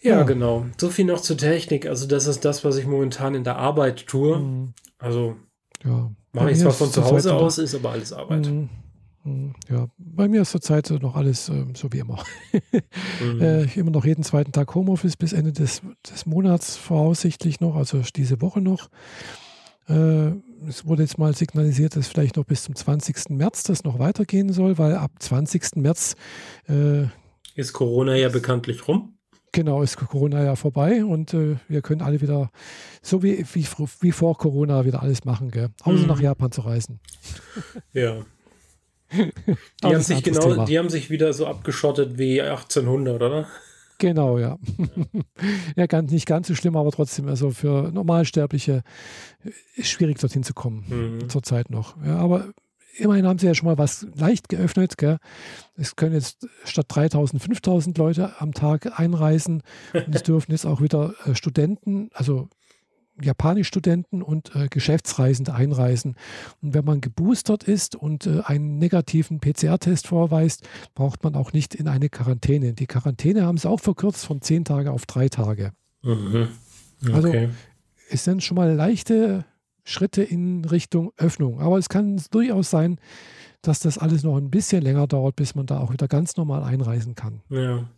Ja. 0.00 0.24
Genau. 0.24 0.66
So 0.78 0.90
viel 0.90 1.04
noch 1.04 1.20
zur 1.20 1.36
Technik. 1.36 1.86
Also 1.86 2.06
das 2.06 2.26
ist 2.26 2.44
das, 2.44 2.64
was 2.64 2.76
ich 2.76 2.86
momentan 2.86 3.34
in 3.34 3.44
der 3.44 3.56
Arbeit 3.56 4.06
tue. 4.06 4.38
Mhm. 4.38 4.74
Also 4.98 5.36
ja. 5.84 6.10
mache 6.32 6.50
ich 6.50 6.58
zwar 6.58 6.72
von 6.72 6.90
zu 6.90 7.04
Hause 7.04 7.34
aus, 7.34 7.58
ist 7.58 7.74
aber 7.74 7.90
alles 7.90 8.12
Arbeit. 8.12 8.46
Mhm. 8.46 8.68
Mhm. 9.24 9.54
Ja, 9.68 9.86
bei 9.98 10.28
mir 10.28 10.42
ist 10.42 10.50
zurzeit 10.50 10.90
noch 10.90 11.16
alles 11.16 11.48
äh, 11.48 11.64
so 11.74 11.92
wie 11.92 11.98
immer. 11.98 12.22
mhm. 13.20 13.40
äh, 13.40 13.64
immer 13.74 13.90
noch 13.90 14.04
jeden 14.04 14.24
zweiten 14.24 14.52
Tag 14.52 14.74
Homeoffice 14.74 15.16
bis 15.16 15.32
Ende 15.32 15.52
des, 15.52 15.82
des 16.10 16.26
Monats 16.26 16.76
voraussichtlich 16.76 17.60
noch, 17.60 17.76
also 17.76 18.02
diese 18.14 18.40
Woche 18.40 18.60
noch. 18.60 18.88
Äh, 19.88 20.32
es 20.68 20.86
wurde 20.86 21.02
jetzt 21.02 21.18
mal 21.18 21.34
signalisiert, 21.34 21.96
dass 21.96 22.08
vielleicht 22.08 22.36
noch 22.36 22.44
bis 22.44 22.62
zum 22.64 22.74
20. 22.74 23.30
März 23.30 23.64
das 23.64 23.84
noch 23.84 23.98
weitergehen 23.98 24.52
soll, 24.52 24.78
weil 24.78 24.94
ab 24.94 25.10
20. 25.18 25.76
März 25.76 26.14
äh, 26.68 27.04
ist 27.54 27.72
Corona 27.72 28.14
ja 28.16 28.28
bekanntlich 28.28 28.86
rum. 28.86 29.18
Genau, 29.54 29.82
ist 29.82 29.98
Corona 29.98 30.42
ja 30.42 30.56
vorbei 30.56 31.04
und 31.04 31.34
äh, 31.34 31.56
wir 31.68 31.82
können 31.82 32.00
alle 32.00 32.22
wieder, 32.22 32.50
so 33.02 33.22
wie, 33.22 33.44
wie, 33.52 33.66
wie 34.00 34.12
vor 34.12 34.38
Corona, 34.38 34.86
wieder 34.86 35.02
alles 35.02 35.24
machen, 35.26 35.50
gell? 35.50 35.68
außer 35.82 36.02
mhm. 36.02 36.06
nach 36.06 36.20
Japan 36.20 36.52
zu 36.52 36.62
reisen. 36.62 37.00
Ja. 37.92 38.24
Die 39.12 39.86
haben, 39.86 40.00
sich 40.00 40.22
genau, 40.22 40.64
die 40.64 40.78
haben 40.78 40.88
sich 40.88 41.10
wieder 41.10 41.32
so 41.32 41.46
abgeschottet 41.46 42.18
wie 42.18 42.40
1800, 42.40 43.20
oder? 43.22 43.46
Genau, 43.98 44.38
ja. 44.38 44.58
Ja, 44.78 45.20
ja 45.76 45.86
ganz, 45.86 46.10
nicht 46.10 46.26
ganz 46.26 46.48
so 46.48 46.54
schlimm, 46.54 46.76
aber 46.76 46.90
trotzdem, 46.90 47.28
also 47.28 47.50
für 47.50 47.92
Normalsterbliche 47.92 48.82
ist 49.76 49.90
schwierig 49.90 50.18
dorthin 50.18 50.42
zu 50.42 50.54
kommen, 50.54 50.84
mhm. 50.88 51.28
zurzeit 51.28 51.70
noch. 51.70 51.96
Ja, 52.04 52.16
aber 52.16 52.52
immerhin 52.96 53.26
haben 53.26 53.38
sie 53.38 53.46
ja 53.46 53.54
schon 53.54 53.66
mal 53.66 53.78
was 53.78 54.06
leicht 54.16 54.48
geöffnet. 54.48 54.98
Gell? 54.98 55.18
Es 55.76 55.96
können 55.96 56.14
jetzt 56.14 56.48
statt 56.64 56.86
3000, 56.88 57.42
5000 57.42 57.98
Leute 57.98 58.32
am 58.40 58.52
Tag 58.52 58.98
einreisen. 58.98 59.62
Und 59.92 60.14
es 60.14 60.22
dürfen 60.24 60.52
jetzt 60.52 60.66
auch 60.66 60.80
wieder 60.80 61.14
äh, 61.24 61.34
Studenten, 61.34 62.10
also 62.12 62.48
Japanisch-Studenten 63.20 64.22
und 64.22 64.54
äh, 64.54 64.68
Geschäftsreisende 64.68 65.54
einreisen. 65.54 66.16
Und 66.62 66.74
wenn 66.74 66.84
man 66.84 67.00
geboostert 67.00 67.64
ist 67.64 67.94
und 67.94 68.26
äh, 68.26 68.40
einen 68.44 68.78
negativen 68.78 69.40
PCR-Test 69.40 70.06
vorweist, 70.06 70.68
braucht 70.94 71.22
man 71.24 71.34
auch 71.34 71.52
nicht 71.52 71.74
in 71.74 71.88
eine 71.88 72.08
Quarantäne. 72.08 72.72
Die 72.72 72.86
Quarantäne 72.86 73.44
haben 73.44 73.58
sie 73.58 73.68
auch 73.68 73.80
verkürzt 73.80 74.24
von 74.24 74.40
zehn 74.40 74.64
Tage 74.64 74.92
auf 74.92 75.06
drei 75.06 75.28
Tage. 75.28 75.72
Mhm. 76.02 76.48
Also 77.12 77.28
okay. 77.28 77.38
Also 77.46 77.54
es 78.10 78.24
sind 78.24 78.42
schon 78.42 78.56
mal 78.56 78.72
leichte 78.72 79.44
Schritte 79.84 80.22
in 80.22 80.64
Richtung 80.64 81.12
Öffnung. 81.16 81.60
Aber 81.60 81.78
es 81.78 81.88
kann 81.88 82.20
durchaus 82.30 82.70
sein, 82.70 82.98
dass 83.62 83.80
das 83.80 83.98
alles 83.98 84.22
noch 84.22 84.36
ein 84.36 84.50
bisschen 84.50 84.82
länger 84.82 85.06
dauert, 85.06 85.36
bis 85.36 85.54
man 85.54 85.66
da 85.66 85.80
auch 85.80 85.92
wieder 85.92 86.08
ganz 86.08 86.36
normal 86.36 86.62
einreisen 86.62 87.14
kann. 87.14 87.40
Ja. 87.48 87.88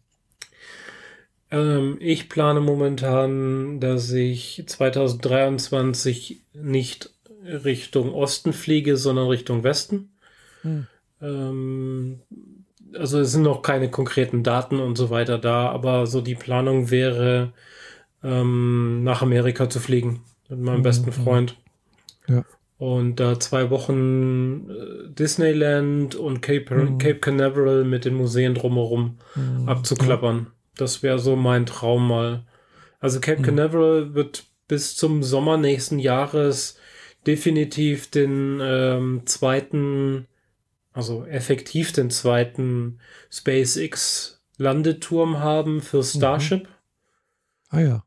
Ähm, 1.55 1.97
ich 2.01 2.29
plane 2.29 2.61
momentan, 2.61 3.79
dass 3.81 4.11
ich 4.11 4.65
2023 4.67 6.41
nicht 6.53 7.11
Richtung 7.45 8.13
Osten 8.13 8.53
fliege, 8.53 8.97
sondern 8.97 9.29
Richtung 9.29 9.63
Westen. 9.63 10.11
Hm. 10.63 10.87
Ähm, 11.21 12.21
also 12.95 13.21
es 13.21 13.33
sind 13.33 13.43
noch 13.43 13.63
keine 13.63 13.91
konkreten 13.91 14.43
Daten 14.43 14.81
und 14.81 14.97
so 14.97 15.11
weiter 15.11 15.39
da, 15.39 15.69
aber 15.71 16.07
so 16.07 16.21
die 16.21 16.35
Planung 16.37 16.91
wäre, 16.91 17.53
ähm, 18.23 19.05
nach 19.05 19.23
Amerika 19.23 19.69
zu 19.71 19.81
fliegen 19.81 20.23
mit 20.49 20.61
meinem 20.61 20.79
Mhm, 20.79 20.83
besten 20.83 21.07
mhm. 21.11 21.13
Freund. 21.13 21.57
Ja. 22.29 22.45
Und 22.79 23.21
da 23.21 23.39
zwei 23.41 23.71
Wochen 23.71 24.69
äh, 24.71 25.09
Disneyland 25.11 26.15
und 26.17 26.43
Cape, 26.43 26.75
Mhm. 26.75 26.99
Cape 26.99 27.21
Canaveral 27.21 27.85
mit 27.85 28.05
den 28.05 28.15
Museen 28.15 28.55
drumherum 28.55 29.19
Mhm. 29.37 29.69
abzuklappern. 29.69 30.49
Das 30.77 31.03
wäre 31.03 31.19
so 31.19 31.37
mein 31.37 31.67
Traum 31.67 32.09
mal. 32.09 32.45
Also 33.01 33.21
Cape 33.21 33.41
Mhm. 33.41 33.45
Canaveral 33.45 34.15
wird 34.15 34.45
bis 34.69 34.97
zum 34.97 35.23
Sommer 35.23 35.57
nächsten 35.57 35.99
Jahres 35.99 36.79
definitiv 37.27 38.11
den 38.11 38.61
ähm, 38.63 39.23
zweiten, 39.27 40.27
also 40.93 41.25
effektiv 41.27 41.93
den 41.93 42.11
zweiten 42.11 42.99
SpaceX 43.31 44.43
Landeturm 44.57 45.39
haben 45.39 45.81
für 45.81 46.03
Starship. 46.03 46.69
Ah 47.71 47.81
ja. 47.81 48.05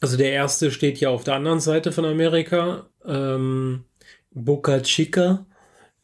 Also 0.00 0.16
der 0.16 0.32
erste 0.32 0.70
steht 0.70 0.98
ja 0.98 1.08
auf 1.10 1.24
der 1.24 1.34
anderen 1.34 1.60
Seite 1.60 1.90
von 1.92 2.04
Amerika, 2.04 2.88
ähm, 3.04 3.84
Boca 4.30 4.80
Chica 4.80 5.46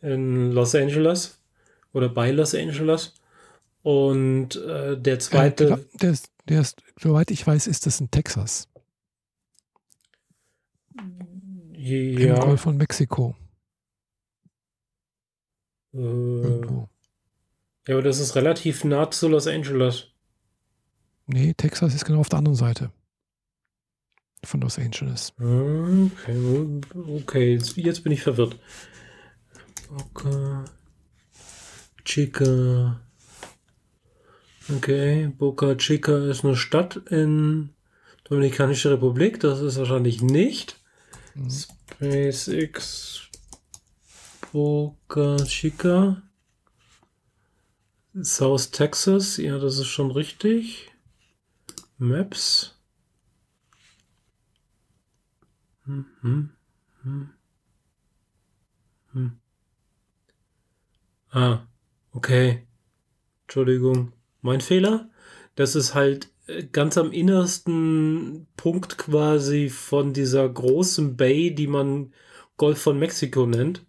in 0.00 0.50
Los 0.52 0.74
Angeles 0.74 1.40
oder 1.92 2.08
bei 2.08 2.30
Los 2.30 2.54
Angeles. 2.54 3.14
Und 3.82 4.56
äh, 4.56 4.96
der 4.96 5.14
Äh, 5.14 5.18
zweite, 5.18 5.66
glaub, 5.66 5.80
der, 5.98 6.10
ist, 6.10 6.30
der 6.48 6.60
ist, 6.60 6.82
soweit 7.00 7.30
ich 7.30 7.46
weiß, 7.46 7.66
ist 7.66 7.86
das 7.86 8.00
in 8.00 8.10
Texas. 8.10 8.68
Im 10.94 12.18
ja, 12.18 12.38
Golf 12.38 12.60
von 12.60 12.76
Mexiko. 12.76 13.34
äh, 15.94 15.98
Irgendwo. 15.98 16.88
ja, 17.88 17.94
aber 17.94 18.02
das 18.02 18.20
ist 18.20 18.36
relativ 18.36 18.84
nah 18.84 19.10
zu 19.10 19.28
Los 19.28 19.46
Angeles. 19.46 20.06
Nee, 21.26 21.54
Texas 21.54 21.94
ist 21.94 22.04
genau 22.04 22.20
auf 22.20 22.28
der 22.28 22.38
anderen 22.38 22.56
Seite. 22.56 22.92
Von 24.44 24.60
Los 24.60 24.78
Angeles. 24.78 25.32
Okay, 25.38 26.80
okay, 26.94 27.52
jetzt, 27.54 27.76
jetzt 27.76 28.02
bin 28.04 28.12
ich 28.12 28.22
verwirrt. 28.22 28.58
Boca 29.88 30.64
Chica. 32.04 33.00
Okay, 34.68 35.26
Boca 35.26 35.74
Chica 35.74 36.16
ist 36.28 36.44
eine 36.44 36.54
Stadt 36.54 36.96
in 37.10 37.70
Dominikanische 38.24 38.92
Republik. 38.92 39.40
Das 39.40 39.60
ist 39.60 39.76
wahrscheinlich 39.78 40.22
nicht. 40.22 40.80
Mhm. 41.34 41.50
SpaceX 41.50 43.28
Boca 44.52 45.36
Chica. 45.44 46.22
South 48.22 48.70
Texas. 48.70 49.36
Ja, 49.38 49.58
das 49.58 49.78
ist 49.78 49.88
schon 49.88 50.10
richtig. 50.10 50.92
Maps. 51.98 52.78
Hm, 55.84 56.06
hm, 56.20 56.50
hm. 57.02 57.30
Hm. 59.12 59.38
Ah, 61.30 61.66
okay. 62.12 62.66
Entschuldigung. 63.42 64.12
Mein 64.42 64.60
Fehler? 64.60 65.08
Das 65.54 65.74
ist 65.74 65.94
halt 65.94 66.28
äh, 66.46 66.64
ganz 66.64 66.98
am 66.98 67.12
innersten 67.12 68.46
Punkt 68.56 68.98
quasi 68.98 69.68
von 69.70 70.12
dieser 70.12 70.48
großen 70.48 71.16
Bay, 71.16 71.54
die 71.54 71.66
man 71.66 72.12
Golf 72.56 72.80
von 72.82 72.98
Mexiko 72.98 73.46
nennt. 73.46 73.84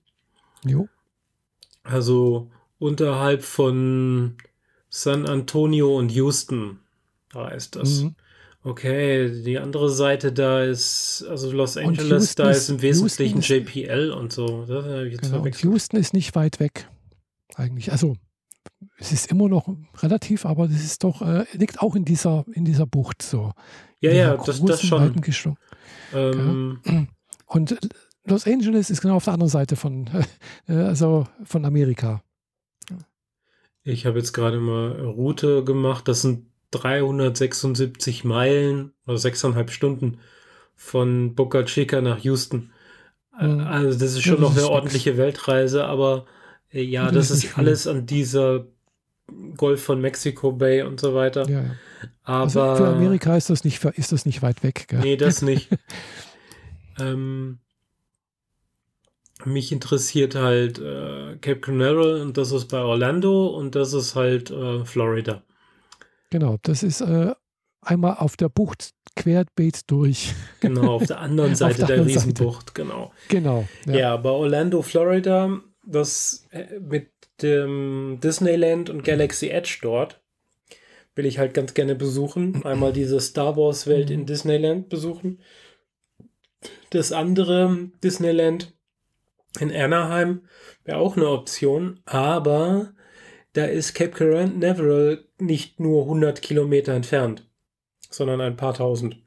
Jo. 0.66 0.88
Also 1.84 2.50
unterhalb 2.80 3.44
von 3.44 4.36
San 4.90 5.26
Antonio 5.28 5.98
und 5.98 6.12
Houston. 6.12 6.80
Da 7.32 7.50
ist 7.50 7.76
das. 7.76 8.02
Mhm. 8.04 8.16
Okay, 8.66 9.42
die 9.44 9.58
andere 9.60 9.90
Seite 9.90 10.32
da 10.32 10.64
ist, 10.64 11.26
also 11.30 11.52
Los 11.52 11.76
Angeles, 11.76 12.10
Houston 12.10 12.44
da 12.46 12.52
ist- 12.52 12.58
ist 12.60 12.70
im 12.70 12.82
Wesentlichen 12.82 13.38
Houston 13.42 13.56
JPL 13.66 14.12
und 14.12 14.32
so. 14.32 14.64
Das 14.66 14.86
Genau. 15.20 15.46
Houston 15.46 15.98
ist 15.98 16.14
nicht 16.14 16.34
weit 16.36 16.62
weg. 16.62 16.88
Eigentlich. 17.56 17.92
Also, 17.92 18.16
es 18.98 19.12
ist 19.12 19.32
immer 19.32 19.48
noch 19.50 19.68
relativ, 20.02 20.46
aber 20.46 20.68
das 20.68 20.84
ist 20.84 21.04
doch, 21.04 21.22
äh, 21.22 21.46
liegt 21.54 21.82
auch 21.82 21.96
in 21.96 22.06
dieser, 22.06 22.46
in 22.54 22.66
dieser 22.66 22.86
Bucht 22.86 23.22
so. 23.22 23.52
Ja, 24.00 24.12
ja, 24.12 24.38
das, 24.38 24.64
das 24.64 24.82
schon. 24.82 25.58
Ähm, 26.14 27.08
Und 27.46 27.78
Los 28.26 28.48
Angeles 28.48 28.90
ist 28.90 29.02
genau 29.02 29.16
auf 29.16 29.26
der 29.26 29.34
anderen 29.34 29.50
Seite 29.50 29.76
von, 29.76 30.10
äh, 30.68 30.74
also 30.74 31.28
von 31.44 31.66
Amerika. 31.66 32.24
Ich 33.84 34.06
habe 34.06 34.18
jetzt 34.18 34.34
gerade 34.34 34.60
mal 34.60 34.92
Route 35.02 35.64
gemacht. 35.64 36.08
Das 36.08 36.22
sind 36.22 36.46
376 36.72 38.24
Meilen 38.24 38.94
oder 39.06 39.18
sechseinhalb 39.18 39.72
Stunden 39.72 40.20
von 40.76 41.36
Boca 41.36 41.64
Chica 41.64 42.02
nach 42.02 42.20
Houston. 42.20 42.72
Mhm. 43.40 43.60
Also 43.62 44.00
das 44.00 44.14
ist 44.14 44.26
Ja, 44.26 44.34
schon 44.34 44.42
das 44.42 44.56
noch 44.56 44.58
eine 44.58 44.70
ordentliche 44.70 45.18
Weltreise, 45.18 45.86
aber 45.86 46.26
ja, 46.82 47.12
Das 47.12 47.32
ist 47.32 47.58
alles 47.58 47.88
an 47.88 48.06
dieser 48.06 48.66
Golf 49.58 49.84
von 49.84 50.02
Mexico 50.02 50.52
Bay 50.52 50.82
und 50.82 51.00
so 51.00 51.14
weiter. 51.14 51.50
Ja, 51.50 51.62
ja. 51.62 51.76
Aber 52.24 52.44
Also 52.44 52.76
für 52.76 52.88
Amerika 52.88 53.36
ist 53.36 53.50
das 53.50 53.64
nicht, 53.64 53.84
ist 53.84 54.12
das 54.12 54.26
nicht 54.26 54.42
weit 54.42 54.64
weg. 54.64 54.88
Gell? 54.88 55.00
Nee, 55.00 55.18
das 55.18 55.42
nicht. 55.42 55.70
ähm, 57.00 57.60
mich 59.46 59.72
interessiert 59.72 60.36
halt 60.36 60.80
äh, 60.80 61.38
Cape 61.42 61.60
Canaveral 61.60 62.22
und 62.22 62.38
das 62.38 62.52
ist 62.52 62.66
bei 62.68 62.80
Orlando 62.80 63.48
und 63.48 63.76
das 63.76 63.94
ist 63.94 64.16
halt 64.16 64.52
äh, 64.52 64.86
Florida. 64.86 65.44
Genau, 66.30 66.58
das 66.64 66.84
ist 66.84 67.02
äh, 67.02 67.34
einmal 67.82 68.16
auf 68.16 68.38
der 68.38 68.50
Bucht 68.50 68.92
querbeet 69.16 69.92
durch. 69.92 70.34
Genau, 70.62 70.96
auf 70.96 71.06
der 71.06 71.20
anderen 71.20 71.56
Seite 71.56 71.80
der 71.80 71.88
der, 71.88 71.96
anderen 72.00 72.14
Seite. 72.14 72.28
Riesenbucht, 72.28 72.74
genau. 72.74 73.12
Genau. 73.30 73.68
Ja. 73.86 74.18
bei 74.18 74.30
Orlando, 74.30 74.82
Florida, 74.82 75.60
das 75.86 76.48
äh, 76.52 76.80
mit 76.80 77.10
dem 77.42 78.20
Disneyland 78.22 78.90
und 78.90 79.04
Galaxy 79.04 79.50
Edge 79.50 79.80
dort 79.82 80.22
will 81.16 81.26
ich 81.26 81.38
halt 81.38 81.54
ganz 81.54 81.74
gerne 81.74 81.96
besuchen. 81.96 82.66
Einmal 82.66 82.94
diese 82.94 83.20
Star 83.20 83.56
Wars 83.56 83.86
Welt 83.88 84.10
in 84.10 84.26
Disneyland 84.26 84.90
besuchen. 84.90 85.40
Das 86.90 87.12
andere 87.12 87.90
Disneyland 88.04 88.74
in 89.60 89.72
Anaheim 89.72 90.42
wäre 90.84 90.98
auch 90.98 91.16
eine 91.16 91.30
Option, 91.30 92.00
aber 92.06 92.94
da 93.54 93.66
ist 93.66 93.94
Cape 93.94 94.12
Canaveral 94.12 95.26
nicht 95.40 95.80
nur 95.80 96.04
100 96.04 96.42
Kilometer 96.42 96.94
entfernt, 96.94 97.48
sondern 98.10 98.42
ein 98.42 98.56
paar 98.56 98.74
tausend. 98.74 99.18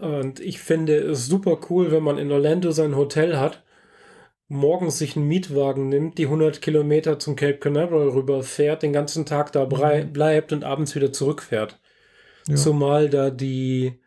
Und 0.00 0.40
ich 0.40 0.60
finde 0.60 0.98
es 0.98 1.26
super 1.26 1.60
cool, 1.68 1.92
wenn 1.92 2.02
man 2.02 2.18
in 2.18 2.32
Orlando 2.32 2.72
sein 2.72 2.96
Hotel 2.96 3.38
hat, 3.38 3.62
morgens 4.50 4.98
sich 4.98 5.16
einen 5.16 5.28
Mietwagen 5.28 5.88
nimmt, 5.88 6.18
die 6.18 6.24
100 6.24 6.60
Kilometer 6.60 7.18
zum 7.18 7.36
Cape 7.36 7.58
Canaveral 7.58 8.08
rüberfährt, 8.08 8.82
den 8.82 8.92
ganzen 8.92 9.24
Tag 9.24 9.52
da 9.52 9.64
brei- 9.64 10.04
bleibt 10.04 10.52
und 10.52 10.64
abends 10.64 10.94
wieder 10.94 11.12
zurückfährt. 11.12 11.78
Ja. 12.48 12.56
Zumal 12.56 13.08
da 13.08 13.30
die, 13.30 13.98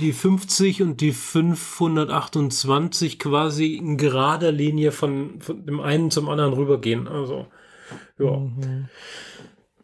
die 0.00 0.12
50 0.12 0.82
und 0.82 1.00
die 1.00 1.12
528 1.12 3.18
quasi 3.18 3.76
in 3.76 3.96
gerader 3.96 4.52
Linie 4.52 4.92
von, 4.92 5.40
von 5.40 5.64
dem 5.64 5.80
einen 5.80 6.10
zum 6.10 6.28
anderen 6.28 6.54
rübergehen. 6.54 7.08
Also, 7.08 7.46
ja. 8.18 8.36
Mhm. 8.36 8.88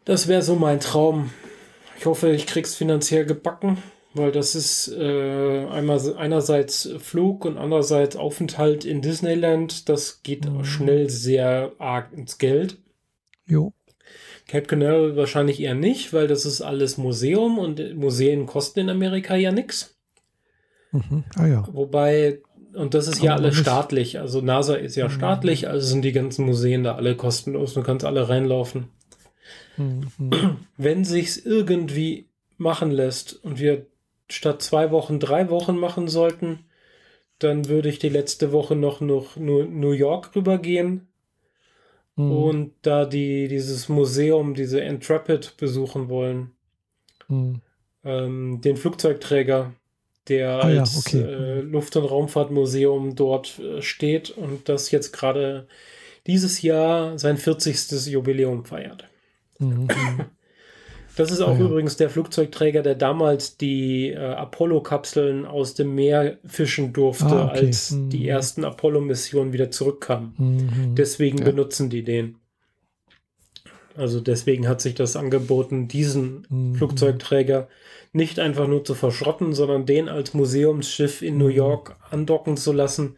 Das 0.03 0.27
wäre 0.27 0.41
so 0.41 0.55
mein 0.55 0.79
Traum. 0.79 1.31
Ich 1.97 2.05
hoffe, 2.05 2.29
ich 2.31 2.45
krieg's 2.45 2.75
finanziell 2.75 3.25
gebacken, 3.25 3.77
weil 4.15 4.31
das 4.31 4.55
ist 4.55 4.87
äh, 4.91 5.65
einmal 5.67 5.99
einerseits 6.17 6.89
Flug 6.99 7.45
und 7.45 7.57
andererseits 7.57 8.15
Aufenthalt 8.15 8.85
in 8.85 9.01
Disneyland. 9.01 9.89
Das 9.89 10.23
geht 10.23 10.49
Mhm. 10.49 10.63
schnell 10.65 11.09
sehr 11.09 11.73
arg 11.79 12.11
ins 12.13 12.37
Geld. 12.37 12.77
Jo. 13.47 13.73
Cape 14.47 14.67
Canaveral 14.67 15.15
wahrscheinlich 15.15 15.59
eher 15.59 15.75
nicht, 15.75 16.13
weil 16.13 16.27
das 16.27 16.45
ist 16.45 16.61
alles 16.61 16.97
Museum 16.97 17.57
und 17.57 17.95
Museen 17.95 18.45
kosten 18.45 18.79
in 18.81 18.89
Amerika 18.89 19.35
ja 19.35 19.51
nichts. 19.51 19.95
Mhm. 20.91 21.23
Ah 21.35 21.47
ja. 21.47 21.67
Wobei, 21.71 22.41
und 22.73 22.93
das 22.93 23.07
ist 23.07 23.21
ja 23.23 23.33
alles 23.35 23.55
staatlich. 23.57 24.19
Also 24.19 24.41
NASA 24.41 24.75
ist 24.75 24.95
ja 24.95 25.07
Mhm. 25.07 25.11
staatlich, 25.11 25.67
also 25.67 25.85
sind 25.85 26.03
die 26.03 26.11
ganzen 26.11 26.45
Museen 26.45 26.83
da 26.83 26.95
alle 26.95 27.15
kostenlos. 27.15 27.73
Du 27.73 27.81
kannst 27.83 28.05
alle 28.05 28.29
reinlaufen. 28.29 28.87
Mhm. 29.77 30.07
wenn 30.77 31.03
sich's 31.05 31.37
irgendwie 31.37 32.29
machen 32.57 32.91
lässt 32.91 33.33
und 33.43 33.59
wir 33.59 33.87
statt 34.29 34.61
zwei 34.61 34.91
Wochen 34.91 35.19
drei 35.19 35.49
Wochen 35.49 35.77
machen 35.77 36.07
sollten, 36.07 36.65
dann 37.39 37.67
würde 37.67 37.89
ich 37.89 37.99
die 37.99 38.09
letzte 38.09 38.51
Woche 38.51 38.75
noch 38.75 39.01
nach 39.01 39.35
New 39.35 39.91
York 39.91 40.35
rübergehen 40.35 41.07
Mhm. 42.15 42.31
und 42.31 42.73
da 42.81 43.05
die, 43.05 43.47
dieses 43.47 43.89
Museum, 43.89 44.53
diese 44.53 44.79
Intrepid 44.79 45.57
besuchen 45.57 46.09
wollen. 46.09 46.51
Mhm. 47.27 47.61
Ähm, 48.03 48.61
den 48.61 48.77
Flugzeugträger, 48.77 49.73
der 50.27 50.63
Ah 50.63 50.69
ja, 50.69 50.79
als 50.81 50.97
okay. 50.97 51.21
äh, 51.21 51.59
Luft- 51.61 51.95
und 51.95 52.05
Raumfahrtmuseum 52.05 53.15
dort 53.15 53.59
äh, 53.59 53.81
steht 53.81 54.29
und 54.31 54.69
das 54.69 54.91
jetzt 54.91 55.11
gerade 55.11 55.67
dieses 56.27 56.61
Jahr 56.61 57.19
sein 57.19 57.37
40. 57.37 58.07
Jubiläum 58.07 58.65
feiert. 58.65 59.05
Mhm. 59.59 59.87
Das 61.15 61.31
ist 61.31 61.41
auch 61.41 61.57
ja. 61.57 61.65
übrigens 61.65 61.95
der 61.95 62.09
Flugzeugträger, 62.09 62.81
der 62.81 62.95
damals 62.95 63.57
die 63.57 64.09
äh, 64.09 64.17
Apollo-Kapseln 64.17 65.45
aus 65.45 65.73
dem 65.73 65.95
Meer 65.95 66.37
fischen 66.45 66.91
durfte, 66.91 67.25
ah, 67.25 67.45
okay. 67.45 67.67
als 67.67 67.91
mhm. 67.91 68.09
die 68.09 68.27
ersten 68.27 68.65
Apollo-Missionen 68.65 69.53
wieder 69.53 69.71
zurückkamen. 69.71 70.33
Mhm. 70.37 70.95
Deswegen 70.95 71.39
ja. 71.39 71.45
benutzen 71.45 71.89
die 71.89 72.03
den. 72.03 72.35
Also 73.97 74.19
deswegen 74.19 74.67
hat 74.67 74.81
sich 74.81 74.93
das 74.95 75.15
angeboten, 75.15 75.87
diesen 75.87 76.45
mhm. 76.49 76.75
Flugzeugträger 76.75 77.69
nicht 78.11 78.39
einfach 78.39 78.67
nur 78.67 78.83
zu 78.83 78.93
verschrotten, 78.93 79.53
sondern 79.53 79.85
den 79.85 80.09
als 80.09 80.33
Museumsschiff 80.33 81.21
in 81.21 81.37
New 81.37 81.49
mhm. 81.49 81.55
York 81.55 81.95
andocken 82.11 82.57
zu 82.57 82.73
lassen 82.73 83.15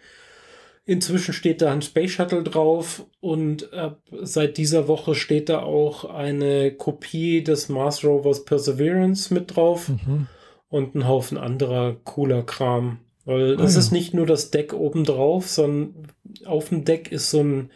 Inzwischen 0.90 1.34
steht 1.34 1.62
da 1.62 1.74
ein 1.74 1.82
Space 1.82 2.12
Shuttle 2.12 2.44
drauf 2.44 3.06
und 3.20 3.74
äh, 3.74 3.92
seit 4.22 4.56
dieser 4.56 4.88
Woche 4.88 5.16
steht 5.16 5.50
da 5.50 5.62
auch 5.62 6.06
eine 6.06 6.72
Kopie 6.72 7.44
des 7.44 7.68
Mars 7.68 8.06
Rovers 8.06 8.46
Perseverance 8.46 9.34
mit 9.34 9.58
drauf 9.58 9.90
mhm. 9.90 10.28
und 10.70 10.96
ein 10.96 11.06
Haufen 11.06 11.38
anderer 11.38 11.98
cooler 12.06 12.42
Kram. 12.42 13.00
Weil 13.26 13.56
es 13.56 13.60
ah, 13.60 13.74
ja. 13.74 13.80
ist 13.80 13.92
nicht 13.92 14.14
nur 14.14 14.26
das 14.26 14.50
Deck 14.50 14.72
oben 14.72 15.04
drauf, 15.04 15.50
sondern 15.50 16.08
auf 16.46 16.70
dem 16.70 16.86
Deck 16.86 17.12
ist 17.12 17.32
so 17.32 17.44
ein 17.44 17.70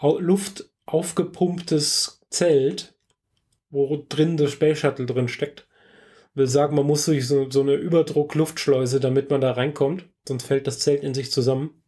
Luft 0.00 0.70
aufgepumptes 0.86 2.22
Zelt, 2.30 2.94
wo 3.68 4.02
drin 4.08 4.38
das 4.38 4.52
Space 4.52 4.78
Shuttle 4.78 5.04
drin 5.04 5.28
steckt. 5.28 5.66
Will 6.32 6.46
sagen, 6.46 6.76
man 6.76 6.86
muss 6.86 7.04
durch 7.04 7.28
so, 7.28 7.50
so 7.50 7.60
eine 7.60 7.74
Überdruck-Luftschleuse, 7.74 9.00
damit 9.00 9.28
man 9.28 9.42
da 9.42 9.52
reinkommt, 9.52 10.06
sonst 10.26 10.44
fällt 10.46 10.66
das 10.66 10.78
Zelt 10.78 11.04
in 11.04 11.12
sich 11.12 11.30
zusammen. 11.30 11.81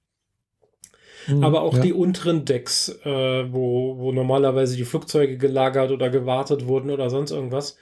Mhm, 1.26 1.44
aber 1.44 1.62
auch 1.62 1.74
ja. 1.74 1.80
die 1.80 1.92
unteren 1.92 2.44
Decks, 2.44 2.88
äh, 3.04 3.52
wo, 3.52 3.98
wo 3.98 4.12
normalerweise 4.12 4.76
die 4.76 4.84
Flugzeuge 4.84 5.38
gelagert 5.38 5.90
oder 5.90 6.10
gewartet 6.10 6.66
wurden 6.66 6.90
oder 6.90 7.10
sonst 7.10 7.30
irgendwas, 7.30 7.76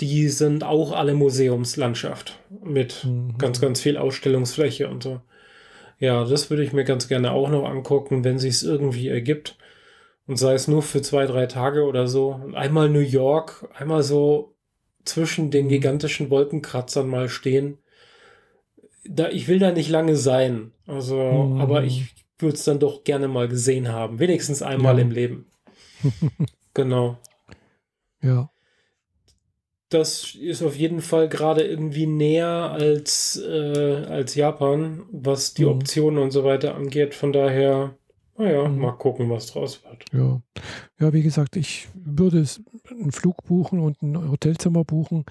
die 0.00 0.28
sind 0.28 0.62
auch 0.62 0.92
alle 0.92 1.14
Museumslandschaft 1.14 2.38
mit 2.62 3.04
mhm. 3.04 3.38
ganz, 3.38 3.60
ganz 3.60 3.80
viel 3.80 3.96
Ausstellungsfläche 3.96 4.88
und 4.88 5.02
so. 5.02 5.20
Ja, 5.98 6.24
das 6.24 6.50
würde 6.50 6.62
ich 6.62 6.72
mir 6.72 6.84
ganz 6.84 7.08
gerne 7.08 7.32
auch 7.32 7.48
noch 7.48 7.64
angucken, 7.64 8.22
wenn 8.22 8.38
sich 8.38 8.56
es 8.56 8.62
irgendwie 8.62 9.08
ergibt. 9.08 9.56
Und 10.26 10.36
sei 10.36 10.54
es 10.54 10.68
nur 10.68 10.82
für 10.82 11.02
zwei, 11.02 11.24
drei 11.24 11.46
Tage 11.46 11.84
oder 11.84 12.06
so. 12.08 12.40
Einmal 12.52 12.90
New 12.90 12.98
York, 12.98 13.68
einmal 13.74 14.02
so 14.02 14.54
zwischen 15.04 15.50
den 15.50 15.66
mhm. 15.66 15.70
gigantischen 15.70 16.30
Wolkenkratzern 16.30 17.08
mal 17.08 17.28
stehen. 17.28 17.78
Da, 19.08 19.28
ich 19.28 19.48
will 19.48 19.60
da 19.60 19.70
nicht 19.70 19.88
lange 19.88 20.16
sein. 20.16 20.72
Also, 20.86 21.16
mhm. 21.16 21.60
aber 21.60 21.84
ich 21.84 22.25
würde 22.38 22.56
es 22.56 22.64
dann 22.64 22.78
doch 22.78 23.04
gerne 23.04 23.28
mal 23.28 23.48
gesehen 23.48 23.88
haben. 23.88 24.18
Wenigstens 24.18 24.62
einmal 24.62 24.96
ja. 24.96 25.02
im 25.02 25.10
Leben. 25.10 25.46
genau. 26.74 27.18
Ja. 28.22 28.50
Das 29.88 30.34
ist 30.34 30.62
auf 30.62 30.74
jeden 30.76 31.00
Fall 31.00 31.28
gerade 31.28 31.62
irgendwie 31.62 32.06
näher 32.06 32.72
als, 32.72 33.40
äh, 33.40 34.04
als 34.08 34.34
Japan, 34.34 35.04
was 35.12 35.54
die 35.54 35.64
mhm. 35.64 35.70
Optionen 35.70 36.22
und 36.22 36.32
so 36.32 36.42
weiter 36.42 36.74
angeht. 36.74 37.14
Von 37.14 37.32
daher, 37.32 37.96
naja, 38.36 38.68
mhm. 38.68 38.78
mal 38.80 38.92
gucken, 38.92 39.30
was 39.30 39.46
draus 39.46 39.82
wird. 39.84 40.04
Ja. 40.12 40.42
ja, 40.98 41.12
wie 41.12 41.22
gesagt, 41.22 41.56
ich 41.56 41.88
würde 41.94 42.44
einen 42.90 43.12
Flug 43.12 43.44
buchen 43.44 43.78
und 43.78 44.02
ein 44.02 44.28
Hotelzimmer 44.30 44.84
buchen, 44.84 45.24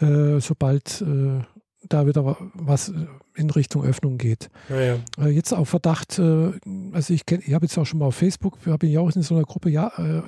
äh, 0.00 0.38
sobald 0.38 1.00
äh, 1.00 1.40
da 1.88 2.06
wieder 2.06 2.36
was 2.54 2.92
in 3.34 3.50
Richtung 3.50 3.84
Öffnung 3.84 4.18
geht. 4.18 4.48
Ja, 4.68 4.80
ja. 4.80 4.98
Äh, 5.18 5.28
jetzt 5.28 5.52
auf 5.52 5.68
Verdacht, 5.68 6.18
äh, 6.18 6.52
also 6.92 7.12
ich, 7.12 7.22
ich 7.28 7.54
habe 7.54 7.66
jetzt 7.66 7.76
auch 7.78 7.84
schon 7.84 7.98
mal 7.98 8.06
auf 8.06 8.16
Facebook, 8.16 8.58
bin 8.78 8.90
ja 8.90 9.00
auch 9.00 9.14
in 9.14 9.22
so 9.22 9.34
einer 9.34 9.44
Gruppe 9.44 9.70
ja, 9.70 9.92
äh, 9.98 10.22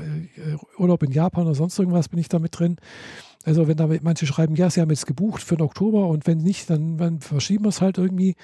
Urlaub 0.78 1.02
in 1.02 1.12
Japan 1.12 1.44
oder 1.46 1.54
sonst 1.54 1.78
irgendwas 1.78 2.08
bin 2.08 2.18
ich 2.18 2.28
da 2.28 2.38
mit 2.38 2.58
drin. 2.58 2.76
Also 3.44 3.68
wenn 3.68 3.76
da 3.76 3.88
manche 4.02 4.26
schreiben, 4.26 4.56
ja, 4.56 4.68
sie 4.70 4.80
haben 4.80 4.90
jetzt 4.90 5.06
gebucht 5.06 5.40
für 5.40 5.56
den 5.56 5.62
Oktober 5.64 6.08
und 6.08 6.26
wenn 6.26 6.38
nicht, 6.38 6.68
dann, 6.68 6.98
dann 6.98 7.20
verschieben 7.20 7.64
wir 7.64 7.68
es 7.68 7.80
halt 7.80 7.96
irgendwie. 7.96 8.34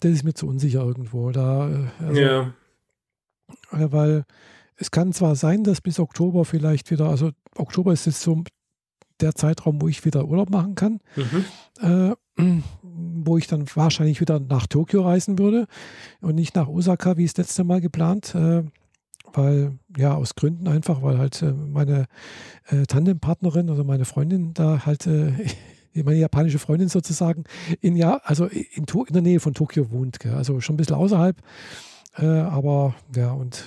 Das 0.00 0.12
ist 0.12 0.22
mir 0.22 0.34
zu 0.34 0.46
unsicher 0.46 0.82
irgendwo. 0.82 1.30
Da, 1.30 1.88
also, 1.98 2.20
ja. 2.20 2.52
Weil 3.70 4.24
es 4.76 4.90
kann 4.90 5.14
zwar 5.14 5.34
sein, 5.34 5.64
dass 5.64 5.80
bis 5.80 5.98
Oktober 5.98 6.44
vielleicht 6.44 6.90
wieder, 6.90 7.08
also 7.08 7.30
Oktober 7.56 7.94
ist 7.94 8.04
jetzt 8.04 8.20
so 8.20 8.44
der 9.20 9.34
Zeitraum, 9.34 9.80
wo 9.80 9.88
ich 9.88 10.04
wieder 10.04 10.26
Urlaub 10.26 10.50
machen 10.50 10.74
kann. 10.74 11.00
Mhm. 11.16 11.44
Äh, 11.80 12.14
wo 12.82 13.36
ich 13.38 13.46
dann 13.46 13.64
wahrscheinlich 13.74 14.20
wieder 14.20 14.40
nach 14.40 14.66
Tokio 14.66 15.02
reisen 15.02 15.38
würde 15.38 15.66
und 16.20 16.34
nicht 16.34 16.54
nach 16.54 16.68
Osaka, 16.68 17.16
wie 17.16 17.24
es 17.24 17.36
letzte 17.36 17.64
Mal 17.64 17.80
geplant. 17.80 18.34
Äh, 18.34 18.64
weil, 19.32 19.78
ja, 19.96 20.14
aus 20.14 20.34
Gründen 20.34 20.66
einfach, 20.66 21.02
weil 21.02 21.18
halt 21.18 21.40
äh, 21.42 21.52
meine 21.52 22.06
äh, 22.66 22.82
Tandempartnerin, 22.82 23.70
also 23.70 23.84
meine 23.84 24.04
Freundin, 24.04 24.54
da 24.54 24.84
halt, 24.84 25.06
äh, 25.06 25.32
meine 25.94 26.18
japanische 26.18 26.58
Freundin 26.58 26.88
sozusagen, 26.88 27.44
in, 27.80 27.96
ja, 27.96 28.20
also 28.24 28.46
in, 28.46 28.84
in 28.84 29.12
der 29.12 29.22
Nähe 29.22 29.40
von 29.40 29.54
Tokio 29.54 29.90
wohnt. 29.90 30.20
Gell? 30.20 30.34
Also 30.34 30.60
schon 30.60 30.74
ein 30.74 30.76
bisschen 30.78 30.96
außerhalb. 30.96 31.36
Äh, 32.16 32.26
aber 32.26 32.94
ja, 33.14 33.32
und 33.32 33.64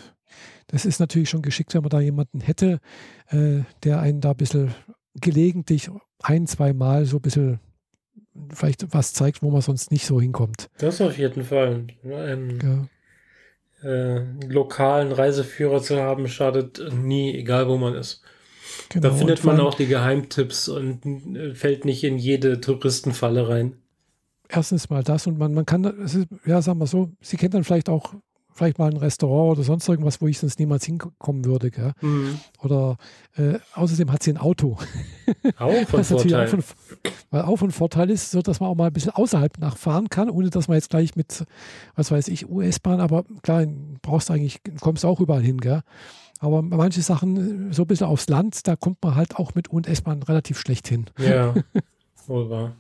das 0.68 0.86
ist 0.86 1.00
natürlich 1.00 1.30
schon 1.30 1.42
geschickt, 1.42 1.74
wenn 1.74 1.82
man 1.82 1.90
da 1.90 2.00
jemanden 2.00 2.42
hätte, 2.42 2.80
äh, 3.28 3.62
der 3.84 4.00
einen 4.02 4.22
da 4.22 4.32
ein 4.32 4.38
bisschen 4.38 4.74
gelegentlich 5.16 5.90
ein, 6.22 6.48
zwei 6.48 6.74
Mal 6.74 7.06
so 7.06 7.18
ein 7.18 7.22
bisschen 7.22 7.60
vielleicht 8.54 8.94
was 8.94 9.14
zeigt, 9.14 9.42
wo 9.42 9.52
man 9.52 9.62
sonst 9.62 9.92
nicht 9.92 10.06
so 10.06 10.20
hinkommt. 10.20 10.70
Das 10.78 11.02
auf 11.02 11.18
jeden 11.18 11.44
Fall. 11.44 11.86
Einen 12.04 12.90
ja. 13.84 13.90
äh, 13.90 14.26
lokalen 14.48 15.12
Reiseführer 15.12 15.82
zu 15.82 16.02
haben, 16.02 16.28
schadet 16.28 16.82
nie, 16.94 17.36
egal 17.36 17.68
wo 17.68 17.78
man 17.78 17.96
ist. 17.96 18.22
Genau, 18.90 19.10
da 19.10 19.16
findet 19.16 19.44
man 19.44 19.60
auch 19.60 19.76
die 19.76 19.88
Geheimtipps 19.88 20.68
und 20.68 21.06
äh, 21.36 21.54
fällt 21.54 21.86
nicht 21.86 22.04
in 22.04 22.18
jede 22.18 22.60
Touristenfalle 22.60 23.48
rein. 23.48 23.78
Erstens 24.50 24.90
mal 24.90 25.04
das 25.04 25.26
und 25.28 25.38
man, 25.38 25.54
man 25.54 25.66
kann, 25.66 25.84
ja, 26.46 26.62
sagen 26.62 26.80
wir 26.80 26.88
so, 26.88 27.12
Sie 27.22 27.38
kennen 27.38 27.52
dann 27.52 27.64
vielleicht 27.64 27.90
auch 27.90 28.14
vielleicht 28.54 28.80
mal 28.80 28.90
ein 28.90 28.98
Restaurant 28.98 29.58
oder 29.58 29.64
sonst 29.64 29.88
irgendwas, 29.88 30.22
wo 30.22 30.28
ich 30.28 30.40
sonst 30.40 30.60
niemals 30.60 30.86
hinkommen 30.86 31.46
würde. 31.46 31.72
Gell? 31.72 31.94
Mhm. 32.02 32.40
Oder 32.62 32.98
äh, 33.36 33.60
außerdem 33.74 34.12
hat 34.12 34.24
sie 34.24 34.32
ein 34.32 34.38
Auto. 34.38 34.78
Auch 35.58 35.88
von 35.88 36.04
Vorteil. 36.04 36.48
Auch 36.48 36.54
ein, 36.54 36.64
weil 37.32 37.42
auch 37.42 37.62
ein 37.62 37.72
Vorteil 37.72 38.10
ist, 38.10 38.32
so 38.32 38.42
dass 38.42 38.60
man 38.60 38.70
auch 38.70 38.76
mal 38.76 38.88
ein 38.88 38.94
bisschen 38.94 39.12
außerhalb 39.12 39.58
nachfahren 39.60 40.10
kann, 40.10 40.30
ohne 40.30 40.50
dass 40.50 40.68
man 40.68 40.76
jetzt 40.76 40.90
gleich 40.90 41.16
mit, 41.16 41.46
was 41.96 42.12
weiß 42.12 42.28
ich, 42.28 42.50
US-Bahn, 42.50 43.00
aber 43.00 43.24
klar, 43.42 43.66
brauchst 44.02 44.30
du 44.30 44.34
eigentlich, 44.34 44.62
kommst 44.82 45.04
du 45.04 45.08
auch 45.08 45.20
überall 45.20 45.44
hin, 45.44 45.60
gell? 45.60 45.82
Aber 46.40 46.62
manche 46.62 47.02
Sachen, 47.02 47.72
so 47.72 47.84
ein 47.84 47.88
bisschen 47.88 48.08
aufs 48.08 48.28
Land, 48.28 48.68
da 48.68 48.76
kommt 48.76 49.02
man 49.02 49.16
halt 49.16 49.38
auch 49.38 49.56
mit 49.56 49.72
US-Bahn 49.72 50.24
relativ 50.24 50.60
schlecht 50.60 50.90
hin. 50.90 51.06
Ja, 51.18 51.54
wohl 52.28 52.50
wahr. 52.50 52.76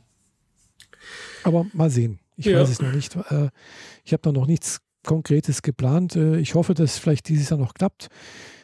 Aber 1.43 1.65
mal 1.73 1.89
sehen. 1.89 2.19
Ich 2.35 2.45
ja. 2.45 2.59
weiß 2.59 2.69
es 2.69 2.81
noch 2.81 2.91
nicht. 2.91 3.15
Äh, 3.15 3.49
ich 4.03 4.13
habe 4.13 4.21
da 4.21 4.31
noch 4.31 4.47
nichts 4.47 4.81
Konkretes 5.03 5.61
geplant. 5.61 6.15
Äh, 6.15 6.37
ich 6.37 6.55
hoffe, 6.55 6.73
dass 6.73 6.97
vielleicht 6.97 7.29
dieses 7.29 7.49
Jahr 7.49 7.59
noch 7.59 7.73
klappt. 7.73 8.09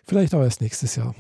Vielleicht 0.03 0.34
auch 0.34 0.41
erst 0.41 0.61
nächstes 0.61 0.95
Jahr. 0.95 1.16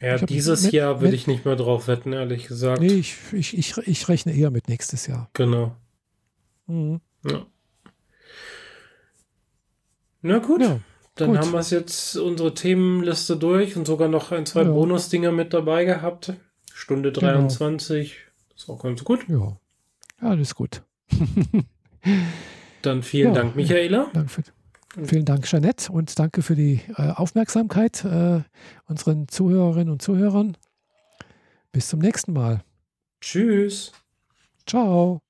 Ja, 0.00 0.18
dieses 0.18 0.64
mit, 0.64 0.72
Jahr 0.72 1.00
würde 1.00 1.14
ich 1.16 1.26
nicht 1.26 1.46
mehr 1.46 1.56
drauf 1.56 1.88
wetten, 1.88 2.12
ehrlich 2.12 2.48
gesagt. 2.48 2.82
Nee, 2.82 2.88
ich, 2.88 3.16
ich, 3.32 3.56
ich, 3.56 3.78
ich 3.78 4.08
rechne 4.08 4.34
eher 4.34 4.50
mit 4.50 4.68
nächstes 4.68 5.06
Jahr. 5.06 5.30
Genau. 5.32 5.74
Mhm. 6.66 7.00
Ja. 7.24 7.46
Na 10.20 10.38
gut. 10.38 10.60
Ja, 10.60 10.80
dann 11.14 11.30
gut. 11.30 11.38
haben 11.38 11.52
wir 11.52 11.60
es 11.60 11.70
jetzt 11.70 12.16
unsere 12.16 12.52
Themenliste 12.52 13.38
durch 13.38 13.76
und 13.76 13.86
sogar 13.86 14.08
noch 14.08 14.32
ein, 14.32 14.44
zwei 14.44 14.62
ja. 14.62 14.70
Bonusdinger 14.70 15.32
mit 15.32 15.54
dabei 15.54 15.84
gehabt. 15.84 16.34
Stunde 16.74 17.10
23. 17.10 18.10
Genau. 18.10 18.54
Ist 18.54 18.68
auch 18.68 18.82
ganz 18.82 19.02
gut. 19.02 19.26
Ja, 19.28 19.56
alles 20.20 20.54
gut. 20.54 20.82
Dann 22.82 23.02
vielen 23.02 23.34
ja, 23.34 23.42
Dank, 23.42 23.56
Michaela. 23.56 24.10
Danke 24.12 24.28
für, 24.28 24.42
vielen 25.04 25.24
Dank, 25.24 25.46
Jeanette, 25.46 25.90
und 25.92 26.18
danke 26.18 26.42
für 26.42 26.54
die 26.54 26.80
äh, 26.96 27.10
Aufmerksamkeit 27.10 28.04
äh, 28.04 28.42
unseren 28.86 29.28
Zuhörerinnen 29.28 29.92
und 29.92 30.02
Zuhörern. 30.02 30.56
Bis 31.72 31.88
zum 31.88 32.00
nächsten 32.00 32.32
Mal. 32.32 32.62
Tschüss. 33.20 33.92
Ciao. 34.66 35.25